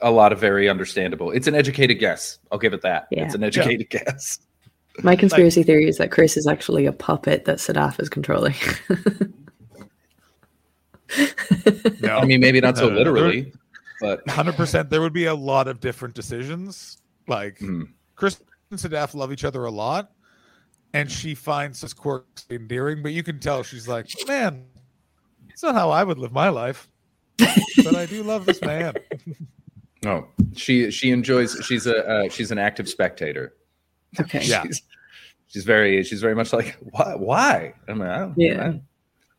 a 0.01 0.09
lot 0.11 0.33
of 0.33 0.39
very 0.39 0.67
understandable. 0.67 1.29
It's 1.31 1.45
an 1.47 1.53
educated 1.55 1.99
guess. 1.99 2.39
I'll 2.51 2.57
give 2.57 2.73
it 2.73 2.81
that. 2.81 3.07
Yeah. 3.11 3.25
It's 3.25 3.35
an 3.35 3.43
educated 3.43 3.89
guess. 3.89 4.39
My 5.03 5.15
conspiracy 5.15 5.61
theory 5.63 5.87
is 5.87 5.97
that 5.99 6.11
Chris 6.11 6.35
is 6.35 6.47
actually 6.47 6.87
a 6.87 6.91
puppet 6.91 7.45
that 7.45 7.59
Sadaf 7.59 7.99
is 8.01 8.09
controlling. 8.09 8.55
No, 12.01 12.17
I 12.17 12.25
mean, 12.25 12.41
maybe 12.41 12.59
not 12.59 12.77
so 12.77 12.87
literally, 12.87 13.53
but 14.01 14.27
hundred 14.29 14.55
percent. 14.55 14.89
There 14.89 15.01
would 15.01 15.13
be 15.13 15.25
a 15.25 15.35
lot 15.35 15.67
of 15.67 15.79
different 15.79 16.15
decisions. 16.15 16.97
Like 17.27 17.59
Hmm. 17.59 17.83
Chris 18.15 18.39
and 18.71 18.79
Sadaf 18.79 19.13
love 19.13 19.31
each 19.31 19.43
other 19.43 19.65
a 19.65 19.71
lot, 19.71 20.11
and 20.93 21.09
she 21.11 21.35
finds 21.35 21.81
his 21.81 21.93
quirks 21.93 22.45
endearing. 22.49 23.03
But 23.03 23.11
you 23.13 23.23
can 23.23 23.39
tell 23.39 23.63
she's 23.63 23.87
like, 23.87 24.09
man, 24.27 24.65
it's 25.49 25.63
not 25.63 25.75
how 25.75 25.89
I 25.89 26.03
would 26.03 26.17
live 26.17 26.31
my 26.31 26.49
life. 26.49 26.87
but 27.37 27.95
I 27.95 28.05
do 28.07 28.23
love 28.23 28.45
this 28.45 28.61
man. 28.61 28.93
no, 30.03 30.27
she 30.55 30.89
she 30.91 31.11
enjoys. 31.11 31.57
She's 31.63 31.85
a 31.87 32.07
uh, 32.07 32.29
she's 32.29 32.51
an 32.51 32.57
active 32.57 32.87
spectator. 32.89 33.53
okay. 34.19 34.43
Yeah. 34.43 34.63
She's, 34.67 34.81
she's 35.49 35.63
very 35.63 36.03
she's 36.03 36.21
very 36.21 36.35
much 36.35 36.51
like 36.51 36.77
why 36.91 37.15
why 37.15 37.73
I 37.87 37.93
mean, 37.93 38.07
I 38.07 38.17
don't, 38.19 38.33
Yeah. 38.37 38.67
I- 38.69 38.81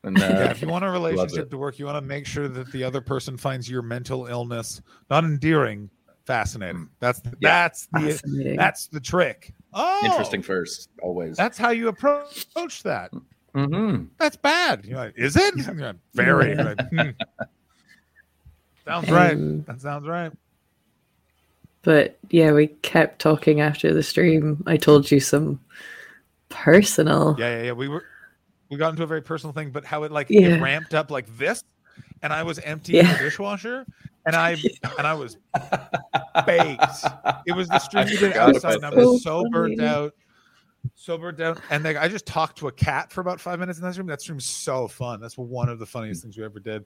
and 0.05 0.17
uh, 0.19 0.21
Yeah, 0.25 0.51
if 0.51 0.63
you 0.63 0.69
want 0.69 0.85
a 0.85 0.91
relationship 0.93 1.51
to 1.51 1.59
work, 1.59 1.79
you 1.79 1.87
want 1.87 1.97
to 1.97 2.07
make 2.07 2.27
sure 2.27 2.49
that 2.49 2.71
the 2.73 2.85
other 2.85 3.01
person 3.01 3.37
finds 3.37 3.69
your 3.71 3.83
mental 3.83 4.27
illness 4.27 4.81
not 5.11 5.25
endearing, 5.25 5.91
fascinating. 6.27 6.89
That's 7.01 7.21
the, 7.21 7.31
Yeah. 7.41 7.69
that's 7.69 7.87
the 7.93 8.55
that's 8.57 8.87
the 8.89 9.01
trick. 9.01 9.53
Oh, 9.75 10.01
interesting 10.05 10.43
first 10.43 10.89
always. 11.03 11.37
That's 11.37 11.59
how 11.59 11.71
you 11.71 11.89
approach 11.89 12.83
that. 12.85 13.11
hmm 13.55 14.05
That's 14.19 14.37
bad. 14.37 14.85
You're 14.85 14.99
like, 14.99 15.15
is 15.17 15.37
it? 15.37 15.55
You're 15.57 15.75
like, 15.75 15.97
Very. 16.15 16.55
You're 16.55 16.65
like, 16.65 16.89
hmm. 16.91 17.11
Sounds 18.85 19.11
right. 19.11 19.35
Um, 19.35 19.63
That 19.65 19.81
sounds 19.81 20.07
right. 20.09 20.33
But 21.83 22.19
yeah, 22.31 22.53
we 22.53 22.69
kept 22.69 23.19
talking 23.21 23.61
after 23.61 23.93
the 23.95 24.03
stream. 24.03 24.63
I 24.67 24.77
told 24.77 25.11
you 25.11 25.21
some 25.21 25.61
personal. 26.49 27.37
Yeah, 27.39 27.59
yeah, 27.59 27.63
yeah. 27.65 27.73
We 27.73 27.89
were 27.89 28.05
we 28.71 28.77
got 28.77 28.91
into 28.91 29.03
a 29.03 29.07
very 29.07 29.23
personal 29.23 29.53
thing, 29.53 29.71
but 29.71 29.85
how 29.85 30.03
it 30.05 30.13
like 30.13 30.29
Yeah. 30.31 30.57
it 30.57 30.61
ramped 30.61 30.95
up 30.95 31.11
like 31.11 31.27
this, 31.39 31.65
and 32.23 32.33
I 32.33 32.43
was 32.43 32.59
emptying 32.61 33.05
Yeah. 33.05 33.17
the 33.17 33.25
dishwasher, 33.25 33.87
and 34.27 34.37
I 34.37 34.53
and 34.99 35.07
I 35.07 35.15
was 35.15 35.37
baked. 36.47 37.05
It 37.47 37.53
was 37.57 37.69
the 37.69 37.79
stream 37.79 38.07
we 38.07 38.17
did 38.17 38.37
outside, 38.37 38.77
and 38.77 38.87
I 38.87 38.95
was 38.95 39.23
that. 39.23 39.29
so 39.29 39.45
burnt 39.51 39.81
out, 39.81 40.15
so 40.95 41.19
burnt 41.19 41.41
out, 41.41 41.61
and 41.71 41.85
like 41.85 41.97
I 41.97 42.09
just 42.09 42.27
talked 42.27 42.59
to 42.59 42.69
a 42.69 42.73
cat 42.73 43.13
for 43.13 43.21
about 43.21 43.41
five 43.41 43.59
minutes 43.59 43.79
in 43.79 43.85
that 43.85 43.93
stream. 43.93 44.07
That 44.07 44.21
stream's 44.21 44.47
so 44.47 44.89
fun. 44.89 45.21
That's 45.21 45.39
one 45.39 45.69
of 45.69 45.79
the 45.79 45.87
funniest 45.87 46.23
things 46.23 46.37
we 46.37 46.45
ever 46.45 46.61
did. 46.61 46.85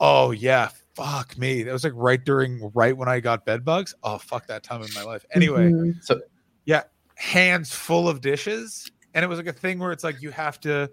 Oh 0.00 0.32
yeah, 0.32 0.70
fuck 0.96 1.38
me. 1.38 1.62
That 1.62 1.72
was 1.72 1.84
like 1.84 1.92
right 1.94 2.22
during 2.22 2.70
right 2.74 2.96
when 2.96 3.08
I 3.08 3.20
got 3.20 3.44
bed 3.44 3.64
bugs. 3.64 3.94
Oh 4.02 4.18
fuck 4.18 4.46
that 4.48 4.62
time 4.64 4.82
in 4.82 4.88
my 4.94 5.02
life. 5.04 5.24
Anyway, 5.32 5.70
Mhm. 5.70 6.02
So 6.04 6.20
yeah, 6.64 6.82
hands 7.14 7.72
full 7.72 8.08
of 8.08 8.20
dishes 8.20 8.90
and 9.14 9.24
it 9.24 9.28
was 9.28 9.38
like 9.38 9.46
a 9.46 9.52
thing 9.52 9.78
where 9.78 9.92
it's 9.92 10.02
like 10.02 10.20
you 10.20 10.30
have 10.32 10.58
to 10.60 10.90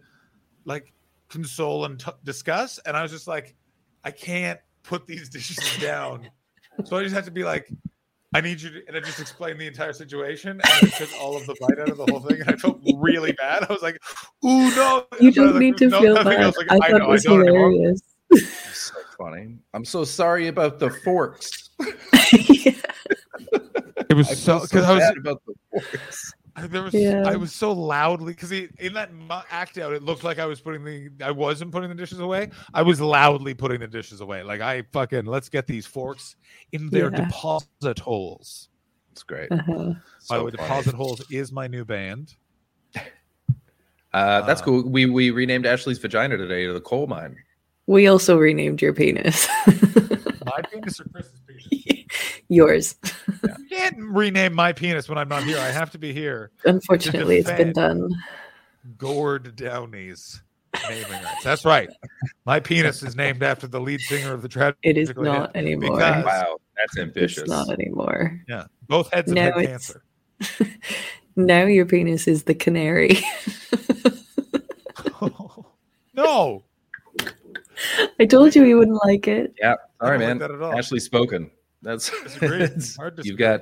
like 0.66 0.94
console 1.30 1.86
and 1.86 2.00
t- 2.00 2.12
discuss 2.24 2.80
and 2.86 2.96
i 2.98 3.02
was 3.02 3.12
just 3.12 3.28
like 3.28 3.56
i 4.04 4.12
can't 4.12 4.60
put 4.84 5.06
these 5.08 5.30
dishes 5.36 5.58
down 5.80 6.30
so 6.84 6.98
i 6.98 7.04
just 7.04 7.16
had 7.16 7.24
to 7.26 7.32
be 7.32 7.44
like 7.44 7.70
i 8.34 8.42
need 8.42 8.62
you 8.62 8.70
to 8.70 8.82
and 8.88 8.98
i 8.98 9.00
just 9.00 9.20
explained 9.20 9.60
the 9.60 9.68
entire 9.68 9.94
situation 9.94 10.52
and 10.52 10.62
I 10.66 10.80
took 10.98 11.10
all 11.22 11.38
of 11.38 11.46
the 11.46 11.56
bite 11.62 11.80
out 11.80 11.90
of 11.90 11.98
the 11.98 12.06
whole 12.06 12.20
thing 12.20 12.42
and 12.42 12.50
i 12.50 12.56
felt 12.58 12.80
really 12.98 13.32
bad 13.34 13.64
i 13.70 13.72
was 13.74 13.82
like 13.82 13.98
ooh 14.46 14.76
no 14.76 15.06
You 15.20 15.28
And 15.28 15.28
I 15.28 15.28
was 15.28 15.36
don't 15.36 15.46
like, 15.54 15.60
need 15.62 15.78
to 15.78 15.88
"No, 15.88 16.02
feel 16.02 16.14
nothing." 16.24 16.38
bad. 16.38 16.46
was 16.48 16.58
like, 16.58 16.72
I 16.72 16.78
thought 16.90 17.00
know, 17.00 17.06
it 17.06 17.10
was 17.10 17.24
don't 17.24 17.42
anymore." 17.42 17.72
hilarious. 17.72 18.02
so 18.74 18.96
funny. 19.18 19.58
I'm 19.74 19.84
so 19.86 20.04
sorry 20.06 20.48
about 20.48 20.80
the 20.80 20.90
forks. 20.90 21.70
Yeah. 22.34 22.72
it 24.10 24.14
was 24.16 24.30
I 24.30 24.34
so 24.36 24.60
feel 24.60 24.68
because 24.68 24.86
i 24.86 24.94
was 24.96 25.14
about 25.18 25.42
the 25.46 25.54
forks. 25.72 26.34
I- 26.56 26.68
There 26.68 26.84
was 26.84 26.94
Yeah. 26.94 27.24
I 27.26 27.36
was 27.38 27.54
so 27.54 27.72
loudly 27.72 28.34
because 28.34 28.52
in 28.52 28.94
that 28.94 29.10
act 29.52 29.78
out, 29.78 29.94
it 29.94 30.04
looked 30.04 30.24
like 30.24 30.38
I 30.40 30.46
was 30.46 30.60
putting 30.60 30.84
the 30.84 31.10
I 31.24 31.32
wasn't 31.32 31.72
putting 31.72 31.90
the 31.90 31.96
dishes 31.96 32.20
away. 32.20 32.50
I 32.74 32.82
was 32.82 33.00
loudly 33.00 33.54
putting 33.54 33.80
the 33.80 33.88
dishes 33.88 34.20
away. 34.22 34.44
Like 34.44 34.62
I 34.62 34.84
fucking 34.92 35.26
let's 35.26 35.50
get 35.50 35.66
these 35.68 35.86
forks 35.86 36.36
in 36.74 36.90
their 36.90 37.10
Yeah. 37.12 37.26
deposit 37.26 38.00
holes. 38.00 38.70
It's 39.14 39.24
great. 39.24 39.52
Uh-huh. 39.52 39.74
By 39.74 39.84
the 39.84 39.96
So 40.20 40.36
way, 40.46 40.52
funny. 40.52 40.52
deposit 40.52 40.94
holes 40.96 41.22
is 41.32 41.52
my 41.52 41.68
new 41.68 41.86
band. 41.86 42.36
Uh, 44.14 44.42
that's 44.42 44.60
Uh, 44.62 44.66
cool. 44.66 44.90
We 44.90 45.06
we 45.06 45.32
renamed 45.32 45.66
Ashley's 45.66 45.98
vagina 45.98 46.36
today 46.36 46.66
to 46.68 46.74
the 46.74 46.82
coal 46.82 47.08
mine. 47.08 47.38
We 47.88 48.08
also 48.08 48.38
renamed 48.38 48.82
your 48.82 48.94
penis. 48.94 49.48
My 50.46 50.62
penis 50.70 51.00
or 51.00 51.06
Chris's 51.06 51.40
penis? 51.48 51.84
Yours. 52.52 52.96
You 53.44 53.66
can't 53.70 53.96
rename 53.98 54.54
my 54.54 54.74
penis 54.74 55.08
when 55.08 55.18
I'm 55.18 55.30
not 55.30 55.44
here. 55.44 55.58
I 55.58 55.70
have 55.72 55.90
to 55.92 55.98
be 55.98 56.12
here. 56.12 56.52
Unfortunately, 56.66 57.38
it's 57.38 57.50
been 57.50 57.72
done. 57.72 58.14
Gord 58.98 59.56
Downie's 59.56 60.42
naming 60.90 61.10
rights. 61.12 61.44
That's 61.46 61.64
right. 61.64 61.90
My 62.46 62.60
penis 62.60 63.04
is 63.04 63.16
named 63.16 63.42
after 63.42 63.68
the 63.68 63.80
lead 63.80 64.02
singer 64.02 64.34
of 64.34 64.42
the 64.42 64.50
Tragically 64.50 64.90
It 64.90 64.98
is 64.98 65.14
not 65.16 65.56
anymore. 65.56 65.96
because- 65.96 66.26
Wow, 66.26 66.58
that's 66.76 66.98
ambitious. 66.98 67.38
It's 67.44 67.50
not 67.50 67.70
anymore. 67.70 68.42
Yeah, 68.50 68.66
both 68.90 69.14
heads 69.14 69.32
have 69.32 69.36
No, 69.36 69.44
had 69.58 69.68
cancer. 69.68 70.04
Now 71.38 71.64
your 71.64 71.86
penis 71.86 72.28
is 72.28 72.44
the 72.44 72.54
canary. 72.54 73.18
no, 76.14 76.64
I 78.20 78.26
told 78.26 78.54
you 78.56 78.66
you 78.66 78.78
wouldn't 78.78 79.00
like 79.06 79.30
it. 79.30 79.54
Yeah, 79.58 79.76
sorry, 80.02 80.18
man. 80.20 80.40
like 80.40 80.50
that 80.50 80.52
at 80.52 80.62
all. 80.62 80.78
Ashley's 80.78 81.06
spoken. 81.06 81.50
That's 81.82 82.10
Disagree. 82.24 82.68
Hard 82.98 83.18
to 83.18 83.24
you've 83.26 83.38
got 83.38 83.62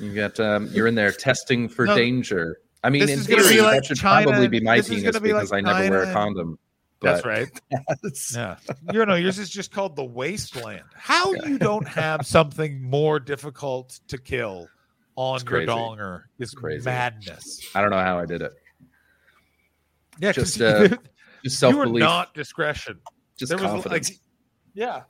you've 0.00 0.14
got 0.14 0.38
um, 0.40 0.68
you're 0.72 0.86
in 0.86 0.94
there 0.94 1.12
testing 1.12 1.68
for 1.68 1.86
No. 1.86 1.96
danger. 1.96 2.58
I 2.84 2.90
mean, 2.90 3.00
This 3.02 3.10
in 3.10 3.18
is 3.20 3.26
gonna 3.26 3.42
theory, 3.42 3.54
be 3.56 3.62
like 3.62 3.74
that 3.82 3.86
should 3.86 3.96
China- 3.98 4.26
probably 4.30 4.48
be 4.48 4.60
my 4.60 4.76
this 4.76 4.86
is 4.88 4.96
penis 4.96 5.12
gonna 5.12 5.20
be 5.22 5.32
like 5.32 5.42
because 5.42 5.52
I 5.52 5.60
never 5.60 5.90
wear 5.90 6.02
a 6.02 6.04
China- 6.06 6.14
condom. 6.14 6.58
That's 7.00 7.24
right. 7.24 7.48
that's- 8.02 8.34
Yeah. 8.34 8.56
You 8.92 9.06
know, 9.06 9.14
yours 9.14 9.38
is 9.38 9.50
just 9.50 9.70
called 9.70 9.94
the 9.96 10.04
wasteland. 10.04 10.82
How 10.94 11.32
you 11.34 11.58
don't 11.58 11.86
have 11.86 12.26
something 12.26 12.82
more 12.82 13.20
difficult 13.20 14.00
to 14.08 14.18
kill 14.18 14.68
on 15.14 15.36
It's 15.36 15.44
your 15.44 15.50
crazy. 15.64 15.66
donger 15.70 16.22
is 16.40 16.50
crazy. 16.52 16.84
madness. 16.84 17.60
I 17.74 17.80
don't 17.80 17.90
know 17.90 17.98
how 17.98 18.18
I 18.18 18.26
did 18.26 18.42
it. 18.42 18.52
Yeah, 20.20 20.32
'cause 20.32 20.56
Just, 20.56 20.58
you- 20.58 20.66
uh, 20.66 20.88
Just 21.44 21.58
self 21.60 21.72
you 21.72 21.78
were 21.78 21.84
belief, 21.86 22.00
not 22.00 22.34
discretion. 22.34 22.98
just 23.36 23.50
there 23.50 23.58
was 23.58 23.66
confidence. 23.70 24.10
like, 24.10 24.18
yeah, 24.74 25.02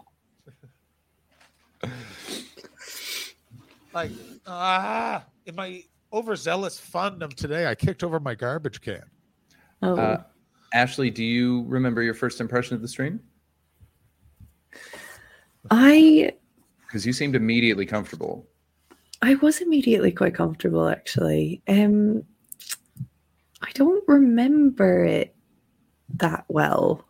like 3.94 4.10
ah, 4.46 5.24
in 5.46 5.54
my 5.54 5.82
overzealous 6.12 6.78
fun 6.78 7.22
of 7.22 7.34
today, 7.36 7.66
I 7.66 7.74
kicked 7.74 8.02
over 8.02 8.18
my 8.20 8.34
garbage 8.34 8.80
can. 8.80 9.02
Oh, 9.82 9.96
Uh, 9.96 10.22
Ashley, 10.74 11.10
do 11.10 11.24
you 11.24 11.64
remember 11.66 12.02
your 12.02 12.14
first 12.14 12.40
impression 12.40 12.74
of 12.74 12.82
the 12.82 12.88
stream? 12.88 13.20
I 15.70 16.32
Because 16.86 17.06
you 17.06 17.12
seemed 17.12 17.36
immediately 17.36 17.86
comfortable. 17.86 18.46
I 19.20 19.34
was 19.36 19.60
immediately 19.60 20.12
quite 20.12 20.34
comfortable 20.34 20.88
actually. 20.88 21.62
Um 21.68 22.22
I 23.60 23.70
don't 23.74 24.04
remember 24.06 25.04
it 25.04 25.34
that 26.14 26.44
well. 26.48 27.04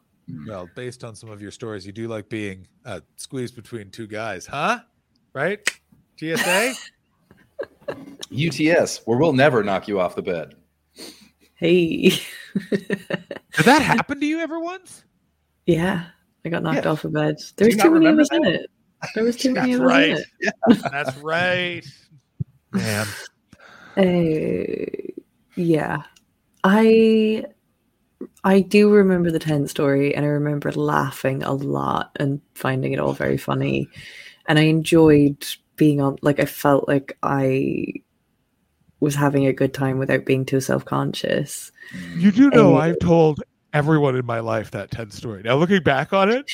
Well, 0.46 0.68
based 0.74 1.04
on 1.04 1.14
some 1.14 1.30
of 1.30 1.40
your 1.40 1.50
stories, 1.50 1.86
you 1.86 1.92
do 1.92 2.06
like 2.08 2.28
being 2.28 2.66
uh, 2.84 3.00
squeezed 3.16 3.56
between 3.56 3.90
two 3.90 4.06
guys, 4.06 4.46
huh? 4.46 4.80
Right? 5.32 5.60
GSA. 6.20 6.74
UTS, 8.30 9.00
where 9.06 9.18
we'll 9.18 9.32
never 9.32 9.62
knock 9.62 9.88
you 9.88 10.00
off 10.00 10.14
the 10.14 10.22
bed. 10.22 10.54
Hey. 11.54 12.10
Did 12.70 13.64
that 13.64 13.82
happen 13.82 14.20
to 14.20 14.26
you 14.26 14.40
ever 14.40 14.60
once? 14.60 15.04
yeah, 15.66 16.06
I 16.44 16.48
got 16.48 16.62
knocked 16.62 16.84
Yeah. 16.84 16.90
off 16.92 17.04
of 17.04 17.12
bed. 17.12 17.36
Do 17.38 17.44
There 17.56 17.66
was 17.68 17.76
too 17.76 17.90
many 17.90 18.06
of 18.06 18.18
us 18.18 18.28
in 18.32 18.44
it. 18.44 18.70
There 19.14 19.24
was 19.24 19.36
too 19.36 19.52
many 19.54 19.72
That's 19.76 19.80
of 19.80 19.86
us 19.86 19.92
right. 19.92 20.08
in 20.10 20.16
it. 20.40 20.82
That's 20.90 21.16
right. 21.18 21.84
Man. 22.72 23.06
Uh, 23.96 25.12
yeah, 25.56 26.02
I 26.64 27.44
I 28.44 28.60
do 28.60 28.90
remember 28.90 29.30
the 29.30 29.38
ten 29.38 29.66
story, 29.66 30.14
and 30.14 30.24
I 30.24 30.28
remember 30.28 30.70
laughing 30.72 31.42
a 31.42 31.52
lot 31.52 32.12
and 32.16 32.40
finding 32.54 32.92
it 32.92 33.00
all 33.00 33.12
very 33.12 33.36
funny, 33.36 33.88
and 34.46 34.58
I 34.58 34.62
enjoyed 34.62 35.44
being 35.76 36.00
on. 36.00 36.18
Like 36.22 36.40
I 36.40 36.44
felt 36.44 36.88
like 36.88 37.16
I 37.22 37.86
was 39.00 39.14
having 39.14 39.46
a 39.46 39.52
good 39.52 39.74
time 39.74 39.98
without 39.98 40.24
being 40.24 40.44
too 40.44 40.60
self 40.60 40.84
conscious. 40.84 41.72
You 42.16 42.32
do 42.32 42.50
know 42.50 42.76
Uh, 42.76 42.80
I've 42.80 42.98
told 42.98 43.42
everyone 43.72 44.16
in 44.16 44.26
my 44.26 44.40
life 44.40 44.70
that 44.72 44.90
10 44.90 45.10
story. 45.10 45.42
Now 45.42 45.56
looking 45.56 45.82
back 45.82 46.12
on 46.12 46.30
it, 46.30 46.50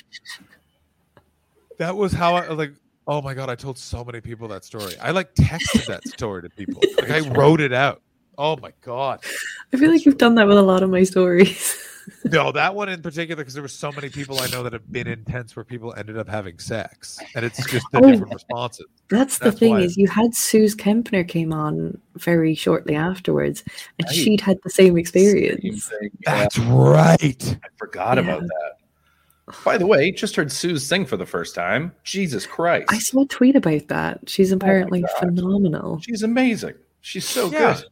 that 1.78 1.96
was 1.96 2.12
how 2.12 2.34
I 2.34 2.48
like 2.48 2.74
oh 3.06 3.20
my 3.20 3.34
god, 3.34 3.50
I 3.50 3.54
told 3.54 3.78
so 3.78 4.04
many 4.04 4.20
people 4.20 4.48
that 4.48 4.64
story. 4.64 4.94
I 5.00 5.10
like 5.10 5.34
texted 5.34 5.86
that 5.86 6.06
story 6.08 6.42
to 6.42 6.50
people. 6.50 6.80
Like 7.00 7.10
I 7.10 7.20
wrote 7.20 7.60
it 7.60 7.72
out. 7.72 8.02
Oh 8.38 8.56
my 8.56 8.72
god. 8.82 9.24
I 9.72 9.76
feel 9.76 9.90
like 9.90 10.04
you've 10.04 10.18
done 10.18 10.34
that 10.36 10.46
with 10.46 10.56
a 10.58 10.62
lot 10.62 10.82
of 10.82 10.90
my 10.90 11.02
stories. 11.04 11.80
No, 12.26 12.52
that 12.52 12.74
one 12.74 12.90
in 12.90 13.00
particular 13.00 13.36
because 13.40 13.54
there 13.54 13.62
were 13.62 13.68
so 13.68 13.90
many 13.90 14.10
people 14.10 14.38
I 14.38 14.46
know 14.48 14.62
that 14.62 14.74
have 14.74 14.92
been 14.92 15.06
in 15.06 15.24
tents 15.24 15.56
where 15.56 15.64
people 15.64 15.94
ended 15.96 16.18
up 16.18 16.28
having 16.28 16.58
sex. 16.58 17.18
And 17.34 17.46
it's 17.46 17.64
just 17.70 17.86
the 17.92 17.98
Oh. 18.04 18.10
different 18.10 18.34
responses. 18.34 18.84
That's 19.08 19.38
the 19.38 19.50
thing 19.50 19.78
is 19.78 19.96
you 19.96 20.06
had 20.08 20.34
Sooz 20.34 20.74
Kempner 20.76 21.26
came 21.26 21.50
on 21.50 21.96
very 22.16 22.54
shortly 22.54 22.94
afterwards, 22.94 23.64
and 23.98 24.06
Right. 24.06 24.14
she'd 24.14 24.42
had 24.42 24.58
the 24.64 24.68
same 24.68 24.98
experience. 24.98 25.84
Same. 25.86 26.10
Yeah, 26.26 26.40
That's 26.40 26.58
right. 26.58 27.58
I 27.64 27.68
forgot 27.78 28.18
Yeah. 28.18 28.24
about 28.24 28.42
that. 28.42 29.54
By 29.64 29.78
the 29.78 29.86
way, 29.86 30.10
just 30.10 30.36
heard 30.36 30.52
Sue 30.52 30.76
sing 30.76 31.06
for 31.06 31.16
the 31.16 31.24
first 31.24 31.54
time. 31.54 31.92
Jesus 32.04 32.44
Christ. 32.46 32.84
I 32.90 32.98
saw 32.98 33.22
a 33.22 33.26
tweet 33.26 33.56
about 33.56 33.88
that. 33.88 34.28
She's 34.28 34.52
oh 34.52 34.56
apparently 34.56 35.00
God. 35.00 35.10
phenomenal. 35.20 36.00
She's 36.02 36.22
amazing. 36.22 36.74
She's 37.00 37.26
so 37.26 37.50
Yeah. 37.50 37.76
good. 37.80 37.84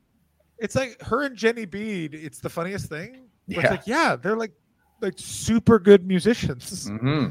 It's 0.59 0.75
like 0.75 1.01
her 1.03 1.23
and 1.23 1.37
Jenny 1.37 1.65
Bede, 1.65 2.15
it's 2.15 2.39
the 2.41 2.49
funniest 2.51 2.89
thing. 2.89 3.29
But 3.49 3.57
It's 3.59 3.65
Yeah. 3.65 3.71
like, 3.71 3.87
yeah, 3.87 4.17
they're 4.17 4.37
like 4.37 4.53
like 5.01 5.15
super 5.17 5.79
good 5.81 6.07
musicians. 6.07 6.89
hmm 6.89 7.27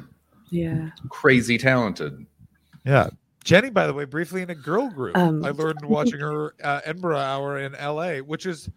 Yeah. 0.49 0.89
Crazy 1.09 1.57
talented. 1.57 2.25
Yeah. 2.85 3.09
Jenny, 3.43 3.69
by 3.69 3.87
the 3.87 3.93
way, 3.93 4.05
briefly 4.05 4.41
in 4.41 4.49
a 4.49 4.55
girl 4.55 4.89
group. 4.89 5.17
Um, 5.17 5.43
I 5.43 5.49
learned 5.51 5.83
watching 5.85 6.19
her 6.19 6.53
uh, 6.63 6.81
Edinburgh 6.83 7.17
Hour 7.17 7.59
in 7.59 7.71
LA, 7.73 8.17
which 8.17 8.45
is 8.45 8.69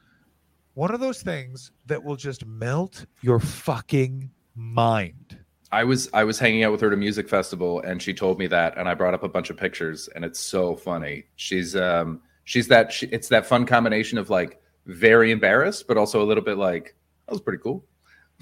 one 0.74 0.94
of 0.94 1.00
those 1.00 1.22
things 1.22 1.70
that 1.86 2.02
will 2.02 2.16
just 2.16 2.46
melt 2.46 3.04
your 3.20 3.40
fucking 3.40 4.30
mind. 4.54 5.38
I 5.72 5.82
was 5.82 6.08
I 6.14 6.22
was 6.22 6.38
hanging 6.38 6.62
out 6.62 6.70
with 6.70 6.80
her 6.82 6.86
at 6.86 6.92
a 6.92 6.96
music 6.96 7.28
festival 7.28 7.80
and 7.80 8.00
she 8.00 8.14
told 8.14 8.38
me 8.38 8.46
that 8.46 8.78
and 8.78 8.88
I 8.88 8.94
brought 8.94 9.12
up 9.14 9.24
a 9.24 9.28
bunch 9.28 9.50
of 9.50 9.56
pictures 9.56 10.08
and 10.14 10.24
it's 10.24 10.38
so 10.38 10.76
funny. 10.76 11.24
She's 11.34 11.74
um 11.74 12.20
she's 12.44 12.68
that 12.68 12.92
she, 12.92 13.06
it's 13.06 13.28
that 13.28 13.46
fun 13.46 13.66
combination 13.66 14.18
of 14.18 14.30
like 14.30 14.60
very 14.86 15.30
embarrassed 15.32 15.86
but 15.88 15.96
also 15.96 16.22
a 16.22 16.26
little 16.26 16.44
bit 16.44 16.58
like 16.58 16.94
that 17.26 17.32
was 17.32 17.40
pretty 17.40 17.62
cool. 17.62 17.84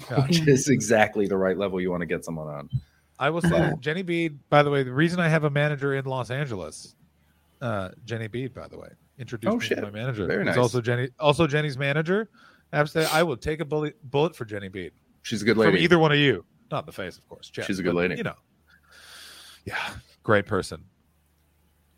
Yeah. 0.09 0.23
Which 0.27 0.47
is 0.47 0.67
exactly 0.69 1.27
the 1.27 1.37
right 1.37 1.57
level 1.57 1.79
you 1.79 1.89
want 1.91 2.01
to 2.01 2.05
get 2.07 2.25
someone 2.25 2.47
on. 2.47 2.69
I 3.19 3.29
will 3.29 3.41
say, 3.41 3.49
Uh-huh. 3.55 3.75
Jenny 3.79 4.01
Bede, 4.01 4.37
by 4.49 4.63
the 4.63 4.69
way, 4.69 4.83
the 4.83 4.91
reason 4.91 5.19
I 5.19 5.29
have 5.29 5.43
a 5.45 5.49
manager 5.49 5.93
in 5.95 6.03
Los 6.05 6.31
Angeles, 6.31 6.95
uh, 7.61 7.89
Jenny 8.03 8.27
Bede, 8.27 8.53
by 8.53 8.67
the 8.67 8.77
way, 8.77 8.89
introduced 9.19 9.53
Oh, 9.53 9.57
me 9.57 9.65
shit. 9.65 9.77
to 9.77 9.83
my 9.83 9.91
manager. 9.91 10.25
Very 10.25 10.43
nice. 10.43 10.57
also 10.57 10.81
Jenny, 10.81 11.09
also 11.19 11.47
Jenny's 11.47 11.77
manager. 11.77 12.29
Absolutely, 12.73 13.13
I 13.13 13.21
will 13.23 13.37
take 13.37 13.59
a 13.61 13.65
bullet, 13.65 13.95
bullet 14.09 14.35
for 14.35 14.45
Jenny 14.45 14.67
Bede. 14.67 14.91
She's 15.21 15.43
a 15.43 15.45
good 15.45 15.55
from 15.55 15.65
lady. 15.67 15.83
either 15.83 15.99
one 15.99 16.11
of 16.11 16.17
you. 16.17 16.43
Not 16.71 16.85
the 16.87 16.91
face, 16.91 17.17
of 17.19 17.29
course. 17.29 17.49
Chet, 17.49 17.65
She's 17.65 17.77
a 17.79 17.83
good 17.83 17.93
but, 17.93 17.99
lady. 17.99 18.15
You 18.15 18.23
know. 18.23 18.35
Yeah, 19.63 19.77
great 20.23 20.47
person. 20.47 20.83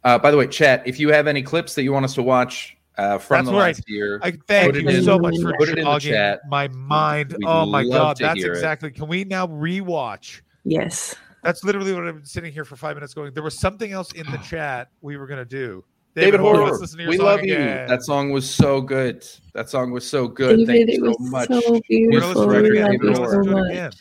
Uh, 0.05 0.19
by 0.19 0.29
the 0.29 0.37
way, 0.37 0.45
chat, 0.45 0.83
if 0.85 0.99
you 0.99 1.09
have 1.09 1.25
any 1.25 1.41
clips 1.41 1.73
that 1.73 1.81
you 1.81 1.91
want 1.91 2.05
us 2.05 2.13
to 2.13 2.21
watch 2.21 2.77
uh, 2.99 3.17
from 3.17 3.39
That's 3.39 3.49
the 3.49 3.57
right. 3.57 3.75
last 3.75 3.89
year, 3.89 4.19
I 4.21 4.31
thank 4.47 4.67
Put 4.67 4.75
it 4.77 4.83
you 4.83 4.89
in- 4.89 5.03
so 5.03 5.17
much 5.17 5.35
for 5.41 5.51
put 5.57 5.67
it 5.69 5.79
in 5.79 5.83
the 5.83 5.97
chat. 5.97 6.41
my 6.47 6.67
mind. 6.67 7.35
We'd 7.35 7.47
oh 7.47 7.65
my 7.65 7.83
god, 7.83 8.17
that's 8.19 8.39
hear 8.39 8.53
it. 8.53 8.57
exactly. 8.57 8.91
Can 8.91 9.07
we 9.07 9.23
now 9.23 9.47
rewatch? 9.47 10.41
Yes. 10.63 11.15
That's 11.43 11.63
literally 11.63 11.91
what 11.93 12.07
I've 12.07 12.15
been 12.15 12.25
sitting 12.25 12.53
here 12.53 12.65
for 12.65 12.75
five 12.75 12.95
minutes 12.95 13.15
going. 13.15 13.33
There 13.33 13.43
was 13.43 13.57
something 13.59 13.91
else 13.91 14.11
in 14.11 14.27
the 14.27 14.37
chat 14.37 14.89
we 15.01 15.17
were 15.17 15.25
gonna 15.25 15.43
do. 15.43 15.83
David 16.15 16.39
Horner, 16.39 16.59
Horner, 16.59 16.71
let's 16.71 16.81
listen 16.81 16.97
to 16.97 17.03
your 17.03 17.09
we 17.09 17.17
song 17.17 17.25
love 17.25 17.43
you. 17.43 17.55
That 17.57 18.03
song 18.03 18.31
was 18.31 18.47
so 18.47 18.81
good. 18.81 19.27
That 19.53 19.69
song 19.69 19.91
was 19.91 20.07
so 20.07 20.27
good. 20.27 20.59
David, 20.59 20.67
Thank 20.67 20.89
it 20.89 20.93
you 20.97 21.03
was 21.03 21.17
so 21.17 21.23
much. 21.23 21.47
so 21.47 21.59
We're 21.59 21.71
gonna 21.71 21.81
beautiful. 21.89 22.47
listen 22.47 22.69
We 22.69 22.79
love 22.79 22.93
We're 23.01 23.09
you 23.09 23.15
so 23.15 23.21
listen 23.21 23.43
to 23.45 23.57
it 23.73 23.73
much. 23.73 23.95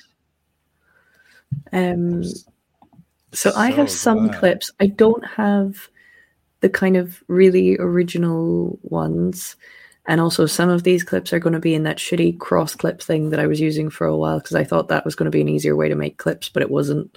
Um, 1.73 2.23
so 3.33 3.53
I 3.57 3.71
have 3.71 3.91
some 3.91 4.29
glad. 4.29 4.39
clips. 4.39 4.71
I 4.81 4.87
don't 4.87 5.25
have 5.25 5.89
the 6.65 6.71
kind 6.71 6.97
of 6.97 7.23
really 7.29 7.77
original 7.79 8.79
ones. 8.85 9.55
And 10.07 10.19
also, 10.19 10.47
some 10.47 10.71
of 10.71 10.83
these 10.83 11.05
clips 11.05 11.31
are 11.35 11.39
going 11.39 11.53
to 11.53 11.61
be 11.61 11.75
in 11.75 11.83
that 11.83 11.99
shitty 11.99 12.39
cross 12.39 12.75
clip 12.75 13.03
thing 13.03 13.29
that 13.29 13.39
I 13.39 13.47
was 13.47 13.61
using 13.61 13.91
for 13.91 14.07
a 14.07 14.17
while 14.17 14.39
because 14.39 14.57
I 14.57 14.65
thought 14.65 14.89
that 14.89 15.05
was 15.05 15.15
going 15.15 15.27
to 15.27 15.31
be 15.31 15.43
an 15.43 15.49
easier 15.51 15.77
way 15.77 15.91
to 15.91 15.95
make 15.95 16.17
clips, 16.17 16.49
but 16.49 16.63
it 16.63 16.71
wasn't. 16.71 17.15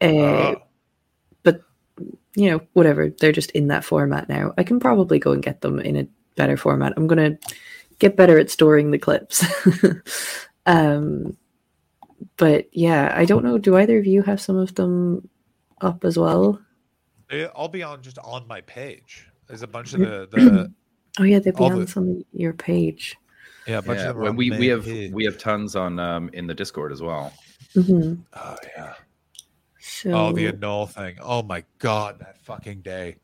Uh, 0.00 0.54
but, 1.42 1.60
you 2.34 2.50
know, 2.50 2.62
whatever. 2.72 3.10
They're 3.10 3.32
just 3.32 3.50
in 3.50 3.68
that 3.68 3.84
format 3.84 4.30
now. 4.30 4.54
I 4.56 4.62
can 4.62 4.80
probably 4.80 5.18
go 5.18 5.32
and 5.32 5.42
get 5.42 5.60
them 5.60 5.78
in 5.78 5.96
a 5.96 6.08
better 6.36 6.56
format. 6.56 6.94
I'm 6.96 7.06
going 7.06 7.36
to 7.38 7.54
get 7.98 8.16
better 8.16 8.38
at 8.38 8.50
storing 8.50 8.92
the 8.92 8.98
clips. 8.98 9.44
um, 10.64 11.36
but 12.38 12.70
yeah, 12.72 13.12
I 13.14 13.26
don't 13.26 13.44
know. 13.44 13.58
Do 13.58 13.76
either 13.76 13.98
of 13.98 14.06
you 14.06 14.22
have 14.22 14.40
some 14.40 14.56
of 14.56 14.74
them 14.74 15.28
up 15.82 16.02
as 16.06 16.16
well? 16.16 16.62
They- 17.30 17.48
I'll 17.54 17.68
be 17.68 17.82
on 17.82 18.02
just 18.02 18.18
on 18.18 18.46
my 18.48 18.60
page. 18.62 19.26
There's 19.46 19.62
a 19.62 19.66
bunch 19.66 19.94
of 19.94 20.00
the 20.00 20.28
the 20.30 20.72
Oh 21.18 21.24
yeah, 21.24 21.38
they'll 21.38 21.52
be 21.54 21.64
on 21.64 21.80
the- 21.80 21.86
some 21.86 22.24
your 22.32 22.52
page. 22.52 23.16
yeah, 23.66 23.78
a 23.78 23.82
bunch 23.82 23.98
Yeah, 24.00 24.10
of 24.10 24.16
them 24.16 24.16
are 24.18 24.20
well, 24.22 24.30
on 24.30 24.36
we 24.36 24.50
we 24.50 24.66
have 24.68 24.84
page. 24.84 25.12
we 25.12 25.24
have 25.24 25.38
tons 25.38 25.76
on 25.76 25.98
um, 25.98 26.30
in 26.32 26.46
the 26.46 26.54
Discord 26.54 26.92
as 26.92 27.02
well. 27.02 27.32
hmm 27.74 28.14
Oh 28.34 28.56
yeah. 28.76 28.94
So 29.80 30.10
Oh, 30.12 30.32
the 30.32 30.46
annul 30.48 30.86
thing. 30.86 31.16
Oh 31.20 31.42
my 31.42 31.64
god, 31.78 32.18
that 32.20 32.38
fucking 32.38 32.80
day. 32.82 33.16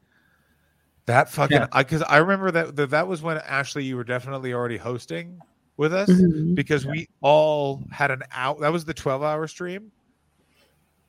That 1.06 1.30
fucking 1.30 1.56
Yeah. 1.56 1.66
I 1.72 1.82
because 1.82 2.02
I 2.02 2.16
remember 2.18 2.50
that, 2.50 2.76
that 2.76 2.90
that 2.90 3.06
was 3.06 3.22
when 3.22 3.38
Ashley 3.38 3.84
you 3.84 3.96
were 3.96 4.04
definitely 4.04 4.52
already 4.52 4.76
hosting 4.76 5.38
with 5.76 5.92
us 5.94 6.08
Mhm. 6.10 6.54
because 6.54 6.86
we 6.86 7.08
all 7.20 7.84
had 7.90 8.10
an 8.10 8.22
out. 8.32 8.60
That 8.60 8.72
was 8.72 8.84
the 8.84 8.94
twelve 8.94 9.22
hour 9.22 9.46
stream. 9.46 9.92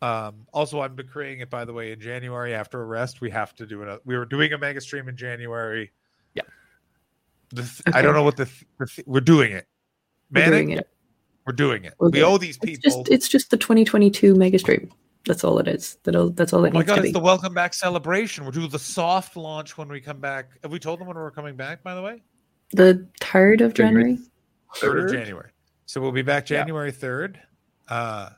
Um. 0.01 0.45
Also, 0.53 0.79
I'm 0.81 0.95
decreeing 0.95 1.39
it 1.39 1.49
by 1.49 1.65
the 1.65 1.73
way 1.73 1.91
in 1.91 1.99
January 1.99 2.53
after 2.53 2.81
a 2.81 2.85
rest, 2.85 3.19
We 3.21 3.29
have 3.31 3.55
to 3.55 3.65
do 3.65 3.81
it. 3.83 4.01
We 4.05 4.17
were 4.17 4.25
doing 4.25 4.53
a 4.53 4.57
mega 4.57 4.79
stream 4.81 5.09
in 5.09 5.17
January. 5.17 5.91
Yeah. 6.35 6.43
The 7.49 7.63
th- 7.63 7.81
I 7.95 8.01
don't 8.01 8.13
know 8.13 8.23
what 8.23 8.37
the, 8.37 8.45
th- 8.45 8.65
the 8.77 8.85
th- 8.85 9.07
we're 9.07 9.21
doing 9.21 9.53
it. 9.53 9.65
we're 10.31 10.45
doing 10.45 10.69
it. 10.71 10.87
we're 11.45 11.53
doing 11.53 11.85
it. 11.85 11.93
We're 11.97 12.09
we 12.09 12.19
doing 12.19 12.25
owe 12.31 12.37
these 12.37 12.57
It's 12.57 12.65
people. 12.65 13.03
just 13.03 13.09
it's 13.11 13.27
just 13.27 13.49
the 13.51 13.57
2022 13.57 14.35
mega 14.35 14.59
stream. 14.59 14.91
That's 15.25 15.43
all 15.43 15.57
it 15.59 15.67
is. 15.67 15.97
That'll 16.03 16.29
that's 16.29 16.53
all 16.53 16.63
it 16.65 16.69
Oh 16.69 16.73
my 16.73 16.79
needs 16.81 16.87
god, 16.89 16.95
to 16.95 17.01
it's 17.01 17.09
be. 17.09 17.13
the 17.13 17.19
welcome 17.19 17.53
back 17.53 17.73
celebration. 17.73 18.45
We're 18.45 18.51
doing 18.51 18.69
the 18.69 18.77
soft 18.79 19.35
launch 19.35 19.77
when 19.77 19.87
we 19.89 19.99
come 19.99 20.19
back. 20.19 20.51
Have 20.61 20.71
we 20.71 20.79
told 20.79 20.99
them 20.99 21.07
when 21.07 21.17
we're 21.17 21.31
coming 21.31 21.55
back, 21.55 21.83
by 21.83 21.95
the 21.95 22.01
way? 22.01 22.21
The 22.73 23.07
third 23.19 23.61
of 23.61 23.73
January. 23.73 24.15
January. 24.15 24.29
third 24.75 24.99
of 24.99 25.11
January. 25.11 25.49
So 25.85 26.01
we'll 26.01 26.11
be 26.11 26.21
back 26.21 26.49
Yeah. 26.49 26.59
January 26.59 26.91
third, 26.91 27.39
uh, 27.87 28.29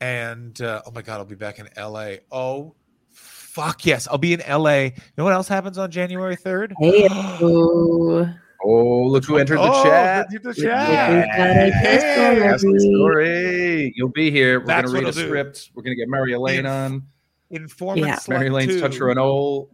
and 0.00 0.60
uh, 0.60 0.82
oh 0.86 0.90
my 0.92 1.02
god, 1.02 1.18
I'll 1.18 1.24
be 1.24 1.34
back 1.34 1.58
in 1.58 1.68
LA. 1.76 2.14
Oh 2.30 2.74
fuck 3.12 3.86
yes, 3.86 4.08
I'll 4.08 4.18
be 4.18 4.32
in 4.34 4.40
LA. 4.48 4.74
You 4.84 4.92
know 5.16 5.24
what 5.24 5.32
else 5.32 5.48
happens 5.48 5.78
on 5.78 5.90
January 5.90 6.36
third? 6.36 6.74
Hey, 6.80 7.06
oh, 8.66 9.02
look 9.06 9.24
who 9.24 9.36
entered 9.38 9.58
the 9.58 9.70
Oh, 9.72 9.84
chat. 9.84 10.28
the- 10.30 10.38
the 10.38 10.54
Yeah. 10.60 10.70
chat. 10.86 11.26
Yeah. 11.28 11.70
Hey, 11.70 12.38
Yeah. 12.38 12.50
That's 12.50 12.62
the 12.62 12.80
story. 12.80 13.92
You'll 13.96 14.08
be 14.08 14.30
here. 14.30 14.60
We're 14.60 14.66
That's 14.66 14.90
going 14.90 15.04
to 15.04 15.06
read 15.10 15.16
a 15.16 15.18
do. 15.20 15.26
script. 15.26 15.70
We're 15.74 15.82
going 15.82 15.96
to 15.96 16.00
get 16.00 16.08
Mary 16.08 16.32
Elaine 16.32 16.60
Inf- 16.60 16.68
on. 16.68 17.02
Informant 17.50 18.06
Yeah. 18.06 18.18
Mary 18.28 18.48
Elaine's 18.48 18.74
two. 18.74 18.80
touch 18.80 18.96
her 18.96 19.10
an 19.10 19.18
old. 19.18 19.70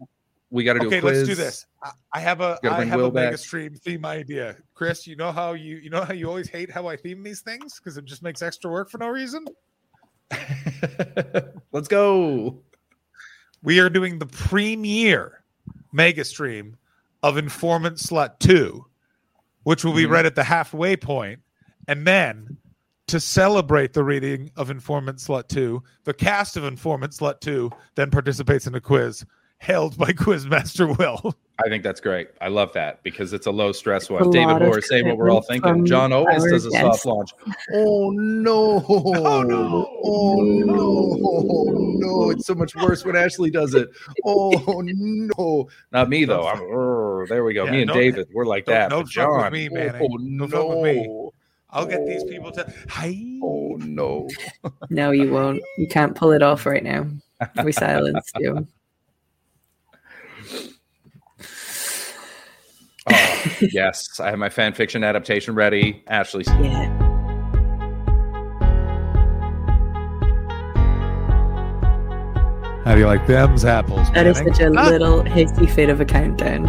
We 0.51 0.65
got 0.65 0.73
to 0.75 0.81
do 0.81 0.89
Okay, 0.89 0.99
a 0.99 1.01
quiz. 1.01 1.19
let's 1.19 1.29
do 1.29 1.35
this. 1.37 1.67
I- 1.83 1.93
I 2.13 2.21
have 2.21 2.41
a 2.41 2.59
Gotta 2.63 2.75
I 2.75 2.79
bring 2.79 2.89
have 2.89 2.99
Will 3.01 3.07
a 3.07 3.13
mega 3.13 3.31
back. 3.31 3.39
stream 3.39 3.75
theme 3.75 4.05
idea. 4.05 4.57
Chris, 4.75 5.07
you 5.07 5.15
know 5.15 5.31
how 5.31 5.53
you 5.53 5.77
you 5.77 5.89
know 5.91 6.03
how 6.03 6.13
you 6.13 6.27
always 6.29 6.49
hate 6.51 6.71
how 6.71 6.89
I 6.89 6.97
theme 6.97 7.23
these 7.23 7.41
things 7.41 7.79
because 7.79 7.97
it 7.97 8.05
just 8.05 8.23
makes 8.25 8.43
extra 8.43 8.69
work 8.71 8.91
for 8.91 8.99
no 8.99 9.09
reason. 9.09 9.45
let's 11.73 11.89
go. 11.89 12.59
We 13.63 13.81
are 13.81 13.91
doing 13.91 14.19
the 14.19 14.27
premiere 14.27 15.43
mega 15.93 16.25
stream 16.25 16.77
of 17.23 17.37
Informant 17.37 17.97
Slut 17.99 18.39
2, 18.39 18.85
which 19.65 19.85
will 19.85 19.93
be 19.95 20.05
Mhm. 20.07 20.11
read 20.11 20.27
at 20.27 20.35
the 20.35 20.45
halfway 20.45 20.97
point, 20.97 21.41
and 21.89 22.07
then 22.07 22.57
to 23.09 23.21
celebrate 23.21 23.93
the 23.93 24.05
reading 24.05 24.51
of 24.57 24.71
Informant 24.71 25.19
Slut 25.19 25.49
2, 25.49 25.83
the 26.05 26.15
cast 26.15 26.57
of 26.57 26.65
Informant 26.65 27.13
Slut 27.13 27.41
2 27.41 27.71
then 27.97 28.11
participates 28.11 28.67
in 28.67 28.75
a 28.75 28.81
quiz 28.81 29.25
held 29.61 29.97
by 29.97 30.07
Quizmaster 30.13 30.97
Will. 30.99 31.35
I 31.65 31.69
think 31.69 31.85
that's 31.85 32.01
great. 32.01 32.29
I 32.41 32.49
love 32.49 32.73
that 32.73 33.03
because 33.03 33.35
it's 33.35 33.47
a 33.47 33.51
low 33.51 33.71
stress 33.73 34.09
A 34.09 34.15
one. 34.15 34.31
David 34.31 34.47
lot 34.47 34.63
of 34.63 34.69
Moore 34.69 34.79
is 34.79 34.89
saying 34.89 35.07
what 35.07 35.19
we're 35.19 35.31
all 35.31 35.43
thinking. 35.43 35.85
John 35.85 36.11
always 36.11 36.43
our 36.43 36.51
does 36.51 36.65
a 36.65 36.71
soft 36.71 37.05
launch. 37.05 37.31
Oh 37.73 38.11
no! 38.11 38.83
Oh 38.89 39.43
no. 39.43 39.87
Oh 40.03 40.41
no! 40.41 41.19
Oh 41.23 41.97
no! 41.99 42.31
It's 42.31 42.47
so 42.47 42.55
much 42.55 42.75
worse 42.75 43.05
when 43.05 43.15
Ashley 43.15 43.51
does 43.51 43.75
it. 43.75 43.91
Oh 44.25 44.81
no! 44.83 45.69
Not 45.93 46.09
me 46.09 46.25
though. 46.25 46.47
I'm. 46.47 46.59
"Urgh." 46.61 47.29
there 47.29 47.45
we 47.45 47.53
go. 47.53 47.67
Yeah, 47.67 47.71
me 47.73 47.83
and 47.83 47.89
no- 47.89 47.95
David, 47.95 48.29
we're 48.33 48.47
like 48.47 48.65
don't- 48.65 48.75
that. 48.75 48.91
no 48.91 49.03
but 49.03 49.13
fuck 49.13 49.29
with 49.29 49.43
John, 49.43 49.53
me, 49.53 49.69
man. 49.69 49.99
Oh 50.01 50.17
No 50.19 50.45
oh, 50.45 50.49
fuck 50.49 50.69
with 50.69 50.83
me. 50.83 51.31
I'll 51.69 51.87
get 51.87 52.07
these 52.07 52.23
oh, 52.23 52.29
people 52.29 52.51
to 52.53 52.73
hi. 52.89 53.15
Oh 53.43 53.77
no! 53.81 54.29
no, 54.89 55.11
you 55.11 55.31
won't. 55.31 55.63
You 55.77 55.87
can't 55.87 56.17
pull 56.17 56.33
it 56.33 56.43
off 56.43 56.65
right 56.65 56.83
now. 56.83 57.07
We 57.63 57.73
silenced 57.73 58.33
you. 58.39 58.67
yes, 63.73 64.21
I 64.21 64.31
have 64.31 64.39
my 64.39 64.49
fan 64.49 64.73
fiction 64.75 65.03
adaptation 65.05 65.55
ready. 65.55 66.03
Ashley, 66.07 66.45
Yeah. 66.47 66.97
How 72.85 72.95
do 72.95 73.01
you 73.01 73.07
like 73.07 73.27
them's 73.27 73.65
apples? 73.65 74.11
That 74.13 74.27
is 74.27 74.39
Manning? 74.39 74.55
such 74.55 74.63
a 74.63 74.73
Ah, 74.77 74.89
little 74.89 75.23
hasty 75.23 75.67
fit 75.67 75.91
of 75.91 76.01
a 76.01 76.05
countdown. 76.05 76.65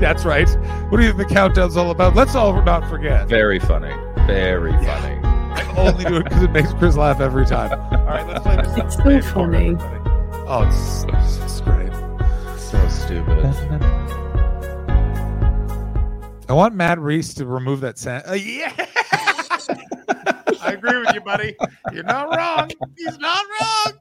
That's 0.00 0.24
right. 0.24 0.48
What 0.88 0.98
do 0.98 1.02
you 1.04 1.12
think 1.12 1.28
the 1.28 1.34
countdown's 1.34 1.76
all 1.76 1.90
about? 1.90 2.14
Let's 2.14 2.34
all 2.36 2.62
not 2.62 2.88
forget. 2.88 3.26
very 3.28 3.58
funny. 3.58 3.92
Very 4.26 4.72
funny. 4.84 5.18
I 5.24 5.74
only 5.76 6.04
do 6.04 6.16
it 6.16 6.24
because 6.24 6.42
it 6.44 6.52
makes 6.52 6.72
Chris 6.74 6.96
laugh 6.96 7.20
every 7.20 7.44
time. 7.44 7.72
All 7.92 8.06
right, 8.06 8.26
let's 8.26 8.40
play 8.42 8.56
this. 8.56 8.76
It's 8.78 8.96
so 8.96 9.02
Play 9.02 9.16
it 9.16 9.24
for 9.24 9.30
funny. 9.50 9.76
Oh, 10.46 10.62
it's, 10.66 11.04
it's 11.42 11.60
great. 11.62 11.92
So 12.56 12.88
stupid. 12.88 13.44
I 16.50 16.52
want 16.52 16.74
Matt 16.74 16.98
Reese 16.98 17.32
to 17.34 17.46
remove 17.46 17.80
that 17.82 17.96
sound. 17.96 18.24
Uh, 18.28 18.32
yeah. 18.32 18.72
I 20.60 20.72
agree 20.72 20.98
with 20.98 21.14
you, 21.14 21.20
buddy. 21.20 21.54
You're 21.92 22.02
not 22.02 22.36
wrong. 22.36 22.68
He's 22.96 23.16
not 23.18 23.44
wrong. 23.60 23.92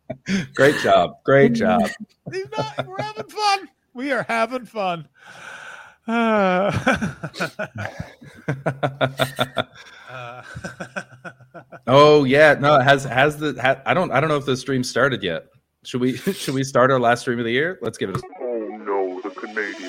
Great 0.55 0.75
job. 0.79 1.23
Great 1.23 1.53
job. 1.53 1.87
He's 2.33 2.47
not. 2.57 2.87
We're 2.87 3.03
having 3.03 3.27
fun. 3.27 3.69
We 3.93 4.11
are 4.11 4.23
having 4.23 4.65
fun. 4.65 5.07
Uh, 6.07 6.71
uh, 10.09 10.41
oh 11.85 12.23
yeah, 12.23 12.55
no, 12.55 12.77
it 12.77 12.83
has 12.83 13.03
has 13.03 13.37
the 13.37 13.55
ha, 13.61 13.79
I 13.85 13.93
don't 13.93 14.11
I 14.11 14.19
don't 14.19 14.27
know 14.27 14.37
if 14.37 14.45
the 14.45 14.57
stream 14.57 14.83
started 14.83 15.21
yet. 15.21 15.45
Should 15.83 16.01
we 16.01 16.17
should 16.17 16.55
we 16.55 16.63
start 16.63 16.89
our 16.89 16.99
last 16.99 17.21
stream 17.21 17.37
of 17.37 17.45
the 17.45 17.51
year? 17.51 17.77
Let's 17.83 17.99
give 17.99 18.09
it 18.09 18.17
a 18.17 18.21
Oh 18.41 18.67
no, 18.83 19.21
the 19.21 19.29
Canadians 19.29 19.77
are 19.79 19.79
coming. 19.79 19.88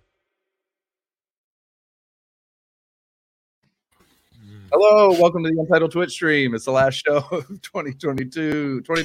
Hello, 4.73 5.11
welcome 5.19 5.43
to 5.43 5.51
the 5.51 5.59
Untitled 5.59 5.91
Twitch 5.91 6.11
stream. 6.11 6.55
It's 6.55 6.63
the 6.63 6.71
last 6.71 7.03
show 7.05 7.17
of 7.31 7.45
2022. 7.61 8.81
20 8.81 9.01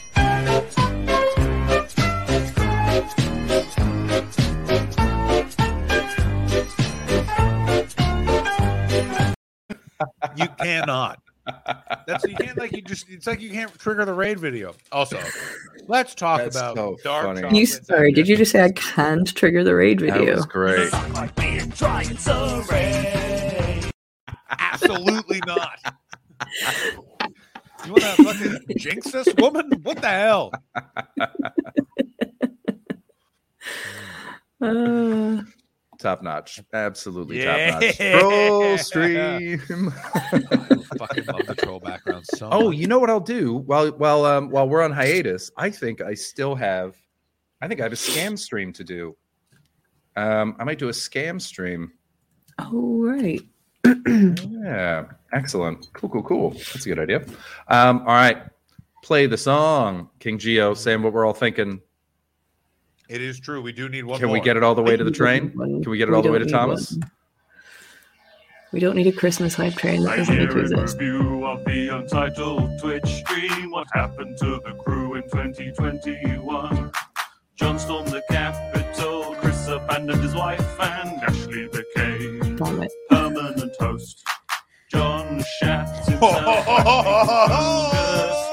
you 10.36 10.46
cannot. 10.60 11.18
That's 12.06 12.24
you 12.24 12.36
can't 12.36 12.56
like 12.56 12.70
you 12.70 12.82
just. 12.82 13.08
It's 13.08 13.26
like 13.26 13.40
you 13.40 13.50
can't 13.50 13.76
trigger 13.76 14.04
the 14.04 14.14
raid 14.14 14.38
video. 14.38 14.72
Also, 14.92 15.18
let's 15.88 16.14
talk 16.14 16.42
That's 16.42 16.56
about 16.56 16.76
so 16.76 16.96
dark 17.02 17.24
funny. 17.24 17.58
You 17.58 17.66
sorry, 17.66 18.12
did 18.12 18.28
you 18.28 18.36
just 18.36 18.52
say 18.52 18.62
I 18.62 18.70
can't 18.70 19.26
trigger 19.34 19.64
the 19.64 19.74
raid 19.74 19.98
video? 19.98 20.14
That 20.14 20.20
video? 20.20 20.36
was 20.36 20.46
great. 20.46 20.92
Absolutely 24.58 25.40
not. 25.46 25.78
You 27.84 27.92
want 27.92 28.02
to 28.02 28.24
fucking 28.24 28.58
jinx 28.78 29.10
this 29.12 29.28
woman? 29.38 29.70
What 29.82 30.00
the 30.00 30.08
hell? 30.08 30.52
Uh, 34.60 35.42
Top 35.98 36.22
notch. 36.22 36.60
Absolutely 36.72 37.42
Yeah. 37.42 37.70
top 37.72 37.82
notch. 37.82 37.96
Troll 37.98 38.78
stream. 38.78 39.58
fucking 40.98 41.24
love 41.26 41.46
the 41.46 41.54
troll 41.58 41.80
background 41.80 42.24
so. 42.26 42.48
Oh, 42.52 42.68
much. 42.68 42.76
you 42.76 42.86
know 42.86 42.98
what 42.98 43.08
I'll 43.10 43.20
do 43.20 43.54
while 43.54 43.88
while 43.92 44.24
um 44.24 44.50
while 44.50 44.68
we're 44.68 44.82
on 44.82 44.92
hiatus? 44.92 45.50
I 45.56 45.70
think 45.70 46.00
I 46.00 46.14
still 46.14 46.54
have 46.54 46.94
I 47.62 47.68
think 47.68 47.80
I 47.80 47.84
have 47.84 47.92
a 47.92 47.96
scam 47.96 48.38
stream 48.38 48.72
to 48.74 48.84
do. 48.84 49.16
Um 50.16 50.54
I 50.58 50.64
might 50.64 50.78
do 50.78 50.88
a 50.88 50.92
scam 50.92 51.40
stream. 51.40 51.92
oh 52.58 53.02
right. 53.02 53.40
Yeah, 54.06 55.04
excellent. 55.32 55.86
Cool, 55.92 56.10
cool, 56.10 56.22
cool. 56.22 56.50
That's 56.50 56.84
a 56.86 56.88
good 56.88 56.98
idea. 56.98 57.24
Um, 57.68 58.00
all 58.00 58.06
right. 58.06 58.38
Play 59.02 59.26
the 59.26 59.36
song, 59.38 60.10
King 60.18 60.38
Geo, 60.38 60.74
saying 60.74 61.02
what 61.02 61.12
we're 61.12 61.24
all 61.24 61.32
thinking. 61.32 61.80
it 63.08 63.20
is 63.22 63.38
true. 63.38 63.62
We 63.62 63.72
do 63.72 63.88
need 63.88 64.04
one. 64.04 64.18
Can 64.18 64.30
we 64.30 64.40
get 64.40 64.56
it 64.56 64.64
all 64.64 64.74
the 64.74 64.82
way 64.82 64.96
to 64.96 65.04
the 65.04 65.10
train? 65.12 65.50
Can 65.52 65.90
we 65.90 65.96
get 65.98 66.08
it 66.08 66.14
all 66.14 66.22
the 66.22 66.32
way 66.32 66.38
to 66.40 66.46
Thomas? 66.46 66.92
one. 66.96 67.10
We 68.72 68.80
don't 68.80 68.96
need 68.96 69.06
a 69.06 69.12
Christmas 69.12 69.54
hype 69.54 69.74
train 69.74 70.02
that 70.02 70.10
I 70.10 70.16
doesn't 70.16 70.34
need 70.34 70.40
hear 70.42 70.50
to 70.50 70.58
a 70.58 70.62
exist. 70.62 70.98
review 71.00 71.46
of 71.46 71.64
the 71.64 71.88
Untitled 71.88 72.80
Twitch 72.80 73.06
stream. 73.06 73.70
What 73.70 73.86
happened 73.92 74.36
to 74.38 74.60
the 74.66 74.72
crew 74.84 75.14
in 75.14 75.22
2021? 75.22 76.90
John 77.54 77.78
stormed 77.78 78.08
the 78.08 78.22
Capitol, 78.28 79.34
Chris 79.36 79.68
abandoned 79.68 80.20
his 80.20 80.34
wife, 80.34 80.80
and 80.80 81.22
Ashley 81.22 81.68
became 81.68 82.56
Damn 82.56 82.82
it. 82.82 82.92
permanent 83.08 83.08
host. 83.10 83.25
John 84.96 85.44
shat 85.60 85.88
himself 86.06 86.46
and 86.46 86.56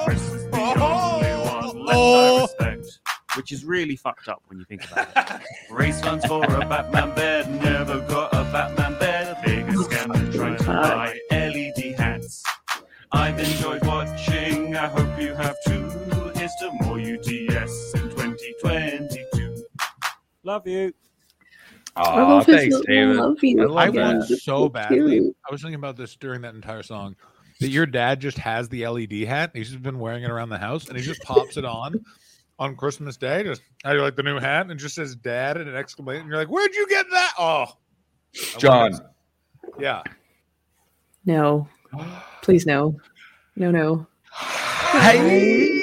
Chris 0.03 0.25
the 0.51 0.59
only 0.81 1.29
one 1.47 1.85
left 1.85 1.97
oh. 1.97 2.49
I 2.59 2.71
respect. 2.73 2.99
Which 3.37 3.53
is 3.53 3.63
really 3.63 3.95
fucked 3.95 4.27
up 4.27 4.43
when 4.47 4.59
you 4.59 4.65
think 4.65 4.83
about 4.91 5.07
it. 5.15 5.41
Race 5.71 6.01
funds 6.01 6.25
for 6.25 6.43
a 6.43 6.65
Batman 6.65 7.15
bed, 7.15 7.49
never 7.63 8.01
got 8.01 8.33
a 8.33 8.43
Batman 8.51 8.99
bed. 8.99 9.37
Biggest 9.45 9.89
scam 9.89 10.11
than 10.13 10.33
trying 10.33 10.57
to 10.57 10.65
buy 10.65 11.17
LED 11.31 11.95
hats. 11.95 12.43
I've 13.13 13.39
enjoyed 13.39 13.85
watching, 13.85 14.75
I 14.75 14.87
hope 14.87 15.17
you 15.21 15.33
have 15.35 15.55
too. 15.65 15.89
Here's 16.35 16.51
to 16.59 16.71
more 16.81 16.99
UTS 16.99 17.93
in 17.95 18.09
2022. 18.09 19.63
Love 20.43 20.67
you. 20.67 20.93
Oh, 21.95 22.41
thanks, 22.41 22.79
David. 22.87 23.19
I, 23.19 23.85
I 23.85 23.89
want 23.89 24.23
so 24.25 24.67
badly. 24.69 25.19
Cute. 25.19 25.35
I 25.47 25.51
was 25.51 25.61
thinking 25.61 25.75
about 25.75 25.95
this 25.95 26.15
during 26.15 26.41
that 26.41 26.55
entire 26.55 26.83
song. 26.83 27.15
That 27.59 27.69
your 27.69 27.85
dad 27.85 28.19
just 28.19 28.37
has 28.39 28.67
the 28.69 28.87
LED 28.87 29.13
hat. 29.27 29.51
He's 29.53 29.69
just 29.69 29.83
been 29.83 29.99
wearing 29.99 30.23
it 30.23 30.31
around 30.31 30.49
the 30.49 30.57
house, 30.57 30.87
and 30.87 30.97
he 30.97 31.03
just 31.03 31.21
pops 31.21 31.55
it 31.55 31.65
on 31.65 32.03
on 32.57 32.75
Christmas 32.75 33.15
Day. 33.15 33.43
Just 33.43 33.61
how 33.83 33.93
you 33.93 34.01
like 34.01 34.15
the 34.15 34.23
new 34.23 34.39
hat, 34.39 34.61
and 34.61 34.71
it 34.71 34.75
just 34.75 34.95
says 34.95 35.15
"Dad" 35.15 35.57
and 35.57 35.69
an 35.69 35.75
exclamation. 35.75 36.21
And 36.21 36.29
you're 36.29 36.39
like, 36.39 36.49
"Where'd 36.49 36.73
you 36.73 36.87
get 36.87 37.05
that?" 37.11 37.33
Oh, 37.37 37.67
John. 38.57 38.99
Yeah. 39.79 40.01
No. 41.25 41.67
Please 42.41 42.65
no. 42.65 42.99
No 43.55 43.69
no. 43.71 44.07
Hey. 44.31 45.82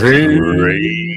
Three. 0.00 1.09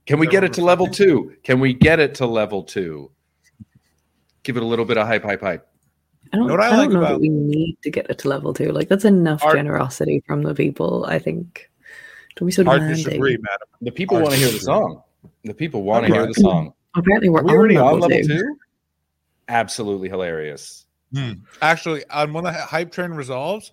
Can 0.06 0.18
we 0.18 0.26
get 0.26 0.44
it 0.44 0.54
to 0.54 0.64
level 0.64 0.86
two? 0.86 1.34
Can 1.44 1.60
we 1.60 1.74
get 1.74 2.00
it 2.00 2.14
to 2.16 2.26
level 2.26 2.62
two? 2.62 3.10
Give 4.44 4.56
it 4.56 4.62
a 4.62 4.66
little 4.66 4.86
bit 4.86 4.96
of 4.96 5.06
hype, 5.06 5.24
hype, 5.24 5.42
hype. 5.42 5.69
I 6.32 6.36
don't, 6.36 6.44
you 6.44 6.48
know 6.48 6.56
what 6.56 6.64
I, 6.64 6.74
I 6.74 6.76
like 6.76 6.90
know 6.90 6.98
about, 6.98 7.08
that 7.12 7.20
we 7.20 7.28
need 7.28 7.78
to 7.82 7.90
get 7.90 8.08
it 8.08 8.18
to 8.18 8.28
level 8.28 8.54
two. 8.54 8.70
Like 8.72 8.88
that's 8.88 9.04
enough 9.04 9.42
hard, 9.42 9.56
generosity 9.56 10.22
from 10.26 10.42
the 10.42 10.54
people. 10.54 11.04
I 11.08 11.18
think. 11.18 11.68
Don't 12.36 12.46
be 12.46 12.52
so 12.52 12.64
hard 12.64 12.80
demanding. 12.80 13.20
Madam. 13.20 13.68
The 13.82 13.90
people 13.90 14.20
want 14.20 14.30
to 14.30 14.36
hear 14.36 14.50
the 14.50 14.60
song. 14.60 15.02
The 15.44 15.54
people 15.54 15.82
want 15.82 16.06
to 16.06 16.12
hear 16.12 16.26
the 16.26 16.34
song. 16.40 16.72
Apparently, 16.94 17.28
we're, 17.28 17.42
we 17.42 17.52
already 17.52 17.76
on 17.76 18.00
level, 18.00 18.08
level 18.08 18.28
two. 18.28 18.38
two? 18.38 18.56
Absolutely 19.48 20.08
hilarious. 20.08 20.86
Hmm. 21.12 21.32
Actually, 21.60 22.04
on 22.10 22.32
when 22.32 22.44
the 22.44 22.52
hype 22.52 22.92
train 22.92 23.10
resolves, 23.10 23.72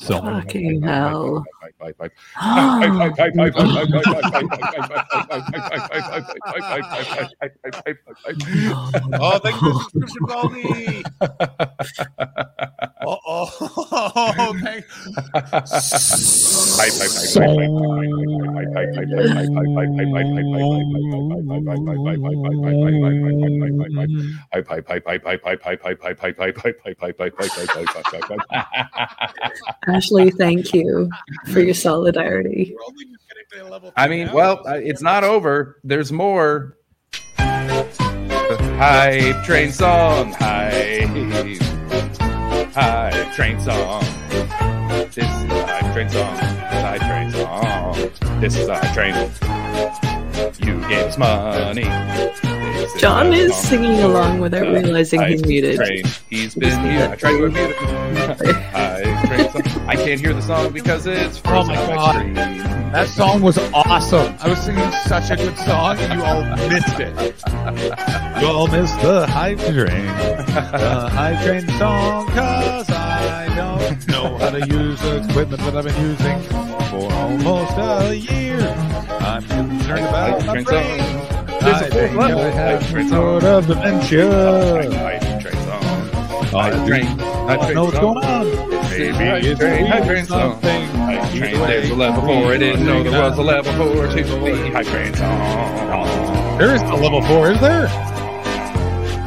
Fucking 0.00 0.82
hell. 0.82 1.44
Oh, 9.20 9.38
thank 9.42 9.60
you 9.62 9.72
subscription, 9.80 10.26
Baldy. 10.26 11.04
oh, 13.06 13.48
oh, 13.90 14.54
thank 14.62 14.84
Ashley, 29.86 30.30
thank 30.30 30.72
you 30.72 31.10
for 31.52 31.60
your 31.60 31.74
solidarity. 31.74 32.74
We're 32.74 32.84
only 32.88 33.04
just 33.06 33.28
getting 33.28 33.66
to 33.66 33.70
level 33.70 33.92
I 33.96 34.08
mean, 34.08 34.32
well, 34.32 34.66
uh, 34.66 34.74
it's 34.74 35.02
not 35.02 35.24
over. 35.24 35.80
There's 35.84 36.12
more. 36.12 36.76
Hype 38.78 39.44
train 39.44 39.72
song. 39.72 40.32
Hype. 40.32 41.08
Hype 42.72 43.34
train 43.34 43.60
song. 43.60 44.02
This 45.14 45.18
is 45.18 45.46
the 45.48 45.66
hype 45.66 45.92
train 45.92 46.08
song. 46.08 46.36
The 46.36 46.80
hype 46.80 47.00
train 47.00 47.30
song. 47.32 48.40
This 48.40 48.56
is 48.56 48.66
the 48.66 48.76
hype 48.76 48.94
train. 48.94 49.14
You 50.64 50.80
gave 50.88 51.06
us 51.06 51.18
money. 51.18 52.57
This 52.72 52.94
is 52.94 53.00
John 53.00 53.32
is 53.32 53.54
singing 53.54 54.00
along 54.00 54.40
without 54.40 54.66
Uh, 54.66 54.72
realizing 54.72 55.22
he's 55.22 55.44
muted. 55.44 55.76
Train. 55.76 56.02
He's 56.30 56.54
been 56.54 56.82
muted. 56.82 57.10
I 57.10 57.16
tried 57.16 57.32
to 57.32 57.48
unmute 57.48 57.74
him. 57.74 58.54
Hype. 58.72 59.88
I 59.88 59.94
can't 59.96 60.20
hear 60.20 60.34
the 60.34 60.42
song 60.42 60.72
because 60.72 61.06
it's 61.06 61.40
Oh 61.44 61.64
my 61.64 61.76
frozen 61.76 61.94
God. 61.94 62.14
screen. 62.14 62.34
That 62.92 63.08
song 63.08 63.42
was 63.42 63.58
awesome. 63.74 64.34
I 64.40 64.48
was 64.48 64.58
singing 64.60 64.90
such 65.06 65.30
a 65.30 65.36
good 65.36 65.56
song, 65.58 65.98
and 65.98 66.18
you 66.18 66.24
all 66.24 66.42
missed 66.68 66.98
it. 67.00 67.34
You 68.40 68.46
all 68.46 68.68
missed 68.68 69.00
the 69.02 69.26
hype 69.26 69.58
train. 69.58 70.06
The 70.06 71.08
hype 71.12 71.44
train 71.44 71.68
song, 71.76 72.28
cause 72.28 72.88
I 72.88 73.52
don't 73.56 74.06
know 74.08 74.38
how 74.38 74.50
to 74.50 74.60
use 74.60 75.00
the 75.00 75.24
equipment 75.28 75.60
that 75.62 75.76
I've 75.76 75.84
been 75.84 76.00
using 76.00 76.40
for 76.88 77.12
almost 77.12 77.74
a 77.78 78.14
year. 78.14 78.60
I'm 79.20 79.42
concerned 79.42 80.06
about 80.06 80.46
my 80.46 80.54
Hype 80.62 80.66
train 80.66 80.98
brain. 80.98 81.37
Song. 81.60 81.68
There's 81.70 81.82
I 81.82 81.86
a 81.86 81.90
fourth 81.90 82.14
level. 82.14 82.40
I 82.40 82.50
have 82.50 82.80
Hype 82.82 82.90
train 82.90 83.08
some 83.08 83.16
song. 83.18 83.40
sort 83.40 83.44
of 83.44 83.66
dementia. 83.66 84.92
Hype 84.92 85.40
train 85.40 85.54
song. 85.64 85.84
I 86.54 86.86
train. 86.86 87.06
I 87.20 87.56
don't 87.56 87.74
know 87.74 87.84
what's 87.84 87.98
going 87.98 88.24
on. 88.24 88.46
Maybe 88.90 89.48
it's 89.48 89.60
train. 89.60 89.86
Hype 89.86 89.98
train 90.04 90.08
reading 90.08 90.24
song. 90.26 90.52
something. 90.52 90.88
Either 91.42 91.60
way, 91.62 91.66
There's 91.68 91.90
a 91.90 91.94
level 91.94 92.22
four. 92.22 92.54
It 92.54 92.58
didn't 92.58 92.86
know 92.86 93.02
there 93.02 93.22
was 93.22 93.38
a 93.38 93.42
level 93.42 93.72
four 93.74 94.06
to 94.06 94.14
the 94.14 94.84
train 94.84 95.14
song. 95.14 96.58
There 96.58 96.74
is 96.74 96.82
a 96.82 96.94
level 96.94 97.22
four, 97.22 97.50
is 97.52 97.60
there? 97.60 97.86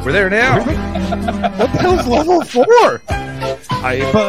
We're 0.04 0.12
there 0.12 0.28
now. 0.28 0.58
What 1.58 1.72
the 1.72 1.78
hell's 1.78 2.06
level 2.06 2.42
four? 2.44 2.98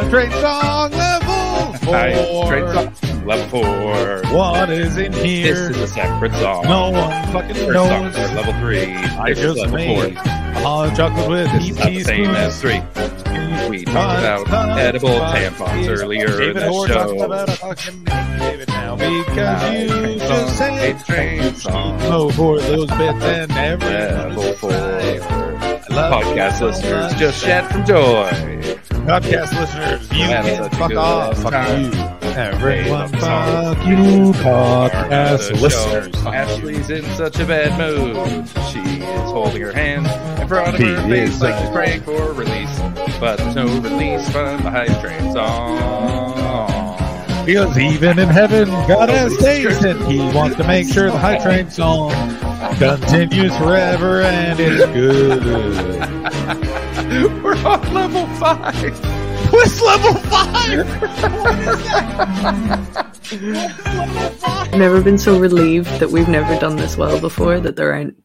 Train 0.10 0.32
song 0.32 0.92
level 0.92 1.74
four. 1.80 2.48
Train 2.48 2.74
song. 2.74 3.13
Level 3.26 3.48
four. 3.62 4.22
What 4.38 4.70
is 4.70 4.98
in 4.98 5.14
here? 5.14 5.70
This 5.70 5.78
is 5.78 5.82
a 5.84 5.88
separate 5.88 6.34
song. 6.34 6.64
no 6.66 6.90
one 6.92 7.28
fucking 7.32 7.56
First 7.56 7.74
song 7.74 8.04
knows. 8.04 8.16
for 8.16 8.36
level 8.36 8.54
three. 8.60 8.94
I 8.94 9.34
This 9.34 9.40
just 9.40 9.70
made 9.74 10.16
four. 10.18 10.24
hot 10.62 10.96
chocolate 10.98 11.30
with 11.30 11.52
This 11.54 11.70
is 11.70 11.78
not 11.80 11.88
the 11.88 12.04
same 12.04 12.30
as 12.32 12.62
three. 12.62 12.82
We 13.70 13.86
talked 13.86 14.20
about 14.20 14.78
edible 14.78 15.10
tampons 15.10 15.88
earlier 15.88 16.26
in 16.26 16.38
David 16.38 16.56
the 16.58 16.68
Hoare 16.70 16.88
show. 16.90 17.24
about 17.24 17.50
a 17.50 17.52
fucking 17.54 18.04
David 18.04 18.68
now 18.68 18.96
because 18.98 19.74
you 19.74 20.20
just 20.20 20.58
said 20.58 21.56
song. 21.56 21.98
no 22.00 22.30
for 22.32 22.60
those 22.60 22.88
bits 22.90 23.24
and 23.24 23.52
everyone 23.54 24.36
Level 24.36 24.54
four. 24.54 25.63
Love 25.96 26.24
Podcast 26.24 26.60
so 26.60 26.66
listeners 26.68 27.12
much. 27.12 27.18
just 27.20 27.44
shed 27.44 27.70
from 27.72 27.86
joy. 27.86 28.30
Podcast 29.04 29.60
listeners, 29.60 30.02
you 30.12 30.26
can 30.26 30.70
fuck 30.72 30.94
off. 30.94 31.38
Fuck 31.38 31.52
time. 31.52 31.84
you. 31.84 31.92
Everyone 32.34 33.10
fuck 33.10 33.78
you, 33.86 34.32
podcast 34.42 35.62
listeners. 35.62 36.16
Ashley's 36.26 36.90
in 36.90 37.04
such 37.16 37.40
a 37.40 37.46
bad 37.46 37.78
mood. 37.78 38.16
She 38.72 38.80
is 38.80 39.32
holding 39.32 39.62
her 39.62 39.72
hands 39.74 40.08
in 40.42 40.48
front 40.48 40.70
of 40.70 40.78
She 40.78 40.86
her 40.88 41.02
face 41.08 41.42
like 41.42 41.60
she's 41.60 41.70
praying 41.70 42.02
for 42.02 42.34
release. 42.34 42.80
But 43.20 43.38
there's 43.38 43.56
no 43.56 43.68
release 43.80 44.28
from 44.30 44.64
the 44.64 44.72
hype 44.72 45.00
train 45.02 45.32
song. 45.34 46.34
Because 47.46 47.78
even 47.78 48.18
in 48.20 48.30
heaven, 48.30 48.70
God 48.88 49.10
has 49.10 49.36
days, 49.38 49.84
and 49.84 50.00
He 50.10 50.20
wants 50.34 50.56
to 50.56 50.64
make 50.66 50.88
sure 50.88 51.12
the 51.12 51.20
hype 51.20 51.42
train 51.42 51.70
song 51.70 52.12
continues 52.78 53.56
forever 53.58 54.22
and 54.22 54.60
is 54.60 54.86
good. 54.88 55.44
We're 57.44 57.56
on 57.66 57.94
level 57.94 58.28
five. 58.38 59.00
What's 59.54 59.82
level 59.82 60.14
five? 60.16 60.88
What 61.02 61.60
is 61.60 61.84
that? 61.84 63.08
What's 63.16 63.86
level 63.86 64.30
five? 64.32 64.72
Never 64.78 65.02
been 65.02 65.18
so 65.18 65.40
relieved 65.40 65.90
that 66.00 66.10
we've 66.12 66.28
never 66.28 66.58
done 66.60 66.78
this 66.78 66.98
well 66.98 67.20
before, 67.20 67.60
that 67.60 67.76
there 67.76 67.94
aren't 67.94 68.16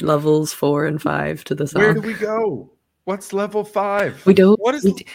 levels 0.00 0.52
four 0.52 0.84
and 0.86 1.00
five 1.00 1.42
to 1.44 1.54
the 1.54 1.66
song. 1.66 1.82
Where 1.82 1.94
do 1.94 2.00
we 2.02 2.14
go? 2.14 2.70
What's 3.04 3.32
level 3.32 3.64
five? 3.64 4.24
We 4.26 4.34
don't. 4.34 4.58
What 4.60 4.74
is- 4.74 4.84
we 4.84 4.92
d- 4.92 5.06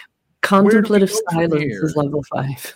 contemplative 0.42 1.12
silence 1.30 1.54
here? 1.62 1.84
is 1.86 1.96
level 1.96 2.24
five. 2.34 2.76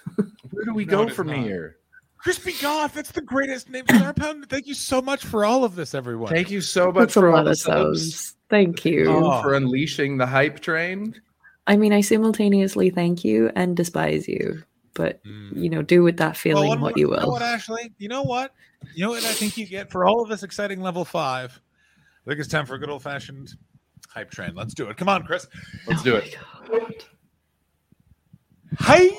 Where 0.52 0.65
do 0.65 0.73
we 0.73 0.85
No, 0.85 0.98
go 0.98 1.03
it 1.03 1.10
is 1.10 1.15
from 1.15 1.27
not. 1.27 1.38
here? 1.38 1.77
Crispy 2.24 2.54
Goth, 2.62 2.94
that's 2.94 3.12
the 3.12 3.22
greatest 3.22 3.70
name. 3.70 3.84
Star 3.88 4.14
Pound. 4.16 4.50
Thank 4.50 4.66
you 4.66 4.74
so 4.74 5.02
much 5.02 5.26
for 5.26 5.44
all 5.44 5.66
of 5.66 5.76
this, 5.76 5.94
everyone. 5.94 6.30
Thank 6.32 6.50
you 6.50 6.62
so 6.62 6.86
much 6.88 6.95
That's 6.95 7.18
a 7.18 7.20
for 7.20 7.28
all 7.30 7.36
lot 7.38 7.44
the 7.45 7.52
of 7.52 7.58
subs. 7.58 8.16
subs. 8.16 8.36
Thank 8.50 8.86
you. 8.86 9.08
Oh. 9.10 9.41
for 9.41 9.54
unleashing 9.56 10.18
the 10.18 10.26
hype 10.26 10.62
train. 10.62 11.20
I 11.68 11.76
mean, 11.76 11.91
I 11.91 12.00
simultaneously 12.02 12.90
thank 12.91 13.26
you 13.26 13.52
and 13.56 13.76
despise 13.76 14.28
you, 14.28 14.64
but 14.94 15.22
Mm. 15.26 15.62
you 15.62 15.70
know, 15.70 15.82
do 15.82 16.02
with 16.04 16.16
that 16.18 16.38
feeling 16.38 16.68
one 16.70 16.80
what 16.82 16.91
more- 16.95 17.00
you 17.00 17.08
know 17.12 17.18
will. 17.26 17.32
what, 17.32 17.41
Ashley? 17.41 17.91
You 17.98 18.08
know 18.08 18.24
what? 18.24 18.54
You 18.95 19.04
know 19.04 19.10
what 19.12 19.24
I 19.26 19.32
think 19.34 19.58
you 19.58 19.66
get 19.66 19.91
for 19.91 20.06
all 20.06 20.22
of 20.22 20.30
this 20.30 20.44
exciting 20.44 20.80
level 20.82 21.04
five? 21.04 21.60
I 22.26 22.30
think 22.30 22.40
it's 22.40 22.50
time 22.50 22.66
for 22.66 22.76
a 22.76 22.80
good 22.80 22.90
old 22.90 23.04
fashioned 23.04 23.54
hype 24.10 24.32
train. 24.32 24.56
Let's 24.56 24.74
do 24.74 24.88
it. 24.90 24.95
Come 24.95 25.10
on, 25.10 25.24
Chris. 25.24 25.48
Let's 25.88 26.02
Oh 26.02 26.04
do 26.06 26.16
it. 26.16 26.38
God. 26.70 26.94
Hi. 28.80 29.10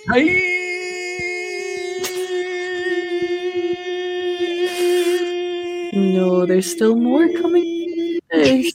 No, 5.95 6.47
there's 6.47 6.71
still 6.71 6.97
more 6.97 7.29
coming. 7.29 8.19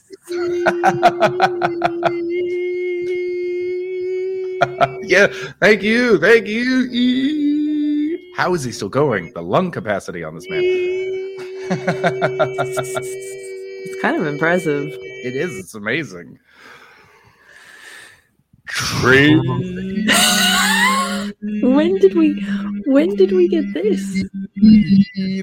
Yeah, 5.02 5.26
thank 5.58 5.82
you, 5.82 6.18
thank 6.20 6.46
you. 6.46 8.18
How 8.36 8.54
is 8.54 8.62
he 8.62 8.70
still 8.70 8.88
going? 8.88 9.32
The 9.34 9.42
lung 9.42 9.72
capacity 9.72 10.22
on 10.22 10.36
this 10.36 10.48
man. 10.48 10.62
It's 13.82 14.00
kind 14.02 14.20
of 14.20 14.26
impressive. 14.26 14.88
it 14.92 15.34
is. 15.34 15.58
It's 15.58 15.74
amazing. 15.74 16.38
When 21.42 21.96
did 21.98 22.14
we 22.16 22.40
when 22.86 23.14
did 23.16 23.32
we 23.32 23.48
get 23.48 23.64
this? 23.74 24.24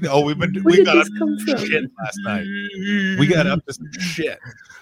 Oh, 0.08 0.22
we've 0.24 0.38
been 0.38 0.54
Where 0.54 0.62
we 0.64 0.76
did 0.76 0.86
got 0.86 0.94
this 0.94 1.08
up 1.08 1.12
come 1.18 1.36
to 1.38 1.56
from? 1.56 1.66
shit 1.66 1.84
last 2.02 2.18
night. 2.24 2.46
We 3.18 3.26
got 3.26 3.46
up 3.46 3.64
to 3.66 3.72
some 3.72 3.86
shit. 3.98 4.38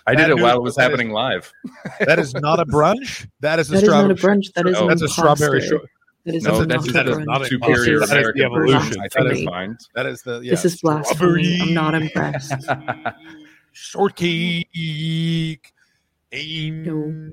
I 0.07 0.13
did 0.15 0.23
Bad 0.23 0.31
it 0.31 0.39
while 0.41 0.57
it 0.57 0.63
was 0.63 0.75
that 0.77 0.83
is- 0.83 0.89
happening 0.91 1.11
live. 1.13 1.53
That 2.01 2.19
is 2.19 2.35
not 2.35 2.61
a 2.61 2.67
brunch. 2.67 3.27
That 3.41 3.59
is 3.59 3.71
a 3.71 3.75
That 3.75 3.83
is 3.83 3.89
not 3.89 4.11
a 4.11 4.15
brunch. 4.15 4.53
That 4.55 4.67
is 4.67 4.77
Oh, 4.77 4.89
that's 4.89 5.03
a 5.03 5.09
strawberry. 5.09 5.59
imposter. 5.59 5.77
Short. 5.79 5.91
That 6.27 6.35
is 6.35 6.43
No, 6.45 6.59
not 6.61 6.69
that's- 6.69 6.89
a 6.89 6.93
that 6.93 7.09
is 7.09 7.19
not 7.19 7.47
Superior 7.47 8.01
That 8.01 8.19
is 8.21 8.33
the 8.35 8.45
evolution. 8.45 9.01
I 9.01 9.05
That 9.05 9.13
think 9.13 9.33
is- 9.33 9.39
it's 9.41 9.49
fine. 9.49 9.77
That 9.95 10.07
is 10.07 10.23
the. 10.23 10.41
Yeah, 10.41 10.51
This 10.51 10.65
is 10.65 10.81
blasphemy. 10.81 11.61
I'm 11.63 11.75
not 11.75 11.95
impressed. 11.95 12.53
Shortcake. 13.73 15.73
No. 16.33 17.31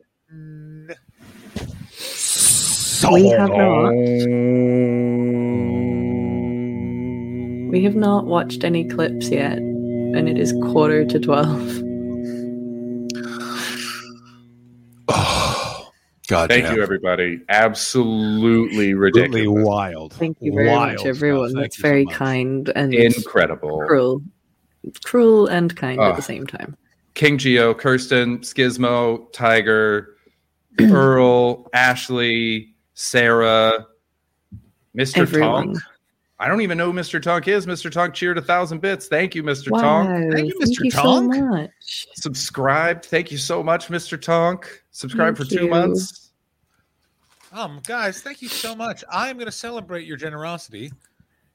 So 3.03 3.11
We 3.11 3.27
have 3.27 3.49
not. 3.49 3.89
We 7.69 7.83
have 7.83 7.95
not 7.97 8.25
watched 8.27 8.63
any 8.63 8.87
clips 8.87 9.27
yet, 9.27 9.57
and 9.57 10.29
it 10.29 10.37
is 10.39 10.53
quarter 10.71 11.03
to 11.03 11.19
twelve. 11.19 11.59
Oh, 15.09 15.89
God 16.27 16.47
Thank 16.49 16.63
damn. 16.63 16.77
you, 16.77 16.81
everybody. 16.81 17.41
Absolutely 17.49 18.93
ridiculous. 18.93 19.35
Absolutely 19.41 19.63
wild. 19.65 20.13
Thank 20.13 20.37
you 20.39 20.53
very 20.53 20.69
Wild 20.69 20.97
much, 20.99 21.05
everyone. 21.05 21.49
Thank 21.49 21.59
That's 21.63 21.77
you 21.79 21.81
so 21.81 21.87
very 21.89 22.05
kind 22.05 22.71
and 22.73 22.93
Incredible. 22.93 23.83
cruel, 23.85 24.21
cruel 25.03 25.47
and 25.47 25.75
kind 25.75 25.99
at 25.99 26.13
Oh. 26.13 26.15
the 26.15 26.21
same 26.21 26.47
time. 26.47 26.77
King 27.15 27.37
Geo, 27.37 27.73
Kirsten, 27.73 28.37
Skizmo, 28.39 29.29
Tiger, 29.33 30.15
Earl, 30.79 31.67
Ashley, 31.73 32.72
Sarah, 33.03 33.87
Mr. 34.97 35.17
Everyone. 35.17 35.73
Tonk. 35.73 35.77
I 36.39 36.47
don't 36.47 36.61
even 36.61 36.77
know 36.77 36.91
who 36.91 36.97
Mr. 36.97 37.21
Tonk 37.21 37.49
is. 37.49 37.65
Mr. 37.65 37.91
Tonk 37.91 38.13
cheered 38.13 38.37
a 38.37 38.41
thousand 38.41 38.79
bits. 38.79 39.07
Thank 39.07 39.35
you, 39.35 39.43
Mr. 39.43 39.71
Wow! 39.71 40.03
Tonk. 40.03 40.33
Thank 40.33 40.47
you, 40.47 40.59
Mr. 40.59 40.91
so 40.91 41.01
Tonk. 41.01 41.35
much. 41.35 42.07
Subscribed. 42.15 43.05
Thank 43.05 43.29
you 43.29 43.37
so 43.37 43.61
much, 43.61 43.89
Mr. 43.89 44.19
Tonk. 44.19 44.83
Subscribe 44.91 45.35
Thank 45.35 45.49
for 45.49 45.55
two 45.55 45.65
you. 45.65 45.69
months. 45.69 46.31
Um, 47.51 47.81
guys, 47.85 48.21
thank 48.21 48.41
you 48.41 48.47
so 48.47 48.73
much. 48.73 49.03
I 49.11 49.29
am 49.29 49.35
going 49.35 49.47
to 49.47 49.51
celebrate 49.51 50.07
your 50.07 50.17
generosity 50.17 50.91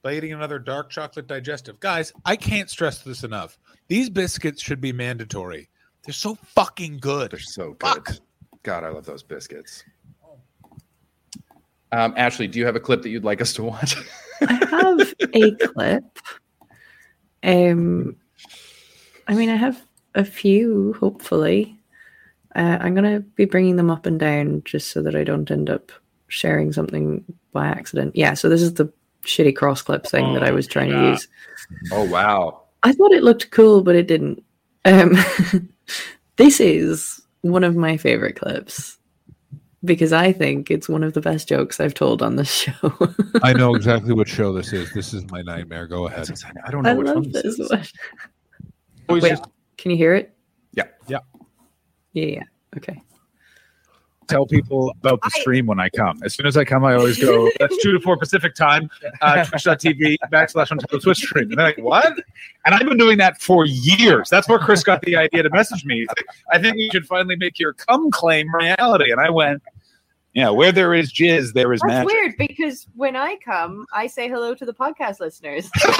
by 0.02 0.14
eating 0.14 0.34
another 0.34 0.58
dark 0.58 0.90
chocolate 0.90 1.26
digestive. 1.26 1.80
Guys, 1.80 2.12
I 2.26 2.36
can't 2.36 2.68
stress 2.68 3.00
this 3.00 3.24
enough. 3.24 3.58
These 3.88 4.10
biscuits 4.10 4.62
should 4.62 4.82
be 4.82 4.92
mandatory. 4.92 5.70
They're 6.04 6.12
so 6.12 6.34
fucking 6.34 6.98
good. 6.98 7.30
They're 7.32 7.40
so 7.40 7.72
good. 7.72 7.88
Fuck. 7.88 8.10
God, 8.62 8.84
I 8.84 8.90
love 8.90 9.06
those 9.06 9.22
biscuits. 9.22 9.82
Um, 11.92 12.12
Ashley, 12.16 12.46
do 12.46 12.58
you 12.58 12.66
have 12.66 12.76
a 12.76 12.80
clip 12.80 13.02
that 13.02 13.08
you'd 13.10 13.24
like 13.24 13.40
us 13.40 13.52
to 13.54 13.62
watch? 13.62 13.96
I 14.42 14.52
have 14.52 15.14
a 15.34 15.50
clip. 15.66 16.18
Um, 17.42 18.16
I 19.26 19.34
mean, 19.34 19.48
I 19.48 19.56
have 19.56 19.82
a 20.14 20.24
few. 20.24 20.94
Hopefully, 21.00 21.78
uh, 22.54 22.78
I'm 22.80 22.94
gonna 22.94 23.20
be 23.20 23.44
bringing 23.44 23.76
them 23.76 23.90
up 23.90 24.06
and 24.06 24.18
down 24.18 24.62
just 24.64 24.90
so 24.90 25.02
that 25.02 25.14
I 25.14 25.24
don't 25.24 25.50
end 25.50 25.70
up 25.70 25.92
sharing 26.28 26.72
something 26.72 27.24
by 27.52 27.66
accident. 27.68 28.14
Yeah. 28.16 28.34
So 28.34 28.48
this 28.48 28.62
is 28.62 28.74
the 28.74 28.92
shitty 29.24 29.56
cross 29.56 29.82
clip 29.82 30.06
thing 30.06 30.34
that 30.34 30.42
I 30.42 30.50
Oh, 30.50 30.54
was 30.54 30.66
trying 30.66 30.90
yeah. 30.90 31.00
to 31.02 31.08
use. 31.10 31.28
oh 31.92 32.04
wow. 32.04 32.62
I 32.82 32.92
thought 32.92 33.12
it 33.12 33.22
looked 33.22 33.50
cool, 33.50 33.82
but 33.82 33.96
it 33.96 34.06
didn't. 34.06 34.42
Um, 34.84 35.16
this 36.36 36.60
is 36.60 37.20
one 37.42 37.64
of 37.64 37.76
my 37.76 37.96
favorite 37.96 38.36
clips 38.36 38.97
because 39.88 40.12
I 40.12 40.32
think 40.32 40.70
it's 40.70 40.88
one 40.88 41.02
of 41.02 41.14
the 41.14 41.20
best 41.20 41.48
jokes 41.48 41.80
I've 41.80 41.94
told 41.94 42.22
on 42.22 42.36
this 42.36 42.52
show. 42.52 42.92
I 43.42 43.52
know 43.52 43.74
exactly 43.74 44.12
what 44.14 44.28
show 44.28 44.52
this 44.52 44.72
is. 44.72 44.92
This 44.92 45.12
is 45.12 45.28
my 45.30 45.42
nightmare. 45.42 45.86
Go 45.88 46.06
ahead. 46.06 46.30
I 46.64 46.70
don't 46.70 46.84
know 46.84 46.90
I 46.90 46.94
which 46.94 47.06
love 47.08 47.16
one 47.16 47.32
this 47.32 47.42
this 47.42 47.58
is. 47.58 47.70
one. 47.70 47.84
Wait, 49.20 49.28
just 49.30 49.44
can 49.76 49.90
you 49.90 49.96
hear 49.96 50.14
it? 50.14 50.32
Yeah. 50.74 50.84
Yeah. 51.08 51.18
Yeah, 52.12 52.26
yeah. 52.26 52.42
Okay. 52.76 53.02
tell 54.28 54.44
people 54.46 54.90
about 55.00 55.20
the 55.22 55.30
stream 55.30 55.66
when 55.66 55.80
I 55.80 55.88
come. 55.88 56.20
As 56.22 56.34
soon 56.34 56.44
as 56.46 56.56
I 56.56 56.64
come, 56.64 56.84
I 56.84 56.94
always 56.94 57.18
go, 57.18 57.50
that's 57.58 57.76
2 57.82 57.92
to 57.92 58.00
4 58.00 58.16
Pacific 58.18 58.54
time, 58.54 58.90
uh, 59.22 59.42
twitch.tv 59.44 60.16
backslash 60.30 60.70
on 60.70 60.78
Twitch 61.00 61.16
stream. 61.18 61.48
And 61.48 61.58
they're 61.58 61.66
like, 61.66 61.78
what? 61.78 62.12
And 62.66 62.74
I've 62.74 62.86
been 62.86 62.98
doing 62.98 63.16
that 63.18 63.40
for 63.40 63.64
years. 63.64 64.28
That's 64.28 64.46
where 64.46 64.58
Chris 64.58 64.82
got 64.84 65.00
the 65.02 65.16
idea 65.16 65.42
to 65.44 65.50
message 65.50 65.86
me. 65.86 66.04
Like, 66.08 66.26
I 66.52 66.58
think 66.58 66.76
you 66.76 66.90
should 66.92 67.06
finally 67.06 67.36
make 67.36 67.58
your 67.58 67.72
come 67.72 68.10
claim 68.10 68.54
reality. 68.54 69.10
And 69.10 69.20
I 69.20 69.30
went, 69.30 69.62
yeah, 70.34 70.50
where 70.50 70.72
there 70.72 70.94
is 70.94 71.12
jizz, 71.12 71.52
there 71.54 71.72
is 71.72 71.80
That's 71.80 72.06
magic. 72.06 72.12
weird 72.12 72.34
because 72.38 72.86
when 72.94 73.16
I 73.16 73.36
come, 73.44 73.86
I 73.92 74.06
say 74.06 74.28
hello 74.28 74.54
to 74.54 74.64
the 74.64 74.74
podcast 74.74 75.20
listeners. 75.20 75.68
By 75.84 75.92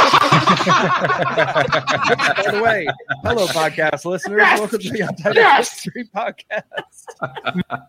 the 2.51 2.61
way, 2.63 2.87
hello, 3.25 3.47
podcast 3.49 4.05
listeners. 4.05 4.39
Yes! 4.41 4.61
Welcome 4.61 4.81
to 4.81 4.91
the 4.91 5.01
Untitled 5.01 5.37
Yes! 5.37 5.71
History 5.83 6.09
Podcast. 6.15 6.53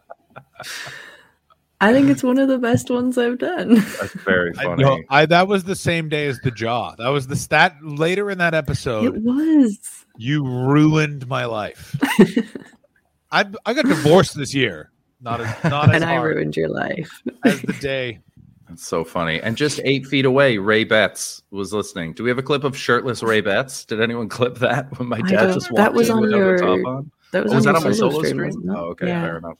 I 1.81 1.93
think 1.93 2.09
it's 2.09 2.23
one 2.23 2.37
of 2.39 2.49
the 2.49 2.57
best 2.57 2.89
ones 2.89 3.17
I've 3.17 3.37
done. 3.37 3.75
That's 3.75 4.13
very 4.13 4.51
I, 4.57 4.63
funny. 4.63 4.83
no, 4.83 5.01
I 5.09 5.25
that 5.27 5.47
was 5.47 5.63
the 5.63 5.75
same 5.77 6.09
day 6.09 6.27
as 6.27 6.37
the 6.39 6.51
jaw. 6.51 6.95
That 6.97 7.07
was 7.09 7.27
the 7.27 7.37
stat 7.37 7.75
later 7.81 8.29
in 8.29 8.37
that 8.39 8.53
episode. 8.53 9.05
it 9.05 9.21
was. 9.21 10.05
You 10.17 10.45
ruined 10.45 11.25
my 11.27 11.45
life. 11.45 11.95
I 13.31 13.45
I 13.65 13.73
got 13.73 13.85
divorced 13.85 14.35
this 14.35 14.53
year. 14.53 14.91
Not 15.21 15.41
as 15.41 15.63
not 15.69 15.89
as 15.89 15.95
And 15.95 16.03
I 16.05 16.15
hard 16.15 16.35
ruined 16.35 16.55
your 16.55 16.69
life. 16.69 17.21
as 17.45 17.61
the 17.61 17.73
day. 17.73 18.19
That's 18.67 18.85
so 18.87 19.03
funny. 19.03 19.41
And 19.41 19.57
just 19.57 19.81
eight 19.83 20.05
feet 20.05 20.25
away, 20.25 20.57
Ray 20.59 20.83
Betts 20.83 21.41
was 21.51 21.73
listening. 21.73 22.13
Do 22.13 22.23
we 22.23 22.29
have 22.29 22.37
a 22.37 22.43
clip 22.43 22.63
of 22.63 22.77
shirtless 22.77 23.23
Ray 23.23 23.41
Betts? 23.41 23.83
Did 23.83 23.99
anyone 23.99 24.29
clip 24.29 24.59
that 24.59 24.97
when 24.99 25.09
my 25.09 25.21
dad 25.21 25.31
don't- 25.47 25.53
just 25.55 25.69
that 25.73 25.87
walked 25.87 25.95
was 25.95 26.09
in 26.09 26.15
on 26.15 26.21
without 26.21 26.37
your- 26.37 26.57
top 26.59 26.85
on? 26.85 27.11
That 27.31 27.43
was, 27.43 27.51
Oh, 27.51 27.55
was 27.55 27.67
on 27.67 27.73
that 27.73 27.79
on 27.79 27.83
my 27.85 27.91
solo 27.95 28.19
stream, 28.23 28.51
stream? 28.51 28.69
Oh, 28.75 28.85
okay, 28.91 29.07
Yeah. 29.07 29.21
fair 29.23 29.37
enough. 29.37 29.57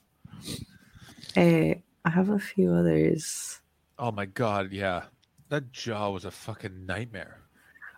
Uh, 1.36 1.74
I 2.04 2.10
have 2.10 2.28
a 2.30 2.38
few 2.38 2.72
others. 2.72 3.60
Oh 3.98 4.10
my 4.12 4.26
god, 4.26 4.72
yeah. 4.72 5.02
That 5.50 5.72
jaw 5.72 6.10
was 6.10 6.24
a 6.24 6.30
fucking 6.30 6.86
nightmare. 6.86 7.38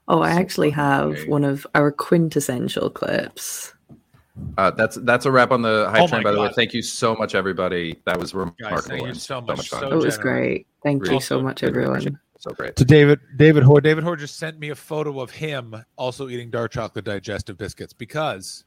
Oh, 0.08 0.20
I 0.20 0.32
So 0.32 0.38
actually 0.40 0.70
have 0.70 1.16
funny. 1.16 1.28
one 1.28 1.44
of 1.44 1.66
our 1.74 1.92
quintessential 1.92 2.90
clips. 2.90 3.72
Uh, 4.56 4.70
that's 4.70 4.96
that's 5.02 5.26
a 5.26 5.30
wrap 5.30 5.50
on 5.50 5.60
the 5.62 5.88
hype 5.90 6.02
Oh 6.02 6.06
train. 6.08 6.22
my 6.22 6.30
By 6.30 6.34
the 6.34 6.40
way, 6.40 6.50
thank 6.54 6.72
you 6.72 6.80
so 6.82 7.14
much, 7.14 7.34
everybody. 7.34 8.00
That 8.06 8.18
was 8.18 8.34
remarkable. 8.34 8.80
thank 8.80 9.02
you 9.02 9.08
and 9.08 9.16
so 9.16 9.40
much. 9.40 9.68
So 9.68 9.90
it 9.92 9.94
was 10.04 10.16
great. 10.16 10.66
Thank 10.82 11.06
you 11.06 11.20
so 11.20 11.40
much, 11.42 11.62
everyone. 11.62 12.18
So 12.38 12.50
great. 12.52 12.74
To 12.76 12.84
David, 12.84 13.20
David 13.36 13.62
Hoare. 13.62 13.80
David 13.80 14.02
Hoare 14.04 14.16
just 14.16 14.36
sent 14.36 14.58
me 14.58 14.70
a 14.70 14.74
photo 14.74 15.20
of 15.20 15.30
him 15.30 15.76
also 15.96 16.28
eating 16.28 16.50
dark 16.50 16.72
chocolate 16.72 17.04
digestive 17.04 17.56
biscuits 17.58 17.92
because 17.92 18.64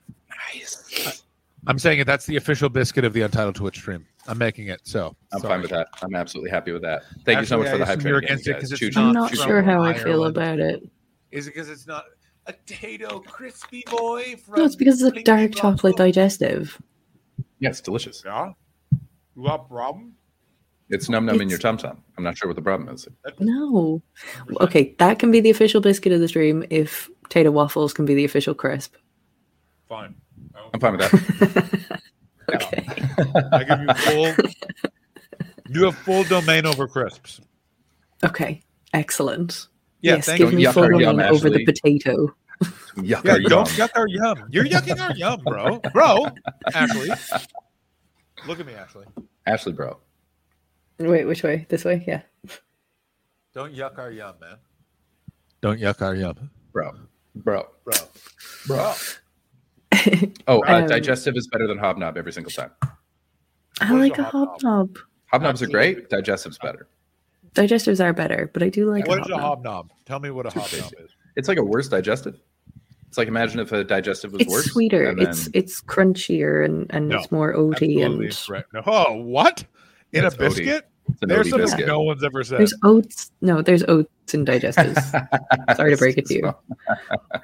Nice. 0.53 1.23
I'm 1.67 1.79
saying 1.79 1.99
it. 1.99 2.05
That's 2.07 2.25
the 2.25 2.35
official 2.37 2.69
biscuit 2.69 3.03
of 3.03 3.13
the 3.13 3.21
Untitled 3.23 3.55
Twitch 3.55 3.77
stream. 3.77 4.05
I'm 4.27 4.37
making 4.37 4.67
it. 4.67 4.81
So 4.83 5.15
I'm 5.33 5.39
sorry. 5.39 5.53
fine 5.55 5.61
with 5.61 5.71
that. 5.71 5.87
I'm 6.03 6.13
absolutely 6.15 6.51
happy 6.51 6.71
with 6.73 6.83
that. 6.83 7.03
Thank 7.25 7.39
you 7.39 7.45
so 7.45 7.57
much 7.57 7.67
Actually, 7.67 7.71
for 7.71 7.77
the 7.79 7.85
hype 7.85 7.99
train. 7.99 8.07
you're 8.09 8.17
again, 8.19 8.31
against 8.33 8.45
you 8.47 8.53
it 8.53 8.59
'cause 8.61 8.69
guys. 8.71 8.81
it's 8.83 8.97
I'm 8.97 9.11
not 9.13 9.33
not 9.33 9.35
sure 9.47 9.61
how 9.63 9.81
I 9.81 9.93
feel 9.93 10.23
Ireland. 10.23 10.37
about 10.37 10.59
it. 10.59 10.83
Is 11.31 11.47
it 11.47 11.53
because 11.55 11.69
it's 11.69 11.87
not 11.87 12.05
a 12.47 12.53
Tayto 12.53 13.23
crispy 13.25 13.83
boy 13.87 14.35
from? 14.35 14.59
No, 14.59 14.65
it's 14.65 14.75
because 14.75 15.01
it's 15.01 15.17
a 15.17 15.23
dark 15.23 15.53
chocolate 15.53 15.97
digestive. 15.97 16.81
Yeah, 17.59 17.69
it's 17.69 17.81
delicious. 17.81 18.23
Yeah. 18.25 18.51
You 19.35 19.43
got 19.45 19.61
a 19.61 19.63
problem? 19.63 20.15
It's 20.89 21.09
num 21.09 21.25
num 21.25 21.41
in 21.41 21.49
your 21.49 21.57
tum 21.57 21.77
tum. 21.77 22.03
I'm 22.17 22.23
not 22.23 22.37
sure 22.37 22.47
what 22.47 22.55
the 22.55 22.61
problem 22.61 22.93
is. 22.93 23.07
No. 23.39 24.01
Okay, 24.61 24.95
that 24.99 25.17
can 25.17 25.31
be 25.31 25.39
the 25.39 25.49
official 25.49 25.81
biscuit 25.81 26.13
of 26.13 26.19
the 26.19 26.27
stream 26.27 26.63
if 26.69 27.09
Tayto 27.29 27.51
Waffles 27.51 27.93
can 27.93 28.05
be 28.05 28.13
the 28.13 28.23
official 28.25 28.53
crisp. 28.53 28.95
Fine. 29.89 30.15
I'm 30.73 30.79
fine 30.79 30.97
with 30.97 31.11
that. 31.11 32.01
okay. 32.53 32.85
I 33.51 33.63
give 33.63 33.79
you 33.81 33.93
full. 33.95 34.45
you 35.69 35.85
have 35.85 35.95
full 35.95 36.23
domain 36.25 36.65
over 36.65 36.87
crisps. 36.87 37.41
Okay. 38.23 38.61
Excellent. 38.93 39.67
Yeah, 40.05 40.15
yes, 40.17 40.27
give 40.37 40.51
you. 40.51 40.57
me 40.57 40.63
Yuck 40.65 40.73
full 40.73 40.83
our 40.83 41.01
yum, 41.01 41.19
over 41.19 41.49
the 41.49 41.65
potato. 41.65 42.35
Yuck, 42.97 43.23
Yeah, 43.25 43.37
don't 43.39 43.41
yum. 43.41 43.65
yuck 43.65 43.89
our 43.95 44.07
yum. 44.07 44.47
You're 44.51 44.65
yucking 44.65 44.99
our 45.01 45.15
yum, 45.15 45.41
bro. 45.43 45.79
Bro, 45.93 46.27
Ashley. 46.73 47.09
Look 48.47 48.59
at 48.59 48.67
me, 48.67 48.73
Ashley. 48.75 49.05
Ashley, 49.47 49.73
bro. 49.73 49.97
Wait, 50.99 51.25
which 51.25 51.41
way? 51.41 51.65
This 51.69 51.83
way? 51.85 52.03
Yeah. 52.07 52.21
Don't 53.55 53.73
yuck 53.73 53.97
our 53.97 54.11
yum, 54.11 54.35
man. 54.39 54.57
Don't 55.61 55.79
yuck 55.79 56.01
our 56.03 56.13
yum. 56.15 56.51
Bro. 56.71 56.91
Bro. 57.35 57.67
Bro. 57.83 57.95
Bro. 58.67 58.93
Oh, 60.47 60.59
uh, 60.67 60.81
Um, 60.81 60.87
digestive 60.87 61.35
is 61.37 61.47
better 61.51 61.67
than 61.67 61.77
hobnob 61.79 62.15
every 62.17 62.31
single 62.31 62.51
time. 62.51 62.71
I 63.81 63.91
What 63.91 64.01
is 64.03 64.09
like 64.11 64.19
a 64.19 64.21
a 64.21 64.25
hobnob? 64.25 64.61
hobnob. 64.61 64.97
Hobnobs 65.33 65.61
are 65.63 65.67
great. 65.67 66.09
Digestive's 66.09 66.59
better. 66.59 66.87
Digestives 67.55 68.03
are 68.03 68.13
better, 68.13 68.49
but 68.53 68.61
I 68.63 68.69
do 68.69 68.89
like 68.91 69.07
What 69.07 69.19
a 69.19 69.21
is 69.21 69.29
a 69.29 69.37
hobnob. 69.37 69.41
hobnob? 69.41 69.91
Tell 70.05 70.19
me 70.19 70.29
what 70.29 70.45
a 70.45 70.49
hobnob 70.49 70.93
is. 70.99 71.11
It's 71.35 71.47
like 71.47 71.57
a 71.57 71.63
worse 71.63 71.87
digestive. 71.87 72.39
It's 73.07 73.17
like 73.17 73.27
imagine 73.27 73.59
if 73.59 73.71
a 73.71 73.83
digestive 73.83 74.33
was 74.33 74.41
It's 74.41 74.51
worse. 74.51 74.63
It's 74.65 74.73
sweeter. 74.73 75.15
then- 75.15 75.27
It's 75.27 75.49
it's 75.53 75.81
crunchier 75.81 76.63
and, 76.65 76.85
and 76.91 77.09
No, 77.09 77.17
it's 77.19 77.31
more 77.31 77.53
oaty 77.55 78.05
and 78.05 78.21
incorrect. 78.21 78.73
No. 78.73 78.81
Oh, 78.85 79.13
what? 79.21 79.63
In 80.11 80.25
It's 80.25 80.35
a 80.35 80.37
biscuit? 80.37 80.87
it's 81.09 81.19
There's 81.21 81.47
Odie 81.47 81.49
something 81.51 81.65
biscuit. 81.67 81.87
no 81.87 82.01
one's 82.01 82.23
ever 82.23 82.43
said. 82.43 82.59
there's 82.59 82.73
oats. 82.83 83.31
No, 83.41 83.61
there's 83.61 83.83
oats 83.83 84.33
in 84.33 84.45
digestives. 84.45 85.75
Sorry 85.77 85.91
to 85.91 85.97
break 85.97 86.17
it 86.17 86.25
to 86.27 86.33
you. 86.35 86.53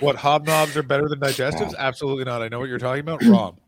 What 0.00 0.16
hobnobs 0.16 0.76
are 0.76 0.82
better 0.82 1.08
than 1.08 1.18
digestives? 1.20 1.74
Absolutely 1.76 2.24
not. 2.24 2.42
I 2.42 2.48
know 2.48 2.58
what 2.60 2.68
you're 2.68 2.78
talking 2.78 3.00
about. 3.00 3.22
Wrong. 3.24 3.58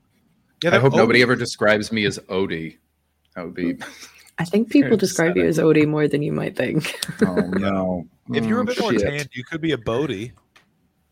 Yeah, 0.63 0.71
I 0.71 0.73
they're 0.73 0.81
hope 0.81 0.95
nobody 0.95 1.23
ever 1.23 1.37
describes 1.37 1.93
me 1.93 2.05
as 2.05 2.19
Odie. 2.29 2.79
That 3.37 3.45
would 3.45 3.55
be. 3.55 3.77
I 4.41 4.45
think 4.45 4.71
people 4.71 4.91
Very 4.91 4.99
describe 4.99 5.37
you 5.37 5.45
as 5.47 5.59
Odie 5.59 5.87
more 5.87 6.07
than 6.07 6.23
you 6.23 6.33
might 6.33 6.57
think. 6.57 6.95
Oh 7.23 7.35
no! 7.35 8.07
If 8.35 8.45
you're 8.45 8.59
a 8.59 8.63
Oh, 8.63 8.67
bit 8.67 8.79
more 8.81 8.93
shit. 8.93 9.01
tanned, 9.01 9.29
you 9.33 9.43
could 9.43 9.61
be 9.63 9.73
a 9.73 9.79
Bodie. 9.79 10.33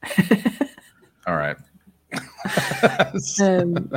All 1.27 1.35
right. 1.37 1.57
um, 3.41 3.91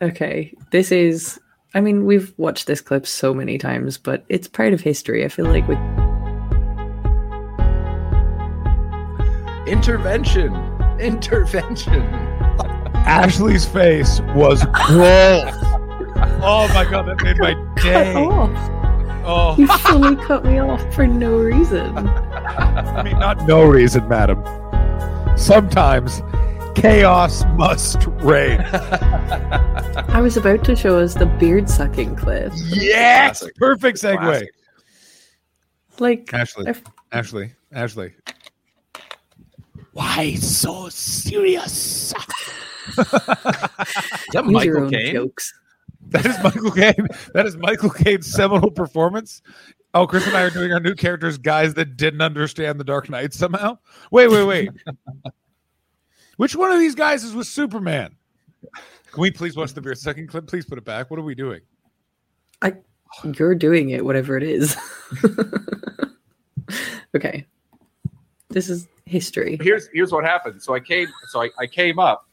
okay, 0.00 0.54
this 0.70 0.92
is. 0.92 1.40
I 1.74 1.80
mean, 1.80 2.04
we've 2.04 2.32
watched 2.36 2.66
this 2.66 2.80
clip 2.80 3.06
so 3.06 3.34
many 3.34 3.58
times, 3.58 3.98
but 3.98 4.24
it's 4.28 4.48
part 4.48 4.72
of 4.72 4.80
history. 4.80 5.24
I 5.24 5.28
feel 5.28 5.46
like 5.46 5.66
we. 5.68 5.76
Intervention. 9.66 10.54
Intervention. 10.98 12.02
Ashley's 13.06 13.66
face 13.66 14.20
was 14.34 14.64
gold. 14.88 15.46
Oh 16.42 16.68
my 16.74 16.84
god, 16.88 17.06
that 17.06 17.22
made 17.22 17.38
my 17.38 17.54
day. 17.82 18.14
Oh, 19.22 19.54
You 19.58 19.66
fully 19.66 20.16
cut 20.16 20.44
me 20.44 20.58
off 20.58 20.82
for 20.94 21.06
no 21.06 21.36
reason. 21.38 21.96
I 22.08 23.02
mean, 23.02 23.18
not 23.18 23.46
no 23.46 23.64
reason, 23.64 24.08
madam. 24.08 24.42
Sometimes 25.36 26.22
chaos 26.74 27.44
must 27.56 28.06
reign. 28.22 28.60
I 28.72 30.20
was 30.22 30.36
about 30.36 30.64
to 30.64 30.74
show 30.76 30.98
us 30.98 31.14
the 31.14 31.26
beard 31.26 31.68
sucking 31.68 32.16
clip. 32.16 32.52
Yes, 32.56 33.40
Classic. 33.40 33.54
perfect 33.56 33.98
segue. 33.98 34.18
Classic. 34.18 34.50
Like, 35.98 36.32
Ashley, 36.32 36.70
If- 36.70 36.82
Ashley, 37.12 37.52
Ashley. 37.72 38.12
Why 39.92 40.34
so 40.34 40.88
serious? 40.88 42.14
Is 42.88 42.94
that 42.96 44.44
use 44.48 44.64
your 44.64 44.84
own 44.84 44.90
Caine? 44.90 45.12
jokes. 45.14 45.52
That 46.10 46.26
is 46.26 46.36
Michael 46.42 46.70
Caine. 46.72 47.08
That 47.34 47.46
is 47.46 47.56
Michael 47.56 47.90
Caine's 47.90 48.26
seminal 48.26 48.70
performance. 48.70 49.42
Oh, 49.94 50.06
Chris 50.06 50.26
and 50.26 50.36
I 50.36 50.42
are 50.42 50.50
doing 50.50 50.72
our 50.72 50.80
new 50.80 50.94
characters, 50.94 51.38
guys 51.38 51.74
that 51.74 51.96
didn't 51.96 52.20
understand 52.20 52.78
the 52.78 52.84
Dark 52.84 53.08
Knight 53.08 53.32
somehow. 53.32 53.78
Wait, 54.10 54.28
wait, 54.28 54.44
wait. 54.44 54.70
Which 56.36 56.56
one 56.56 56.72
of 56.72 56.78
these 56.78 56.94
guys 56.94 57.24
is 57.24 57.34
with 57.34 57.46
Superman? 57.46 58.14
Can 59.12 59.20
we 59.20 59.30
please 59.30 59.56
watch 59.56 59.72
the 59.72 59.80
beer 59.80 59.94
second 59.94 60.28
clip? 60.28 60.46
Please 60.46 60.64
put 60.64 60.78
it 60.78 60.84
back. 60.84 61.10
What 61.10 61.18
are 61.18 61.24
we 61.24 61.34
doing? 61.34 61.60
I 62.62 62.74
you're 63.36 63.54
doing 63.54 63.90
it, 63.90 64.04
whatever 64.04 64.36
it 64.36 64.44
is. 64.44 64.76
okay. 67.16 67.44
This 68.48 68.68
is 68.68 68.88
history. 69.06 69.58
here's 69.60 69.88
here's 69.92 70.12
what 70.12 70.24
happened. 70.24 70.62
So 70.62 70.74
I 70.74 70.80
came 70.80 71.08
so 71.28 71.42
I, 71.42 71.50
I 71.58 71.66
came 71.66 71.98
up 71.98 72.28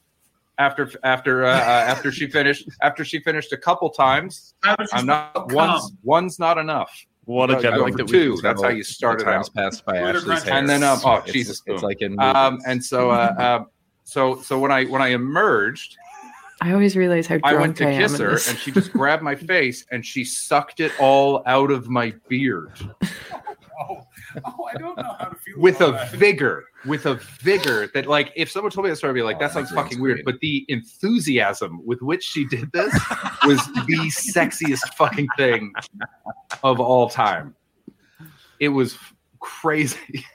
after 0.58 0.92
after 1.04 1.46
uh, 1.46 1.50
uh, 1.50 1.86
after 1.88 2.12
she 2.12 2.28
finished 2.28 2.70
after 2.82 3.06
she 3.06 3.20
finished 3.20 3.54
a 3.54 3.58
couple 3.58 3.90
times. 3.90 4.56
I'm 4.94 5.06
not 5.06 5.52
one's 5.52 5.94
one's 6.04 6.40
not 6.40 6.58
enough. 6.58 6.92
What 7.26 7.50
a 7.50 7.54
No, 7.54 7.62
gentleman. 7.62 7.94
like 7.94 7.98
the 7.98 8.12
two. 8.12 8.40
That's 8.42 8.62
how 8.62 8.70
you 8.70 8.84
started 8.84 9.26
times 9.26 9.50
out. 9.50 9.54
passed 9.56 9.86
by 9.86 10.02
Word 10.02 10.16
Ashley's 10.16 10.44
hair. 10.44 10.54
And 10.54 10.70
then 10.70 10.84
um 10.84 11.00
oh 11.04 11.16
It's- 11.18 11.34
Jesus 11.34 11.62
it's 11.66 11.84
like 11.84 12.02
in 12.02 12.20
um 12.20 12.60
and 12.66 12.84
so 12.84 13.12
uh, 13.12 13.14
uh 13.38 13.64
so 14.04 14.42
so 14.42 14.58
when 14.60 14.72
I 14.72 14.86
when 14.86 15.02
I 15.02 15.10
emerged, 15.10 15.98
I 16.62 16.72
always 16.72 16.96
realize 16.96 17.28
how 17.28 17.38
I 17.44 17.54
went 17.54 17.76
to 17.78 17.90
I 17.90 17.98
kiss 17.98 18.14
in 18.20 18.26
her 18.26 18.32
and 18.48 18.58
she 18.58 18.72
just 18.72 18.92
grabbed 18.94 19.22
my 19.22 19.36
face 19.36 19.86
and 19.92 20.06
she 20.06 20.24
sucked 20.24 20.80
it 20.80 20.92
all 21.00 21.44
out 21.46 21.70
of 21.70 21.90
my 21.90 22.14
beard 22.30 22.72
Oh, 23.80 24.02
oh, 24.46 24.64
I 24.74 24.78
don't 24.78 24.98
know 24.98 25.16
how 25.20 25.26
to 25.26 25.36
feel 25.36 25.60
with 25.60 25.82
a 25.82 25.92
that. 25.92 26.12
vigor, 26.12 26.66
with 26.86 27.06
a 27.06 27.16
vigor 27.42 27.88
that 27.94 28.08
like 28.08 28.32
if 28.36 28.50
someone 28.50 28.72
told 28.72 28.86
me 28.86 28.90
that 28.90 28.96
story, 28.98 29.12
I'd 29.12 29.16
be 29.16 29.22
like, 29.22 29.40
that 29.40 29.52
Oh, 29.52 29.54
sounds 29.54 29.72
green 29.72 29.84
fucking 29.84 30.00
weird. 30.02 30.16
screen. 30.20 30.26
But 30.26 30.40
the 30.42 30.66
enthusiasm 30.70 31.86
with 31.86 32.02
which 32.02 32.24
she 32.24 32.46
did 32.46 32.72
this 32.72 32.94
was 33.46 33.64
the 33.88 34.12
sexiest 34.12 34.94
fucking 34.96 35.28
thing 35.38 35.74
of 36.64 36.80
all 36.80 37.10
time. 37.10 37.54
It 38.60 38.70
was 38.70 38.98
crazy. 39.40 40.26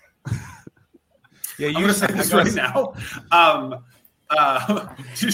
Yeah, 1.59 1.69
I'm 1.69 1.74
gonna 1.74 1.93
say 1.93 2.06
this 2.06 2.32
right 2.32 2.52
now. 2.55 2.94
Um, 3.32 3.85
uh, 4.31 4.89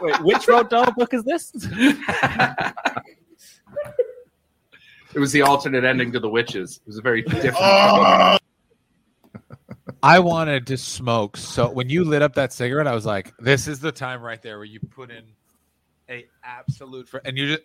Wait, 0.00 0.20
which 0.22 0.46
Roald 0.46 0.68
Dahl 0.68 0.90
book 0.92 1.12
is 1.14 1.24
this? 1.24 1.52
It 5.14 5.18
was 5.18 5.32
the 5.32 5.42
alternate 5.42 5.84
ending 5.84 6.12
to 6.12 6.20
the 6.20 6.28
witches. 6.28 6.80
It 6.84 6.86
was 6.86 6.98
a 6.98 7.02
very 7.02 7.22
different. 7.22 7.56
I 10.02 10.18
wanted 10.20 10.66
to 10.68 10.76
smoke. 10.76 11.36
So 11.36 11.70
when 11.70 11.88
you 11.88 12.04
lit 12.04 12.22
up 12.22 12.34
that 12.34 12.52
cigarette, 12.52 12.86
I 12.86 12.94
was 12.94 13.06
like, 13.06 13.32
"This 13.38 13.66
is 13.66 13.80
the 13.80 13.90
time 13.90 14.22
right 14.22 14.40
there 14.40 14.58
where 14.58 14.64
you 14.64 14.80
put 14.80 15.10
in 15.10 15.24
a 16.08 16.26
absolute 16.44 17.08
fr- 17.08 17.18
and 17.24 17.36
you 17.36 17.56
just 17.56 17.62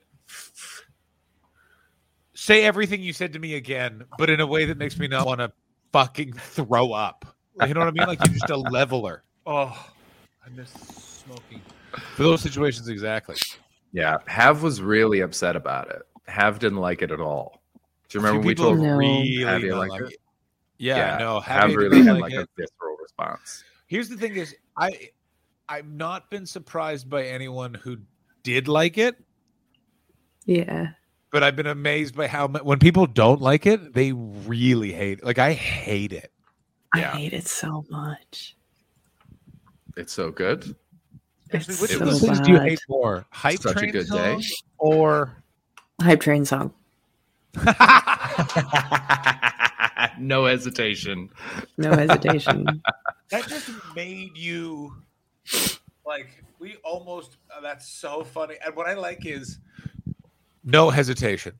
say 2.33 2.63
everything 2.63 3.01
you 3.01 3.13
said 3.13 3.33
to 3.33 3.39
me 3.39 3.55
again, 3.55 4.03
but 4.17 4.29
in 4.29 4.39
a 4.39 4.47
way 4.47 4.65
that 4.65 4.77
makes 4.77 4.97
me 4.97 5.07
not 5.07 5.25
want 5.25 5.39
to 5.39 5.51
fucking 5.91 6.33
throw 6.33 6.91
up. 6.91 7.35
You 7.61 7.73
know 7.73 7.81
what 7.81 7.89
I 7.89 7.91
mean? 7.91 8.07
Like 8.07 8.19
you're 8.25 8.33
just 8.33 8.49
a 8.49 8.57
leveler. 8.57 9.23
Oh, 9.45 9.89
I 10.45 10.49
miss 10.55 10.71
smoking 10.71 11.61
for 12.15 12.23
those 12.23 12.41
situations 12.41 12.87
exactly. 12.87 13.35
yeah, 13.91 14.17
Hav 14.25 14.63
was 14.63 14.81
really 14.81 15.19
upset 15.19 15.55
about 15.55 15.89
it. 15.89 16.01
Hav 16.27 16.59
didn't 16.59 16.79
like 16.79 17.01
it 17.01 17.11
at 17.11 17.19
all. 17.21 17.61
Do 18.09 18.17
you 18.19 18.23
remember 18.25 18.45
we 18.47 18.55
told 18.55 18.79
No. 18.79 18.95
really 18.97 19.37
Have 19.43 19.61
you 19.61 19.69
don't 19.69 19.87
like 19.87 20.01
it? 20.01 20.13
it. 20.13 20.17
Yeah, 20.77 21.17
no. 21.17 21.39
Hav 21.39 21.61
having 21.61 21.75
really 21.77 22.03
had 22.03 22.13
like 22.13 22.21
like 22.21 22.33
it- 22.33 22.39
a 22.39 22.47
visceral 22.57 22.97
response. 23.01 23.63
Here's 23.87 24.09
the 24.09 24.17
thing: 24.17 24.35
is 24.35 24.55
I 24.77 25.09
I've 25.69 25.87
not 25.87 26.29
been 26.29 26.45
surprised 26.45 27.09
by 27.09 27.23
anyone 27.25 27.73
who 27.73 27.97
did 28.43 28.67
like 28.67 28.97
it, 28.97 29.15
yeah. 30.45 30.89
but 31.31 31.43
I've 31.43 31.55
been 31.55 31.67
amazed 31.67 32.15
by 32.15 32.27
how 32.27 32.47
when 32.47 32.79
people 32.79 33.05
don't 33.07 33.41
like 33.41 33.65
it, 33.65 33.93
they 33.93 34.11
really 34.11 34.91
hate. 34.91 35.19
It. 35.19 35.25
Like 35.25 35.39
I 35.39 35.53
hate 35.53 36.11
it. 36.13 36.31
I 36.93 36.99
Yeah. 36.99 37.11
hate 37.17 37.33
it 37.33 37.47
so 37.47 37.85
much. 37.89 38.55
It's 39.95 40.11
so 40.13 40.31
good. 40.31 40.75
Actually, 41.53 41.73
It's 41.73 41.81
which 41.81 41.91
It 41.93 42.01
of 42.01 42.13
so 42.15 42.25
things 42.27 42.39
do 42.41 42.51
you 42.51 42.59
hate 42.59 42.81
more? 42.89 43.25
Hype 43.29 43.59
Such 43.59 43.75
a 43.75 43.79
train 43.79 43.91
good 43.91 44.07
day. 44.09 44.39
or 44.79 45.42
Hype 46.01 46.21
train 46.21 46.45
song. 46.45 46.73
no 50.19 50.45
hesitation. 50.45 51.29
No 51.77 51.91
hesitation. 51.91 52.65
that 53.29 53.47
just 53.47 53.69
made 53.95 54.37
you 54.37 54.93
like 56.05 56.43
we 56.59 56.75
almost 56.83 57.37
uh, 57.55 57.61
that's 57.61 57.87
so 57.87 58.23
funny 58.23 58.55
and 58.65 58.75
what 58.75 58.87
i 58.87 58.93
like 58.93 59.25
is 59.25 59.59
no 60.63 60.89
hesitation 60.89 61.53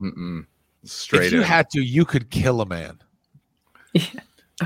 Mm-mm. 0.00 0.46
Straight 0.84 1.26
if 1.26 1.32
you 1.32 1.40
in. 1.40 1.44
had 1.44 1.68
to 1.70 1.82
you 1.82 2.04
could 2.04 2.30
kill 2.30 2.60
a 2.60 2.66
man 2.66 2.98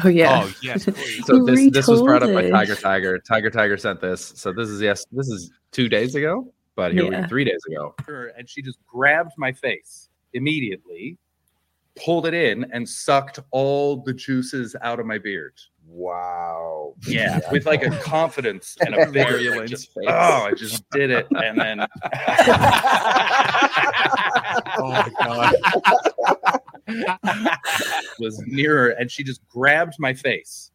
oh 0.04 0.08
yeah. 0.08 0.44
oh 0.44 0.52
yes 0.62 0.84
please 0.84 1.24
so 1.26 1.44
this 1.44 1.70
this 1.70 1.88
was 1.88 2.02
brought 2.02 2.22
up 2.22 2.32
by 2.32 2.50
Tiger? 2.50 2.74
Tiger. 2.74 3.18
Tiger 3.18 3.50
Tiger 3.50 3.76
sent 3.76 4.00
this. 4.00 4.32
So 4.36 4.52
this 4.52 4.68
is 4.68 4.80
yes, 4.80 5.04
this 5.12 5.28
is 5.28 5.50
two 5.72 5.88
days 5.88 6.14
ago, 6.14 6.52
but 6.80 6.94
here 6.94 7.04
we 7.04 7.10
Yeah. 7.10 7.26
three 7.26 7.44
days 7.44 7.60
ago. 7.70 7.94
And 8.38 8.48
she 8.48 8.62
just 8.62 8.78
grabbed 8.86 9.32
my 9.36 9.52
face 9.52 10.08
immediately, 10.32 11.18
pulled 11.94 12.26
it 12.26 12.32
in, 12.32 12.64
and 12.72 12.88
sucked 12.88 13.38
all 13.50 13.96
the 13.98 14.14
juices 14.14 14.74
out 14.80 14.98
of 14.98 15.04
my 15.04 15.18
beard. 15.18 15.52
Wow. 15.86 16.94
Yeah, 17.06 17.40
with 17.52 17.66
like 17.66 17.82
a 17.82 17.90
confidence 17.98 18.78
and 18.80 18.94
a 18.94 19.04
Virulence 19.10 19.70
just- 19.70 19.90
oh, 20.08 20.08
I 20.46 20.52
just 20.56 20.88
did 20.88 21.10
it, 21.10 21.26
and 21.32 21.60
then 21.60 21.80
oh 24.78 24.90
my 24.90 25.10
god 25.22 25.54
was 28.18 28.42
nearer, 28.46 28.90
and 28.90 29.10
she 29.10 29.22
just 29.22 29.46
grabbed 29.48 29.96
my 29.98 30.14
face. 30.14 30.70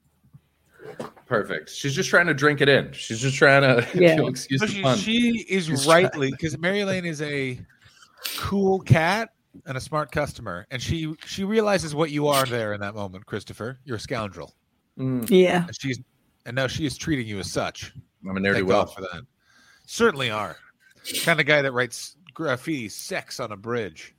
Perfect. 1.26 1.70
She's 1.72 1.94
just 1.95 2.10
trying 2.10 2.28
to 2.28 2.34
drink 2.34 2.62
it 2.62 2.70
in. 2.70 2.91
She's 2.94 3.20
just 3.20 3.36
trying 3.36 3.62
to. 3.62 3.88
Yeah. 3.99 4.22
excuse 4.28 4.62
So 4.62 4.68
the 4.68 4.72
she, 4.74 4.82
pun. 4.82 4.98
she 4.98 5.45
is 5.49 5.66
She's 5.66 5.88
rightly 5.88 6.32
because 6.32 6.57
Mary 6.57 6.84
Lane 6.86 7.06
is 7.06 7.22
a 7.22 7.60
cool 8.38 8.80
cat 8.80 9.30
and 9.66 9.78
a 9.78 9.82
smart 9.82 10.12
customer, 10.12 10.68
and 10.72 10.82
she 10.82 11.16
she 11.26 11.44
realizes 11.44 11.95
what 11.95 12.12
you 12.12 12.28
are 12.28 12.45
there 12.45 12.74
in 12.74 12.82
that 12.82 12.94
moment, 12.95 13.26
Christopher. 13.26 13.80
You're 13.86 13.98
a 13.98 13.99
scoundrel, 13.99 14.53
Mm, 14.99 15.30
Yeah. 15.30 15.66
and 15.66 15.76
she's 15.80 15.99
and 16.45 16.56
now 16.56 16.68
she 16.68 16.86
is 16.86 16.98
treating 16.98 17.26
you 17.28 17.40
as 17.40 17.52
such. 17.52 17.94
I'm 18.28 18.38
a 18.38 18.40
ne'er 18.40 18.53
do 18.53 18.60
Thank 18.60 18.70
well. 18.70 18.86
For 18.86 19.02
that. 19.02 19.22
Certainly 19.88 20.30
are. 20.32 20.57
Kind 21.24 21.40
of 21.40 21.45
guy 21.45 21.62
that 21.62 21.72
writes 21.72 22.18
graffiti 22.34 22.90
sex 22.90 23.40
on 23.40 23.52
a 23.52 23.57
bridge. 23.57 24.14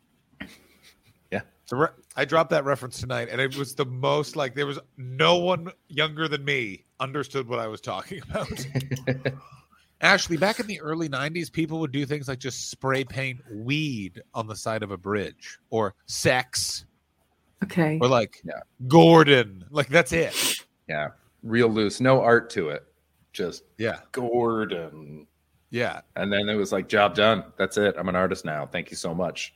Yeah. 1.30 1.42
So 1.66 1.76
re- 1.76 1.88
I 2.16 2.24
dropped 2.24 2.50
that 2.50 2.64
reference 2.64 2.98
tonight, 2.98 3.28
and 3.30 3.40
it 3.40 3.56
was 3.56 3.74
the 3.74 3.84
most 3.84 4.36
like 4.36 4.54
there 4.54 4.66
was 4.66 4.78
no 4.96 5.36
one 5.36 5.70
younger 5.88 6.28
than 6.28 6.44
me 6.44 6.84
understood 6.98 7.46
what 7.48 7.58
I 7.58 7.66
was 7.68 7.80
talking 7.80 8.22
about. 8.30 8.66
Ashley, 10.00 10.36
back 10.36 10.60
in 10.60 10.66
the 10.66 10.80
early 10.80 11.08
90s, 11.08 11.50
people 11.50 11.78
would 11.80 11.92
do 11.92 12.04
things 12.04 12.28
like 12.28 12.38
just 12.38 12.70
spray 12.70 13.02
paint 13.04 13.40
weed 13.50 14.20
on 14.34 14.46
the 14.46 14.54
side 14.56 14.82
of 14.82 14.90
a 14.90 14.96
bridge 14.96 15.58
or 15.70 15.94
sex 16.06 16.84
Okay. 17.64 17.98
or 18.00 18.08
like 18.08 18.40
Yeah. 18.44 18.60
Gordon. 18.88 19.64
Like 19.70 19.88
that's 19.88 20.12
it. 20.12 20.34
Yeah, 20.88 21.08
real 21.42 21.68
loose, 21.68 22.00
no 22.00 22.20
art 22.20 22.50
to 22.50 22.68
it. 22.68 22.84
Just 23.32 23.64
Yeah. 23.78 24.00
Gordon. 24.12 25.26
Yeah. 25.70 26.00
And 26.14 26.32
then 26.32 26.48
it 26.48 26.54
was 26.54 26.72
like, 26.72 26.88
job 26.88 27.14
done. 27.14 27.44
That's 27.58 27.76
it. 27.76 27.96
I'm 27.98 28.08
an 28.08 28.16
artist 28.16 28.44
now. 28.44 28.66
Thank 28.66 28.90
you 28.90 28.96
so 28.96 29.14
much. 29.14 29.54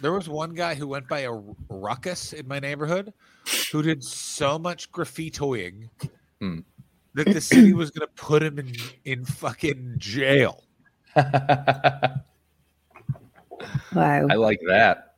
There 0.00 0.12
was 0.12 0.28
one 0.28 0.54
guy 0.54 0.74
who 0.74 0.86
went 0.86 1.08
by 1.08 1.20
a 1.20 1.32
ruckus 1.68 2.32
in 2.32 2.46
my 2.46 2.58
neighborhood 2.58 3.12
who 3.72 3.82
did 3.82 4.04
so 4.04 4.58
much 4.58 4.90
graffitoing 4.92 5.88
Hmm. 6.40 6.60
that 7.14 7.26
the 7.26 7.40
city 7.40 7.72
was 7.72 7.90
going 7.90 8.06
to 8.06 8.12
put 8.14 8.42
him 8.42 8.58
in, 8.58 8.72
in 9.04 9.24
fucking 9.24 9.94
jail. 9.96 10.64
wow. 11.16 12.20
I 13.94 14.34
like 14.34 14.60
that. 14.68 15.14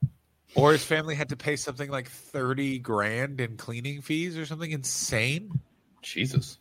Or 0.55 0.73
his 0.73 0.85
family 0.85 1.15
had 1.15 1.29
to 1.31 1.37
pay 1.37 1.57
something 1.57 1.91
like 1.91 2.09
30 2.09 2.79
grand 2.79 3.41
in 3.41 3.57
cleaning 3.57 4.01
fees 4.01 4.39
or 4.39 4.47
something 4.47 4.71
insane. 4.71 5.61
Jesus. 6.03 6.59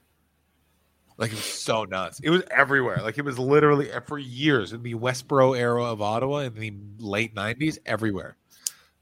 Like 1.18 1.32
it 1.32 1.36
was 1.36 1.44
so 1.44 1.84
nuts. 1.84 2.20
It 2.22 2.30
was 2.30 2.44
everywhere. 2.52 2.98
Like 3.02 3.18
it 3.18 3.26
was 3.26 3.40
literally 3.40 3.90
for 4.06 4.20
years 4.20 4.74
in 4.74 4.84
the 4.84 4.94
Westboro 4.94 5.58
era 5.58 5.84
of 5.84 6.02
Ottawa 6.02 6.40
in 6.40 6.54
the 6.54 6.74
late 7.00 7.34
90s, 7.34 7.80
everywhere. 7.86 8.38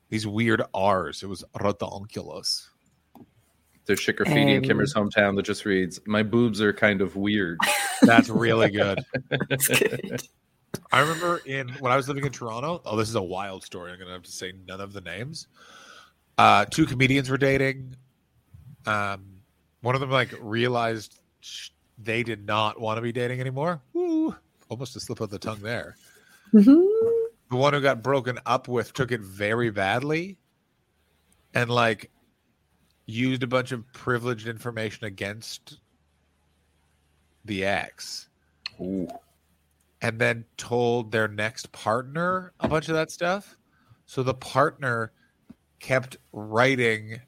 These 0.10 0.26
weird 0.26 0.62
R's. 0.74 1.24
It 1.24 1.28
was 1.28 1.44
Rodonculos. 1.56 2.68
There's 3.86 4.00
shit 4.00 4.16
graffiti 4.16 4.52
in 4.54 4.58
Um, 4.58 4.64
Kimmer's 4.64 4.94
hometown 4.94 5.36
that 5.36 5.44
just 5.44 5.66
reads, 5.66 6.00
My 6.08 6.24
boobs 6.24 6.62
are 6.62 6.74
kind 6.74 7.02
of 7.02 7.16
weird. 7.16 7.60
That's 8.02 8.30
really 8.30 8.72
good. 8.72 9.00
That's 9.50 9.68
good. 9.68 10.22
I 10.92 11.02
remember 11.02 11.42
in 11.46 11.70
when 11.80 11.92
I 11.92 11.96
was 11.96 12.08
living 12.08 12.26
in 12.26 12.32
Toronto. 12.32 12.82
Oh, 12.86 12.96
this 12.96 13.10
is 13.10 13.16
a 13.16 13.22
wild 13.22 13.64
story. 13.64 13.92
I'm 13.92 14.00
gonna 14.00 14.12
have 14.12 14.24
to 14.24 14.32
say 14.32 14.54
none 14.68 14.82
of 14.82 14.94
the 14.94 15.02
names. 15.02 15.48
Uh, 16.38 16.66
two 16.66 16.86
comedians 16.86 17.30
were 17.30 17.38
dating. 17.38 17.96
Um, 18.86 19.26
one 19.82 19.96
of 19.96 20.02
them 20.02 20.12
like 20.12 20.34
realized 20.42 21.20
sh- 21.40 21.70
they 21.98 22.24
did 22.24 22.46
not 22.46 22.80
want 22.80 22.98
to 22.98 23.02
be 23.02 23.12
dating 23.12 23.40
anymore. 23.40 23.82
Woo! 23.94 24.36
Almost 24.70 24.96
a 24.96 25.00
slip 25.00 25.22
of 25.22 25.30
the 25.30 25.40
tongue 25.40 25.62
there. 25.62 25.96
Mhm. 26.54 26.88
The 27.50 27.56
one 27.56 27.74
who 27.74 27.82
got 27.82 28.02
broken 28.02 28.40
up 28.46 28.68
with 28.68 28.94
took 28.94 29.12
it 29.12 29.22
very 29.22 29.70
badly, 29.70 30.38
and 31.54 31.70
like 31.70 32.12
used 33.06 33.44
a 33.44 33.48
bunch 33.48 33.72
of 33.72 33.92
privileged 33.94 34.48
information 34.48 35.06
against 35.06 35.80
the 37.46 37.64
ex 37.64 38.30
Ooh. 38.82 39.08
and 40.02 40.20
then 40.20 40.44
told 40.58 41.12
their 41.12 41.28
next 41.28 41.72
partner 41.72 42.52
a 42.60 42.68
bunch 42.68 42.90
of 42.90 42.96
that 42.96 43.12
stuff. 43.12 43.56
So 44.08 44.24
the 44.24 44.34
partner 44.34 45.12
kept 45.80 46.18
writing 46.32 47.22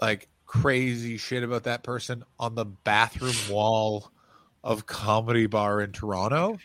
like 0.00 0.28
crazy 0.50 1.16
shit 1.16 1.44
about 1.44 1.62
that 1.62 1.84
person 1.84 2.24
on 2.40 2.56
the 2.56 2.64
bathroom 2.64 3.36
wall 3.50 4.10
of 4.64 4.84
comedy 4.84 5.46
bar 5.46 5.80
in 5.80 5.92
Toronto. 5.92 6.58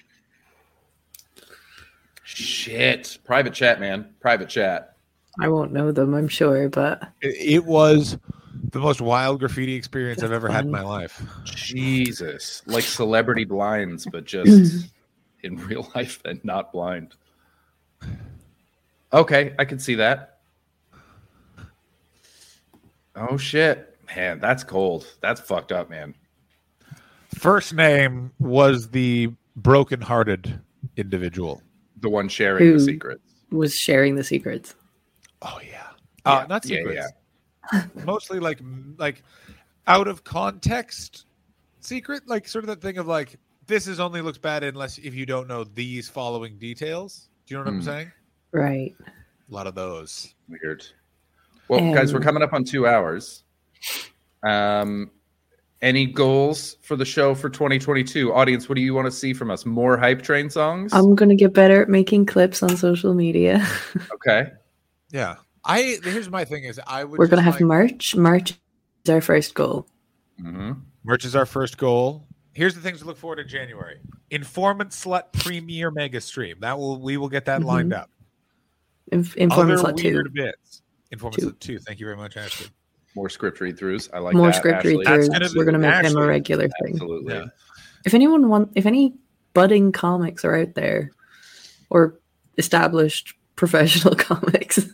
Shit. 2.23 3.19
Private 3.23 3.53
chat, 3.53 3.79
man. 3.79 4.15
Private 4.19 4.49
chat. 4.49 4.97
I 5.39 5.49
won't 5.49 5.71
know 5.71 5.91
them, 5.91 6.15
I'm 6.15 6.27
sure, 6.27 6.67
but 6.67 7.03
It, 7.21 7.35
it 7.57 7.65
was 7.65 8.17
the 8.71 8.79
most 8.79 9.01
wild 9.01 9.39
graffiti 9.39 9.75
experience 9.75 10.23
I've 10.23 10.31
ever 10.31 10.49
had 10.49 10.65
in 10.65 10.71
my 10.71 10.81
life. 10.81 11.23
Jesus. 11.43 12.63
Like 12.65 12.85
celebrity 12.85 13.45
blinds, 13.45 14.07
but 14.11 14.25
just 14.25 14.87
in 15.43 15.57
real 15.57 15.91
life 15.95 16.19
and 16.25 16.43
not 16.43 16.71
blind. 16.71 17.13
Okay, 19.13 19.53
I 19.59 19.65
can 19.65 19.77
see 19.77 19.95
that. 19.95 20.34
Oh 23.15 23.37
shit. 23.37 23.97
Man, 24.15 24.39
that's 24.39 24.63
cold. 24.63 25.07
That's 25.21 25.41
fucked 25.41 25.71
up, 25.71 25.89
man. 25.89 26.13
First 27.33 27.73
name 27.73 28.31
was 28.39 28.89
the 28.89 29.31
broken-hearted 29.55 30.59
individual. 30.97 31.61
The 32.01 32.09
one 32.09 32.29
sharing 32.29 32.73
the 32.73 32.79
secrets. 32.79 33.21
was 33.51 33.75
sharing 33.75 34.15
the 34.15 34.23
secrets. 34.23 34.75
Oh 35.41 35.59
yeah. 35.67 35.87
Uh, 36.25 36.39
Yeah, 36.41 36.45
not 36.47 36.65
yeah, 36.65 36.77
secrets. 36.77 37.11
Mostly 38.05 38.39
like 38.39 38.59
like 38.97 39.23
out 39.87 40.07
of 40.07 40.23
context 40.23 41.25
secret, 41.79 42.23
like 42.27 42.47
sort 42.47 42.63
of 42.63 42.67
that 42.67 42.81
thing 42.81 42.97
of 42.97 43.07
like 43.07 43.37
this 43.67 43.87
is 43.87 43.99
only 43.99 44.21
looks 44.21 44.37
bad 44.37 44.63
unless 44.63 44.97
if 44.99 45.15
you 45.15 45.25
don't 45.25 45.47
know 45.47 45.63
these 45.63 46.07
following 46.09 46.57
details. 46.59 47.29
Do 47.47 47.53
you 47.55 47.57
know 47.59 47.63
what 47.63 47.69
I'm 47.69 47.79
Hmm. 47.79 47.85
saying? 47.85 48.11
Right. 48.51 48.95
A 49.49 49.53
lot 49.53 49.67
of 49.67 49.75
those. 49.75 50.33
Weird. 50.47 50.85
Well, 51.67 51.93
guys, 51.93 52.13
we're 52.13 52.19
coming 52.19 52.43
up 52.43 52.53
on 52.53 52.63
two 52.63 52.87
hours. 52.87 53.43
Um, 54.43 55.11
any 55.81 56.05
goals 56.05 56.77
for 56.81 56.95
the 56.95 57.05
show 57.05 57.35
for 57.35 57.49
2022? 57.49 58.33
Audience, 58.33 58.69
what 58.69 58.75
do 58.75 58.81
you 58.81 58.93
want 58.93 59.05
to 59.05 59.11
see 59.11 59.33
from 59.33 59.49
us? 59.51 59.65
More 59.65 59.97
hype 59.97 60.21
train 60.21 60.49
songs? 60.49 60.93
I'm 60.93 61.15
gonna 61.15 61.35
get 61.35 61.53
better 61.53 61.81
at 61.81 61.89
making 61.89 62.25
clips 62.27 62.61
on 62.63 62.75
social 62.77 63.13
media. 63.13 63.65
okay. 64.13 64.51
Yeah. 65.11 65.35
I 65.63 65.97
here's 66.03 66.29
my 66.29 66.45
thing 66.45 66.63
is 66.63 66.79
I 66.85 67.03
would 67.03 67.17
We're 67.19 67.27
gonna 67.27 67.41
have 67.41 67.55
like- 67.55 67.61
merch. 67.63 68.15
Merch 68.15 68.51
is 69.03 69.09
our 69.09 69.21
first 69.21 69.53
goal. 69.55 69.87
hmm 70.39 70.73
merch 71.03 71.25
is 71.25 71.35
our 71.35 71.45
first 71.45 71.77
goal. 71.77 72.27
Here's 72.53 72.73
the 72.73 72.81
things 72.81 72.99
to 72.99 73.05
look 73.05 73.17
forward 73.17 73.35
to 73.37 73.43
January. 73.43 73.97
Informant 74.31 74.91
slut 74.91 75.33
premier 75.33 75.91
mega 75.91 76.21
stream. 76.21 76.57
That 76.61 76.77
will 76.79 77.01
we 77.01 77.17
will 77.17 77.29
get 77.29 77.45
that 77.45 77.61
Mhm. 77.61 77.65
lined 77.65 77.93
up. 77.93 78.09
Inf- 79.11 79.35
Informant 79.37 79.79
Other 79.79 79.93
Slut 79.93 79.97
two. 79.97 80.23
bits. 80.33 80.81
Informant 81.15 81.41
Two. 81.41 81.51
two. 81.53 81.79
Thank 81.79 81.99
you 81.99 82.05
very 82.05 82.17
much, 82.17 82.37
Ashley. 82.37 82.67
More 83.15 83.29
script 83.29 83.61
read 83.61 83.77
throughs. 83.77 84.09
I 84.13 84.19
like 84.19 84.35
More 84.35 84.47
that, 84.47 84.55
script 84.55 84.83
read 84.83 84.99
throughs. 84.99 85.55
We're 85.55 85.65
gonna 85.65 85.79
make 85.79 86.03
them 86.03 86.17
a 86.17 86.27
regular 86.27 86.67
thing. 86.83 86.93
Absolutely. 86.93 87.33
Yeah. 87.33 87.45
If 88.05 88.13
anyone 88.13 88.49
want, 88.49 88.71
if 88.75 88.85
any 88.85 89.15
budding 89.53 89.91
comics 89.91 90.43
are 90.43 90.55
out 90.55 90.75
there, 90.75 91.11
or 91.89 92.19
established 92.57 93.33
professional 93.55 94.15
comics, 94.17 94.85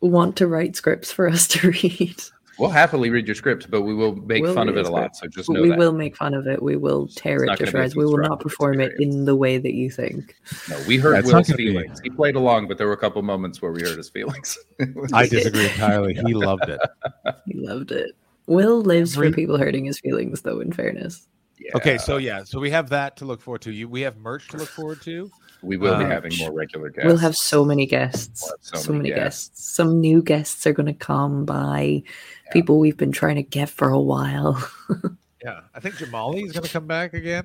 want 0.00 0.36
to 0.36 0.46
write 0.46 0.76
scripts 0.76 1.10
for 1.10 1.28
us 1.28 1.48
to 1.48 1.70
read. 1.70 2.22
We'll 2.58 2.68
happily 2.70 3.08
read 3.10 3.26
your 3.26 3.34
script, 3.34 3.70
but 3.70 3.82
we 3.82 3.94
will 3.94 4.14
make 4.14 4.42
We'll 4.42 4.54
fun 4.54 4.68
of 4.68 4.76
it 4.76 4.84
a 4.86 4.88
a 4.88 4.90
lot. 4.90 5.16
So 5.16 5.26
just 5.26 5.48
know 5.48 5.62
we 5.62 5.70
that. 5.70 5.78
will 5.78 5.92
make 5.92 6.16
fun 6.16 6.34
of 6.34 6.46
it. 6.46 6.62
We 6.62 6.76
will 6.76 7.06
tear 7.08 7.44
It's 7.44 7.44
it 7.44 7.46
to 7.46 7.46
gonna 7.46 7.58
be 7.58 7.68
a 7.68 7.70
shreds. 7.70 7.96
We 7.96 8.04
will 8.04 8.18
not 8.18 8.40
perform 8.40 8.80
it 8.80 8.92
in 8.98 9.24
the 9.24 9.34
way 9.34 9.56
that 9.58 9.72
you 9.74 9.90
think. 9.90 10.36
No, 10.68 10.78
we 10.86 10.98
heard 10.98 11.14
That's 11.16 11.32
Will's 11.32 11.48
gonna 11.48 11.56
be- 11.56 11.68
feelings. 11.72 12.00
He 12.00 12.10
played 12.10 12.36
along, 12.36 12.68
but 12.68 12.76
there 12.78 12.86
were 12.86 12.92
a 12.92 12.98
couple 12.98 13.22
moments 13.22 13.62
where 13.62 13.72
we 13.72 13.80
heard 13.80 13.96
his 13.96 14.10
feelings. 14.10 14.58
I 15.14 15.26
disagree 15.26 15.64
entirely. 15.64 16.14
He 16.14 16.34
loved 16.34 16.68
it. 16.68 16.80
He 17.46 17.54
loved 17.58 17.90
it. 17.92 18.12
Will 18.46 18.80
lives 18.82 19.14
for 19.14 19.30
people 19.30 19.56
hurting 19.56 19.84
his 19.84 19.98
feelings, 20.00 20.42
though. 20.42 20.60
In 20.60 20.72
fairness, 20.72 21.28
Yeah. 21.58 21.70
Okay, 21.76 21.96
so 21.96 22.16
yeah, 22.18 22.44
so 22.44 22.60
we 22.60 22.70
have 22.70 22.88
that 22.90 23.16
to 23.18 23.24
look 23.24 23.40
forward 23.40 23.62
to. 23.62 23.72
You, 23.72 23.88
we 23.88 24.00
have 24.02 24.16
merch 24.18 24.48
to 24.48 24.56
look 24.58 24.68
forward 24.68 25.00
to. 25.02 25.30
We 25.62 25.76
will 25.76 25.96
be 25.98 26.04
Uh, 26.04 26.08
having 26.08 26.32
more 26.38 26.52
regular 26.52 26.90
guests. 26.90 27.06
we'll 27.06 27.16
have 27.18 27.36
so 27.36 27.64
many 27.64 27.86
guests. 27.86 28.42
We'll 28.44 28.56
have 28.74 28.82
So, 28.84 28.92
many 28.92 29.10
guests. 29.10 29.64
Some 29.74 30.00
new 30.00 30.22
guests 30.22 30.66
are 30.66 30.72
going 30.72 30.86
to 30.86 30.92
come 30.92 31.44
by. 31.44 32.02
Yeah. 32.46 32.52
People 32.52 32.78
we've 32.78 32.96
been 32.96 33.12
trying 33.12 33.36
to 33.36 33.42
get 33.42 33.68
for 33.70 33.88
a 33.90 34.00
while. 34.00 34.62
Yeah, 35.44 35.62
I 35.74 35.80
think 35.80 35.96
Jamali 35.96 36.44
is 36.46 36.52
going 36.52 36.62
to 36.62 36.70
come 36.70 36.86
back 36.86 37.14
again. 37.14 37.44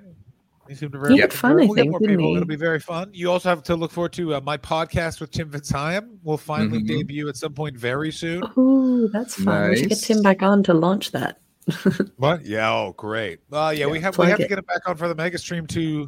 He 0.68 0.76
seemed 0.76 0.92
to 0.92 1.00
very 1.00 1.18
had 1.18 1.34
fun, 1.34 1.56
We'll 1.56 1.70
get 1.70 1.76
think, 1.82 1.90
more 1.94 2.00
people. 2.00 2.26
he? 2.28 2.34
It'll 2.36 2.46
be 2.46 2.56
very 2.56 2.80
fun. 2.80 3.10
You 3.12 3.32
also 3.32 3.50
have 3.50 3.64
to 3.64 3.76
look 3.76 3.90
forward 3.90 4.14
to 4.14 4.36
uh, 4.36 4.42
my 4.42 4.56
podcast 4.56 5.20
with 5.20 5.32
Tim 5.32 5.50
Fitzheim. 5.50 6.18
Will 6.24 6.38
finally 6.38 6.84
Mhm. 6.84 6.88
debut 6.88 7.28
at 7.28 7.38
some 7.38 7.54
point 7.56 7.76
very 7.76 8.12
soon. 8.12 8.44
Oh, 8.56 9.08
that's 9.08 9.34
fun. 9.42 9.72
We 9.72 9.78
should 9.78 9.90
get 9.90 9.98
Tim 10.04 10.22
back 10.22 10.44
on 10.44 10.62
to 10.66 10.76
launch 10.76 11.10
that. 11.14 11.40
What? 12.18 12.46
Yeah. 12.46 12.72
Oh, 12.72 12.94
great. 12.96 13.40
Uh, 13.52 13.74
yeah, 13.76 13.88
we 13.88 14.00
have 14.00 14.14
we 14.16 14.26
plug 14.26 14.30
have 14.30 14.38
to 14.40 14.48
get 14.48 14.60
him 14.60 14.66
back 14.66 14.88
on 14.88 14.96
for 14.96 15.08
the 15.08 15.16
mega 15.16 15.40
stream 15.40 15.66
to 15.68 16.08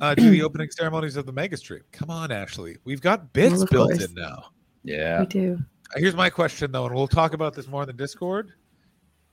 uh, 0.00 0.14
do 0.14 0.30
the 0.30 0.42
opening 0.42 0.70
ceremonies 0.70 1.16
of 1.16 1.26
the 1.26 1.32
mega 1.32 1.56
stream. 1.56 1.82
Come 1.92 2.10
on, 2.10 2.30
Ashley. 2.32 2.76
We've 2.84 3.00
got 3.00 3.32
bits 3.32 3.56
Well, 3.56 3.66
built 3.66 3.90
course. 3.92 4.04
in 4.04 4.14
now. 4.14 4.46
Yeah. 4.82 5.20
We 5.20 5.26
do. 5.26 5.58
Uh, 5.94 5.98
Here's 5.98 6.14
my 6.16 6.30
question 6.30 6.72
though, 6.72 6.86
and 6.86 6.94
we'll 6.94 7.08
talk 7.08 7.32
about 7.34 7.54
this 7.54 7.66
more 7.68 7.82
in 7.82 7.86
the 7.86 7.92
Discord. 7.92 8.52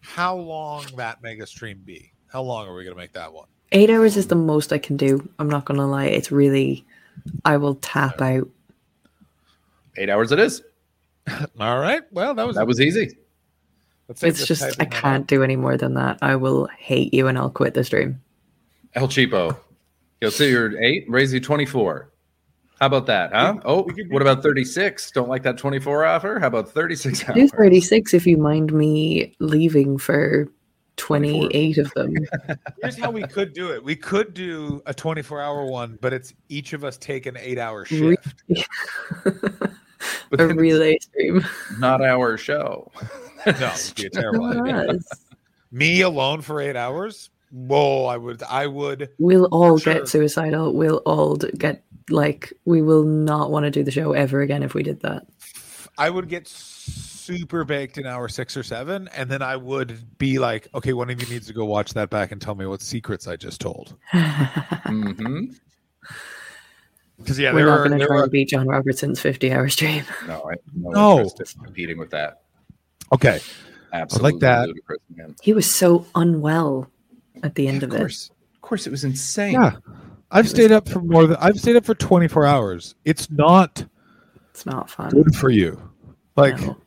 How 0.01 0.35
long 0.35 0.85
that 0.97 1.21
mega 1.21 1.45
stream 1.45 1.81
be? 1.85 2.11
How 2.27 2.41
long 2.41 2.67
are 2.67 2.73
we 2.75 2.83
going 2.83 2.95
to 2.95 3.01
make 3.01 3.13
that 3.13 3.31
one? 3.31 3.47
Eight 3.71 3.89
hours 3.89 4.17
is 4.17 4.27
the 4.27 4.35
most 4.35 4.73
I 4.73 4.77
can 4.77 4.97
do. 4.97 5.27
I'm 5.39 5.49
not 5.49 5.65
going 5.65 5.79
to 5.79 5.85
lie. 5.85 6.05
It's 6.05 6.31
really, 6.31 6.85
I 7.45 7.57
will 7.57 7.75
tap 7.75 8.21
out. 8.21 8.49
Eight 9.97 10.09
hours 10.09 10.31
it 10.31 10.39
is. 10.39 10.61
All 11.59 11.79
right. 11.79 12.01
Well, 12.11 12.33
that 12.33 12.47
was 12.47 12.55
That 12.55 12.67
was 12.67 12.81
easy. 12.81 13.17
let's 14.07 14.23
It's 14.23 14.45
just, 14.45 14.63
I 14.63 14.69
typing 14.69 14.89
that 14.89 14.95
up. 14.97 15.01
can't 15.01 15.27
do 15.27 15.43
any 15.43 15.55
more 15.55 15.77
than 15.77 15.93
that. 15.95 16.17
I 16.21 16.35
will 16.35 16.67
hate 16.77 17.13
you 17.13 17.27
and 17.27 17.37
I'll 17.37 17.49
quit 17.49 17.73
the 17.73 17.83
stream. 17.83 18.21
El 18.95 19.07
Cheapo. 19.07 19.55
You'll 20.21 20.31
see 20.31 20.49
you're 20.49 20.79
eight, 20.81 21.05
raise 21.09 21.33
you 21.33 21.39
24. 21.39 22.11
How 22.79 22.85
about 22.87 23.05
that, 23.07 23.31
huh? 23.33 23.55
Oh, 23.65 23.83
we 23.83 23.93
could 23.93 24.07
do- 24.07 24.13
what 24.13 24.21
about 24.21 24.41
36? 24.43 25.11
Don't 25.11 25.29
like 25.29 25.43
that 25.43 25.57
24 25.57 26.05
offer? 26.05 26.39
How 26.39 26.47
about 26.47 26.69
36 26.69 27.23
Do 27.33 27.47
36 27.47 28.13
if 28.13 28.25
you 28.25 28.37
mind 28.37 28.71
me 28.73 29.35
leaving 29.39 29.97
for 29.97 30.47
28 30.97 31.77
of 31.79 31.91
them. 31.93 32.13
Here's 32.81 32.97
how 32.97 33.09
we 33.09 33.23
could 33.23 33.53
do 33.53 33.71
it. 33.71 33.83
We 33.83 33.95
could 33.95 34.33
do 34.35 34.81
a 34.85 34.93
24 34.93 35.41
hour 35.41 35.65
one, 35.65 35.97
but 36.01 36.13
it's 36.13 36.33
each 36.49 36.73
of 36.73 36.83
us 36.83 36.97
take 36.97 37.25
an 37.25 37.37
eight 37.37 37.57
hour 37.57 37.85
shift. 37.85 38.43
But 40.31 40.39
a 40.41 40.47
relay 40.47 40.97
stream. 40.99 41.45
not 41.77 42.01
our 42.01 42.37
show. 42.37 42.89
No, 43.45 43.51
it'd 43.51 43.95
be 43.95 44.05
a 44.05 44.09
terrible 44.09 44.45
idea. 44.67 44.97
Me 45.73 46.01
alone 46.01 46.41
for 46.41 46.61
eight 46.61 46.77
hours? 46.77 47.29
Whoa, 47.51 48.05
I 48.05 48.17
would 48.17 48.41
I 48.43 48.67
would 48.67 49.09
We'll 49.19 49.45
all 49.45 49.77
Sure. 49.77 49.93
get 49.95 50.07
suicidal. 50.07 50.73
We'll 50.73 50.97
all 51.05 51.35
get 51.35 51.83
like 52.09 52.53
we 52.65 52.81
will 52.81 53.03
not 53.03 53.51
want 53.51 53.65
to 53.65 53.71
do 53.71 53.83
the 53.83 53.91
show 53.91 54.13
ever 54.13 54.41
again 54.41 54.63
if 54.63 54.73
we 54.73 54.83
did 54.83 55.01
that. 55.01 55.25
I 55.97 56.09
would 56.09 56.29
get 56.29 56.47
super 56.47 57.63
baked 57.65 57.97
in 57.97 58.05
hour 58.07 58.27
six 58.29 58.55
or 58.57 58.63
seven, 58.63 59.07
and 59.09 59.29
then 59.29 59.41
I 59.41 59.55
would 59.57 60.17
be 60.17 60.39
like, 60.39 60.67
okay, 60.73 60.93
one 60.93 61.09
of 61.09 61.21
you 61.21 61.27
needs 61.27 61.47
to 61.47 61.53
go 61.53 61.65
watch 61.65 61.93
that 61.93 62.09
back 62.09 62.31
and 62.31 62.41
tell 62.41 62.55
me 62.55 62.65
what 62.65 62.81
secrets 62.81 63.27
I 63.27 63.35
just 63.35 63.59
told. 63.61 63.95
mm-hmm. 64.13 65.45
Because 67.17 67.37
yeah, 67.37 67.53
We're 67.53 67.65
there 67.65 67.67
not 67.67 67.87
going 67.87 67.99
to 67.99 68.05
try 68.07 68.17
are 68.17 68.23
and 68.23 68.31
beat 68.31 68.49
John 68.49 68.67
Robertson's 68.67 69.19
50 69.19 69.51
hour 69.53 69.69
stream. 69.69 70.03
No, 70.27 70.49
I 70.49 70.55
no, 70.73 70.89
No. 70.89 71.19
interest 71.29 71.55
in 71.55 71.63
competing 71.63 71.99
with 71.99 72.09
that. 72.11 72.41
okay. 73.13 73.39
Absolutely 73.93 74.39
that. 74.39 74.67
ludicrous, 74.69 75.01
man. 75.15 75.35
He 75.43 75.53
was 75.53 75.69
so 75.69 76.05
unwell 76.15 76.89
at 77.43 77.55
the 77.55 77.67
end 77.67 77.83
of 77.83 77.89
of 77.91 77.95
it. 77.95 77.99
course, 77.99 78.31
of 78.55 78.61
course, 78.61 78.87
it 78.87 78.89
was 78.91 79.03
insane. 79.03 79.53
Yeah. 79.53 79.77
I've 80.31 80.47
stayed 80.49 80.71
up 80.71 80.87
for 80.87 81.01
more 81.01 81.27
than 81.27 81.37
I've 81.41 81.59
stayed 81.59 81.75
up 81.75 81.83
for 81.85 81.93
24 81.95 82.45
hours. 82.45 82.95
It's 83.03 83.29
not 83.29 83.85
It's 84.51 84.65
not 84.65 84.89
fun. 84.89 85.09
good 85.09 85.35
for 85.35 85.49
you. 85.49 85.81
Like 86.37 86.59
No. 86.61 86.77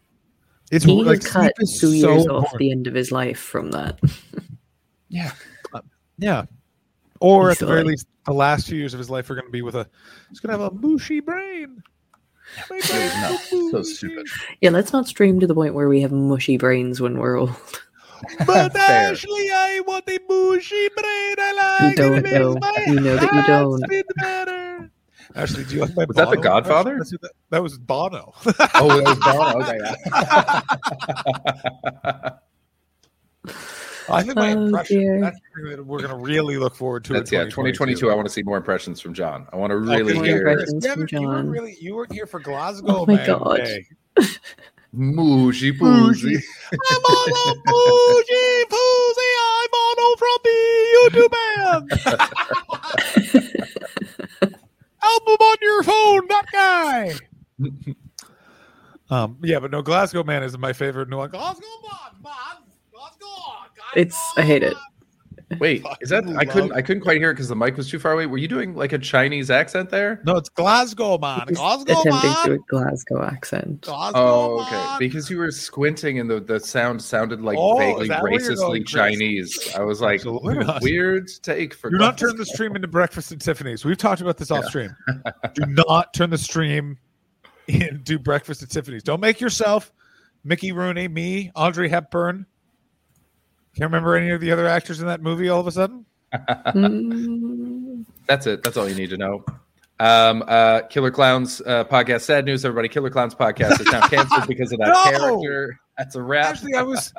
it's 0.71 0.85
he 0.87 1.05
like 1.05 1.23
cut 1.23 1.43
sleep 1.43 1.53
is 1.59 1.79
two 1.81 2.01
so 2.01 2.13
years 2.13 2.27
off 2.27 2.37
important. 2.37 2.59
the 2.59 2.71
end 2.71 2.87
of 2.87 2.95
his 2.95 3.13
life 3.13 3.39
from 3.39 3.71
that. 3.73 4.01
Yeah, 5.11 5.31
uh, 5.73 5.81
Yeah. 6.19 6.47
Or 7.21 7.51
at 7.51 7.59
the 7.59 7.67
very 7.67 7.81
Easily. 7.81 7.93
least, 7.93 8.07
the 8.27 8.33
last 8.33 8.67
few 8.67 8.79
years 8.79 8.95
of 8.95 8.99
his 8.99 9.09
life 9.11 9.31
are 9.31 9.35
going 9.35 9.47
to 9.47 9.53
be 9.53 9.63
with 9.63 9.77
a. 9.77 9.87
He's 10.29 10.41
going 10.41 10.57
to 10.57 10.61
have 10.65 10.73
a 10.73 10.75
mushy 10.77 11.21
brain. 11.21 11.83
My 12.69 12.81
it 12.83 13.31
was 13.31 13.41
so 13.51 13.71
So 13.71 13.83
stupid. 13.83 14.27
Yeah, 14.61 14.71
let's 14.71 14.93
not 14.93 15.07
stream 15.07 15.39
to 15.41 15.47
the 15.47 15.55
point 15.55 15.75
where 15.75 15.89
we 15.89 16.01
have 16.01 16.11
mushy 16.11 16.57
brains 16.57 17.01
when 17.01 17.19
we're 17.19 17.37
old. 17.37 17.51
But 18.47 18.73
Fair. 18.75 19.11
Ashley, 19.13 19.51
I 19.53 19.81
want 19.87 20.05
a 20.09 20.19
mushy 20.29 20.89
brain. 20.97 21.35
I 21.39 21.81
like 21.87 21.97
don't 21.97 22.19
it. 22.19 22.27
It 22.27 22.39
know. 22.41 22.57
my 22.61 22.85
You 22.87 23.01
know 23.01 23.17
that 23.17 23.33
you 23.35 23.43
don't. 23.47 23.79
spin 23.85 24.03
better. 24.17 24.91
Ashley, 25.37 25.65
do 25.65 25.75
you 25.77 25.81
like 25.83 25.97
my 25.97 26.05
Was 26.05 26.17
that 26.17 26.31
The 26.31 26.37
Godfather? 26.37 26.93
impression? 26.93 27.19
That's- 27.23 27.41
That 27.51 27.63
was 27.63 27.79
Bono. 27.79 28.33
Oh, 28.75 28.99
it 28.99 29.05
was 29.05 29.19
Bono. 29.19 29.63
Okay. 29.63 29.81
I 34.09 34.23
think 34.23 34.37
my 34.37 34.53
Oh, 34.55 34.65
impression. 34.67 35.01
dear. 35.01 35.21
That's 35.21 35.39
that 35.67 35.85
we're 35.85 35.99
going 35.99 36.11
to 36.11 36.17
really 36.17 36.57
look 36.59 36.75
forward 36.77 37.05
to. 37.07 37.15
That's 37.15 37.33
in 37.33 37.39
yeah. 37.39 37.45
2022. 37.45 38.11
I 38.11 38.15
want 38.15 38.27
to 38.27 38.33
see 38.33 38.43
more 38.43 38.57
impressions 38.57 39.01
from 39.01 39.15
John. 39.15 39.47
I 39.53 39.57
want 39.57 39.71
to 39.71 39.77
really 39.79 40.15
More 40.15 40.25
hear 40.25 40.47
impressions. 40.49 40.85
Yeah, 40.85 40.93
from 40.93 41.03
but 41.03 41.13
you 41.13 41.21
weren't 41.23 41.39
John. 41.47 41.51
really 41.51 41.77
you 41.81 41.95
weren't 41.97 42.13
here 42.13 42.27
for 42.27 42.41
Glasgow. 42.41 42.99
Oh 43.01 43.07
my 43.07 43.15
man, 43.17 43.27
God. 43.27 43.57
Day. 43.57 43.87
Mooshy 44.97 45.73
Poozy. 45.77 46.43
I'm 46.73 47.03
on 47.03 47.31
a 47.51 47.55
bougie 47.65 48.65
poozy. 48.71 49.31
I'm 49.45 49.69
Bono 49.75 50.07
from 50.21 50.39
the 50.45 50.57
U2 51.11 51.17
band. 51.35 51.85
Album 55.03 55.35
on 55.41 55.57
your 55.61 55.83
phone, 55.83 56.27
that 56.29 56.47
guy. 56.53 57.13
um, 59.11 59.39
yeah, 59.43 59.59
but 59.59 59.71
no, 59.71 59.83
Glasgow 59.83 60.23
Man 60.25 60.43
is 60.43 60.57
my 60.57 60.73
favorite 60.73 61.09
new 61.09 61.17
one. 61.19 61.31
Glasgow 61.31 61.67
Man, 61.83 62.23
man, 62.23 62.63
Glasgow. 62.93 63.27
It's- 63.97 64.33
I 64.37 64.43
hate 64.43 64.63
it. 64.63 64.77
Wait, 65.59 65.85
is 66.01 66.09
that 66.11 66.25
I 66.37 66.45
couldn't 66.45 66.73
I 66.73 66.83
couldn't 66.83 67.03
quite 67.03 67.19
hear 67.19 67.31
it 67.31 67.35
because 67.35 67.49
the 67.49 67.57
mic 67.57 67.77
was 67.77 67.91
too 67.91 67.99
far 67.99 68.13
away. 68.13 68.27
Were 68.27 68.39
you 68.39 68.49
doing 68.49 68.75
like 68.75 68.93
a 68.93 68.99
Chinese 68.99 69.51
accent 69.51 69.91
there? 69.91 70.21
No, 70.25 70.37
it's 70.37 70.49
Glasgow 70.49 71.19
Man. 71.19 71.45
He's 71.49 71.59
Glasgow 71.59 72.01
attempting 72.01 72.13
to 72.31 72.37
do 72.45 72.51
Man. 72.51 72.59
a 72.59 72.59
Glasgow 72.71 73.23
accent. 73.23 73.81
Glasgow 73.83 74.19
Oh, 74.21 74.61
okay. 74.63 74.71
Man. 74.77 74.99
Because 74.99 75.29
you 75.29 75.39
were 75.39 75.51
squinting 75.51 76.19
and 76.21 76.31
the, 76.31 76.41
the 76.41 76.59
sound 76.59 77.03
sounded 77.03 77.43
like 77.43 77.59
Oh, 77.59 77.77
vaguely 77.79 78.09
that 78.09 78.23
where 78.23 78.33
you're 78.33 78.41
racistly 78.41 78.57
going, 78.57 78.85
Chinese. 78.85 79.75
I 79.77 79.83
was 79.83 80.01
like, 80.01 80.17
Absolutely 80.21 80.55
what 80.57 80.63
a 80.63 80.67
not. 80.67 80.83
weird 80.83 81.29
take 81.43 81.75
for 81.75 81.91
Do 81.91 81.99
not 81.99 82.17
turn 82.17 82.37
the 82.37 82.47
stream 82.47 82.75
into 82.75 82.89
Breakfast 82.89 83.31
at 83.33 83.41
Tiffany's. 83.41 83.85
We've 83.85 83.97
talked 83.99 84.21
about 84.23 84.37
this 84.39 84.51
off 84.51 84.65
stream. 84.67 84.95
Do 85.55 85.67
not 85.67 86.15
turn 86.15 86.31
the 86.31 86.39
stream 86.39 86.99
into 87.69 88.19
Breakfast 88.19 88.63
at 88.63 88.71
Tiffany's. 88.71 89.03
Don't 89.03 89.21
make 89.21 89.41
yourself 89.41 89.93
Mickey 90.45 90.73
Rooney, 90.73 91.09
me, 91.09 91.51
Audrey 91.55 91.89
Hepburn. 91.89 92.47
Can't 93.77 93.91
remember 93.91 94.17
any 94.17 94.31
of 94.31 94.41
the 94.41 94.53
other 94.53 94.67
actors 94.67 95.01
in 95.01 95.07
that 95.07 95.21
movie 95.21 95.49
all 95.49 95.61
of 95.61 95.67
a 95.67 95.73
sudden. 95.73 96.05
Mm, 96.33 98.05
That's 98.27 98.47
it. 98.47 98.63
That's 98.63 98.77
all 98.77 98.89
you 98.89 98.95
need 98.95 99.11
to 99.11 99.17
know. 99.17 99.45
Um, 100.01 100.43
uh, 100.47 100.83
Killer 100.83 101.11
Clowns 101.11 101.61
uh, 101.61 101.85
podcast. 101.85 102.23
Sad 102.23 102.45
news, 102.45 102.65
everybody. 102.65 102.89
Killer 102.89 103.11
Clowns 103.11 103.35
podcast 103.35 103.81
is 103.81 103.87
now 103.87 104.07
canceled 104.09 104.47
because 104.49 104.73
of 104.73 104.79
that 104.81 104.89
No! 104.89 105.19
character. 105.19 105.79
That's 105.99 106.17
a 106.17 106.23
wrap. 106.23 106.47
Actually, 106.55 106.75
I 106.75 106.83
was, 106.83 107.13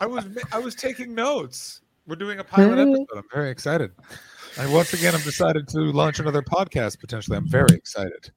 I 0.00 0.06
was, 0.06 0.24
I 0.52 0.58
was 0.58 0.74
taking 0.74 1.14
notes. 1.14 1.80
We're 2.06 2.16
doing 2.16 2.38
a 2.40 2.44
pilot 2.44 2.78
episode. 2.78 3.06
I'm 3.16 3.22
very 3.32 3.50
excited. 3.50 3.92
And 4.58 4.72
once 4.72 4.92
again, 4.94 5.14
I've 5.14 5.24
decided 5.24 5.68
to 5.68 5.78
launch 5.80 6.18
another 6.18 6.42
podcast. 6.42 6.98
Potentially, 7.00 7.36
I'm 7.36 7.48
very 7.48 7.76
excited. 7.76 8.30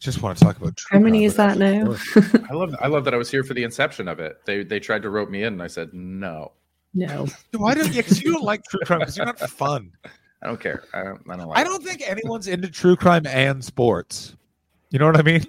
Just 0.00 0.20
want 0.20 0.36
to 0.38 0.44
talk 0.44 0.56
about. 0.58 0.78
How 0.90 0.98
many 0.98 1.24
is 1.24 1.36
that 1.36 1.58
but 1.58 1.58
now? 1.58 1.96
I 2.50 2.54
love. 2.54 2.74
I 2.80 2.88
love 2.88 3.04
that 3.04 3.14
I 3.14 3.16
was 3.16 3.30
here 3.30 3.44
for 3.44 3.54
the 3.54 3.62
inception 3.62 4.08
of 4.08 4.18
it. 4.20 4.38
They 4.44 4.64
they 4.64 4.80
tried 4.80 5.02
to 5.02 5.10
rope 5.10 5.30
me 5.30 5.44
in, 5.44 5.52
and 5.54 5.62
I 5.62 5.68
said 5.68 5.94
no. 5.94 6.52
No. 6.94 7.26
Why 7.56 7.74
don't 7.74 7.88
you? 7.88 8.02
Because 8.02 8.22
you 8.22 8.32
don't 8.32 8.44
like 8.44 8.62
true 8.64 8.80
crime. 8.84 9.00
Because 9.00 9.16
you're 9.16 9.26
not 9.26 9.38
fun. 9.50 9.92
I 10.42 10.46
don't 10.46 10.60
care. 10.60 10.84
I 10.92 11.02
don't. 11.02 11.20
I 11.28 11.36
don't 11.36 11.48
like. 11.48 11.58
I 11.58 11.64
don't 11.64 11.82
think 11.82 12.02
anyone's 12.08 12.48
into 12.48 12.68
true 12.70 12.96
crime 12.96 13.26
and 13.26 13.64
sports. 13.64 14.36
You 14.90 14.98
know 14.98 15.06
what 15.06 15.16
I 15.18 15.22
mean? 15.22 15.44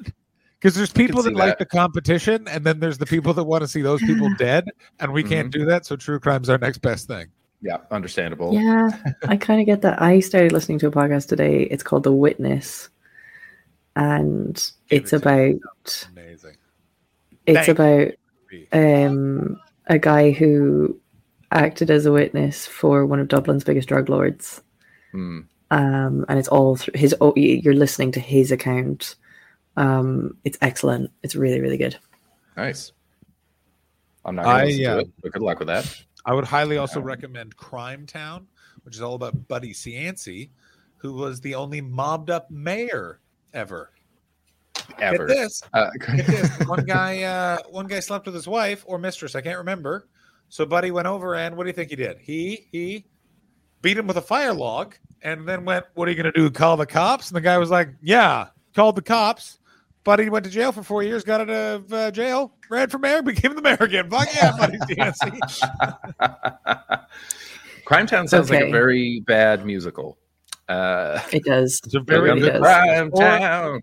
Because 0.59 0.73
there's 0.73 0.91
people 0.91 1.21
see 1.21 1.29
that, 1.29 1.37
like 1.37 1.57
the 1.59 1.65
competition, 1.65 2.47
and 2.47 2.63
then 2.65 2.79
there's 2.79 2.97
the 2.97 3.05
people 3.05 3.33
that 3.33 3.43
want 3.43 3.61
to 3.61 3.67
see 3.67 3.81
those 3.81 4.01
people 4.01 4.29
dead, 4.37 4.65
and 4.99 5.13
we 5.13 5.21
can't 5.21 5.51
Mm-hmm. 5.51 5.59
do 5.61 5.65
that. 5.65 5.85
So 5.85 5.95
true 5.95 6.19
crime's 6.19 6.49
our 6.49 6.57
next 6.57 6.79
best 6.79 7.07
thing. 7.07 7.27
Yeah, 7.61 7.77
understandable. 7.91 8.53
Yeah, 8.53 8.89
I 9.27 9.37
kind 9.37 9.59
of 9.59 9.65
get 9.65 9.81
that. 9.81 10.01
I 10.01 10.19
started 10.21 10.51
listening 10.51 10.79
to 10.79 10.87
a 10.87 10.91
podcast 10.91 11.27
today. 11.27 11.63
It's 11.63 11.83
called 11.83 12.03
The 12.03 12.11
Witness, 12.13 12.89
and 13.95 14.55
Give 14.89 15.01
it's 15.01 15.13
it 15.13 15.17
about 15.21 16.07
Amazing. 16.13 16.55
It's 17.45 17.65
Thank 17.65 17.79
about 17.79 18.13
um, 18.73 19.59
a 19.87 19.99
guy 19.99 20.31
who 20.31 20.99
acted 21.51 21.89
as 21.89 22.05
a 22.05 22.11
witness 22.11 22.65
for 22.65 23.05
one 23.05 23.19
of 23.19 23.27
Dublin's 23.27 23.63
biggest 23.63 23.87
drug 23.87 24.09
lords. 24.09 24.61
Hmm. 25.11 25.41
Um, 25.71 26.25
and 26.29 26.37
it's 26.37 26.47
all 26.47 26.75
through 26.75 26.97
his. 26.97 27.15
Oh, 27.21 27.33
you're 27.35 27.73
listening 27.73 28.11
to 28.13 28.19
his 28.19 28.51
account. 28.51 29.15
Um, 29.77 30.37
it's 30.43 30.57
excellent. 30.61 31.11
It's 31.23 31.35
really, 31.35 31.59
really 31.59 31.77
good. 31.77 31.97
Nice. 32.55 32.91
I'm 34.23 34.35
not 34.35 34.45
going 34.45 34.55
I, 34.55 34.59
to 34.61 34.65
listen 34.67 34.85
uh, 34.85 34.93
to 34.95 34.99
it, 35.01 35.09
but 35.21 35.31
good 35.33 35.41
luck 35.41 35.59
with 35.59 35.67
that. 35.67 36.03
I 36.25 36.33
would 36.33 36.45
highly 36.45 36.77
also 36.77 36.99
recommend 36.99 37.55
Crime 37.55 38.05
Town, 38.05 38.47
which 38.83 38.95
is 38.95 39.01
all 39.01 39.13
about 39.15 39.47
Buddy 39.47 39.73
Cianci, 39.73 40.49
who 40.97 41.13
was 41.13 41.39
the 41.41 41.53
only 41.55 41.81
mobbed 41.81 42.29
up 42.29 42.49
mayor 42.49 43.19
ever. 43.53 43.91
Ever. 44.99 45.27
Get 45.27 45.35
this. 45.35 45.61
Uh, 45.73 45.89
Get 46.15 46.25
this. 46.25 46.67
One 46.67 46.85
guy, 46.85 47.23
uh, 47.23 47.57
one 47.69 47.87
guy 47.87 47.99
slept 47.99 48.25
with 48.25 48.35
his 48.35 48.47
wife 48.47 48.83
or 48.87 48.97
mistress. 48.97 49.35
I 49.35 49.41
can't 49.41 49.57
remember. 49.57 50.07
So 50.49 50.65
Buddy 50.65 50.91
went 50.91 51.07
over 51.07 51.35
and 51.35 51.55
what 51.57 51.63
do 51.63 51.69
you 51.69 51.73
think 51.73 51.89
he 51.89 51.95
did? 51.95 52.17
He 52.19 52.67
he 52.71 53.05
beat 53.81 53.97
him 53.97 54.07
with 54.07 54.17
a 54.17 54.21
fire 54.21 54.53
log 54.53 54.95
and 55.21 55.47
then 55.47 55.65
went, 55.65 55.85
"What 55.95 56.07
are 56.07 56.11
you 56.11 56.17
going 56.21 56.31
to 56.31 56.39
do? 56.39 56.49
Call 56.49 56.77
the 56.77 56.85
cops?" 56.85 57.29
And 57.29 57.35
the 57.35 57.41
guy 57.41 57.57
was 57.57 57.69
like, 57.69 57.89
"Yeah." 58.01 58.47
Called 58.73 58.95
the 58.95 59.01
cops. 59.01 59.59
Buddy 60.03 60.29
went 60.29 60.45
to 60.45 60.51
jail 60.51 60.71
for 60.71 60.83
four 60.83 61.01
years. 61.01 61.23
Got 61.23 61.41
out 61.41 61.49
of 61.49 61.91
uh, 61.93 62.11
jail. 62.11 62.53
Ran 62.69 62.89
for 62.89 62.99
mayor. 62.99 63.21
Became 63.23 63.55
the 63.55 63.61
mayor 63.61 63.77
again. 63.79 64.09
Fuck 64.09 64.27
yeah, 64.35 64.55
Buddy 64.57 64.77
Cianci. 64.79 65.39
Crime 67.85 68.07
Town 68.07 68.27
sounds 68.27 68.49
like 68.49 68.63
a 68.63 68.71
very 68.71 69.21
bad 69.21 69.65
musical. 69.65 70.17
Uh, 70.67 71.19
It 71.31 71.43
does. 71.43 71.79
It's 71.85 71.93
a 71.95 71.99
It 71.99 72.03
very 72.05 72.21
really 72.29 72.41
good 72.41 72.53
does. 72.53 72.61
Crime 72.61 73.11
Town. 73.11 73.81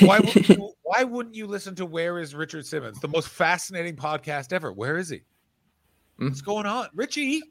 why 0.00 0.18
wouldn't 0.20 0.48
you, 0.48 0.72
why 0.82 1.04
wouldn't 1.04 1.34
you 1.34 1.46
listen 1.46 1.74
to 1.76 1.86
Where 1.86 2.18
is 2.18 2.34
Richard 2.34 2.66
Simmons, 2.66 3.00
the 3.00 3.08
most 3.08 3.28
fascinating 3.28 3.96
podcast 3.96 4.52
ever? 4.52 4.72
Where 4.72 4.98
is 4.98 5.08
he? 5.08 5.22
Hmm. 6.18 6.26
What's 6.26 6.40
going 6.40 6.66
on, 6.66 6.88
Richie? 6.94 7.42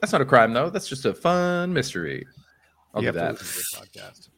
That's 0.00 0.12
not 0.12 0.20
a 0.20 0.24
crime, 0.24 0.52
though. 0.52 0.70
That's 0.70 0.88
just 0.88 1.04
a 1.04 1.14
fun 1.14 1.72
mystery. 1.72 2.26
I'll 2.94 3.02
You 3.02 3.12
do 3.12 3.18
have 3.18 3.36
that. 3.36 3.38
to 3.38 3.44
podcast. 3.44 4.28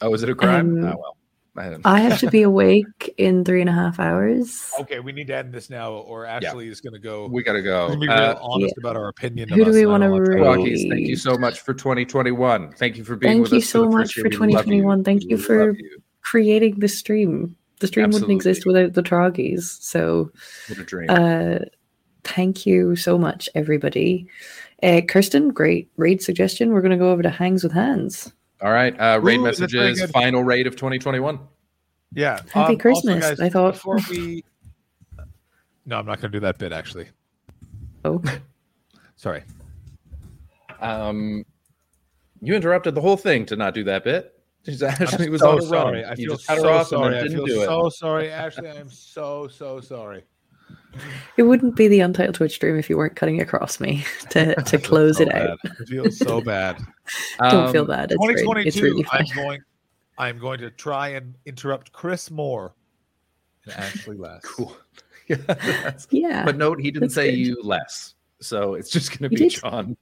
Oh, 0.00 0.14
is 0.14 0.22
it 0.22 0.28
a 0.28 0.34
crime? 0.34 0.78
Um, 0.78 0.92
oh, 0.92 0.96
well. 0.98 1.16
I 1.56 1.76
I 1.84 2.00
have 2.00 2.18
to 2.18 2.28
be 2.30 2.42
awake 2.42 3.14
in 3.16 3.44
three 3.44 3.60
and 3.60 3.70
a 3.70 3.72
half 3.72 4.00
hours. 4.00 4.72
Okay, 4.80 4.98
we 4.98 5.12
need 5.12 5.28
to 5.28 5.36
end 5.36 5.52
this 5.52 5.70
now, 5.70 5.92
or 5.92 6.26
Ashley 6.26 6.66
is 6.66 6.80
going 6.80 6.94
to 6.94 6.98
go. 6.98 7.28
we 7.28 7.44
got 7.44 7.52
to 7.52 7.58
We're 7.60 7.62
go. 7.62 7.96
be 7.96 8.08
real 8.08 8.10
Uh, 8.16 8.34
honest 8.40 8.74
about 8.78 8.96
our 8.96 9.06
opinion. 9.06 9.48
Who 9.50 9.60
of 9.60 9.66
do 9.66 9.70
us, 9.70 9.76
we 9.76 9.86
wanna 9.86 10.06
don't 10.06 10.12
want 10.14 10.24
to- 10.24 10.30
read? 10.32 10.40
Rockies, 10.42 10.86
thank 10.90 11.06
you 11.06 11.14
so 11.14 11.36
much 11.38 11.60
for 11.60 11.72
2021. 11.72 12.72
Thank 12.72 12.96
you 12.96 13.04
for 13.04 13.14
being 13.14 13.34
Thank 13.34 13.42
with 13.44 13.52
you 13.52 13.58
us. 13.58 13.68
so 13.68 13.82
the 13.82 13.90
much 13.90 14.14
for 14.14 14.22
We 14.22 14.30
love 14.30 14.32
you. 14.32 14.38
2021. 14.38 15.04
Thank 15.04 15.24
you 15.24 15.38
for- 15.38 15.70
you. 15.76 16.00
Creating 16.22 16.80
the 16.80 16.88
stream. 16.88 17.54
The 17.78 17.86
stream 17.86 18.10
wouldn't 18.10 18.32
exist 18.32 18.66
without 18.66 18.94
the 18.94 19.02
Troggies. 19.02 19.62
So 19.80 20.32
What 20.68 20.78
a 20.80 20.84
dream. 20.84 21.10
uh 21.10 21.58
thank 22.24 22.66
you 22.66 22.96
so 22.96 23.16
much, 23.18 23.48
everybody. 23.54 24.26
Uh, 24.82 25.00
Kirsten, 25.06 25.50
great 25.50 25.88
raid 25.96 26.20
suggestion. 26.22 26.72
We're 26.72 26.80
going 26.82 26.90
to 26.92 26.96
go 26.98 27.10
over 27.10 27.22
to 27.22 27.30
Hangs 27.30 27.62
with 27.62 27.72
Hands. 27.72 28.32
All 28.60 28.72
right. 28.72 28.98
Uh, 28.98 29.20
raid 29.22 29.38
Ooh, 29.40 29.44
messages, 29.44 30.02
final 30.10 30.42
raid 30.44 30.66
of 30.66 30.74
2021. 30.76 31.38
Yeah. 32.12 32.36
Happy 32.36 32.50
um, 32.54 32.62
also, 32.64 32.76
Christmas, 32.76 33.20
guys, 33.24 33.40
I 33.40 33.48
thought. 33.48 33.74
before 33.74 33.98
we. 34.10 34.44
No, 35.86 35.98
I'm 35.98 36.06
not 36.06 36.18
going 36.18 36.32
to 36.32 36.36
do 36.36 36.40
that 36.40 36.56
bit. 36.56 36.72
Actually, 36.72 37.08
Oh, 38.06 38.22
sorry. 39.16 39.42
Um, 40.80 41.44
you 42.40 42.54
interrupted 42.54 42.94
the 42.94 43.02
whole 43.02 43.18
thing 43.18 43.44
to 43.46 43.56
not 43.56 43.74
do 43.74 43.84
that 43.84 44.02
bit. 44.02 44.32
She's 44.64 44.82
Ashley 44.82 45.26
I'm 45.26 45.32
was 45.32 45.42
so 45.42 45.50
on 45.50 45.58
a 45.58 45.62
sorry. 45.62 46.02
run. 46.02 46.04
I 46.06 46.10
you 46.12 46.28
feel 46.28 46.36
just 46.36 46.46
cut 46.46 46.56
her 46.56 46.62
so 46.62 46.72
off 46.72 46.86
sorry. 46.88 47.06
and 47.08 47.16
I 47.16 47.20
then 47.20 47.30
feel 47.32 47.44
didn't 47.44 47.58
do 47.58 47.62
it. 47.64 47.66
so 47.66 47.88
sorry, 47.90 48.30
Ashley. 48.30 48.70
I'm 48.70 48.88
so 48.88 49.46
so 49.48 49.80
so 49.80 49.80
sorry. 49.82 50.24
It 51.36 51.42
wouldn't 51.44 51.76
be 51.76 51.88
the 51.88 52.00
Untitled 52.00 52.34
Twitch 52.36 52.54
stream 52.54 52.78
if 52.78 52.88
you 52.88 52.96
weren't 52.96 53.16
cutting 53.16 53.40
across 53.40 53.80
me 53.80 54.04
to, 54.30 54.54
to 54.62 54.78
close 54.78 55.16
So 55.16 55.22
it 55.24 55.34
out. 55.34 55.58
bad. 55.62 55.72
I 55.80 55.84
feel 55.84 56.10
so 56.10 56.40
bad. 56.44 56.78
Don't 57.40 57.72
feel 57.72 57.82
Um, 57.82 57.88
bad. 57.88 58.12
It's, 58.12 58.18
great. 58.24 58.38
2022. 58.38 58.68
it's 58.68 58.80
really 58.80 59.06
I'm 59.12 59.26
going. 59.34 59.60
I'm 60.16 60.38
going 60.38 60.60
to 60.60 60.70
try 60.70 61.08
and 61.08 61.34
interrupt 61.44 61.92
Chris 61.92 62.30
more 62.30 62.74
and 63.64 63.74
Ashley 63.74 64.16
less. 64.16 64.42
Cool. 64.44 64.76
Yeah, 65.26 65.92
Yeah. 66.10 66.44
but 66.44 66.56
note, 66.56 66.80
he 66.80 66.90
didn't 66.90 67.10
say 67.10 67.30
good. 67.30 67.38
you 67.38 67.62
less. 67.62 68.14
So 68.40 68.74
it's 68.74 68.90
just 68.90 69.10
going 69.18 69.30
to 69.30 69.36
be. 69.36 69.48
John. 69.48 69.96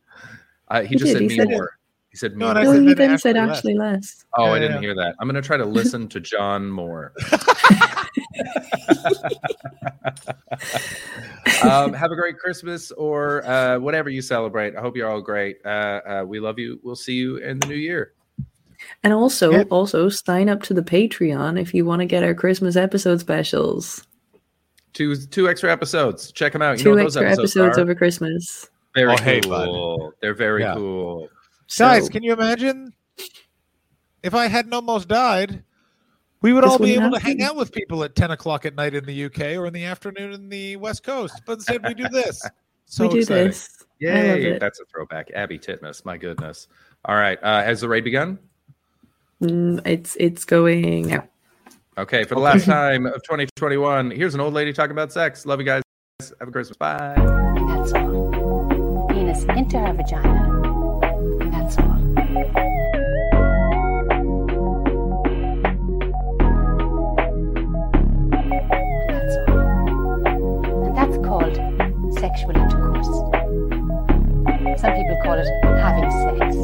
Uh, 0.69 0.83
he, 0.83 0.89
He 0.89 0.97
just 0.97 1.05
did, 1.07 1.13
said 1.13 1.23
he 1.23 1.29
me 1.29 1.37
said 1.37 1.49
it. 1.51 1.53
more. 1.53 1.79
He 2.11 2.17
said 2.19 2.33
me 2.33 2.39
No, 2.41 2.53
more. 2.53 2.55
no, 2.63 2.73
said 2.73 2.83
he 2.83 2.95
then 2.95 3.09
then 3.11 3.19
said 3.19 3.37
Ashley 3.37 3.43
less. 3.47 3.57
actually 3.59 3.75
less. 3.79 4.25
Oh, 4.37 4.45
Yeah, 4.47 4.51
I 4.53 4.59
didn't 4.59 4.75
yeah. 4.75 4.81
hear 4.81 4.95
that. 4.97 5.15
I'm 5.19 5.29
going 5.29 5.41
to 5.41 5.47
try 5.47 5.57
to 5.57 5.65
listen 5.65 6.09
to 6.09 6.21
John 6.21 6.69
more. 6.69 7.13
um, 11.63 11.93
have 11.93 12.11
a 12.11 12.17
great 12.17 12.39
Christmas 12.39 12.91
or 12.93 13.45
uh, 13.47 13.79
whatever 13.79 14.11
you 14.11 14.23
celebrate. 14.23 14.75
I 14.77 14.81
hope 14.81 14.97
you're 14.97 15.11
all 15.11 15.21
great. 15.21 15.59
Uh, 15.65 15.69
uh, 15.69 16.25
we 16.27 16.41
love 16.41 16.59
you. 16.59 16.81
We'll 16.83 16.97
see 16.97 17.15
you 17.15 17.37
in 17.39 17.59
the 17.61 17.67
new 17.69 17.75
year. 17.75 18.13
And 19.05 19.13
also, 19.13 19.53
Yeah. 19.53 19.63
also 19.71 20.09
sign 20.09 20.49
up 20.49 20.63
to 20.65 20.75
the 20.75 20.83
Patreon 20.83 21.61
if 21.61 21.73
you 21.73 21.85
want 21.85 22.01
to 22.01 22.07
get 22.07 22.25
our 22.25 22.35
Christmas 22.35 22.75
episode 22.77 23.21
specials. 23.21 24.05
Two 24.93 25.15
two 25.17 25.49
extra 25.49 25.73
episodes. 25.73 26.33
Check 26.33 26.53
them 26.53 26.61
out. 26.63 26.79
You 26.79 26.85
Two 26.85 26.91
know 26.91 26.97
what 26.97 27.03
those 27.05 27.17
extra 27.17 27.29
episodes, 27.45 27.57
episodes 27.57 27.79
are? 27.79 27.81
over 27.81 27.95
Christmas. 27.95 28.69
Very 28.95 29.13
Oh, 29.13 29.17
hey, 29.23 29.41
cool. 29.41 30.13
They're 30.21 30.35
very 30.35 30.61
Yeah. 30.63 30.75
cool. 30.75 31.29
Guys, 31.79 32.05
So- 32.07 32.11
can 32.11 32.23
you 32.23 32.33
imagine 32.35 32.93
if 34.23 34.35
I 34.35 34.49
hadn't 34.49 34.75
almost 34.75 35.09
died? 35.09 35.63
We 36.43 36.53
would 36.53 36.65
all 36.65 36.79
be 36.79 36.95
able 36.95 37.13
to 37.13 37.19
hang 37.21 37.39
happen. 37.39 37.43
out 37.55 37.57
with 37.57 37.73
people 37.73 38.03
at 38.05 38.15
10 38.17 38.33
o'clock 38.33 38.67
at 38.67 38.75
night 38.75 38.95
in 38.95 39.05
the 39.05 39.25
UK 39.27 39.57
or 39.57 39.67
in 39.67 39.73
the 39.73 39.85
afternoon 39.85 40.33
in 40.33 40.49
the 40.49 40.77
West 40.77 41.03
Coast. 41.05 41.41
But 41.47 41.55
instead, 41.55 41.87
we 41.87 41.95
do 41.95 42.09
this. 42.09 42.43
So 42.85 43.05
we 43.05 43.15
do 43.15 43.19
exciting. 43.21 43.47
this. 43.47 43.71
I 43.81 44.05
Yay. 44.05 44.59
That's 44.59 44.79
a 44.79 44.85
throwback. 44.85 45.31
Abi 45.35 45.59
Titmuss. 45.59 46.05
My 46.05 46.19
goodness. 46.19 46.69
All 47.07 47.15
right. 47.15 47.39
Uh, 47.43 47.63
has 47.63 47.81
the 47.81 47.89
raid 47.89 48.05
begun? 48.05 48.39
Mm, 49.43 49.81
it's 49.87 50.15
it's 50.21 50.45
going 50.45 51.07
now. 51.09 51.27
Okay. 51.97 52.25
For 52.25 52.35
the 52.35 52.43
last 52.43 52.67
time 52.67 53.07
of 53.07 53.23
2021, 53.23 54.11
here's 54.11 54.35
an 54.35 54.41
old 54.43 54.53
lady 54.53 54.75
talking 54.75 54.91
about 54.91 55.11
sex. 55.11 55.47
Love 55.47 55.61
you 55.61 55.65
guys. 55.65 55.83
Have 56.39 56.49
a 56.49 56.53
Christmas. 56.53 56.77
Bye. 56.77 57.15
And 57.17 57.71
that's 57.71 57.93
all. 57.95 59.07
Penis 59.09 59.45
into 59.45 59.79
her 59.79 59.95
vagina. 59.95 61.01
And 61.41 61.55
that's 61.55 61.79
all. 61.79 62.79
Sexual 72.33 72.57
intercourse. 72.57 73.07
Some 74.81 74.95
people 74.95 75.19
call 75.23 75.39
it 75.39 75.47
having 75.65 76.11
sex. 76.11 76.57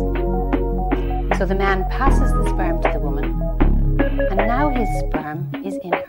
So 1.39 1.45
the 1.45 1.55
man 1.55 1.85
passes 1.90 2.32
the 2.32 2.49
sperm 2.49 2.81
to 2.82 2.90
the 2.90 2.99
woman, 2.99 3.24
and 4.31 4.36
now 4.36 4.70
his 4.70 4.89
sperm 5.01 5.51
is 5.65 5.77
in 5.82 5.93
her. 5.93 6.09